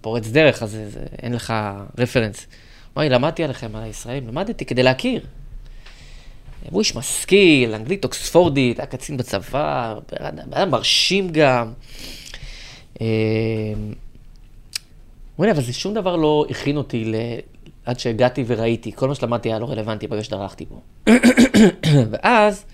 פורץ 0.01 0.27
דרך, 0.27 0.63
אז 0.63 0.71
זה, 0.71 0.89
זה, 0.89 0.99
אין 1.21 1.33
לך 1.33 1.53
רפרנס. 1.97 2.47
הוא 2.99 3.03
לי, 3.03 3.09
למדתי 3.09 3.43
עליכם, 3.43 3.75
על 3.75 3.83
הישראלים, 3.83 4.27
למדתי 4.27 4.65
כדי 4.65 4.83
להכיר. 4.83 5.25
הוא 6.69 6.79
איש 6.79 6.95
משכיל, 6.95 7.73
אנגלית 7.73 8.03
אוקספורדית, 8.03 8.79
היה 8.79 8.85
קצין 8.85 9.17
בצבא, 9.17 9.95
אדם 10.21 10.71
מרשים 10.71 11.29
גם. 11.31 11.73
אה, 13.01 13.07
וואלה, 15.37 15.51
אבל 15.51 15.61
זה 15.61 15.73
שום 15.73 15.93
דבר 15.93 16.15
לא 16.15 16.45
הכין 16.49 16.77
אותי. 16.77 17.11
עד 17.85 17.99
שהגעתי 17.99 18.43
וראיתי. 18.47 18.91
כל 18.95 19.07
מה 19.07 19.15
שלמדתי 19.15 19.49
היה 19.49 19.59
לא 19.59 19.69
רלוונטי 19.69 20.07
ברגע 20.07 20.23
שדרכתי 20.23 20.65
בו. 20.65 20.81
ואז, 22.11 22.57
הוא 22.59 22.65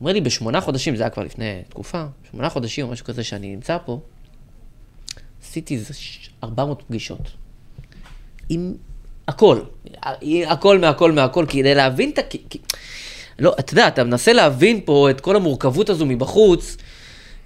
אומר 0.00 0.12
לי, 0.12 0.20
בשמונה 0.20 0.60
חודשים, 0.60 0.96
זה 0.96 1.02
היה 1.02 1.10
כבר 1.10 1.22
לפני 1.22 1.62
תקופה, 1.68 2.04
שמונה 2.30 2.48
חודשים 2.48 2.86
או 2.86 2.92
משהו 2.92 3.06
כזה 3.06 3.24
שאני 3.24 3.54
נמצא 3.54 3.78
פה, 3.84 4.00
עשיתי 5.42 5.74
איזה 5.74 5.94
ש- 5.94 6.30
400 6.44 6.82
פגישות. 6.82 7.30
עם 8.48 8.74
הכל. 9.32 9.58
הכל 10.46 10.78
מהכל 10.78 11.12
מהכל, 11.12 11.44
כדי 11.48 11.74
להבין 11.74 12.10
את 12.10 12.18
ה... 12.18 12.22
לא, 13.38 13.54
אתה 13.58 13.72
יודע, 13.72 13.88
אתה 13.88 14.04
מנסה 14.04 14.32
להבין 14.32 14.80
פה 14.84 15.10
את 15.10 15.20
כל 15.20 15.36
המורכבות 15.36 15.90
הזו 15.90 16.06
מבחוץ, 16.06 16.76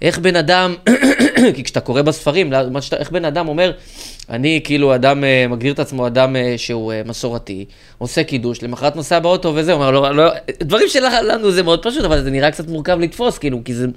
איך 0.01 0.19
בן 0.19 0.35
אדם, 0.35 0.75
כי 1.55 1.63
כשאתה 1.63 1.79
קורא 1.79 2.01
בספרים, 2.01 2.53
איך 2.97 3.11
בן 3.11 3.25
אדם 3.25 3.47
אומר, 3.47 3.71
אני 4.29 4.61
כאילו 4.63 4.95
אדם, 4.95 5.23
אה, 5.23 5.45
מגדיר 5.49 5.73
את 5.73 5.79
עצמו 5.79 6.07
אדם 6.07 6.35
אה, 6.35 6.53
שהוא 6.57 6.93
אה, 6.93 7.01
מסורתי, 7.05 7.65
עושה 7.97 8.23
קידוש, 8.23 8.63
למחרת 8.63 8.95
נוסע 8.95 9.19
באוטו 9.19 9.53
וזה, 9.55 9.73
אומר, 9.73 9.91
לא, 9.91 10.15
לא, 10.15 10.31
דברים 10.59 10.87
שלנו 10.87 11.51
זה 11.51 11.63
מאוד 11.63 11.83
פשוט, 11.83 12.05
אבל 12.05 12.23
זה 12.23 12.31
נראה 12.31 12.51
קצת 12.51 12.67
מורכב 12.67 12.99
לתפוס, 12.99 13.37
כאילו, 13.37 13.63
כי 13.65 13.73
זה... 13.73 13.87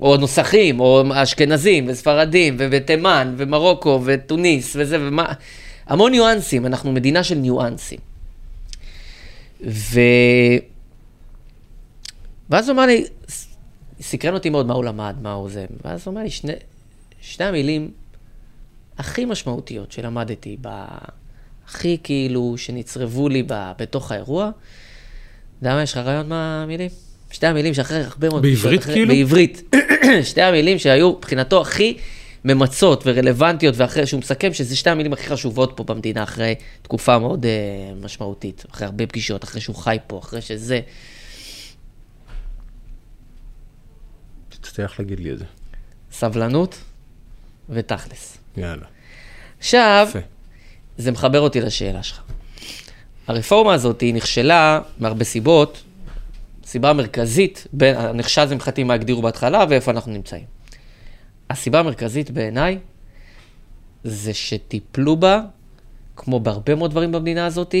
או 0.00 0.16
נוסחים, 0.16 0.80
או 0.80 1.02
אשכנזים, 1.14 1.86
וספרדים, 1.88 2.56
ובתימן, 2.58 3.34
ומרוקו, 3.36 4.00
וטוניס, 4.04 4.76
וזה, 4.78 4.96
ומה... 5.00 5.32
המון 5.88 6.10
ניואנסים, 6.10 6.66
אנחנו 6.66 6.92
מדינה 6.92 7.24
של 7.24 7.34
ניואנסים. 7.34 7.98
ו... 9.66 10.00
ואז 12.50 12.68
הוא 12.68 12.74
אמר 12.74 12.86
לי, 12.86 13.04
סקרן 14.00 14.34
אותי 14.34 14.50
מאוד 14.50 14.66
מה 14.66 14.74
הוא 14.74 14.84
למד, 14.84 15.14
מה 15.22 15.32
הוא 15.32 15.50
זה, 15.50 15.66
ואז 15.84 16.02
הוא 16.06 16.12
אמר 16.12 16.22
לי, 16.22 16.30
שני, 16.30 16.52
שני 17.20 17.46
המילים 17.46 17.90
הכי 18.98 19.24
משמעותיות 19.24 19.92
שלמדתי, 19.92 20.56
ב... 20.60 20.68
הכי 21.68 21.98
כאילו 22.02 22.54
שנצרבו 22.56 23.28
לי 23.28 23.42
ב... 23.46 23.72
בתוך 23.78 24.12
האירוע, 24.12 24.50
אתה 24.50 25.66
יודע 25.66 25.74
מה, 25.74 25.82
יש 25.82 25.92
לך 25.92 25.98
רעיון 25.98 26.28
מה 26.28 26.62
המילים? 26.62 26.90
שתי 27.30 27.46
המילים 27.46 27.74
שאחרי 27.74 28.00
הרבה 28.00 28.28
מאוד... 28.28 28.42
בעברית 28.42 28.80
אחרי... 28.80 28.94
כאילו? 28.94 29.14
בעברית. 29.14 29.74
שתי 30.30 30.42
המילים 30.42 30.78
שהיו 30.78 31.12
מבחינתו 31.12 31.60
הכי 31.60 31.96
ממצות 32.44 33.02
ורלוונטיות, 33.06 33.74
ואחרי 33.76 34.06
שהוא 34.06 34.20
מסכם 34.20 34.52
שזה 34.52 34.76
שתי 34.76 34.90
המילים 34.90 35.12
הכי 35.12 35.26
חשובות 35.26 35.72
פה 35.76 35.84
במדינה, 35.84 36.22
אחרי 36.22 36.54
תקופה 36.82 37.18
מאוד 37.18 37.44
uh, 37.44 38.04
משמעותית, 38.04 38.64
אחרי 38.70 38.86
הרבה 38.86 39.06
פגישות, 39.06 39.44
אחרי 39.44 39.60
שהוא 39.60 39.76
חי 39.76 39.96
פה, 40.06 40.18
אחרי 40.18 40.40
שזה. 40.40 40.80
תצטרך 44.48 45.00
להגיד 45.00 45.20
לי 45.20 45.32
את 45.32 45.38
זה. 45.38 45.44
סבלנות 46.12 46.78
ותכלס. 47.68 48.38
יאללה. 48.56 48.86
עכשיו, 49.58 50.06
יפה. 50.10 50.18
זה 50.98 51.10
מחבר 51.10 51.40
אותי 51.40 51.60
לשאלה 51.60 52.02
שלך. 52.02 52.20
הרפורמה 53.26 53.74
הזאת 53.74 54.00
היא 54.00 54.14
נכשלה 54.14 54.80
מהרבה 54.98 55.24
סיבות. 55.24 55.82
סיבה 56.64 56.92
מרכזית, 56.92 57.66
נכשל 58.14 58.46
זה 58.46 58.54
מבחינתי 58.54 58.84
מה 58.84 58.94
הגדירו 58.94 59.22
בהתחלה 59.22 59.64
ואיפה 59.68 59.90
אנחנו 59.90 60.12
נמצאים. 60.12 60.57
הסיבה 61.50 61.80
המרכזית 61.80 62.30
בעיניי 62.30 62.78
זה 64.04 64.34
שטיפלו 64.34 65.16
בה, 65.16 65.40
כמו 66.16 66.40
בהרבה 66.40 66.74
מאוד 66.74 66.90
דברים 66.90 67.12
במדינה 67.12 67.46
הזאת, 67.46 67.74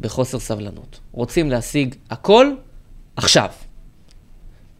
בחוסר 0.00 0.38
סבלנות. 0.38 1.00
רוצים 1.12 1.50
להשיג 1.50 1.94
הכל 2.10 2.46
עכשיו. 3.16 3.48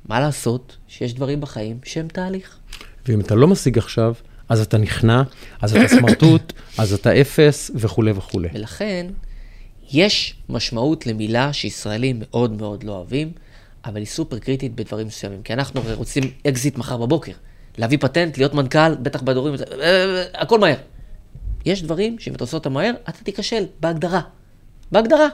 מה 0.09 0.20
לעשות 0.20 0.76
שיש 0.89 1.14
דברים 1.14 1.41
בחיים 1.41 1.78
שהם 1.85 2.09
תהליך. 2.09 2.59
ואם 3.07 3.20
אתה 3.20 3.35
לא 3.35 3.49
משיג 3.49 3.78
עכשיו, 3.78 4.14
אז 4.49 4.61
אתה 4.61 4.78
נכנע, 4.78 5.22
אז 5.61 5.76
אתה 5.76 5.89
סמרטוט, 5.89 6.53
אז 6.78 6.93
אתה 6.93 7.20
אפס 7.20 7.70
וכולי 7.74 8.11
וכולי. 8.11 8.49
ולכן, 8.55 9.07
יש 9.93 10.37
משמעות 10.49 11.07
למילה 11.07 11.53
שישראלים 11.53 12.16
מאוד 12.20 12.53
מאוד 12.53 12.85
לא 12.85 12.93
אוהבים, 12.93 13.32
אבל 13.85 13.97
היא 13.97 14.07
סופר 14.07 14.39
קריטית 14.39 14.74
בדברים 14.74 15.07
מסוימים. 15.07 15.43
כי 15.43 15.53
אנחנו 15.53 15.80
הרי 15.80 15.95
רוצים 15.95 16.24
אקזיט 16.47 16.78
מחר 16.78 16.97
בבוקר. 16.97 17.32
להביא 17.79 17.99
פטנט, 18.01 18.39
להיות 18.39 18.55
מנכ"ל, 18.55 18.95
בטח 18.95 19.22
בדורים, 19.22 19.55
אה, 19.81 20.25
הכל 20.35 20.59
מהר. 20.59 20.77
יש 21.64 21.83
דברים 21.83 22.18
שאם 22.18 22.35
אתה 22.35 22.45
עושה 22.45 22.57
אותם 22.57 22.72
מהר, 22.72 22.93
אתה 23.09 23.25
תיכשל, 23.25 23.64
בהגדרה. 23.81 24.20
בהגדרה. 24.93 25.29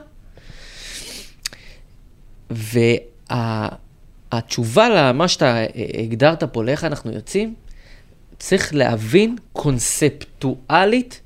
והתשובה 4.30 4.88
למה 4.88 5.28
שאתה 5.28 5.57
אה, 5.57 5.66
הגדרת 6.03 6.45
פה, 6.45 6.64
לאיך 6.64 6.84
אנחנו 6.84 7.12
יוצאים, 7.12 7.55
צריך 8.38 8.74
להבין 8.74 9.36
קונספטואלית 9.53 11.20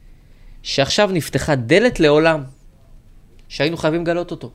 שעכשיו 0.63 1.11
נפתחה 1.13 1.55
דלת 1.55 2.01
לעולם 2.01 2.43
שהיינו 3.49 3.77
חייבים 3.77 4.03
לגלות 4.03 4.31
אותו. 4.31 4.51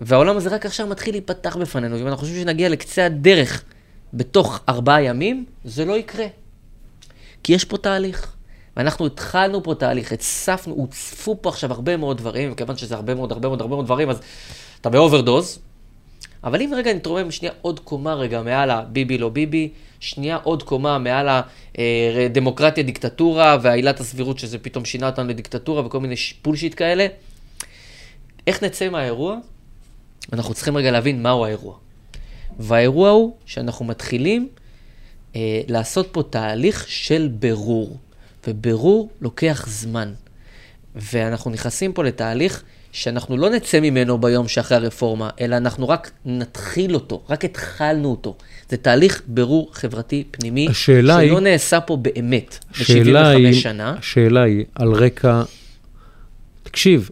והעולם 0.00 0.36
הזה 0.36 0.48
רק 0.48 0.66
עכשיו 0.66 0.86
מתחיל 0.86 1.14
להיפתח 1.14 1.56
בפנינו, 1.56 1.96
ואם 1.96 2.06
אנחנו 2.06 2.20
חושבים 2.20 2.42
שנגיע 2.42 2.68
לקצה 2.68 3.06
הדרך 3.06 3.64
בתוך 4.14 4.60
ארבעה 4.68 5.02
ימים, 5.02 5.44
זה 5.64 5.84
לא 5.84 5.92
יקרה. 5.92 6.26
כי 7.42 7.52
יש 7.52 7.64
פה 7.64 7.78
תהליך. 7.78 8.32
ואנחנו 8.76 9.06
התחלנו 9.06 9.62
פה 9.62 9.74
תהליך, 9.74 10.12
הצפנו, 10.12 10.74
הוצפו 10.74 11.36
פה 11.40 11.48
עכשיו 11.48 11.72
הרבה 11.72 11.96
מאוד 11.96 12.18
דברים, 12.18 12.52
וכיוון 12.52 12.76
שזה 12.76 12.94
הרבה 12.94 13.14
מאוד, 13.14 13.32
הרבה 13.32 13.48
מאוד, 13.48 13.60
הרבה 13.60 13.74
מאוד 13.74 13.84
דברים, 13.84 14.10
אז 14.10 14.20
אתה 14.80 14.90
ב 14.90 14.97
overdose. 14.97 15.58
אבל 16.44 16.62
אם 16.62 16.72
רגע 16.76 16.94
נתרומם 16.94 17.30
שנייה 17.30 17.54
עוד 17.62 17.80
קומה 17.80 18.14
רגע 18.14 18.42
מעל 18.42 18.70
הביבי 18.70 19.18
לא 19.18 19.28
ביבי, 19.28 19.70
שנייה 20.00 20.36
עוד 20.36 20.62
קומה 20.62 20.98
מעל 20.98 21.28
הדמוקרטיה 22.26 22.84
דיקטטורה 22.84 23.58
והעילת 23.62 24.00
הסבירות 24.00 24.38
שזה 24.38 24.58
פתאום 24.58 24.84
שינה 24.84 25.06
אותנו 25.06 25.28
לדיקטטורה 25.28 25.86
וכל 25.86 26.00
מיני 26.00 26.14
bullshit 26.42 26.74
כאלה, 26.76 27.06
איך 28.46 28.62
נצא 28.62 28.88
מהאירוע? 28.88 29.36
אנחנו 30.32 30.54
צריכים 30.54 30.76
רגע 30.76 30.90
להבין 30.90 31.22
מהו 31.22 31.44
האירוע. 31.44 31.74
והאירוע 32.58 33.10
הוא 33.10 33.36
שאנחנו 33.46 33.84
מתחילים 33.84 34.48
אה, 35.36 35.40
לעשות 35.68 36.08
פה 36.12 36.22
תהליך 36.30 36.84
של 36.88 37.28
בירור, 37.38 37.96
ובירור 38.46 39.10
לוקח 39.20 39.66
זמן. 39.68 40.12
ואנחנו 40.94 41.50
נכנסים 41.50 41.92
פה 41.92 42.04
לתהליך 42.04 42.62
שאנחנו 42.92 43.36
לא 43.36 43.50
נצא 43.50 43.80
ממנו 43.80 44.18
ביום 44.18 44.48
שאחרי 44.48 44.76
הרפורמה, 44.76 45.30
אלא 45.40 45.56
אנחנו 45.56 45.88
רק 45.88 46.10
נתחיל 46.24 46.94
אותו, 46.94 47.22
רק 47.28 47.44
התחלנו 47.44 48.10
אותו. 48.10 48.36
זה 48.68 48.76
תהליך 48.76 49.22
בירור 49.26 49.70
חברתי 49.72 50.24
פנימי, 50.30 50.68
שלא 50.72 51.12
היא- 51.12 51.32
נעשה 51.38 51.80
פה 51.80 51.96
באמת 51.96 52.58
השאלה 52.70 53.22
ב-75 53.32 53.36
היא, 53.38 53.52
שנה. 53.60 53.94
השאלה 53.98 54.42
היא 54.42 54.64
על 54.74 54.92
רקע, 54.92 55.42
תקשיב, 56.62 57.10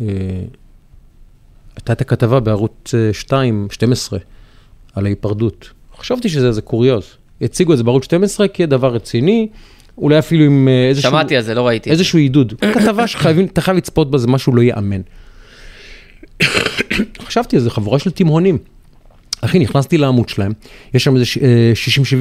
אה, 0.00 0.06
הייתה 1.76 1.92
את 1.92 2.00
הכתבה 2.00 2.40
בערוץ 2.40 2.94
אה, 2.94 3.12
2, 3.12 3.68
12, 3.70 4.18
על 4.94 5.06
ההיפרדות. 5.06 5.70
חשבתי 5.98 6.28
שזה 6.28 6.46
איזה 6.46 6.62
קוריוז. 6.62 7.04
הציגו 7.42 7.72
את 7.72 7.78
זה 7.78 7.84
בערוץ 7.84 8.04
12 8.04 8.48
כדבר 8.48 8.94
רציני, 8.94 9.48
אולי 9.98 10.18
אפילו 10.18 10.44
עם 10.44 10.68
אה, 10.68 10.88
איזשהו... 10.88 11.10
שמעתי 11.10 11.36
על 11.36 11.42
זה, 11.42 11.54
לא 11.54 11.66
ראיתי. 11.66 11.90
איזשהו 11.90 12.18
עידוד. 12.18 12.54
כתבה 12.74 13.06
שחייבים, 13.06 13.46
אתה 13.46 13.60
חייב 13.60 13.76
לצפות 13.76 14.10
בה, 14.10 14.18
זה 14.18 14.26
משהו 14.26 14.54
לא 14.54 14.62
ייאמן. 14.62 15.00
חשבתי 17.26 17.56
על 17.56 17.62
זה, 17.62 17.70
חבורה 17.70 17.98
של 17.98 18.10
תימהונים. 18.10 18.58
אחי, 19.40 19.58
נכנסתי 19.58 19.98
לעמוד 19.98 20.28
שלהם, 20.28 20.52
יש 20.94 21.04
שם 21.04 21.14
איזה 21.14 21.24
ש- 21.26 21.38
אה, 21.38 21.72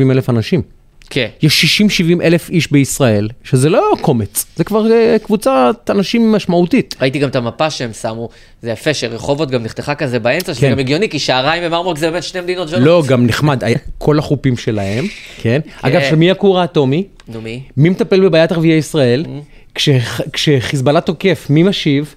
60-70 0.08 0.12
אלף 0.12 0.30
אנשים. 0.30 0.62
כן. 1.10 1.28
יש 1.42 1.82
60-70 1.82 2.22
אלף 2.24 2.50
איש 2.50 2.72
בישראל, 2.72 3.28
שזה 3.44 3.70
לא 3.70 3.92
קומץ, 4.02 4.46
זה 4.56 4.64
כבר 4.64 4.92
אה, 4.92 5.16
קבוצת 5.24 5.90
אנשים 5.90 6.32
משמעותית. 6.32 6.96
ראיתי 7.02 7.20
גם 7.20 7.30
את 7.30 7.36
המפה 7.36 7.70
שהם 7.70 7.94
שמו, 7.94 8.30
זה 8.62 8.72
יפה 8.72 8.94
שרחובות 8.94 9.52
גם 9.52 9.64
נחתכה 9.64 9.96
כזה 9.96 10.20
באמצע, 10.20 10.54
שזה 10.54 10.62
כן. 10.62 10.72
גם 10.72 10.80
הגיוני, 10.80 11.10
כי 11.10 11.20
שעריים 11.20 11.64
ומרמורק 11.66 11.98
זה 11.98 12.12
באמת 12.12 12.24
שתי 12.24 12.42
מדינות 12.42 12.70
שונות. 12.70 12.86
לא, 12.86 13.04
גם 13.08 13.26
נחמד, 13.28 13.64
היה- 13.64 13.78
כל 13.98 14.20
החופים 14.20 14.58
שלהם, 14.58 15.06
כן? 15.42 15.60
אגב, 15.82 16.02
של 16.10 16.16
מי 16.16 16.32
הכור 16.32 16.60
האטומי? 16.60 17.04
נו 17.28 17.42
מי? 17.42 17.62
מי 17.78 17.90
מטפל 17.90 18.20
בבעיית 18.20 18.52
ערביי 18.52 18.72
ישראל? 18.78 19.26
כש- 19.76 19.90
כשחיזבאללה 20.34 21.02
תוקף, 21.02 21.48
מי 21.50 21.64
משיב? 21.64 22.16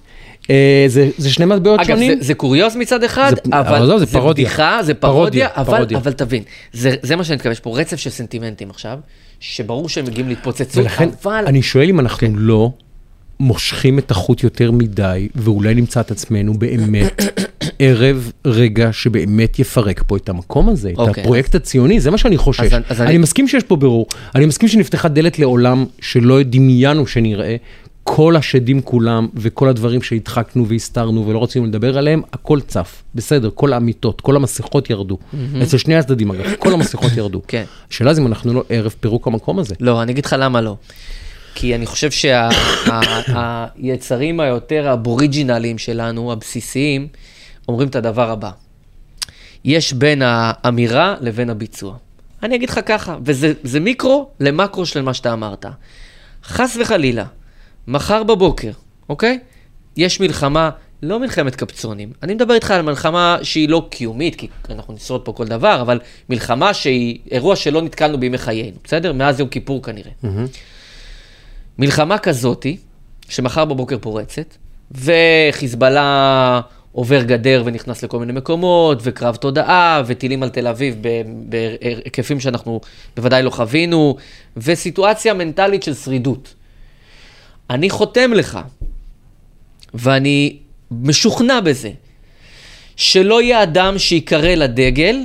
אה, 0.49 0.85
זה 0.87 1.09
זה 1.17 1.29
שני 1.29 1.45
מטבעות 1.45 1.79
אגב, 1.79 1.87
שונים? 1.89 2.17
זה, 2.19 2.25
זה 2.27 2.33
קוריוז 2.33 2.75
מצד 2.75 3.03
אחד, 3.03 3.31
זה- 3.35 3.59
אבל 3.59 3.75
אבל 3.75 3.85
לא, 3.87 3.99
זה 3.99 4.05
זה 4.05 4.11
פרודיה. 4.11 4.45
בדיחה, 4.45 4.79
זה 4.83 4.93
פרודיה, 4.93 5.47
פרודיה, 5.49 5.61
אבל, 5.67 5.77
פרודיה. 5.77 5.97
אבל 5.97 6.11
תבין, 6.13 6.43
זה, 6.73 6.95
זה 7.01 7.15
מה 7.15 7.23
שאני 7.23 7.35
מתכוון, 7.35 7.51
יש 7.51 7.59
פה 7.59 7.79
רצף 7.79 7.97
של 7.97 8.09
סנטימנטים 8.09 8.69
עכשיו, 8.69 8.99
שברור 9.39 9.89
שהם 9.89 10.05
מגיעים 10.05 10.27
להתפוצצות, 10.29 10.77
ולכן, 10.77 11.09
אבל... 11.23 11.43
אני 11.47 11.61
שואל 11.61 11.89
אם 11.89 11.99
אנחנו 11.99 12.27
לא 12.35 12.71
מושכים 13.39 13.99
את 13.99 14.11
החוט 14.11 14.43
יותר 14.43 14.71
מדי, 14.71 15.27
ואולי 15.35 15.73
נמצא 15.73 15.99
את 16.01 16.11
עצמנו 16.11 16.53
באמת 16.53 17.21
ערב 17.79 18.31
רגע 18.45 18.89
שבאמת 18.93 19.59
יפרק 19.59 20.03
פה 20.07 20.17
את 20.17 20.29
המקום 20.29 20.69
הזה, 20.69 20.89
את 20.89 20.97
אוקיי, 20.97 21.23
הפרויקט 21.23 21.55
הציוני, 21.55 21.99
זה 21.99 22.11
מה 22.11 22.17
שאני 22.17 22.37
חושב. 22.37 22.63
אז- 22.63 22.73
אז 22.89 23.01
אני 23.01 23.09
אני- 23.09 23.17
מסכים 23.17 23.47
שיש 23.47 23.63
פה 23.63 23.75
בירור, 23.75 24.05
אני 24.35 24.45
מסכים 24.45 24.69
שנפתחה 24.69 25.07
דלת 25.07 25.39
לעולם 25.39 25.85
שלא 26.01 26.43
דמיינו 26.43 27.07
שנראה. 27.07 27.55
כל 28.03 28.35
השדים 28.35 28.81
כולם 28.81 29.27
וכל 29.35 29.69
הדברים 29.69 30.01
שהדחקנו 30.01 30.67
והסתרנו 30.67 31.27
ולא 31.27 31.43
רצינו 31.43 31.65
לדבר 31.65 31.97
עליהם, 31.97 32.21
הכל 32.33 32.61
צף. 32.61 33.03
בסדר, 33.15 33.49
כל 33.55 33.73
האמיתות, 33.73 34.21
כל 34.21 34.35
המסכות 34.35 34.89
ירדו. 34.89 35.17
אצל 35.63 35.77
שני 35.77 35.95
הצדדים 35.95 36.31
אגב, 36.31 36.55
כל 36.59 36.73
המסכות 36.73 37.11
ירדו. 37.17 37.41
כן. 37.47 37.63
השאלה 37.89 38.13
זה 38.13 38.21
אם 38.21 38.27
אנחנו 38.27 38.53
לא 38.53 38.63
ערב 38.69 38.95
פירוק 38.99 39.27
המקום 39.27 39.59
הזה. 39.59 39.75
לא, 39.79 40.01
אני 40.01 40.11
אגיד 40.11 40.25
לך 40.25 40.35
למה 40.39 40.61
לא. 40.61 40.75
כי 41.55 41.75
אני 41.75 41.85
חושב 41.85 42.09
שהיצרים 43.31 44.39
היותר 44.43 44.89
הבוריג'ינליים 44.89 45.77
שלנו, 45.77 46.31
הבסיסיים, 46.31 47.07
אומרים 47.67 47.87
את 47.87 47.95
הדבר 47.95 48.31
הבא. 48.31 48.51
יש 49.65 49.93
בין 49.93 50.21
האמירה 50.25 51.15
לבין 51.21 51.49
הביצוע. 51.49 51.95
אני 52.43 52.55
אגיד 52.55 52.69
לך 52.69 52.79
ככה, 52.85 53.17
וזה 53.25 53.53
זה 53.63 53.79
מיקרו 53.79 54.29
למקרו 54.39 54.85
של 54.85 55.01
מה 55.01 55.13
שאתה 55.13 55.33
אמרת. 55.33 55.65
חס 56.43 56.77
וחלילה, 56.81 57.25
מחר 57.91 58.23
בבוקר, 58.23 58.71
אוקיי? 59.09 59.39
יש 59.97 60.19
מלחמה, 60.19 60.69
לא 61.03 61.19
מלחמת 61.19 61.55
קפצונים. 61.55 62.11
אני 62.23 62.33
מדבר 62.33 62.53
איתך 62.53 62.71
על 62.71 62.81
מלחמה 62.81 63.37
שהיא 63.43 63.69
לא 63.69 63.87
קיומית, 63.89 64.35
כי 64.35 64.47
אנחנו 64.69 64.93
נשרוד 64.93 65.21
פה 65.21 65.33
כל 65.33 65.47
דבר, 65.47 65.81
אבל 65.81 65.99
מלחמה 66.29 66.73
שהיא 66.73 67.19
אירוע 67.31 67.55
שלא 67.55 67.81
נתקלנו 67.81 68.19
בימי 68.19 68.37
חיינו, 68.37 68.77
בסדר? 68.83 69.13
מאז 69.13 69.39
יום 69.39 69.49
כיפור 69.49 69.83
כנראה. 69.83 70.11
מלחמה 71.77 72.17
כזאתי, 72.17 72.77
שמחר 73.29 73.65
בבוקר 73.65 73.97
פורצת, 73.97 74.55
וחיזבאללה 74.91 76.61
עובר 76.91 77.23
גדר 77.23 77.63
ונכנס 77.65 78.03
לכל 78.03 78.19
מיני 78.19 78.33
מקומות, 78.33 78.97
וקרב 79.01 79.35
תודעה, 79.35 80.01
וטילים 80.05 80.43
על 80.43 80.49
תל 80.49 80.67
אביב 80.67 80.95
בהיקפים 81.25 82.39
שאנחנו 82.39 82.81
בוודאי 83.15 83.43
לא 83.43 83.49
חווינו, 83.49 84.15
וסיטואציה 84.57 85.33
מנטלית 85.33 85.83
של 85.83 85.93
שרידות. 85.93 86.53
אני 87.71 87.89
חותם 87.89 88.33
לך, 88.33 88.59
ואני 89.93 90.57
משוכנע 90.91 91.59
בזה, 91.59 91.89
שלא 92.95 93.41
יהיה 93.41 93.63
אדם 93.63 93.99
שיקרא 93.99 94.55
לדגל 94.55 95.17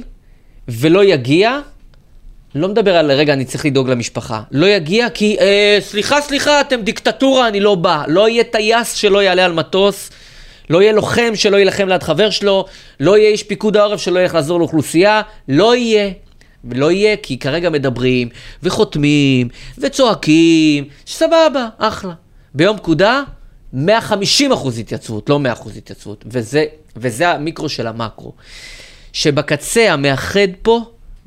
ולא 0.68 1.04
יגיע 1.04 1.60
לא 2.54 2.68
מדבר 2.68 2.96
על 2.96 3.12
רגע, 3.12 3.32
אני 3.32 3.44
צריך 3.44 3.66
לדאוג 3.66 3.90
למשפחה. 3.90 4.42
לא 4.50 4.66
יגיע 4.66 5.10
כי, 5.10 5.36
אה, 5.40 5.78
סליחה, 5.80 6.20
סליחה, 6.20 6.60
אתם 6.60 6.82
דיקטטורה, 6.82 7.48
אני 7.48 7.60
לא 7.60 7.74
בא. 7.74 8.02
לא 8.08 8.28
יהיה 8.28 8.44
טייס 8.44 8.94
שלא 8.94 9.22
יעלה 9.22 9.44
על 9.44 9.52
מטוס, 9.52 10.10
לא 10.70 10.82
יהיה 10.82 10.92
לוחם 10.92 11.32
שלא 11.34 11.56
יילחם 11.56 11.88
ליד 11.88 12.02
חבר 12.02 12.30
שלו, 12.30 12.64
לא 13.00 13.18
יהיה 13.18 13.30
איש 13.30 13.42
פיקוד 13.42 13.76
העורף 13.76 14.00
שלא 14.00 14.20
ילך 14.20 14.34
לעזור 14.34 14.58
לאוכלוסייה, 14.58 15.22
לא 15.48 15.76
יהיה. 15.76 16.10
ולא 16.64 16.90
יהיה, 16.90 17.16
כי 17.16 17.38
כרגע 17.38 17.70
מדברים, 17.70 18.28
וחותמים, 18.62 19.48
וצועקים, 19.78 20.84
סבבה, 21.06 21.68
אחלה. 21.78 22.12
ביום 22.56 22.76
פקודה, 22.76 23.22
150 23.72 24.52
אחוז 24.52 24.78
התייצבות, 24.78 25.30
לא 25.30 25.38
100 25.38 25.52
אחוז 25.52 25.76
התייצבות. 25.76 26.24
וזה, 26.26 26.64
וזה 26.96 27.28
המיקרו 27.28 27.68
של 27.68 27.86
המקרו. 27.86 28.32
שבקצה 29.12 29.92
המאחד 29.92 30.48
פה, 30.62 30.80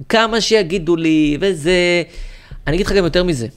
כמה 0.10 0.42
שיגידו 0.42 0.96
לי, 0.96 1.38
וזה... 1.42 2.04
אני 2.68 2.76
אגיד 2.76 2.86
לך 2.86 2.92
גם 2.92 3.04
יותר 3.04 3.24
מזה. 3.24 3.48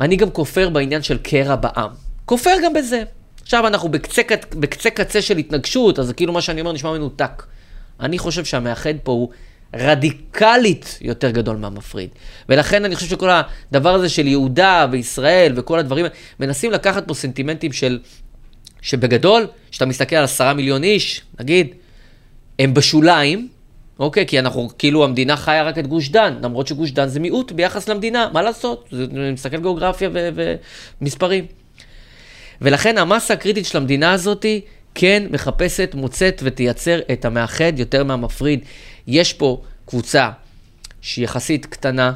אני 0.00 0.16
גם 0.16 0.30
כופר 0.30 0.68
בעניין 0.68 1.02
של 1.02 1.18
קרע 1.18 1.56
בעם. 1.56 1.90
כופר 2.24 2.54
גם 2.64 2.72
בזה. 2.72 3.02
עכשיו 3.42 3.66
אנחנו 3.66 3.88
בקצה, 3.88 4.22
בקצה 4.54 4.90
קצה 4.90 5.22
של 5.22 5.36
התנגשות, 5.36 5.98
אז 5.98 6.12
כאילו 6.16 6.32
מה 6.32 6.40
שאני 6.40 6.60
אומר 6.60 6.72
נשמע 6.72 6.92
מנותק. 6.92 7.42
אני 8.00 8.18
חושב 8.18 8.44
שהמאחד 8.44 8.94
פה 9.02 9.12
הוא 9.12 9.28
רדיקלית 9.76 10.98
יותר 11.00 11.30
גדול 11.30 11.56
מהמפריד. 11.56 12.10
ולכן 12.48 12.84
אני 12.84 12.94
חושב 12.94 13.08
שכל 13.08 13.30
הדבר 13.70 13.94
הזה 13.94 14.08
של 14.08 14.26
יהודה 14.26 14.86
וישראל 14.90 15.52
וכל 15.56 15.78
הדברים, 15.78 16.06
מנסים 16.40 16.70
לקחת 16.70 17.08
פה 17.08 17.14
סנטימנטים 17.14 17.72
של, 17.72 17.98
שבגדול, 18.82 19.46
כשאתה 19.70 19.86
מסתכל 19.86 20.16
על 20.16 20.24
עשרה 20.24 20.54
מיליון 20.54 20.84
איש, 20.84 21.22
נגיד, 21.40 21.74
הם 22.58 22.74
בשוליים, 22.74 23.48
אוקיי? 23.98 24.26
כי 24.26 24.38
אנחנו, 24.38 24.70
כאילו 24.78 25.04
המדינה 25.04 25.36
חיה 25.36 25.62
רק 25.62 25.78
את 25.78 25.86
גוש 25.86 26.08
דן, 26.08 26.38
למרות 26.42 26.66
שגוש 26.66 26.90
דן 26.90 27.08
זה 27.08 27.20
מיעוט 27.20 27.52
ביחס 27.52 27.88
למדינה, 27.88 28.28
מה 28.32 28.42
לעשות? 28.42 28.88
זה, 28.90 29.06
מסתכל 29.32 29.60
גיאוגרפיה 29.60 30.10
ומספרים. 31.00 31.46
ולכן 32.60 32.98
המסה 32.98 33.34
הקריטית 33.34 33.66
של 33.66 33.78
המדינה 33.78 34.12
הזאתי 34.12 34.60
כן 34.94 35.22
מחפשת, 35.30 35.94
מוצאת 35.94 36.40
ותייצר 36.44 37.00
את 37.12 37.24
המאחד 37.24 37.78
יותר 37.78 38.04
מהמפריד. 38.04 38.60
יש 39.06 39.32
פה 39.32 39.62
קבוצה 39.86 40.30
שהיא 41.00 41.24
יחסית 41.24 41.66
קטנה, 41.66 42.12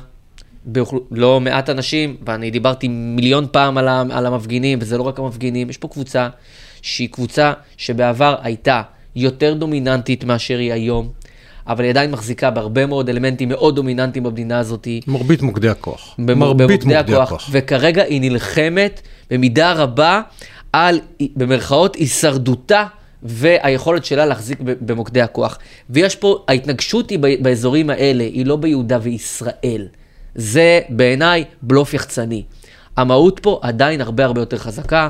באוכל... 0.64 0.98
לא 1.10 1.40
מעט 1.40 1.70
אנשים, 1.70 2.16
ואני 2.26 2.50
דיברתי 2.50 2.88
מיליון 2.88 3.46
פעם 3.52 3.78
על, 3.78 3.88
ה... 3.88 4.02
על 4.10 4.26
המפגינים, 4.26 4.78
וזה 4.82 4.98
לא 4.98 5.02
רק 5.02 5.18
המפגינים, 5.18 5.70
יש 5.70 5.76
פה 5.76 5.88
קבוצה 5.88 6.28
שהיא 6.82 7.08
קבוצה 7.08 7.52
שבעבר 7.76 8.36
הייתה 8.42 8.82
יותר 9.16 9.54
דומיננטית 9.54 10.24
מאשר 10.24 10.58
היא 10.58 10.72
היום. 10.72 11.08
אבל 11.66 11.84
היא 11.84 11.90
עדיין 11.90 12.10
מחזיקה 12.10 12.50
בהרבה 12.50 12.86
מאוד 12.86 13.08
אלמנטים 13.08 13.48
מאוד 13.48 13.76
דומיננטיים 13.76 14.24
במדינה 14.24 14.58
הזאת. 14.58 14.88
מרבית 15.06 15.42
מוקדי 15.42 15.68
הכוח. 15.68 16.14
מרבית 16.18 16.84
מוקדי 16.84 16.96
הכוח. 16.96 17.28
הכוח. 17.28 17.48
וכרגע 17.52 18.02
היא 18.02 18.20
נלחמת 18.20 19.00
במידה 19.30 19.72
רבה 19.72 20.22
על, 20.72 21.00
במרכאות, 21.36 21.96
הישרדותה 21.96 22.84
והיכולת 23.22 24.04
שלה 24.04 24.26
להחזיק 24.26 24.58
במוקדי 24.60 25.22
הכוח. 25.22 25.58
ויש 25.90 26.16
פה, 26.16 26.44
ההתנגשות 26.48 27.10
היא 27.10 27.18
באזורים 27.40 27.90
האלה, 27.90 28.24
היא 28.24 28.46
לא 28.46 28.56
ביהודה 28.56 28.98
וישראל. 29.02 29.88
זה 30.34 30.80
בעיניי 30.88 31.44
בלוף 31.62 31.94
יחצני. 31.94 32.42
המהות 32.96 33.40
פה 33.40 33.60
עדיין 33.62 34.00
הרבה 34.00 34.24
הרבה 34.24 34.40
יותר 34.40 34.58
חזקה. 34.58 35.08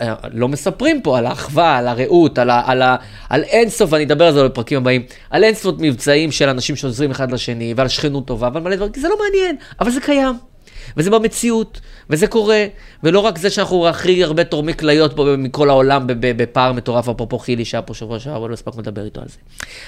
אה, 0.00 0.14
לא 0.32 0.48
מספרים 0.48 1.02
פה 1.02 1.18
על 1.18 1.26
האחווה, 1.26 1.76
על 1.76 1.88
הרעות, 1.88 2.38
על, 2.38 2.50
על, 2.50 2.82
על 3.28 3.42
אינסוף, 3.42 3.92
ואני 3.92 4.04
אדבר 4.04 4.26
על 4.26 4.34
זה 4.34 4.44
בפרקים 4.44 4.78
הבאים, 4.78 5.02
על 5.30 5.44
אינסוף 5.44 5.74
מבצעים 5.78 6.32
של 6.32 6.48
אנשים 6.48 6.76
שעוזרים 6.76 7.10
אחד 7.10 7.32
לשני, 7.32 7.74
ועל 7.76 7.88
שכנות 7.88 8.26
טובה, 8.26 8.48
ועל 8.52 8.62
מלא 8.62 8.76
דברים, 8.76 8.92
כי 8.92 9.00
זה 9.00 9.08
לא 9.08 9.16
מעניין, 9.24 9.56
אבל 9.80 9.90
זה 9.90 10.00
קיים. 10.00 10.53
וזה 10.96 11.10
במציאות, 11.10 11.80
וזה 12.10 12.26
קורה, 12.26 12.66
ולא 13.02 13.20
רק 13.20 13.38
זה 13.38 13.50
שאנחנו 13.50 13.88
הכי 13.88 14.24
הרבה 14.24 14.44
תורמי 14.44 14.74
כליות 14.74 15.16
פה 15.16 15.34
מכל 15.38 15.70
העולם 15.70 16.04
בפער 16.06 16.72
מטורף, 16.72 17.08
אפרופו 17.08 17.38
חילי 17.38 17.64
שהיה 17.64 17.82
פה 17.82 17.94
שבוע 17.94 18.18
שעבר, 18.18 18.36
אבל 18.36 18.48
לא 18.48 18.54
הספקנו 18.54 18.82
לדבר 18.82 19.04
איתו 19.04 19.20
על 19.20 19.28
זה. 19.28 19.36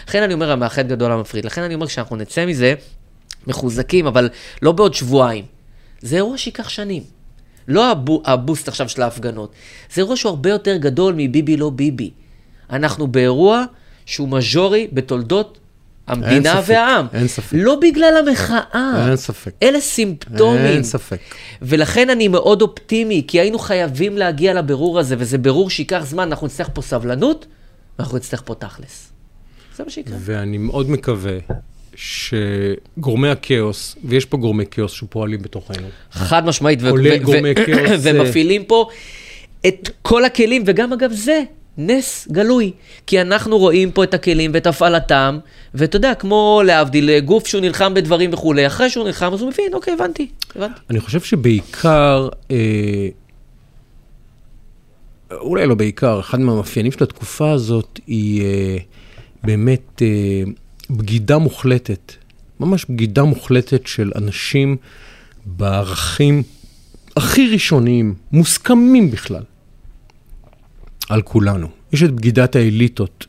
לכן 0.08 0.22
אני 0.22 0.34
אומר, 0.34 0.50
המאחד 0.50 0.88
גדול 0.88 1.12
המפריד. 1.12 1.44
לכן 1.44 1.62
אני 1.62 1.74
אומר, 1.74 1.86
כשאנחנו 1.86 2.16
נצא 2.16 2.46
מזה, 2.46 2.74
מחוזקים, 3.46 4.06
אבל 4.06 4.28
לא 4.62 4.72
בעוד 4.72 4.94
שבועיים. 4.94 5.44
זה 6.02 6.16
אירוע 6.16 6.38
שייקח 6.38 6.68
שנים. 6.68 7.02
לא 7.68 7.90
הבו, 7.90 8.22
הבוסט 8.24 8.68
עכשיו 8.68 8.88
של 8.88 9.02
ההפגנות. 9.02 9.52
זה 9.92 10.00
אירוע 10.00 10.16
שהוא 10.16 10.30
הרבה 10.30 10.50
יותר 10.50 10.76
גדול 10.76 11.14
מביבי 11.16 11.56
לא 11.56 11.70
ביבי. 11.70 12.10
אנחנו 12.70 13.06
באירוע 13.06 13.64
שהוא 14.06 14.28
מז'ורי 14.28 14.88
בתולדות 14.92 15.58
המדינה 16.06 16.52
אין 16.52 16.62
ספק, 16.62 16.70
והעם. 16.70 17.06
אין 17.12 17.28
ספק. 17.28 17.52
לא 17.52 17.76
בגלל 17.82 18.14
המחאה. 18.26 19.06
אין 19.08 19.16
ספק. 19.16 19.50
אלה 19.62 19.80
סימפטומים. 19.80 20.66
אין 20.66 20.82
ספק. 20.82 21.18
ולכן 21.62 22.10
אני 22.10 22.28
מאוד 22.28 22.62
אופטימי, 22.62 23.24
כי 23.28 23.40
היינו 23.40 23.58
חייבים 23.58 24.18
להגיע 24.18 24.54
לבירור 24.54 24.98
הזה, 24.98 25.14
וזה 25.18 25.38
בירור 25.38 25.70
שייקח 25.70 26.02
זמן, 26.04 26.22
אנחנו 26.22 26.46
נצטרך 26.46 26.70
פה 26.72 26.82
סבלנות, 26.82 27.46
ואנחנו 27.98 28.16
נצטרך 28.16 28.42
פה 28.44 28.54
תכלס. 28.54 29.12
זה 29.76 29.84
מה 29.84 29.90
שיקרה. 29.90 30.16
ואני 30.20 30.58
מאוד 30.58 30.90
מקווה 30.90 31.38
שגורמי 31.94 33.28
הכאוס, 33.28 33.96
ויש 34.04 34.24
פה 34.24 34.36
גורמי 34.36 34.64
כאוס 34.70 34.92
שפועלים 34.92 35.42
בתוכנו. 35.42 35.88
חד 36.12 36.46
משמעית. 36.46 36.80
כולל 36.80 37.18
גורמי 37.18 37.54
כאוס. 37.54 38.00
ומפעילים 38.04 38.64
פה 38.64 38.88
את 39.66 39.90
כל 40.02 40.24
הכלים, 40.24 40.62
וגם 40.66 40.92
אגב 40.92 41.12
זה, 41.12 41.42
נס 41.78 42.28
גלוי. 42.32 42.72
כי 43.06 43.20
אנחנו 43.20 43.58
רואים 43.58 43.90
פה 43.90 44.04
את 44.04 44.14
הכלים 44.14 44.50
ואת 44.54 44.66
הפעלתם, 44.66 45.38
ואתה 45.74 45.96
יודע, 45.96 46.14
כמו 46.14 46.62
להבדיל, 46.64 47.18
גוף 47.18 47.46
שהוא 47.46 47.60
נלחם 47.60 47.94
בדברים 47.94 48.32
וכולי, 48.32 48.66
אחרי 48.66 48.90
שהוא 48.90 49.04
נלחם, 49.04 49.32
אז 49.32 49.40
הוא 49.40 49.50
מבין, 49.50 49.74
אוקיי, 49.74 49.94
הבנתי, 49.94 50.28
הבנתי. 50.56 50.80
אני 50.90 51.00
חושב 51.00 51.20
שבעיקר, 51.20 52.28
אה, 52.50 53.08
אולי 55.32 55.66
לא 55.66 55.74
בעיקר, 55.74 56.20
אחד 56.20 56.40
מהמאפיינים 56.40 56.92
של 56.92 57.04
התקופה 57.04 57.50
הזאת 57.50 58.00
היא 58.06 58.42
אה, 58.42 58.76
באמת 59.42 60.02
אה, 60.02 60.42
בגידה 60.90 61.38
מוחלטת, 61.38 62.12
ממש 62.60 62.86
בגידה 62.88 63.22
מוחלטת 63.22 63.86
של 63.86 64.12
אנשים 64.16 64.76
בערכים 65.46 66.42
הכי 67.16 67.48
ראשוניים, 67.52 68.14
מוסכמים 68.32 69.10
בכלל. 69.10 69.42
על 71.08 71.22
כולנו. 71.22 71.68
יש 71.92 72.02
את 72.02 72.10
בגידת 72.10 72.56
האליטות, 72.56 73.26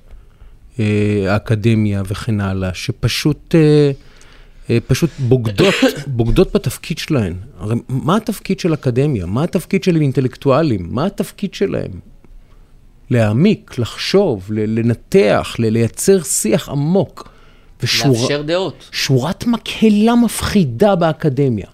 אה, 0.80 1.25
האקדמיה 1.28 2.03
וכן 2.07 2.41
הלאה, 2.41 2.73
שפשוט 2.73 3.55
אה, 3.55 3.91
אה, 4.69 4.78
פשוט 4.88 5.09
בוגדות, 5.19 5.75
בוגדות 6.07 6.55
בתפקיד 6.55 6.97
שלהן. 6.97 7.34
הרי 7.59 7.75
מה 7.89 8.15
התפקיד 8.15 8.59
של 8.59 8.73
אקדמיה? 8.73 9.25
מה 9.25 9.43
התפקיד 9.43 9.84
של 9.84 9.95
אינטלקטואלים? 9.95 10.88
מה 10.91 11.05
התפקיד 11.05 11.53
שלהם? 11.53 11.91
להעמיק, 13.09 13.80
לחשוב, 13.80 14.45
לנתח, 14.49 15.55
לייצר 15.59 16.23
שיח 16.23 16.69
עמוק. 16.69 17.30
ושור... 17.84 18.11
לאפשר 18.11 18.41
דעות. 18.41 18.89
שורת 18.91 19.45
מקהלה 19.47 20.15
מפחידה 20.15 20.95
באקדמיה. 20.95 21.67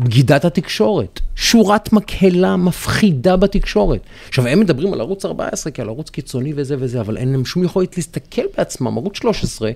בגידת 0.00 0.44
התקשורת, 0.44 1.20
שורת 1.36 1.92
מקהלה 1.92 2.56
מפחידה 2.56 3.36
בתקשורת. 3.36 4.00
עכשיו, 4.28 4.46
הם 4.46 4.60
מדברים 4.60 4.92
על 4.92 5.00
ערוץ 5.00 5.24
14 5.24 5.72
כעל 5.72 5.88
ערוץ 5.88 6.10
קיצוני 6.10 6.52
וזה 6.56 6.76
וזה, 6.78 7.00
אבל 7.00 7.16
אין 7.16 7.32
להם 7.32 7.44
שום 7.44 7.64
יכולת 7.64 7.96
להסתכל 7.96 8.42
בעצמם. 8.56 8.98
ערוץ 8.98 9.16
13, 9.16 9.70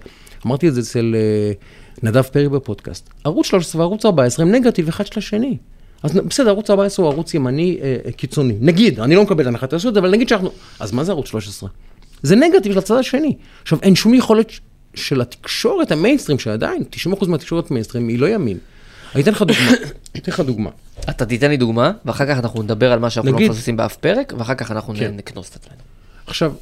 אמרתי 0.47 0.68
את 0.68 0.75
זה 0.75 0.81
אצל 0.81 1.14
uh, 2.01 2.05
נדב 2.05 2.23
פרי 2.23 2.49
בפודקאסט, 2.49 3.11
ערוץ 3.25 3.47
13 3.47 3.81
וערוץ 3.81 4.07
14 4.07 4.47
הם 4.47 4.53
נגטיב 4.53 4.89
אחד 4.89 5.07
של 5.07 5.12
השני. 5.16 5.57
אז 6.03 6.12
בסדר, 6.14 6.49
ערוץ 6.49 6.70
14 6.70 7.07
הוא 7.07 7.12
ערוץ 7.12 7.35
ימני 7.35 7.79
uh, 7.81 8.12
קיצוני. 8.12 8.55
נגיד, 8.61 9.01
אני 9.01 9.14
לא 9.14 9.23
מקבל 9.23 9.49
הנחת 9.49 9.75
זה, 9.81 9.89
אבל 9.89 10.11
נגיד 10.11 10.29
שאנחנו... 10.29 10.51
אז 10.81 10.93
מה 10.93 11.05
זה 11.05 11.12
ערוץ 11.12 11.27
13? 11.27 11.68
זה 12.23 12.36
נגטיב 12.36 12.73
של 12.73 12.78
הצד 12.78 12.97
השני. 12.97 13.36
עכשיו, 13.62 13.78
אין 13.82 13.94
שום 13.94 14.15
יכולת 14.15 14.53
של 14.94 15.20
התקשורת 15.20 15.93
המיינסטרים, 15.93 16.39
שעדיין, 16.39 16.82
90% 17.12 17.28
מהתקשורת 17.28 17.70
המיינסטרים 17.70 18.09
היא 18.09 18.19
לא 18.19 18.28
ימין. 18.28 18.59
אני 19.14 19.22
אתן 19.22 19.30
לך 19.30 19.43
דוגמה, 19.43 19.70
אתן 20.16 20.32
לך 20.32 20.40
דוגמה. 20.40 20.70
אתה 21.10 21.26
תיתן 21.26 21.51
לי 21.51 21.56
דוגמה, 21.56 21.93
ואחר 22.05 22.26
כך 22.26 22.39
אנחנו 22.39 22.62
נדבר 22.62 22.93
על 22.93 22.98
מה 22.98 23.10
שאנחנו 23.10 23.32
לא 23.32 23.39
מפספסים 23.39 23.76
באף 23.76 23.97
פרק, 23.97 24.32
ואחר 24.39 24.55
כך 24.55 24.70
אנחנו 24.70 24.94
כן. 24.94 25.12
נקנוס 25.16 25.51
את 25.51 25.56
עצמנו. 25.56 25.80
עכשיו, 26.26 26.52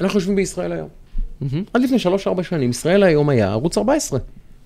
אנחנו 0.00 0.18
יושבים 0.18 0.36
בישראל 0.36 0.72
היום. 0.72 0.88
עד 1.72 1.82
לפני 1.82 1.96
3-4 2.38 2.42
שנים, 2.42 2.70
ישראל 2.70 3.02
היום 3.02 3.28
היה 3.28 3.50
ערוץ 3.50 3.78
14. 3.78 4.18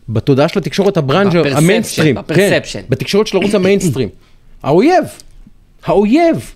בתודעה 0.08 0.48
של 0.48 0.58
התקשורת 0.58 0.96
הברנז'ה, 0.96 1.56
המיינסטרים. 1.56 2.14
ב 2.14 2.20
perception. 2.20 2.80
כן, 2.80 2.86
בתקשורת 2.88 3.26
של 3.26 3.36
ערוץ 3.36 3.54
המיינסטרים. 3.54 4.08
האויב, 4.62 5.04
האויב. 5.84 6.54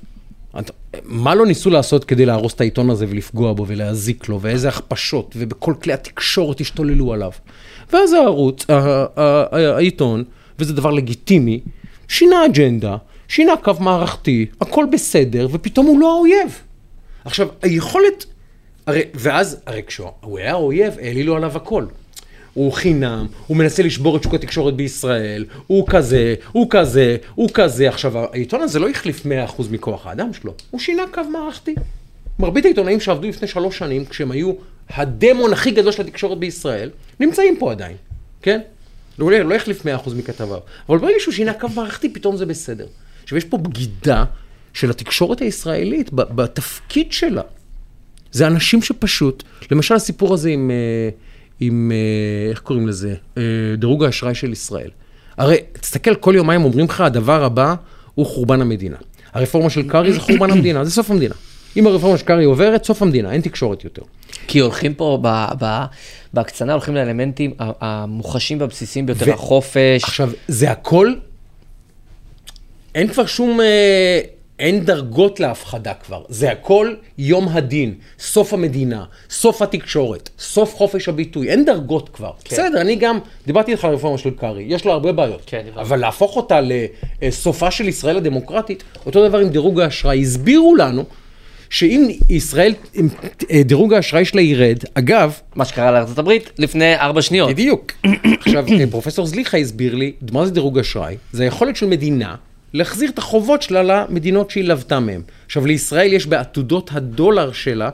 מה 1.04 1.34
לא 1.34 1.46
ניסו 1.46 1.70
לעשות 1.70 2.04
כדי 2.04 2.26
להרוס 2.26 2.54
את 2.54 2.60
העיתון 2.60 2.90
הזה 2.90 3.06
ולפגוע 3.08 3.52
בו 3.52 3.66
ולהזיק 3.66 4.28
לו, 4.28 4.40
ואיזה 4.40 4.68
הכפשות, 4.68 5.34
ובכל 5.38 5.74
כלי 5.82 5.92
התקשורת 5.92 6.60
השתוללו 6.60 7.12
עליו. 7.12 7.30
ואז 7.92 8.12
הערוץ, 8.12 8.66
העיתון, 9.76 10.24
וזה 10.60 10.72
דבר 10.72 10.90
לגיטימי, 10.90 11.60
שינה 12.08 12.46
אג'נדה, 12.46 12.96
שינה 13.28 13.56
קו 13.56 13.72
מערכתי, 13.80 14.46
הכל 14.60 14.86
בסדר, 14.92 15.48
ופתאום 15.52 15.86
הוא 15.86 16.00
לא 16.00 16.14
האויב. 16.16 16.62
עכשיו, 17.24 17.48
היכולת, 17.62 18.26
הרי, 18.86 19.02
ואז, 19.14 19.56
הרי 19.66 19.82
כשהוא 19.86 20.38
היה 20.38 20.50
האויב, 20.50 20.94
העלילו 21.02 21.36
עליו 21.36 21.56
הכל. 21.56 21.84
הוא 22.54 22.72
חינם, 22.72 23.26
הוא 23.46 23.56
מנסה 23.56 23.82
לשבור 23.82 24.16
את 24.16 24.22
שוק 24.22 24.34
התקשורת 24.34 24.74
בישראל, 24.74 25.44
הוא 25.66 25.86
כזה, 25.88 26.34
הוא 26.52 26.66
כזה, 26.70 27.16
הוא 27.34 27.50
כזה. 27.54 27.88
עכשיו, 27.88 28.18
העיתון 28.18 28.60
הזה 28.60 28.78
לא 28.78 28.88
החליף 28.88 29.26
100% 29.26 29.62
מכוח 29.70 30.06
האדם 30.06 30.32
שלו, 30.32 30.54
הוא 30.70 30.80
שינה 30.80 31.02
קו 31.12 31.22
מערכתי. 31.32 31.74
מרבית 32.38 32.64
העיתונאים 32.64 33.00
שעבדו 33.00 33.28
לפני 33.28 33.48
שלוש 33.48 33.78
שנים, 33.78 34.04
כשהם 34.04 34.30
היו 34.30 34.52
הדמון 34.90 35.52
הכי 35.52 35.70
גדול 35.70 35.92
של 35.92 36.02
התקשורת 36.02 36.38
בישראל, 36.38 36.90
נמצאים 37.20 37.56
פה 37.58 37.70
עדיין, 37.70 37.96
כן? 38.42 38.60
לא, 39.20 39.30
לא 39.32 39.54
החליף 39.54 39.86
100% 39.86 40.14
מכתביו. 40.16 40.58
אבל 40.88 40.98
ברגע 40.98 41.16
שהוא 41.18 41.34
שינה 41.34 41.52
קו 41.52 41.68
מערכתי, 41.68 42.12
פתאום 42.12 42.36
זה 42.36 42.46
בסדר. 42.46 42.86
עכשיו, 43.22 43.38
יש 43.38 43.44
פה 43.44 43.58
בגידה 43.58 44.24
של 44.72 44.90
התקשורת 44.90 45.40
הישראלית 45.40 46.10
בתפקיד 46.12 47.12
שלה. 47.12 47.42
זה 48.32 48.46
אנשים 48.46 48.82
שפשוט, 48.82 49.42
למשל 49.70 49.94
הסיפור 49.94 50.34
הזה 50.34 50.50
עם, 50.50 50.70
אה, 50.70 51.08
עם 51.60 51.92
אה, 51.94 52.50
איך 52.50 52.60
קוראים 52.60 52.88
לזה? 52.88 53.14
אה, 53.38 53.42
דירוג 53.78 54.04
האשראי 54.04 54.34
של 54.34 54.52
ישראל. 54.52 54.90
הרי, 55.36 55.56
תסתכל, 55.72 56.14
כל 56.14 56.32
יומיים 56.36 56.64
אומרים 56.64 56.86
לך, 56.86 57.00
הדבר 57.00 57.44
הבא 57.44 57.74
הוא 58.14 58.26
חורבן 58.26 58.60
המדינה. 58.60 58.96
הרפורמה 59.32 59.70
של 59.70 59.88
קרעי 59.88 60.12
זה 60.12 60.20
חורבן 60.20 60.50
המדינה, 60.50 60.84
זה 60.84 60.90
סוף 60.90 61.10
המדינה. 61.10 61.34
אם 61.76 61.86
הרפורמה 61.86 62.18
של 62.18 62.24
קרעי 62.24 62.44
עוברת, 62.44 62.84
סוף 62.84 63.02
המדינה, 63.02 63.32
אין 63.32 63.40
תקשורת 63.40 63.84
יותר. 63.84 64.02
כי 64.46 64.58
הולכים 64.58 64.94
פה, 64.94 65.18
ב, 65.22 65.46
ב, 65.58 65.84
בהקצנה 66.34 66.72
הולכים 66.72 66.94
לאלמנטים 66.94 67.54
המוחשים 67.58 68.60
והבסיסיים 68.60 69.06
ביותר, 69.06 69.26
ו... 69.28 69.32
החופש. 69.32 70.04
עכשיו, 70.04 70.30
זה 70.48 70.70
הכל, 70.70 71.14
אין 72.94 73.08
כבר 73.08 73.26
שום... 73.26 73.60
אה, 73.60 74.20
אין 74.60 74.84
דרגות 74.84 75.40
להפחדה 75.40 75.94
כבר, 75.94 76.22
זה 76.28 76.50
הכל 76.52 76.94
יום 77.18 77.48
הדין, 77.48 77.94
סוף 78.18 78.52
המדינה, 78.52 79.04
סוף 79.30 79.62
התקשורת, 79.62 80.30
סוף 80.38 80.74
חופש 80.74 81.08
הביטוי, 81.08 81.48
אין 81.48 81.64
דרגות 81.64 82.08
כבר. 82.08 82.30
כן. 82.44 82.56
בסדר, 82.56 82.80
אני 82.80 82.96
גם, 82.96 83.18
דיברתי 83.46 83.72
איתך 83.72 83.84
על 83.84 83.90
הרפורמה 83.90 84.18
של 84.18 84.30
קרעי, 84.30 84.64
יש 84.68 84.86
לה 84.86 84.92
הרבה 84.92 85.12
בעיות. 85.12 85.42
כן, 85.46 85.66
אבל 85.76 85.96
להפוך 86.00 86.36
אותה 86.36 86.60
לסופה 87.22 87.70
של 87.70 87.88
ישראל 87.88 88.16
הדמוקרטית, 88.16 88.82
אותו 89.06 89.28
דבר 89.28 89.38
עם 89.38 89.48
דירוג 89.48 89.80
האשראי, 89.80 90.20
הסבירו 90.22 90.76
לנו 90.76 91.04
שאם 91.70 92.08
ישראל, 92.28 92.74
אם 93.00 93.08
דירוג 93.64 93.94
האשראי 93.94 94.24
שלה 94.24 94.40
ירד, 94.40 94.78
אגב... 94.94 95.38
מה 95.54 95.64
שקרה 95.64 95.90
לארצות 95.90 96.18
הברית 96.18 96.50
לפני 96.58 96.96
ארבע 96.96 97.22
שניות. 97.22 97.50
בדיוק. 97.50 97.92
עכשיו, 98.40 98.64
פרופסור 98.90 99.26
זליכה 99.26 99.58
הסביר 99.58 99.94
לי, 99.94 100.12
מה 100.32 100.46
זה 100.46 100.52
דירוג 100.52 100.78
אשראי? 100.78 101.16
זה 101.32 101.42
היכולת 101.42 101.76
של 101.76 101.86
מדינה 101.86 102.34
להחזיר 102.72 103.10
את 103.10 103.18
החובות 103.18 103.62
שלה 103.62 103.82
למדינות 103.82 104.50
שהיא 104.50 104.64
לוותה 104.64 105.00
מהן. 105.00 105.22
עכשיו, 105.46 105.66
לישראל 105.66 106.12
יש 106.12 106.26
בעתודות 106.26 106.90
הדולר 106.92 107.52
שלה 107.52 107.90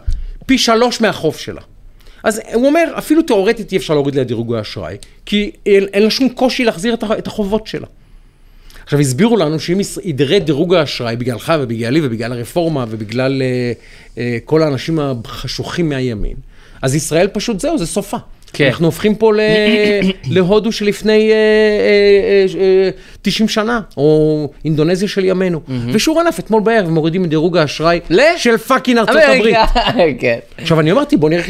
פי 0.47 0.59
שלוש 0.59 1.01
מהחוב 1.01 1.37
שלה. 1.37 1.61
אז 2.23 2.41
הוא 2.55 2.67
אומר, 2.67 2.93
אפילו 2.99 3.23
תאורטית 3.23 3.73
אי 3.73 3.77
אפשר 3.77 3.95
להוריד 3.95 4.15
לה 4.15 4.25
דירוג 4.25 4.55
האשראי, 4.55 4.97
כי 5.27 5.51
אין, 5.67 5.85
אין 5.93 6.03
לה 6.03 6.11
שום 6.11 6.29
קושי 6.29 6.65
להחזיר 6.65 6.95
את 6.95 7.27
החובות 7.27 7.67
שלה. 7.67 7.87
עכשיו, 8.87 9.01
הסבירו 9.01 9.37
לנו 9.37 9.61
שאם 9.61 9.81
ירד 10.05 10.43
דירוג 10.43 10.75
האשראי 10.75 11.17
בגללך 11.17 11.53
ובגללי 11.61 12.01
ובגלל 12.03 12.33
הרפורמה 12.33 12.85
ובגלל 12.89 13.43
אה, 13.43 14.15
אה, 14.15 14.19
כל 14.45 14.63
האנשים 14.63 14.99
החשוכים 14.99 15.89
מהימין, 15.89 16.37
אז 16.83 16.95
ישראל 16.95 17.29
פשוט 17.29 17.61
זהו, 17.61 17.79
זה 17.79 17.87
סופה. 17.87 18.17
כן. 18.53 18.67
אנחנו 18.67 18.87
הופכים 18.87 19.15
פה 19.15 19.33
ל... 19.35 19.41
להודו 20.35 20.73
שלפני 20.73 21.31
אה, 21.31 22.53
אה, 22.53 22.55
אה, 22.55 23.19
90 23.23 23.49
שנה, 23.49 23.81
או 23.97 24.51
אינדונזיה 24.65 25.09
של 25.09 25.25
ימינו. 25.25 25.61
ו 25.93 25.98
sure 25.98 26.21
enough, 26.21 26.39
אתמול 26.39 26.63
בערב 26.63 26.91
מורידים 26.91 27.25
את 27.25 27.29
דירוג 27.31 27.57
האשראי 27.57 28.01
ל... 28.11 28.21
של 28.37 28.57
fucking 28.57 28.99
ארצות 28.99 29.23
הברית. 29.35 29.57
כן. 30.21 30.39
עכשיו, 30.59 30.81
אני 30.81 30.93
אמרתי, 30.93 31.17
בואו 31.17 31.31
נראה 31.31 31.43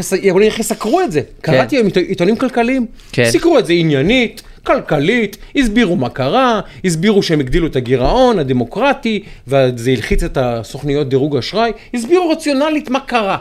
איך 0.42 0.58
יסקרו 0.58 1.00
את 1.00 1.12
זה. 1.12 1.20
כן. 1.42 1.52
קראתי 1.52 1.76
עיתונים 2.08 2.36
כלכליים, 2.36 2.86
כן. 3.12 3.30
סיקרו 3.30 3.58
את 3.58 3.66
זה 3.66 3.72
עניינית. 3.72 4.42
כלכלית, 4.66 5.36
הסבירו 5.56 5.96
מה 5.96 6.08
קרה, 6.08 6.60
הסבירו 6.84 7.22
שהם 7.22 7.40
הגדילו 7.40 7.66
את 7.66 7.76
הגירעון 7.76 8.38
הדמוקרטי, 8.38 9.22
וזה 9.48 9.90
הלחיץ 9.90 10.22
את 10.22 10.38
הסוכניות 10.40 11.08
דירוג 11.08 11.36
אשראי, 11.36 11.72
הסבירו 11.94 12.30
רציונלית 12.30 12.90
מה 12.90 13.00
קרה. 13.00 13.38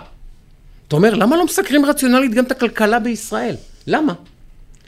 אתה 0.87 0.95
אומר, 0.95 1.13
למה 1.13 1.37
לא 1.37 1.45
מסקרים 1.45 1.85
רציונלית 1.85 2.33
גם 2.33 2.43
את 2.43 2.51
הכלכלה 2.51 2.99
בישראל? 2.99 3.55
למה? 3.87 4.13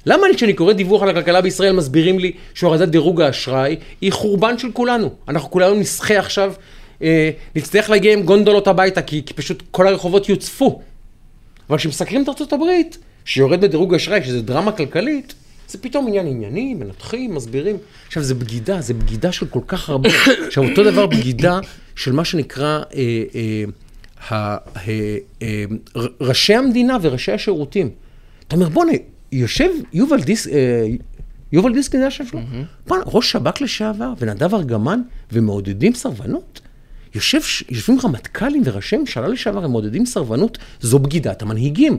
למה 0.05 0.27
אני, 0.27 0.35
כשאני 0.35 0.53
קורא 0.53 0.73
דיווח 0.73 1.03
על 1.03 1.09
הכלכלה 1.09 1.41
בישראל, 1.41 1.73
מסבירים 1.73 2.19
לי 2.19 2.31
שהורדת 2.53 2.87
דירוג 2.87 3.21
האשראי 3.21 3.75
היא 4.01 4.11
חורבן 4.11 4.57
של 4.57 4.71
כולנו. 4.71 5.09
אנחנו 5.27 5.51
כולנו 5.51 5.75
נסחה 5.75 6.19
עכשיו, 6.19 6.53
אה, 7.01 7.29
נצטרך 7.55 7.89
להגיע 7.89 8.13
עם 8.13 8.23
גונדולות 8.23 8.67
הביתה, 8.67 9.01
כי, 9.01 9.21
כי 9.25 9.33
פשוט 9.33 9.63
כל 9.71 9.87
הרחובות 9.87 10.29
יוצפו. 10.29 10.81
אבל 11.69 11.77
כשמסקרים 11.77 12.23
את 12.23 12.29
ארצות 12.29 12.53
הברית, 12.53 12.97
שיורד 13.25 13.61
בדירוג 13.61 13.95
אשראי, 13.95 14.23
שזה 14.23 14.41
דרמה 14.41 14.71
כלכלית, 14.71 15.33
זה 15.67 15.77
פתאום 15.77 16.07
עניין 16.07 16.27
ענייני, 16.27 16.73
מנתחים, 16.73 17.35
מסבירים. 17.35 17.77
עכשיו, 18.07 18.23
זה 18.23 18.35
בגידה, 18.35 18.81
זה 18.81 18.93
בגידה 18.93 19.31
של 19.31 19.45
כל 19.45 19.59
כך 19.67 19.89
הרבה. 19.89 20.09
עכשיו, 20.47 20.69
אותו 20.69 20.83
דבר 20.83 21.05
בגידה 21.05 21.59
של 21.95 22.11
מה 22.11 22.25
שנקרא 22.25 22.79
אה, 22.95 23.23
אה, 23.35 23.63
אה, 24.31 25.17
אה, 25.41 25.63
ראשי 26.21 26.55
המדינה 26.55 26.97
וראשי 27.01 27.31
השירותים. 27.31 27.89
אתה 28.47 28.55
אומר, 28.55 28.69
בוא'נה, 28.69 28.91
יושב 29.31 29.69
יובל 29.93 30.21
דיס... 30.21 30.47
אה, 30.47 30.87
יובל 31.51 31.73
דיסקין 31.73 31.99
זה 31.99 32.07
השם 32.07 32.25
שלו? 32.25 32.39
ראש 32.89 33.31
שב"כ 33.31 33.61
לשעבר 33.61 34.13
ונדב 34.19 34.53
ארגמן 34.55 35.01
ומעודדים 35.31 35.93
סרבנות? 35.93 36.61
יושב, 37.15 37.39
יושבים 37.69 37.97
רמטכ"לים 38.03 38.61
וראשי 38.65 38.97
ממשלה 38.97 39.27
לשעבר 39.27 39.65
ומעודדים 39.65 40.05
סרבנות, 40.05 40.57
זו 40.81 40.99
בגידת 40.99 41.41
המנהיגים. 41.41 41.97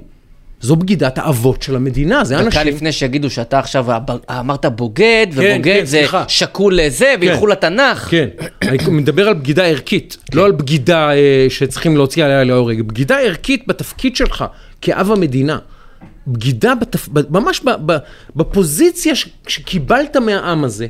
זו 0.61 0.77
בגידת 0.77 1.19
האבות 1.19 1.63
של 1.63 1.77
המדינה, 1.77 2.25
זה 2.25 2.35
אנשים... 2.35 2.51
דקה 2.51 2.65
לפני 2.65 2.93
שיגידו 2.93 3.31
שאתה 3.31 3.59
עכשיו 3.59 3.87
אמרת 4.31 4.67
בוגד, 4.67 5.27
כן, 5.35 5.53
ובוגד 5.55 5.65
כן, 5.65 5.85
זה 5.85 5.99
סליחה. 5.99 6.25
שקול 6.29 6.77
לזה, 6.77 7.15
כן, 7.15 7.21
וילכו 7.21 7.47
לתנ"ך. 7.47 8.09
כן, 8.11 8.29
אני 8.69 8.79
מדבר 8.89 9.29
על 9.29 9.35
בגידה 9.35 9.67
ערכית, 9.67 10.17
כן. 10.27 10.39
לא 10.39 10.45
על 10.45 10.53
בגידה 10.53 11.11
אה, 11.11 11.47
שצריכים 11.49 11.97
להוציא 11.97 12.25
עליה 12.25 12.45
להורג. 12.45 12.83
בגידה 12.83 13.19
ערכית 13.19 13.65
בתפקיד 13.67 14.17
שלך 14.17 14.45
כאב 14.81 15.13
המדינה. 15.13 15.59
בגידה 16.27 16.75
בתפ... 16.75 17.09
ממש 17.31 17.61
ב... 17.61 17.71
ב... 17.93 17.97
בפוזיציה 18.37 19.15
ש... 19.15 19.29
שקיבלת 19.47 20.17
מהעם 20.17 20.65
הזה. 20.65 20.87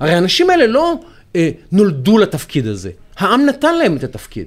הרי 0.00 0.12
האנשים 0.12 0.50
האלה 0.50 0.66
לא 0.66 0.94
אה, 1.36 1.50
נולדו 1.72 2.18
לתפקיד 2.18 2.66
הזה, 2.66 2.90
העם 3.16 3.46
נתן 3.46 3.74
להם 3.74 3.96
את 3.96 4.04
התפקיד. 4.04 4.46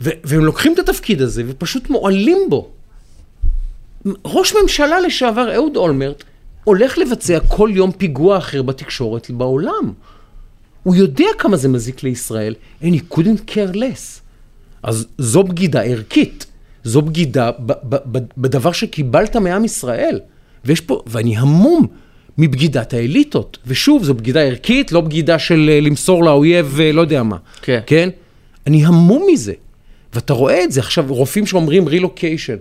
ו... 0.00 0.10
והם 0.24 0.44
לוקחים 0.44 0.74
את 0.74 0.78
התפקיד 0.78 1.22
הזה 1.22 1.42
ופשוט 1.46 1.90
מועלים 1.90 2.38
בו. 2.48 2.70
ראש 4.24 4.54
ממשלה 4.62 5.00
לשעבר, 5.00 5.54
אהוד 5.54 5.76
אולמרט, 5.76 6.24
הולך 6.64 6.98
לבצע 6.98 7.38
כל 7.48 7.70
יום 7.72 7.92
פיגוע 7.92 8.38
אחר 8.38 8.62
בתקשורת 8.62 9.30
בעולם. 9.30 9.92
הוא 10.82 10.94
יודע 10.94 11.26
כמה 11.38 11.56
זה 11.56 11.68
מזיק 11.68 12.02
לישראל, 12.02 12.54
and 12.82 12.86
he 12.86 13.14
couldn't 13.14 13.50
care 13.50 13.74
less. 13.74 14.20
אז 14.82 15.06
זו 15.18 15.42
בגידה 15.42 15.82
ערכית, 15.82 16.46
זו 16.84 17.02
בגידה 17.02 17.50
בדבר 18.36 18.72
שקיבלת 18.72 19.36
מעם 19.36 19.64
ישראל. 19.64 20.20
ויש 20.64 20.80
פה, 20.80 21.02
ואני 21.06 21.36
המום 21.36 21.86
מבגידת 22.38 22.94
האליטות. 22.94 23.58
ושוב, 23.66 24.04
זו 24.04 24.14
בגידה 24.14 24.40
ערכית, 24.40 24.92
לא 24.92 25.00
בגידה 25.00 25.38
של 25.38 25.70
אה, 25.72 25.80
למסור 25.80 26.24
לאויב 26.24 26.78
אה, 26.80 26.92
לא 26.92 27.00
יודע 27.00 27.22
מה. 27.22 27.36
כן. 27.62 27.80
כן? 27.86 28.08
אני 28.66 28.86
המום 28.86 29.26
מזה. 29.32 29.52
ואתה 30.14 30.32
רואה 30.32 30.64
את 30.64 30.72
זה 30.72 30.80
עכשיו, 30.80 31.04
רופאים 31.08 31.46
שאומרים 31.46 31.88
רילוקיישן. 31.88 32.56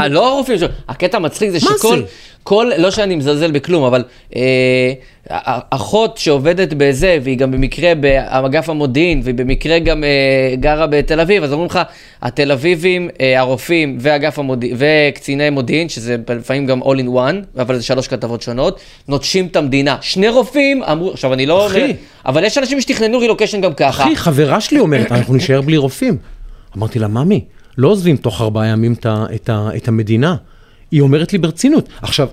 כאילו... 0.00 0.14
לא 0.14 0.32
הרופאים 0.32 0.58
שלו, 0.58 0.68
הקטע 0.88 1.16
המצחיק 1.16 1.50
זה 1.50 1.60
שכל, 1.60 1.98
זה? 1.98 2.04
כל, 2.42 2.70
לא 2.78 2.90
שאני 2.90 3.16
מזלזל 3.16 3.50
בכלום, 3.50 3.84
אבל 3.84 4.04
אה, 4.36 4.92
אחות 5.70 6.18
שעובדת 6.18 6.74
בזה, 6.76 7.18
והיא 7.22 7.38
גם 7.38 7.50
במקרה 7.50 7.94
באגף 7.94 8.68
המודיעין, 8.68 9.20
והיא 9.24 9.34
במקרה 9.34 9.78
גם 9.78 10.04
אה, 10.04 10.54
גרה 10.60 10.86
בתל 10.86 11.20
אביב, 11.20 11.42
אז 11.42 11.52
אומרים 11.52 11.70
לך, 11.70 11.80
התל 12.22 12.52
אביבים, 12.52 13.08
אה, 13.20 13.40
הרופאים 13.40 13.96
ואגף 14.00 14.38
המודיעין, 14.38 14.76
וקציני 14.78 15.50
מודיעין, 15.50 15.88
שזה 15.88 16.16
לפעמים 16.28 16.66
גם 16.66 16.82
all 16.82 16.98
in 17.00 17.08
one, 17.16 17.60
אבל 17.60 17.76
זה 17.76 17.82
שלוש 17.82 18.08
כתבות 18.08 18.42
שונות, 18.42 18.80
נוטשים 19.08 19.46
את 19.46 19.56
המדינה. 19.56 19.96
שני 20.00 20.28
רופאים 20.28 20.82
אמרו, 20.82 21.10
עכשיו 21.10 21.32
אני 21.32 21.46
לא 21.46 21.66
אחי. 21.66 21.82
אומר, 21.82 21.92
אבל 22.26 22.44
יש 22.44 22.58
אנשים 22.58 22.80
שתכננו 22.80 23.18
רילוקיישן 23.18 23.60
גם 23.60 23.74
ככה. 23.74 24.04
אחי, 24.04 24.16
חברה 24.16 24.60
שלי 24.60 24.80
אומרת, 24.80 25.12
אנחנו 25.12 25.34
נשאר 25.34 25.60
בלי 25.60 25.76
רופאים. 25.76 26.16
אמרתי 26.76 26.98
לה, 26.98 27.08
ממי, 27.08 27.44
לא 27.78 27.88
עוזבים 27.88 28.16
תוך 28.16 28.40
ארבעה 28.40 28.66
ימים 28.66 28.92
את, 28.92 29.06
את, 29.34 29.50
את 29.76 29.88
המדינה. 29.88 30.36
היא 30.90 31.00
אומרת 31.00 31.32
לי 31.32 31.38
ברצינות. 31.38 31.88
עכשיו, 32.02 32.28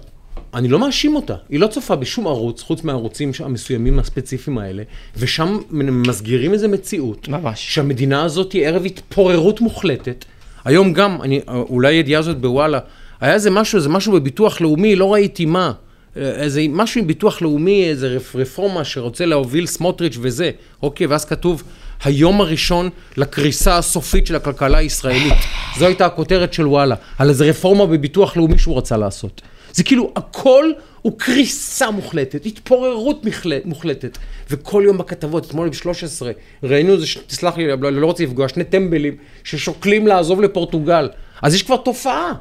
אני 0.54 0.68
לא 0.68 0.80
מאשים 0.80 1.16
אותה, 1.16 1.36
היא 1.50 1.60
לא 1.60 1.68
צופה 1.68 1.96
בשום 1.96 2.28
ערוץ, 2.28 2.62
חוץ 2.62 2.84
מהערוצים 2.84 3.32
המסוימים 3.44 4.00
הספציפיים 4.00 4.58
האלה, 4.58 4.84
ושם 5.18 5.58
מסגירים 5.72 6.54
איזה 6.54 6.68
מציאות. 6.68 7.28
ממש. 7.28 7.76
שהמדינה 7.76 8.24
הזאת 8.24 8.52
היא 8.52 8.68
ערב 8.68 8.86
התפוררות 8.86 9.62
מוחלטת. 9.62 10.26
היום 10.66 10.94
גם, 10.94 11.22
אני, 11.22 11.42
אולי 11.48 11.96
הידיעה 11.96 12.20
הזאת 12.20 12.38
בוואלה, 12.38 12.80
היה 13.22 13.34
איזה 13.34 13.50
משהו, 13.50 13.78
איזה 13.78 13.90
משהו 13.90 14.14
בביטוח 14.14 14.62
לאומי, 14.62 14.96
לא 14.96 15.14
ראיתי 15.14 15.46
מה. 15.46 15.72
איזה 16.16 16.66
משהו 16.70 17.02
עם 17.02 17.08
ביטוח 17.08 17.42
לאומי, 17.42 17.86
איזה 17.90 18.18
רפורמה 18.36 18.84
שרוצה 18.84 19.26
להוביל 19.26 19.66
סמוטריץ' 19.66 20.18
וזה. 20.22 20.52
אוקיי, 20.84 21.08
ואז 21.08 21.26
כתוב, 21.26 21.64
היום 22.04 22.42
הראשון 22.42 22.90
לקריסה 23.18 23.78
הסופית 23.78 24.28
של 24.28 24.36
הכלכלה 24.36 24.78
הישראלית. 24.78 25.34
זו 25.78 25.86
הייתה 25.86 26.06
הכותרת 26.06 26.54
של 26.54 26.68
וואלה, 26.68 26.96
על 27.18 27.30
איזה 27.30 27.46
רפורמה 27.46 27.86
בביטוח 27.86 28.38
לאומי 28.38 28.58
שהוא 28.58 28.78
רצה 28.78 28.98
לעשות. 28.98 29.42
זה 29.74 29.84
כאילו, 29.84 30.12
הכל 30.16 30.72
הוא 31.02 31.14
קריסה 31.18 31.92
מוחלטת, 31.92 32.46
התפוררות 32.46 33.26
מוחלט, 33.26 33.66
מוחלטת. 33.66 34.18
וכל 34.50 34.84
יום 34.86 34.98
בכתבות, 34.98 35.46
אתמול 35.46 35.70
ב-13, 35.70 36.26
ראינו 36.64 36.94
איזה, 36.94 37.06
תסלח 37.28 37.58
לי, 37.58 37.68
לא, 37.68 37.92
לא 37.92 38.06
רוצה 38.06 38.24
לפגוע, 38.24 38.50
שני 38.50 38.64
טמבלים 38.64 39.16
ששוקלים 39.44 40.08
לעזוב 40.08 40.42
לפורטוגל. 40.42 41.10
אז 41.42 41.56
יש 41.56 41.64
כבר 41.64 41.78
תופעה. 41.78 42.34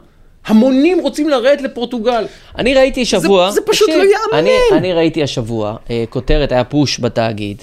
המונים 0.46 0.98
רוצים 1.00 1.28
לרדת 1.28 1.60
לפורטוגל. 1.60 2.24
אני 2.58 2.74
ראיתי 2.74 3.04
שבוע... 3.04 3.50
זה 3.50 3.60
פשוט 3.66 3.88
לא 3.88 3.94
ייאמן. 3.94 4.48
אני, 4.72 4.78
אני 4.78 4.92
ראיתי 4.92 5.22
השבוע, 5.22 5.76
אה, 5.90 6.04
כותרת, 6.10 6.52
היה 6.52 6.64
פוש 6.64 7.00
בתאגיד, 7.00 7.62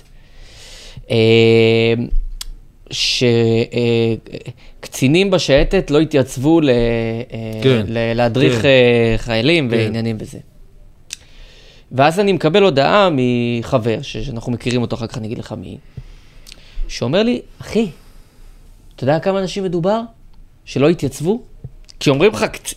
שקצינים 4.80 5.32
בשייטת 5.32 5.92
לא 5.92 6.00
התייצבו 6.00 6.62
ל, 6.62 6.70
אה, 6.70 6.76
כן, 7.64 7.86
ל- 7.88 8.14
להדריך 8.14 8.62
כן. 8.62 8.68
אה, 8.68 9.16
חיילים 9.18 9.70
כן. 9.70 9.76
ועניינים 9.78 10.18
בזה. 10.18 10.38
ואז 11.92 12.20
אני 12.20 12.32
מקבל 12.34 12.64
הודעה 12.64 13.10
מחבר, 13.12 13.98
שאנחנו 14.02 14.52
מכירים 14.52 14.82
אותו, 14.82 14.96
אחר 14.96 15.08
כך 15.08 15.18
אני 15.18 15.28
אגיד 15.28 15.38
לך 15.38 15.52
מי, 15.58 15.78
שאומר 16.88 17.24
לי, 17.24 17.42
אחי, 17.62 17.88
אתה 18.96 19.04
יודע 19.04 19.20
כמה 19.20 19.40
אנשים 19.40 19.64
מדובר 19.64 20.02
שלא 20.66 20.90
התייצבו? 20.90 21.42
כי 22.00 22.10
אומרים 22.10 22.32
לך, 22.32 22.44
"קצ- 22.54 22.76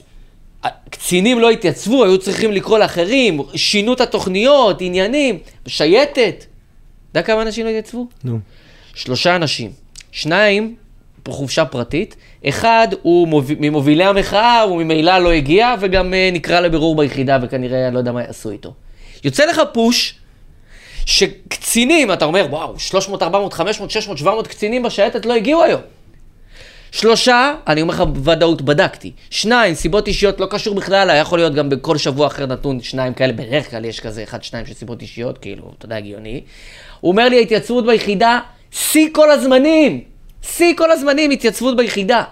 קצינים 0.90 1.38
לא 1.38 1.50
התייצבו, 1.50 2.04
היו 2.04 2.18
צריכים 2.18 2.52
לקרוא 2.52 2.78
לאחרים, 2.78 3.40
שינו 3.54 3.92
את 3.92 4.00
התוכניות, 4.00 4.76
עניינים, 4.80 5.38
שייטת. 5.66 6.44
יודע 7.10 7.26
כמה 7.26 7.42
אנשים 7.42 7.64
לא 7.64 7.70
התייצבו? 7.70 8.06
נו. 8.24 8.38
שלושה 8.94 9.36
אנשים. 9.36 9.72
שניים, 10.12 10.76
חופשה 11.28 11.64
פרטית, 11.64 12.16
אחד 12.48 12.88
הוא 13.02 13.28
מוב... 13.28 13.50
ממובילי 13.58 14.04
המחאה, 14.04 14.60
הוא 14.60 14.82
ממילא 14.82 15.18
לא 15.18 15.32
הגיע, 15.32 15.74
וגם 15.80 16.12
uh, 16.12 16.34
נקרא 16.34 16.60
לבירור 16.60 16.96
ביחידה, 16.96 17.38
וכנראה, 17.42 17.86
אני 17.86 17.94
לא 17.94 17.98
יודע 17.98 18.12
מה 18.12 18.22
יעשו 18.22 18.50
איתו. 18.50 18.72
יוצא 19.24 19.44
לך 19.46 19.60
פוש, 19.72 20.14
שקצינים, 21.06 22.12
אתה 22.12 22.24
אומר, 22.24 22.46
וואו, 22.50 22.78
300, 22.78 23.22
400, 23.22 23.52
500, 23.52 23.90
600, 23.90 24.18
700 24.18 24.46
קצינים 24.46 24.82
בשייטת 24.82 25.26
לא 25.26 25.34
הגיעו 25.34 25.62
היום. 25.62 25.80
שלושה, 26.92 27.54
אני 27.66 27.82
אומר 27.82 27.94
לך 27.94 28.00
בוודאות, 28.00 28.62
בדקתי. 28.62 29.12
שניים, 29.30 29.74
סיבות 29.74 30.08
אישיות 30.08 30.40
לא 30.40 30.46
קשור 30.50 30.74
בכלל, 30.74 31.10
היה 31.10 31.20
יכול 31.20 31.38
להיות 31.38 31.54
גם 31.54 31.68
בכל 31.68 31.98
שבוע 31.98 32.26
אחר 32.26 32.46
נתון 32.46 32.82
שניים 32.82 33.14
כאלה, 33.14 33.32
בדרך 33.32 33.70
כלל 33.70 33.84
יש 33.84 34.00
כזה 34.00 34.22
אחד, 34.22 34.42
שניים 34.42 34.66
של 34.66 34.74
סיבות 34.74 35.02
אישיות, 35.02 35.38
כאילו, 35.38 35.72
אתה 35.78 35.84
יודע, 35.84 35.96
הגיוני. 35.96 36.40
הוא 37.00 37.10
אומר 37.12 37.28
לי, 37.28 37.36
ההתייצבות 37.38 37.86
ביחידה, 37.86 38.40
שיא 38.70 39.08
כל 39.12 39.30
הזמנים! 39.30 40.00
שיא 40.42 40.74
כל 40.76 40.90
הזמנים, 40.90 41.30
התייצבות 41.30 41.76
ביחידה. 41.76 42.22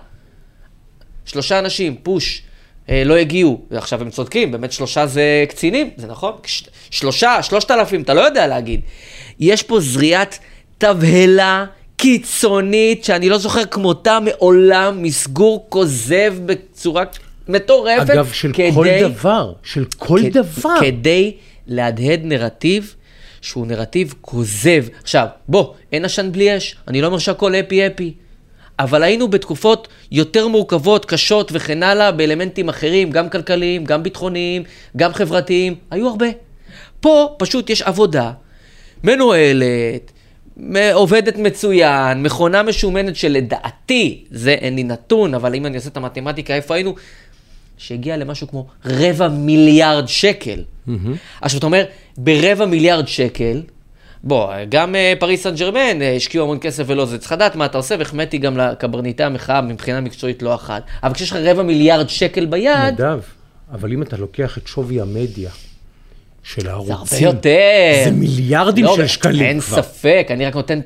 שלושה 1.25 1.59
אנשים, 1.59 1.97
פוש, 2.03 2.43
אה, 2.91 3.03
לא 3.05 3.15
הגיעו, 3.17 3.61
ועכשיו 3.71 4.01
הם 4.03 4.11
צודקים, 4.11 4.53
באמת 4.53 4.73
שלושה 4.73 5.07
זה 5.07 5.45
קצינים, 5.49 5.91
זה 5.97 6.07
נכון? 6.07 6.33
ש- 6.47 6.63
שלושה, 6.91 7.43
שלושת 7.43 7.71
אלפים, 7.71 8.03
אתה 8.03 8.15
לא 8.15 8.21
יודע 8.21 8.47
להגיד. 8.47 8.81
יש 9.41 9.63
פה 9.63 9.81
זריעת 9.81 10.39
תבהלה 10.79 11.65
קיצונית, 11.97 13.05
שאני 13.05 13.29
לא 13.29 13.39
זוכר 13.39 13.65
כמותה 13.65 14.19
מעולם, 14.21 15.03
מסגור 15.03 15.67
כוזב 15.69 16.35
בצורה 16.47 17.05
מטורפת. 17.49 18.11
אגב, 18.11 18.31
של 18.33 18.53
כל 18.75 18.87
דבר, 19.01 19.53
של 19.63 19.85
כל 19.99 20.21
כ- 20.23 20.33
דבר. 20.33 20.75
כדי 20.81 21.33
להדהד 21.67 22.21
נרטיב 22.25 22.95
שהוא 23.47 23.67
נרטיב 23.67 24.15
כוזב. 24.21 24.85
עכשיו, 25.03 25.27
בוא, 25.49 25.75
אין 25.93 26.05
עשן 26.05 26.33
בלי 26.33 26.57
אש, 26.57 26.77
אני 26.89 27.01
לא 27.01 27.07
אומר 27.07 27.19
שהכל 27.19 27.55
אפי 27.55 27.87
אפי. 27.87 28.15
אבל 28.79 29.03
היינו 29.03 29.29
בתקופות 29.29 29.89
יותר 30.13 30.49
מורכבות, 30.49 31.05
קשות 31.05 31.51
וכן 31.55 31.83
הלאה, 31.83 32.13
באלמנטים 32.13 32.69
אחרים, 32.69 33.11
גם 33.11 33.29
כלכליים, 33.29 33.85
גם 33.85 34.03
ביטחוניים, 34.03 34.63
גם 34.97 35.13
חברתיים, 35.13 35.75
היו 35.91 36.09
הרבה. 36.09 36.27
פה 37.01 37.35
פשוט 37.39 37.71
יש 37.71 37.83
עבודה 37.83 38.33
מנוהלת, 39.05 40.13
עובדת 40.93 41.37
מצוין, 41.37 42.23
מכונה 42.23 42.63
משומנת 42.63 43.17
שלדעתי, 43.17 44.25
זה 44.31 44.51
אין 44.51 44.77
לי 44.77 44.85
נתון, 44.85 45.35
אבל 45.35 45.55
אם 45.55 45.67
אני 45.67 45.77
עושה 45.77 45.89
את 45.89 45.97
המתמטיקה, 45.97 46.55
איפה 46.55 46.75
היינו? 46.75 46.95
שהגיע 47.79 48.17
למשהו 48.17 48.49
כמו 48.49 48.67
רבע 48.85 49.29
מיליארד 49.29 50.09
שקל. 50.09 50.65
עכשיו, 51.41 51.59
אתה 51.59 51.67
אומר, 51.67 51.85
ברבע 52.17 52.67
מיליארד 52.67 53.09
שקל, 53.09 53.63
בוא, 54.25 54.53
גם 54.69 54.95
uh, 54.95 55.21
פריס 55.21 55.43
סן 55.43 55.55
ג'רמן 55.55 56.01
uh, 56.01 56.17
השקיעו 56.17 56.45
המון 56.45 56.59
כסף 56.61 56.85
ולא 56.87 57.07
זה, 57.07 57.19
צריך 57.19 57.33
לדעת 57.33 57.57
מה 57.57 57.67
אתה 57.67 57.79
עושה, 57.79 57.95
והחמאתי 57.99 58.39
גם 58.39 58.57
לקברניטי 58.57 59.23
המחאה 59.23 59.61
מבחינה 59.61 60.01
מקצועית 60.01 60.43
לא 60.43 60.55
אחת. 60.55 60.83
אבל 61.03 61.15
כשיש 61.15 61.31
לך 61.33 61.39
רבע 61.43 61.63
מיליארד 61.63 62.09
שקל 62.09 62.47
ביד, 62.47 62.95
נדב, 62.95 63.21
אבל 63.73 63.93
אם 63.93 64.03
אתה 64.03 64.17
לוקח 64.17 64.59
את 64.59 64.67
שווי 64.67 65.01
המדיה 65.01 65.51
של 66.43 66.63
זה 66.63 66.71
הערוצים, 66.71 66.97
הרבה 67.27 67.37
יותר. 67.37 68.05
זה 68.05 68.11
מיליארדים 68.11 68.85
לא, 68.85 68.97
של 68.97 69.07
שקלים 69.07 69.47
אין 69.47 69.61
כבר. 69.61 69.83
ספק, 69.83 70.27
אני 70.31 70.47
רק 70.47 70.55
נותן 70.55 70.81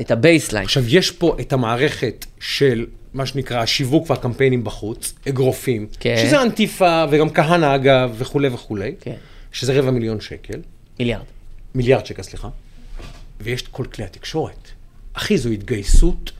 את 0.00 0.10
ה 0.10 0.15
baseline. 0.15 0.64
עכשיו, 0.64 0.82
יש 0.88 1.10
פה 1.10 1.36
את 1.40 1.52
המערכת 1.52 2.26
של 2.40 2.86
מה 3.14 3.26
שנקרא 3.26 3.62
השיווק 3.62 4.10
והקמפיינים 4.10 4.64
בחוץ, 4.64 5.14
אגרופים, 5.28 5.86
כן. 6.00 6.16
שזה 6.22 6.42
אנטיפה 6.42 7.04
וגם 7.10 7.30
כהנא 7.30 7.74
אגב 7.74 8.14
וכולי 8.18 8.48
וכולי, 8.48 8.94
כן. 9.00 9.14
שזה 9.52 9.78
רבע 9.78 9.90
מיליון 9.90 10.20
שקל, 10.20 10.60
מיליארד. 10.98 11.24
מיליארד 11.74 12.06
שקל, 12.06 12.22
סליחה, 12.22 12.48
ויש 13.40 13.62
את 13.62 13.68
כל 13.68 13.84
כלי 13.84 14.04
התקשורת. 14.04 14.68
אחי, 15.12 15.38
זו 15.38 15.48
התגייסות 15.48 16.32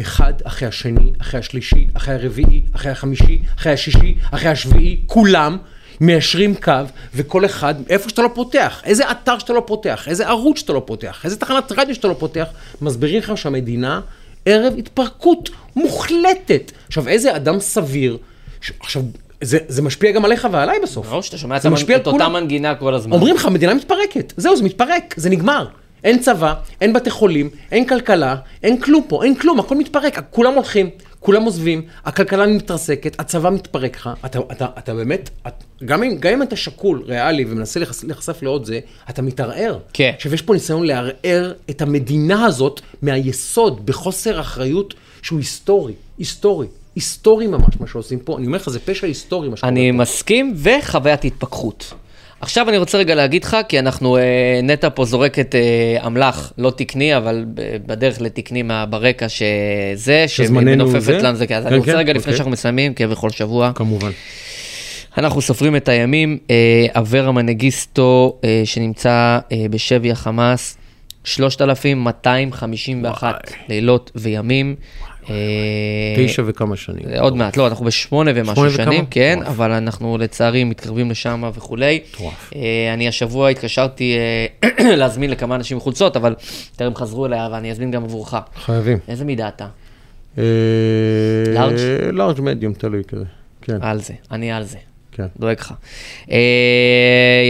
אחד 0.00 0.32
אחרי 0.44 0.68
השני, 0.68 1.12
אחרי 1.20 1.40
השלישי, 1.40 1.86
אחרי 1.94 2.14
הרביעי, 2.14 2.62
אחרי 2.72 2.92
החמישי, 2.92 3.42
אחרי 3.56 3.72
השישי, 3.72 4.14
אחרי 4.30 4.48
השביעי, 4.48 5.00
כולם 5.06 5.58
מיישרים 6.00 6.54
קו, 6.54 6.72
וכל 7.14 7.44
אחד, 7.44 7.74
איפה 7.88 8.08
שאתה 8.08 8.22
לא 8.22 8.30
פותח, 8.34 8.82
איזה 8.84 9.10
אתר 9.10 9.38
שאתה 9.38 9.52
לא 9.52 9.62
פותח, 9.66 10.08
איזה 10.08 10.28
ערוץ 10.28 10.58
שאתה 10.58 10.72
לא 10.72 10.82
פותח, 10.86 11.20
איזה 11.24 11.36
תחנת 11.36 11.72
רדיו 11.72 11.94
שאתה 11.94 12.08
לא 12.08 12.16
פותח, 12.18 12.46
מסבירים 12.80 13.18
לך 13.18 13.32
שהמדינה 13.36 14.00
ערב 14.44 14.74
התפרקות 14.78 15.50
מוחלטת. 15.76 16.72
עכשיו, 16.86 17.08
איזה 17.08 17.36
אדם 17.36 17.60
סביר, 17.60 18.18
ש... 18.60 18.72
עכשיו, 18.80 19.02
זה, 19.40 19.58
זה 19.68 19.82
משפיע 19.82 20.10
גם 20.12 20.24
עליך 20.24 20.48
ועליי 20.52 20.78
בסוף. 20.82 21.06
ברור 21.06 21.22
שאתה 21.22 21.38
שומע 21.38 21.56
את 21.56 21.64
המנ- 21.64 21.96
את 21.96 22.06
אותה. 22.06 22.28
מנגינה 22.28 22.74
כל 22.74 22.94
הזמן. 22.94 23.12
אומרים 23.12 23.34
לך, 23.34 23.44
המדינה 23.46 23.74
מתפרקת. 23.74 24.32
זהו, 24.36 24.56
זה 24.56 24.62
מתפרק, 24.64 25.14
זה 25.16 25.30
נגמר. 25.30 25.66
אין 26.04 26.18
צבא, 26.18 26.54
אין 26.80 26.92
בתי 26.92 27.10
חולים, 27.10 27.50
אין 27.72 27.84
כלכלה, 27.86 28.36
אין 28.62 28.80
כלום 28.80 29.04
פה, 29.08 29.24
אין 29.24 29.34
כלום, 29.34 29.60
הכל 29.60 29.76
מתפרק. 29.76 30.20
כולם 30.30 30.54
הולכים, 30.54 30.90
כולם 31.20 31.42
עוזבים, 31.42 31.82
הכלכלה 32.04 32.46
מתרסקת, 32.46 33.20
הצבא 33.20 33.50
מתפרק 33.50 33.96
לך. 33.96 34.10
אתה, 34.24 34.38
אתה, 34.52 34.66
אתה 34.78 34.94
באמת, 34.94 35.30
את, 35.46 35.64
גם, 35.84 36.02
אם, 36.02 36.16
גם 36.20 36.32
אם 36.32 36.42
אתה 36.42 36.56
שקול, 36.56 37.02
ריאלי, 37.06 37.44
ומנסה 37.48 37.80
להיחשף, 37.80 38.04
להיחשף 38.04 38.42
לעוד 38.42 38.64
זה, 38.64 38.80
אתה 39.10 39.22
מתערער. 39.22 39.78
כן. 39.92 40.12
עכשיו, 40.16 40.34
יש 40.34 40.42
פה 40.42 40.52
ניסיון 40.52 40.86
לערער 40.86 41.52
את 41.70 41.82
המדינה 41.82 42.44
הזאת 42.44 42.80
מהיסוד, 43.02 43.86
בחוסר 43.86 44.40
אחריות 44.40 44.94
שהוא 45.22 45.38
היסטורי, 45.38 45.92
היסטורי, 46.18 46.66
היסטורי 46.94 47.46
ממש, 47.46 47.74
מה 47.80 47.86
שעושים 47.86 48.18
פה. 48.18 48.38
אני 48.38 48.46
אומר 48.46 48.56
לך, 48.56 48.70
זה 48.70 48.80
פשע 48.80 49.06
היסטורי 49.06 49.48
מה 49.48 49.56
שקורה 49.56 49.72
אני. 49.72 49.90
מסכים, 49.90 50.54
וחוויית 50.56 51.24
התפכחות. 51.24 51.92
עכשיו 52.40 52.68
אני 52.68 52.78
רוצה 52.78 52.98
רגע 52.98 53.14
להגיד 53.14 53.44
לך, 53.44 53.56
כי 53.68 53.78
אנחנו, 53.78 54.16
אה, 54.16 54.60
נטע 54.62 54.88
פה 54.94 55.04
זורקת 55.04 55.54
אה, 55.54 56.06
אמל"ח, 56.06 56.52
לא 56.58 56.72
תקני, 56.76 57.16
אבל 57.16 57.44
בדרך 57.86 58.20
לתקני 58.20 58.62
ברקע 58.90 59.26
שזה, 59.28 60.24
שמנופפת? 60.28 61.22
לנו 61.22 61.36
זה, 61.36 61.44
אז 61.44 61.48
כן, 61.48 61.66
אני 61.66 61.76
רוצה 61.76 61.92
כן, 61.92 61.98
רגע 61.98 62.12
לפני 62.12 62.20
אוקיי. 62.20 62.36
שאנחנו 62.36 62.52
מסיימים, 62.52 62.94
כבכל 62.94 63.30
שבוע, 63.30 63.72
כמובן. 63.74 64.10
אנחנו 65.18 65.40
סופרים 65.40 65.76
את 65.76 65.88
הימים, 65.88 66.38
אה, 66.50 66.86
אברה 66.94 67.32
מנגיסטו, 67.32 68.38
אה, 68.44 68.62
שנמצא 68.64 69.38
אה, 69.52 69.66
בשבי 69.70 70.12
החמאס, 70.12 70.76
3,251 71.24 73.34
לילות 73.68 74.10
וימים. 74.14 74.76
אה, 75.30 75.34
תשע 76.16 76.42
וכמה 76.46 76.76
שנים. 76.76 77.04
עוד 77.20 77.36
מעט, 77.36 77.56
לא, 77.56 77.66
אנחנו 77.66 77.84
בשמונה 77.84 78.30
ומשהו? 78.34 78.70
שנים, 78.70 79.06
כן. 79.10 79.38
אבל 79.46 79.70
אנחנו 79.70 80.18
לצערי 80.18 80.64
מתקרבים 80.64 81.10
לשם 81.10 81.50
וכולי. 81.54 82.00
מטורף. 82.14 82.50
אה, 82.56 82.94
אני 82.94 83.08
השבוע 83.08 83.48
התקשרתי 83.48 84.16
אה, 84.62 84.66
להזמין 85.00 85.30
לכמה 85.30 85.54
אנשים 85.54 85.80
חולצות, 85.80 86.16
אבל 86.16 86.34
טרם 86.76 86.94
חזרו 86.94 87.26
אליה, 87.26 87.48
ואני 87.52 87.70
אזמין 87.70 87.90
גם 87.90 88.04
עבורך. 88.04 88.34
חייבים. 88.64 88.98
איזה 89.08 89.24
מידה 89.24 89.48
אתה? 89.48 89.66
לארג'? 91.54 91.78
לארג' 92.12 92.40
מדיום, 92.40 92.72
תלוי 92.72 93.02
כזה. 93.08 93.24
כן, 93.62 93.76
על 93.80 94.00
זה, 94.00 94.14
אני 94.30 94.52
על 94.52 94.64
זה. 94.64 94.78
כן. 95.12 95.26
דואג 95.40 95.56
לך. 95.60 95.72
אה, 96.30 96.38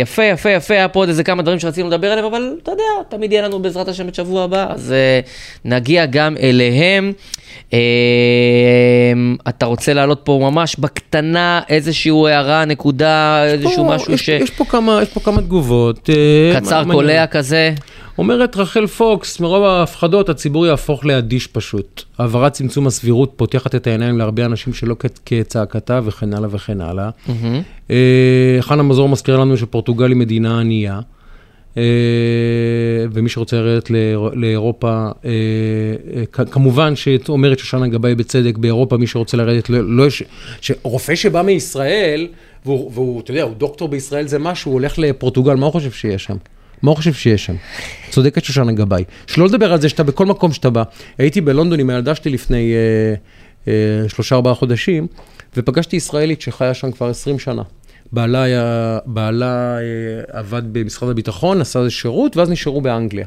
יפה, 0.02 0.24
יפה, 0.24 0.50
יפה, 0.50 0.74
היה 0.74 0.88
פה 0.88 1.00
עוד 1.00 1.08
איזה 1.08 1.24
כמה 1.24 1.42
דברים 1.42 1.58
שרצינו 1.58 1.88
לדבר 1.88 2.06
עליהם, 2.12 2.26
אבל 2.26 2.56
אתה 2.62 2.70
יודע, 2.70 2.82
תמיד 3.08 3.32
יהיה 3.32 3.42
לנו 3.42 3.58
בעזרת 3.62 3.88
השם 3.88 4.08
את 4.08 4.14
שבוע 4.14 4.44
הבא, 4.44 4.66
אז 4.70 4.92
אה, 4.92 5.20
נגיע 5.64 6.06
גם 6.06 6.36
אליהם. 6.42 7.12
אה, 7.72 7.78
אתה 9.48 9.66
רוצה 9.66 9.92
להעלות 9.92 10.20
פה 10.24 10.38
ממש 10.42 10.76
בקטנה 10.78 11.60
איזושהי 11.68 12.12
הערה, 12.28 12.64
נקודה, 12.64 13.44
איזשהו 13.44 13.76
פה- 13.88 13.94
משהו 13.94 14.12
יש- 14.14 14.26
ש... 14.26 14.28
יש 14.28 14.50
פה 14.50 14.64
כמה, 14.64 14.98
יש 15.02 15.08
פה 15.08 15.20
כמה 15.20 15.40
תגובות. 15.42 16.10
אה, 16.10 16.60
קצר 16.60 16.82
קולע. 16.92 17.26
כזה. 17.26 17.72
אומרת 18.20 18.56
רחל 18.56 18.86
פוקס, 18.86 19.40
מרוב 19.40 19.64
ההפחדות 19.64 20.28
הציבור 20.28 20.66
יהפוך 20.66 21.04
לאדיש 21.04 21.46
פשוט. 21.46 22.02
העברת 22.18 22.52
צמצום 22.52 22.86
הסבירות 22.86 23.32
פותחת 23.36 23.74
את 23.74 23.86
העיניים 23.86 24.18
להרבה 24.18 24.44
אנשים 24.44 24.72
שלא 24.72 24.96
כצעקתה 25.26 26.00
וכן 26.04 26.34
הלאה 26.34 26.48
וכן 26.52 26.80
הלאה. 26.80 27.10
אה, 27.90 28.56
חנה 28.60 28.82
מזור 28.82 29.08
מזכירה 29.08 29.38
לנו 29.38 29.56
שפורטוגל 29.56 30.08
היא 30.08 30.16
מדינה 30.16 30.60
ענייה. 30.60 31.00
אה, 31.76 31.82
ומי 33.12 33.28
שרוצה 33.28 33.56
לרדת 33.56 33.90
לאיר- 33.90 34.30
לאירופה, 34.34 35.06
אה, 35.24 35.30
אה, 36.16 36.44
כמובן 36.44 36.96
שאומרת 36.96 37.58
שושנה 37.58 37.88
גבאי 37.88 38.14
בצדק, 38.14 38.58
באירופה 38.58 38.96
מי 38.96 39.06
שרוצה 39.06 39.36
לרדת, 39.36 39.70
לא, 39.70 39.78
לא 39.96 40.06
יש, 40.06 40.22
שרופא 40.60 41.14
שבא 41.14 41.42
מישראל, 41.42 42.28
והוא, 42.66 42.90
והוא, 42.94 43.20
אתה 43.20 43.30
יודע, 43.30 43.42
הוא 43.42 43.54
דוקטור 43.58 43.88
בישראל 43.88 44.26
זה 44.26 44.38
משהו, 44.38 44.70
הוא 44.72 44.78
הולך 44.80 44.98
לפורטוגל, 44.98 45.54
מה 45.54 45.66
הוא 45.66 45.72
חושב 45.72 45.90
שיש 45.90 46.24
שם? 46.24 46.36
מה 46.82 46.90
הוא 46.90 46.96
חושב 46.96 47.12
שיש 47.12 47.44
שם? 47.44 47.54
צודקת 48.10 48.44
שושנה 48.44 48.72
גבאי. 48.72 49.04
שלא 49.26 49.46
לדבר 49.46 49.72
על 49.72 49.80
זה 49.80 49.88
שאתה 49.88 50.02
בכל 50.02 50.26
מקום 50.26 50.52
שאתה 50.52 50.70
בא. 50.70 50.82
הייתי 51.18 51.40
בלונדון 51.40 51.80
עם 51.80 51.90
הילדה 51.90 52.14
שלי 52.14 52.30
לפני 52.30 52.72
אה, 52.72 53.14
אה, 53.68 54.08
שלושה 54.08 54.34
ארבעה 54.36 54.54
חודשים, 54.54 55.06
ופגשתי 55.56 55.96
ישראלית 55.96 56.40
שחיה 56.40 56.74
שם 56.74 56.92
כבר 56.92 57.08
20 57.08 57.38
שנה. 57.38 57.62
בעלה, 58.12 58.42
היה, 58.42 58.98
בעלה 59.06 59.78
אה, 59.78 60.38
עבד 60.38 60.62
במשרד 60.72 61.10
הביטחון, 61.10 61.60
עשה 61.60 61.78
איזה 61.78 61.90
שירות, 61.90 62.36
ואז 62.36 62.50
נשארו 62.50 62.80
באנגליה. 62.80 63.26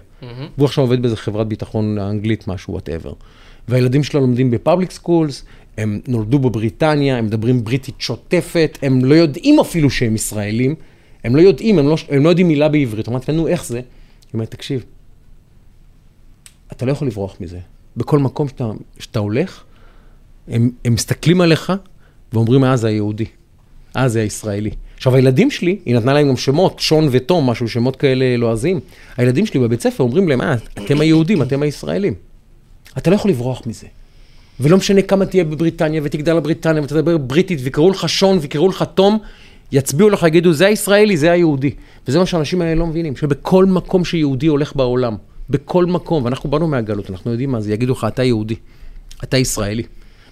והוא 0.57 0.65
עכשיו 0.65 0.83
עובד 0.83 1.01
באיזה 1.01 1.17
חברת 1.17 1.47
ביטחון 1.47 1.97
אנגלית, 1.99 2.47
משהו, 2.47 2.73
whatever. 2.73 3.13
והילדים 3.67 4.03
שלה 4.03 4.21
לומדים 4.21 4.51
ב 4.51 4.57
public 4.57 4.91
schools, 4.91 5.45
הם 5.77 5.99
נולדו 6.07 6.39
בבריטניה, 6.39 7.17
הם 7.17 7.25
מדברים 7.25 7.63
בריטית 7.63 7.95
שוטפת, 7.99 8.77
הם 8.81 9.05
לא 9.05 9.15
יודעים 9.15 9.59
אפילו 9.59 9.89
שהם 9.89 10.15
ישראלים, 10.15 10.75
הם 11.23 11.35
לא 11.35 11.41
יודעים, 11.41 11.79
הם 11.79 11.87
לא, 11.87 11.95
הם 12.09 12.23
לא 12.23 12.29
יודעים 12.29 12.47
מילה 12.47 12.69
בעברית. 12.69 13.09
אמרתי 13.09 13.31
לה, 13.31 13.37
נו, 13.37 13.47
איך 13.47 13.65
זה? 13.65 13.77
היא 13.77 13.83
אומרת, 14.33 14.51
תקשיב, 14.51 14.83
אתה 16.71 16.85
לא 16.85 16.91
יכול 16.91 17.07
לברוח 17.07 17.35
מזה. 17.39 17.59
בכל 17.97 18.19
מקום 18.19 18.47
שאתה, 18.47 18.71
שאתה 18.99 19.19
הולך, 19.19 19.63
הם, 20.47 20.71
הם 20.85 20.93
מסתכלים 20.93 21.41
עליך 21.41 21.73
ואומרים, 22.33 22.63
אה, 22.63 22.77
זה 22.77 22.87
היהודי. 22.87 23.25
אה, 23.97 24.07
זה 24.07 24.21
הישראלי. 24.21 24.71
עכשיו, 24.97 25.15
הילדים 25.15 25.51
שלי, 25.51 25.79
היא 25.85 25.95
נתנה 25.95 26.13
להם 26.13 26.29
גם 26.29 26.37
שמות, 26.37 26.79
שון 26.79 27.07
ותום, 27.11 27.49
משהו, 27.49 27.69
שמות 27.69 27.95
כאלה 27.95 28.37
לועזיים. 28.37 28.79
הילדים 29.17 29.45
שלי 29.45 29.59
בבית 29.59 29.81
ספר 29.81 30.03
אומרים 30.03 30.29
להם, 30.29 30.41
אה, 30.41 30.55
אתם 30.85 31.01
היהודים, 31.01 31.41
אתם 31.41 31.61
הישראלים. 31.61 32.13
אתה 32.97 33.09
לא 33.09 33.15
יכול 33.15 33.31
לברוח 33.31 33.67
מזה. 33.67 33.87
ולא 34.59 34.77
משנה 34.77 35.01
כמה 35.01 35.25
תהיה 35.25 35.43
בבריטניה 35.43 36.01
ותגדל 36.03 36.39
בבריטניה 36.39 36.83
ותדבר 36.83 37.17
בריטית 37.17 37.59
ויקראו 37.63 37.89
לך 37.89 38.09
שון 38.09 38.37
ויקראו 38.41 38.69
לך 38.69 38.83
תום, 38.95 39.19
יצביעו 39.73 40.09
לך, 40.09 40.23
יגידו, 40.23 40.53
זה 40.53 40.67
הישראלי, 40.67 41.17
זה 41.17 41.31
היהודי. 41.31 41.71
וזה 42.07 42.19
מה 42.19 42.25
שהאנשים 42.25 42.61
האלה 42.61 42.75
לא 42.75 42.87
מבינים, 42.87 43.15
שבכל 43.15 43.65
מקום 43.65 44.05
שיהודי 44.05 44.47
הולך 44.47 44.75
בעולם, 44.75 45.15
בכל 45.49 45.85
מקום, 45.85 46.25
ואנחנו 46.25 46.49
באנו 46.49 46.67
מהגלות, 46.67 47.09
אנחנו 47.09 47.31
יודעים 47.31 47.51
מה 47.51 47.61
זה, 47.61 47.73
יגידו 47.73 47.93
לך, 47.93 48.07
אתה 48.09 48.23
יהודי, 48.23 48.55
אתה 49.23 49.37
ישראלי. 49.37 49.83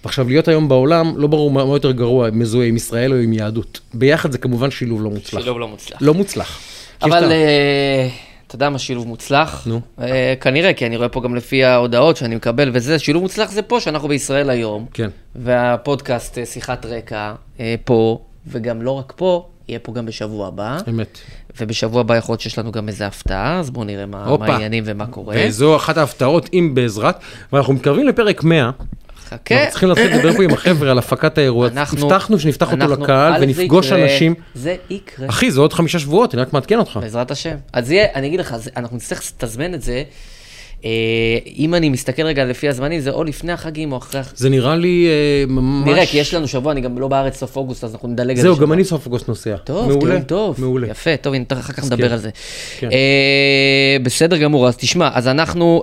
ועכשיו, 0.04 0.28
להיות 0.28 0.48
היום 0.48 0.68
בעולם, 0.68 1.12
לא 1.16 1.26
ברור 1.26 1.50
מה 1.50 1.60
יותר 1.60 1.92
גרוע, 1.92 2.28
מזוהה 2.32 2.66
עם 2.66 2.76
ישראל 2.76 3.12
או 3.12 3.16
עם 3.18 3.32
יהדות. 3.32 3.80
ביחד 3.94 4.32
זה 4.32 4.38
כמובן 4.38 4.70
שילוב 4.70 5.02
לא 5.02 5.10
מוצלח. 5.10 5.40
שילוב 5.40 5.58
לא 5.58 5.68
מוצלח. 5.68 5.98
לא 6.00 6.14
מוצלח. 6.14 6.60
אבל 7.02 7.32
אה, 7.32 8.08
אתה 8.46 8.54
יודע 8.54 8.70
מה 8.70 8.78
שילוב 8.78 9.06
מוצלח? 9.06 9.66
נו. 9.66 9.80
אה, 10.00 10.34
כנראה, 10.40 10.72
כי 10.72 10.86
אני 10.86 10.96
רואה 10.96 11.08
פה 11.08 11.20
גם 11.20 11.34
לפי 11.34 11.64
ההודעות 11.64 12.16
שאני 12.16 12.36
מקבל 12.36 12.70
וזה, 12.72 12.98
שילוב 12.98 13.22
מוצלח 13.22 13.50
זה 13.50 13.62
פה, 13.62 13.80
שאנחנו 13.80 14.08
בישראל 14.08 14.50
היום. 14.50 14.86
כן. 14.92 15.08
והפודקאסט 15.34 16.38
אה, 16.38 16.46
שיחת 16.46 16.86
רקע 16.86 17.34
אה, 17.60 17.74
פה, 17.84 18.20
וגם 18.46 18.82
לא 18.82 18.90
רק 18.90 19.12
פה, 19.16 19.48
יהיה 19.68 19.78
פה 19.78 19.92
גם 19.92 20.06
בשבוע 20.06 20.46
הבא. 20.48 20.78
אמת. 20.88 21.18
ובשבוע 21.60 22.00
הבא 22.00 22.16
יכול 22.16 22.32
להיות 22.32 22.40
שיש 22.40 22.58
לנו 22.58 22.72
גם 22.72 22.88
איזה 22.88 23.06
הפתעה, 23.06 23.58
אז 23.58 23.70
בואו 23.70 23.84
נראה 23.84 24.06
מה. 24.06 24.36
מה 24.38 24.46
העניינים 24.46 24.84
ומה 24.86 25.06
קורה. 25.06 25.36
וזו 25.38 25.76
אחת 25.76 25.96
ההפתעות, 25.96 26.48
אם 26.52 26.70
בעזרת, 26.74 27.16
ואנחנו 27.52 27.72
מתקרבים 27.72 28.08
לפרק 28.08 28.44
100. 28.44 28.70
חכה. 29.28 29.54
אנחנו 29.54 29.70
צריכים 29.70 29.88
להתחיל 29.88 30.14
לדבר 30.16 30.32
פה 30.36 30.42
עם 30.44 30.50
החבר'ה 30.50 30.90
על 30.90 30.98
הפקת 30.98 31.38
האירוע. 31.38 31.68
אנחנו- 31.68 32.06
הבטחנו 32.12 32.38
שנפתח 32.38 32.72
אותו 32.72 32.84
אנחנו- 32.84 33.04
לקהל 33.04 33.32
א', 33.32 33.38
זה 33.38 33.44
ונפגוש 33.44 33.86
יקרה, 33.86 34.02
אנשים. 34.04 34.34
זה 34.54 34.76
יקרה. 34.90 35.28
אחי, 35.28 35.50
זה 35.50 35.60
עוד 35.60 35.72
חמישה 35.72 35.98
שבועות, 35.98 36.34
אני 36.34 36.42
רק 36.42 36.52
מעדכן 36.52 36.78
אותך. 36.78 36.98
בעזרת 37.02 37.30
השם. 37.30 37.56
אז 37.72 37.90
יהיה, 37.90 38.06
אני 38.14 38.26
אגיד 38.26 38.40
לך, 38.40 38.54
אנחנו 38.76 38.96
נצטרך 38.96 39.22
לתזמן 39.36 39.74
את 39.74 39.82
זה. 39.82 40.02
אה, 40.84 40.90
אם 41.56 41.74
אני 41.74 41.88
מסתכל 41.88 42.22
רגע 42.22 42.44
לפי 42.44 42.68
הזמנים, 42.68 43.00
זה 43.00 43.10
או 43.10 43.24
לפני 43.24 43.52
החגים 43.52 43.92
או 43.92 43.96
אחרי 43.96 44.20
החגים. 44.20 44.36
זה 44.36 44.48
נראה 44.50 44.76
לי 44.76 45.06
אה, 45.08 45.44
ממש... 45.48 45.88
נראה, 45.88 46.06
כי 46.06 46.18
יש 46.18 46.34
לנו 46.34 46.48
שבוע, 46.48 46.72
אני 46.72 46.80
גם 46.80 46.98
לא 46.98 47.08
בארץ 47.08 47.36
סוף 47.38 47.56
אוגוסט, 47.56 47.84
אז 47.84 47.92
אנחנו 47.94 48.08
נדלג 48.08 48.30
על 48.30 48.36
זה. 48.36 48.42
זהו. 48.42 48.56
גם 48.56 48.72
אני 48.72 48.84
סוף 48.84 49.06
אוגוסט 49.06 49.28
נוסע. 49.28 49.56
טוב, 49.56 49.88
מעולה. 49.88 50.00
טיעון 50.00 50.22
טוב. 50.22 50.60
מעולה. 50.60 50.88
יפה, 50.88 51.16
טוב, 51.16 51.34
אחר 51.52 51.72
כך 51.72 51.84
נדבר 51.84 52.06
כן. 52.06 52.12
על 52.12 52.18
זה. 52.18 52.30
כן. 52.78 52.88
אה, 52.92 53.96
בסדר 54.02 54.36
גמור, 54.36 54.68
אז 54.68 54.76
תשמע, 54.76 55.10
אז 55.14 55.28
אנחנו 55.28 55.82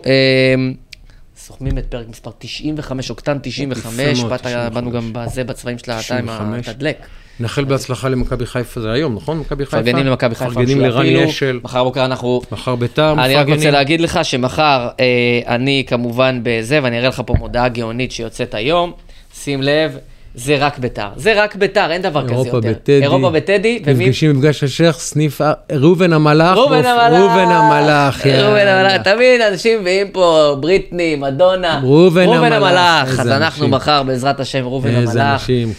סוכמים 1.37 1.77
את 1.77 1.85
פרק 1.89 2.09
מספר 2.09 2.31
95, 2.39 3.09
אוקטן 3.09 3.37
95, 3.41 3.93
יפה 4.17 4.21
מאוד, 4.21 4.31
באת- 4.31 4.41
95. 4.41 4.73
באנו 4.73 4.91
גם 4.91 5.09
בזה 5.13 5.43
בצבעים 5.43 5.77
של 5.77 5.91
הטיים 5.91 6.25
95. 6.25 6.67
התדלק. 6.69 6.97
נאחל 7.39 7.63
בהצלחה 7.63 8.09
למכבי 8.09 8.45
חיפה, 8.45 8.81
זה 8.81 8.91
היום, 8.91 9.15
נכון? 9.15 9.39
מכבי 9.39 9.65
חיפה? 9.65 9.77
מפרגנים 9.77 10.05
למכבי 10.05 10.35
חיפה. 10.35 10.51
מפרגנים 10.51 10.81
לרני. 10.81 11.29
אשל, 11.29 11.59
מחר 11.63 11.83
בוקר 11.83 12.05
אנחנו... 12.05 12.41
מחר 12.51 12.75
ביתר, 12.75 13.11
אני 13.11 13.35
רק 13.35 13.45
רוצה 13.45 13.55
מפרגנים. 13.55 13.73
להגיד 13.73 14.01
לך 14.01 14.19
שמחר 14.23 14.87
אה, 14.99 15.39
אני 15.47 15.83
כמובן 15.87 16.39
בזה, 16.43 16.79
ואני 16.83 16.97
אראה 16.97 17.09
לך 17.09 17.21
פה 17.25 17.33
מודעה 17.33 17.69
גאונית 17.69 18.11
שיוצאת 18.11 18.53
היום. 18.53 18.91
שים 19.35 19.61
לב, 19.61 19.97
זה 20.35 20.55
רק 20.59 20.79
ביתר. 20.79 21.07
זה 21.15 21.43
רק 21.43 21.55
ביתר, 21.55 21.91
אין 21.91 22.01
דבר 22.01 22.25
כזה 22.27 22.35
יותר. 22.35 22.59
בטדי. 22.59 23.01
אירופה 23.01 23.29
בטדי. 23.29 23.81
נפגשים 23.85 24.33
במפגש 24.33 24.63
השייח, 24.63 24.99
סניף 24.99 25.41
ה- 25.41 25.53
ראובן 25.71 26.13
המלאך. 26.13 26.57
ראובן 26.57 26.85
המלאך. 26.85 27.13
ראובן 27.21 27.51
המלאך. 27.51 28.25
ראובן. 28.25 28.67
המלאך. 28.67 29.01
תמיד 29.03 29.41
אנשים 29.51 29.81
מביאים 29.81 30.07
פה 30.11 30.55
בריטני, 30.59 31.15
מדונה. 31.15 31.79
ראובן 31.83 32.21
המלאך, 32.29 32.53
המלאך. 32.53 33.09
איזה 33.09 33.21
אז 33.21 33.27
אנחנו. 33.27 33.67
מחר, 33.67 34.03
בעזרת 34.03 34.39
השם, 34.39 34.65
ראובן 34.65 34.89
איזה 34.95 35.21
המלאך. 35.21 35.41
אנשים. 35.41 35.73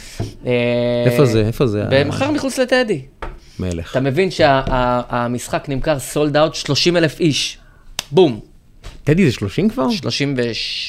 אה, 0.47 0.53
איפה 1.07 1.25
זה? 1.25 1.41
איפה 1.47 1.67
זה? 1.67 1.83
מחר 2.07 2.31
מחוץ 2.31 2.59
לטדי. 2.59 3.01
מלך. 3.61 3.91
אתה 3.91 4.01
מבין 4.01 4.31
שהמשחק 4.31 5.65
נמכר 5.69 5.99
סולד 5.99 6.37
אאוט 6.37 6.55
30 6.55 6.97
אלף 6.97 7.21
איש. 7.21 7.59
בום. 8.13 8.41
טדי 9.11 9.27
זה 9.27 9.33
30 9.33 9.69
כבר? 9.69 9.91
30 9.91 10.37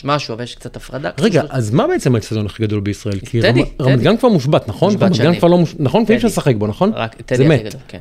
ומשהו, 0.03 0.33
אבל 0.33 0.43
יש 0.43 0.55
קצת 0.55 0.75
הפרדה. 0.75 1.09
רגע, 1.19 1.43
אז 1.49 1.71
מה 1.71 1.87
בעצם 1.87 2.15
האצטדיון 2.15 2.45
הכי 2.45 2.63
גדול 2.63 2.79
בישראל? 2.79 3.19
כי 3.19 3.41
רמת-. 3.41 4.01
גן 4.01 4.17
כבר 4.17 4.29
מושבת, 4.29 4.67
נכון? 4.67 4.93
רמת 4.99 5.17
גן. 5.17 5.39
כבר 5.39 5.47
לא 5.47 5.57
מושבת, 5.57 5.79
נכון? 5.79 6.03
ואי 6.07 6.15
אפשר 6.15 6.27
טדי. 6.27 6.33
לשחק 6.33 6.55
בו, 6.55 6.67
נכון? 6.67 6.91
זה 7.33 7.47
מת. 7.47 7.75
כן. 7.87 7.99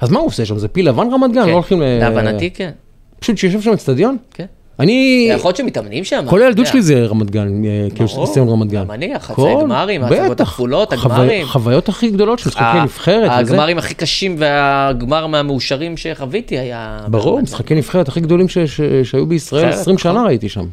אז 0.00 0.10
מה 0.10 0.18
הוא 0.18 0.26
עושה 0.26 0.44
שם? 0.44 0.58
זה 0.58 0.68
פיל 0.68 0.88
לבן 0.88 1.06
רמת 1.12 1.32
גן? 1.32 1.42
כן. 1.42 1.48
לא 1.48 1.54
הולכים 1.54 1.82
ל... 1.82 1.84
להבנתי, 1.84 2.50
כן. 2.50 2.70
פשוט 3.18 3.38
שיושב 3.38 3.60
שם 3.60 3.72
אצטדיון? 3.72 4.16
כן. 4.34 4.46
אני... 4.80 5.28
יכול 5.34 5.48
להיות 5.48 5.56
שמתאמנים 5.56 6.04
שם. 6.04 6.24
כל 6.28 6.42
הילדות. 6.42 6.66
שלי 6.66 6.82
זה 6.82 7.06
רמת 7.06 7.30
גן, 7.30 7.64
אה, 7.64 7.86
כאילו. 7.94 8.20
ניסיון 8.20 8.48
רמת 8.48 8.68
גן. 8.68 8.80
גם 8.84 8.90
אני, 8.90 9.10
הגמרים, 9.14 10.04
ההצגות 10.04 10.30
בטח. 10.30 10.48
הכפולות, 10.48 10.92
הגמרים. 10.92 11.46
חוויות 11.46 11.88
הכי 11.88 12.10
גדולות 12.10 12.38
של 12.38 12.48
משחקי 12.48 12.64
ה- 12.64 12.82
נבחרת 12.84 13.30
וזה. 13.30 13.52
הגמרים 13.54 13.78
הכי 13.78 13.94
קשים 13.94 14.34
והגמר 14.38 15.26
מהמאושרים 15.26 15.96
שחוויתי 15.96 16.58
היה... 16.58 16.98
ברור. 17.08 17.40
משחקי 17.40 17.74
נבחרת 17.74 18.08
הכי 18.08 18.20
גדולים 18.20 18.46
שהיו 19.02 19.26
בישראל, 19.26 19.68
אחרת, 19.68 19.80
20 19.80 19.98
שנה 19.98 20.12
נכון. 20.12 20.26
ראיתי 20.26 20.48
שם. 20.48 20.64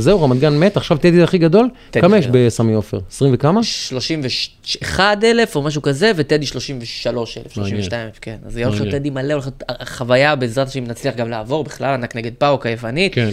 זהו, 0.00 0.22
רמת 0.22 0.38
גן 0.38 0.58
מת, 0.58 0.76
עכשיו 0.76 0.98
טדי 0.98 1.22
הכי 1.22 1.38
גדול? 1.38 1.68
כמה 1.92 2.18
יש 2.18 2.26
גדול. 2.26 2.46
בסמי 2.46 2.74
עופר? 2.74 2.98
20 3.10 3.34
וכמה? 3.34 3.62
31 3.62 5.24
אלף 5.24 5.56
או 5.56 5.62
משהו 5.62 5.82
כזה, 5.82 6.12
וטדי 6.16 6.46
33 6.46 7.38
אלף, 7.38 7.52
32 7.52 8.06
אלף, 8.06 8.18
כן. 8.20 8.36
אז 8.46 8.56
יהיה 8.56 8.68
מעניין. 8.68 8.90
טדי 8.90 9.10
מלא, 9.10 9.32
הולך 9.32 9.46
להיות 9.46 9.62
חוויה, 9.88 10.36
בעזרת 10.36 10.68
השם 10.68 10.84
נצליח 10.84 11.16
גם 11.16 11.30
לעבור, 11.30 11.64
בכלל 11.64 11.94
ענק 11.94 12.16
נגד 12.16 12.32
פאוק 12.38 12.66
היוונית. 12.66 13.14
כן. 13.14 13.28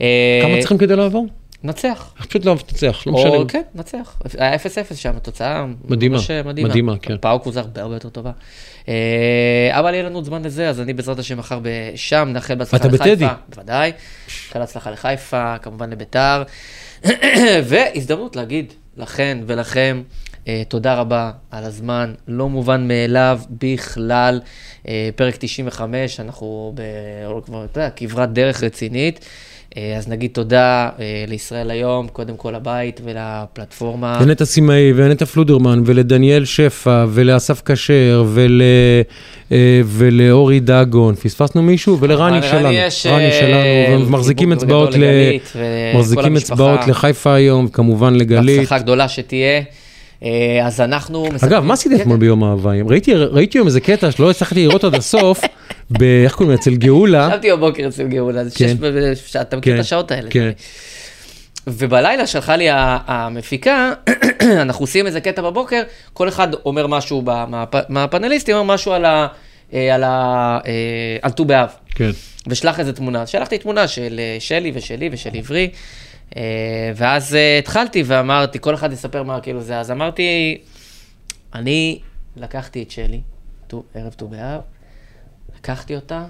אה, 0.00 0.40
כמה 0.42 0.58
צריכים 0.60 0.78
כדי 0.78 0.96
לעבור? 0.96 1.26
נצח. 1.64 2.14
פשוט 2.28 2.44
לא 2.44 2.56
תנצח, 2.66 3.06
לא 3.06 3.12
משנה. 3.12 3.48
כן, 3.48 3.62
נצח. 3.74 4.18
היה 4.38 4.56
0-0 4.56 4.58
שם, 4.94 5.18
תוצאה 5.18 5.66
מדהימה, 5.88 6.16
ממש 6.16 6.30
מדהימה. 6.30 6.68
מדהימה, 6.68 6.98
כן. 6.98 7.16
פאוק 7.20 7.44
הוא 7.44 7.52
הרבה 7.56 7.82
הרבה 7.82 7.96
יותר 7.96 8.08
טובה. 8.08 8.30
אה, 8.88 9.70
אבל 9.70 9.94
יהיה 9.94 10.02
לנו 10.02 10.14
עוד 10.14 10.24
זמן 10.24 10.42
לזה, 10.42 10.68
אז 10.68 10.80
אני 10.80 10.92
בעזרת 10.92 11.18
השם 11.18 11.38
מחר 11.38 11.60
שם, 11.94 12.28
נאחל 12.32 12.54
בהצלחה 12.54 12.76
אתה 12.76 12.88
לחיפה. 12.88 13.04
בטדי. 13.04 13.26
בוודאי. 13.48 13.92
נאחל 14.48 14.62
הצלחה 14.62 14.90
לחיפה, 14.90 15.58
כמובן 15.58 15.90
לביתר. 15.90 16.42
והזדמנות 17.68 18.36
להגיד 18.36 18.72
לכן 18.96 19.38
ולכם, 19.46 20.02
אה, 20.48 20.62
תודה 20.68 20.94
רבה 20.94 21.30
על 21.50 21.64
הזמן, 21.64 22.14
לא 22.28 22.48
מובן 22.48 22.88
מאליו 22.88 23.40
בכלל. 23.50 24.40
אה, 24.88 25.10
פרק 25.16 25.36
95, 25.38 26.20
אנחנו 26.20 26.72
ב... 26.74 26.82
כבר, 27.44 27.64
אתה 27.64 27.80
יודע, 27.80 27.90
כברת 27.90 28.32
דרך 28.32 28.62
רצינית. 28.62 29.24
אה, 29.76 29.96
אז 29.98 30.08
נגיד 30.08 30.30
תודה 30.30 30.88
אה, 31.00 31.24
לישראל 31.28 31.70
היום, 31.70 32.08
קודם 32.08 32.36
כל 32.36 32.50
לבית 32.50 33.00
ולפלטפורמה. 33.04 34.18
ונטע 34.22 34.44
סימאי, 34.44 34.92
ונטע 34.96 35.24
פלודרמן, 35.24 35.82
ולדניאל 35.86 36.44
שפע, 36.44 37.04
ולאסף 37.08 37.62
כשר, 37.64 38.24
ול, 38.28 38.62
אה, 39.52 39.56
ולאורי 39.84 40.60
דגון. 40.60 41.14
פספסנו 41.14 41.62
מישהו? 41.62 42.00
ולרני 42.00 42.40
לרני 42.40 42.48
שלנו. 42.48 42.72
יש, 42.72 43.06
רני 43.06 43.30
שלנו, 43.32 44.06
ומחזיקים 44.06 44.52
אצבעות, 44.52 44.94
ל... 44.94 45.04
מחזיקים. 45.94 46.36
אצבעות 46.36 46.80
לחיפה 46.86 47.34
היום, 47.34 47.68
כמובן 47.68 48.14
לגלית. 48.14 48.56
בהצלחה 48.56 48.78
גדולה 48.78 49.08
שתהיה. 49.08 49.62
אז 50.64 50.80
אנחנו... 50.80 51.28
אגב, 51.44 51.64
מה 51.64 51.74
עשית 51.74 51.92
אתמול 52.00 52.16
ביום 52.16 52.44
האהבה? 52.44 52.70
ראיתי, 52.88 53.14
ראיתי 53.14 53.58
היום 53.58 53.66
איזה 53.66 53.80
קטע 53.80 54.10
שלא 54.10 54.30
הצלחתי 54.30 54.66
לראות 54.66 54.84
עד 54.84 54.94
הסוף. 54.94 55.40
איך 56.24 56.34
קוראים? 56.34 56.54
אצל 56.54 56.74
גאולה. 56.74 57.28
ישבתי 57.30 57.52
בבוקר 57.52 57.88
אצל 57.88 58.06
גאולה, 58.08 58.44
זה 58.44 58.50
כן. 58.54 58.76
שש 59.14 59.36
אתה 59.36 59.56
מכיר 59.56 59.72
כן, 59.72 59.80
את 59.80 59.84
השעות 59.84 60.10
האלה. 60.10 60.30
כן. 60.30 60.50
ובלילה 61.66 62.26
שלחה 62.26 62.56
לי 62.56 62.66
המפיקה, 63.06 63.92
אנחנו 64.62 64.82
עושים 64.82 65.06
איזה 65.06 65.20
קטע 65.20 65.42
בבוקר, 65.42 65.82
כל 66.12 66.28
אחד 66.28 66.48
אומר 66.54 66.86
משהו, 66.86 67.24
מהפאנליסטים 67.88 68.56
אומר 68.56 68.74
משהו 68.74 68.92
על 68.92 69.04
ה... 69.04 69.26
אה, 69.72 69.94
על 69.94 70.04
ה... 70.04 70.58
אה, 70.66 71.16
על 71.22 71.30
ט"ו 71.30 71.44
באב. 71.44 71.68
כן. 71.94 72.10
ושלח 72.46 72.80
איזה 72.80 72.92
תמונה. 72.92 73.26
שלחתי 73.26 73.58
תמונה 73.58 73.88
של 73.88 74.20
אה, 74.20 74.36
שלי 74.40 74.72
ושלי 74.74 75.08
ושל 75.12 75.30
עברי, 75.34 75.70
ואז 76.96 77.36
התחלתי 77.58 78.02
ואמרתי, 78.06 78.58
כל 78.60 78.74
אחד 78.74 78.92
יספר 78.92 79.22
מה 79.22 79.40
כאילו 79.40 79.60
זה. 79.60 79.78
אז 79.78 79.90
אמרתי, 79.90 80.58
אני 81.54 81.98
לקחתי 82.36 82.82
את 82.82 82.90
שלי, 82.90 83.20
ט"ו- 83.66 83.82
ערב 83.94 84.12
ט"ו 84.12 84.28
באב, 84.28 84.60
לקחתי 85.62 85.94
אותה 85.94 86.22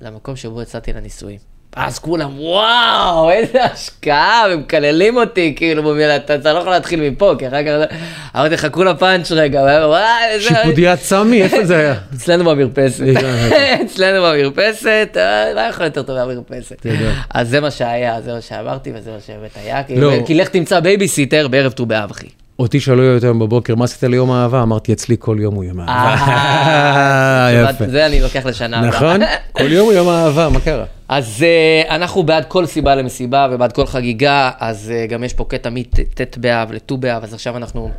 למקום 0.00 0.36
שבו 0.36 0.62
הצעתי 0.62 0.92
לה 0.92 1.00
נישואים. 1.00 1.38
אז 1.76 1.98
כולם, 1.98 2.40
וואו, 2.40 3.30
איזה 3.30 3.64
השקעה, 3.64 4.42
ומקללים 4.52 5.16
אותי, 5.16 5.52
כאילו, 5.56 5.82
במילה, 5.82 6.16
אתה 6.16 6.34
אתה 6.34 6.52
לא 6.52 6.58
יכול 6.58 6.70
להתחיל 6.70 7.10
מפה, 7.10 7.34
כי 7.38 7.48
אחר 7.48 7.62
כך, 7.64 7.96
אמרתי 8.36 8.54
לך, 8.54 8.66
כולה 8.70 8.94
פאנץ' 8.94 9.30
רגע, 9.32 9.60
וואי, 9.86 10.02
איזה... 10.30 10.48
שיפודיית 10.48 11.00
סמי, 11.00 11.42
איפה 11.42 11.64
זה 11.64 11.76
היה? 11.76 11.94
אצלנו 12.16 12.44
במרפסת. 12.44 13.04
אצלנו 13.84 14.22
במרפסת, 14.22 15.08
אה, 15.16 15.52
מה 15.54 15.68
יכול 15.68 15.84
יותר 15.84 16.02
טוב 16.02 16.16
מהמרפסת? 16.16 16.86
אז 17.30 17.48
זה 17.48 17.60
מה 17.60 17.70
שהיה, 17.70 18.20
זה 18.20 18.32
מה 18.32 18.40
שאמרתי 18.40 18.92
וזה 18.94 19.10
מה 19.10 19.18
שבאמת 19.26 19.50
היה. 19.64 19.82
כי- 19.82 19.96
לא. 20.00 20.12
כי 20.26 20.34
לך 20.34 20.48
תמצא 20.48 20.80
בייביסיטר 20.80 21.48
בערב 21.48 21.72
ט"ו 21.72 21.86
באב, 21.86 22.10
אחי. 22.10 22.26
אותי 22.58 22.80
שאלו 22.80 23.02
יותר 23.02 23.32
בבוקר, 23.32 23.74
מה 23.74 23.84
עשית 23.84 24.02
ליום 24.02 24.30
האהבה? 24.30 24.62
אמרתי, 24.62 24.92
אצלי 24.92 25.16
כל 25.18 25.36
יום 25.40 25.54
הוא 25.54 25.64
יום 25.64 25.80
האהבה. 25.80 26.24
אה, 26.24 27.50
יפה. 27.70 27.88
זה 27.88 28.06
אני 28.06 28.20
לוקח 28.20 28.46
לשנה 28.46 28.78
הבאה. 28.78 28.88
נכון? 28.88 29.20
כל 29.58 29.72
יום 29.72 29.86
הוא 29.86 29.92
יום 29.92 30.08
האהבה, 30.08 30.48
מה 30.48 30.60
קרה? 30.60 30.84
אז 31.08 31.44
אנחנו 31.88 32.22
בעד 32.22 32.44
כל 32.44 32.66
סיבה 32.66 32.94
למסיבה 32.94 33.48
ובעד 33.50 33.72
כל 33.72 33.86
חגיגה, 33.86 34.50
אז 34.58 34.92
גם 35.08 35.24
יש 35.24 35.34
פה 35.34 35.44
קטע 35.44 35.70
מט' 35.70 36.38
באב 36.38 36.72
לט"ו 36.72 36.96
באב, 36.96 37.24
אז 37.24 37.34
עכשיו 37.34 37.56
אנחנו 37.56 37.90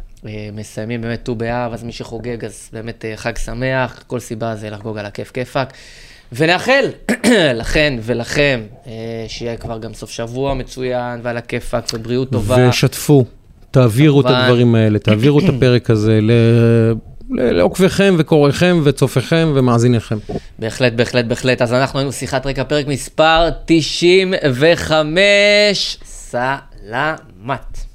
מסיימים 0.53 1.01
באמת 1.01 1.23
ט"ו 1.23 1.35
באב, 1.35 1.73
אז 1.73 1.83
מי 1.83 1.91
שחוגג, 1.91 2.45
אז 2.45 2.69
באמת 2.73 3.05
חג 3.15 3.37
שמח, 3.37 4.03
כל 4.07 4.19
סיבה 4.19 4.55
זה 4.55 4.69
לחגוג 4.69 4.97
על 4.97 5.05
הכיף 5.05 5.31
כיפאק. 5.31 5.73
ונאחל 6.33 6.85
לכן 7.61 7.93
ולכם 8.01 8.61
שיהיה 9.27 9.57
כבר 9.57 9.79
גם 9.79 9.93
סוף 9.93 10.09
שבוע 10.09 10.53
מצוין 10.53 11.19
ועל 11.23 11.37
הכיפאק 11.37 11.85
ובריאות 11.93 12.31
טובה. 12.31 12.69
ושתפו, 12.69 13.25
תעבירו 13.71 14.21
את. 14.21 14.25
הדברים 14.25 14.75
האלה, 14.75 14.99
תעבירו 14.99 15.39
את 15.39 15.49
הפרק 15.49 15.89
הזה 15.89 16.19
ל- 16.21 16.31
לעוקביכם 17.29 18.15
וקוראיכם 18.17 18.81
וצופיכם 18.83 19.51
ומאזיניכם. 19.55 20.17
בהחלט, 20.59 20.93
בהחלט, 20.93 21.25
בהחלט. 21.25 21.61
אז 21.61 21.73
אנחנו 21.73 21.99
היינו 21.99 22.11
שיחת 22.11 22.45
רקע, 22.45 22.63
פרק 22.63 22.87
מספר 22.87 23.49
95. 23.65 25.97
סלמת. 26.05 27.86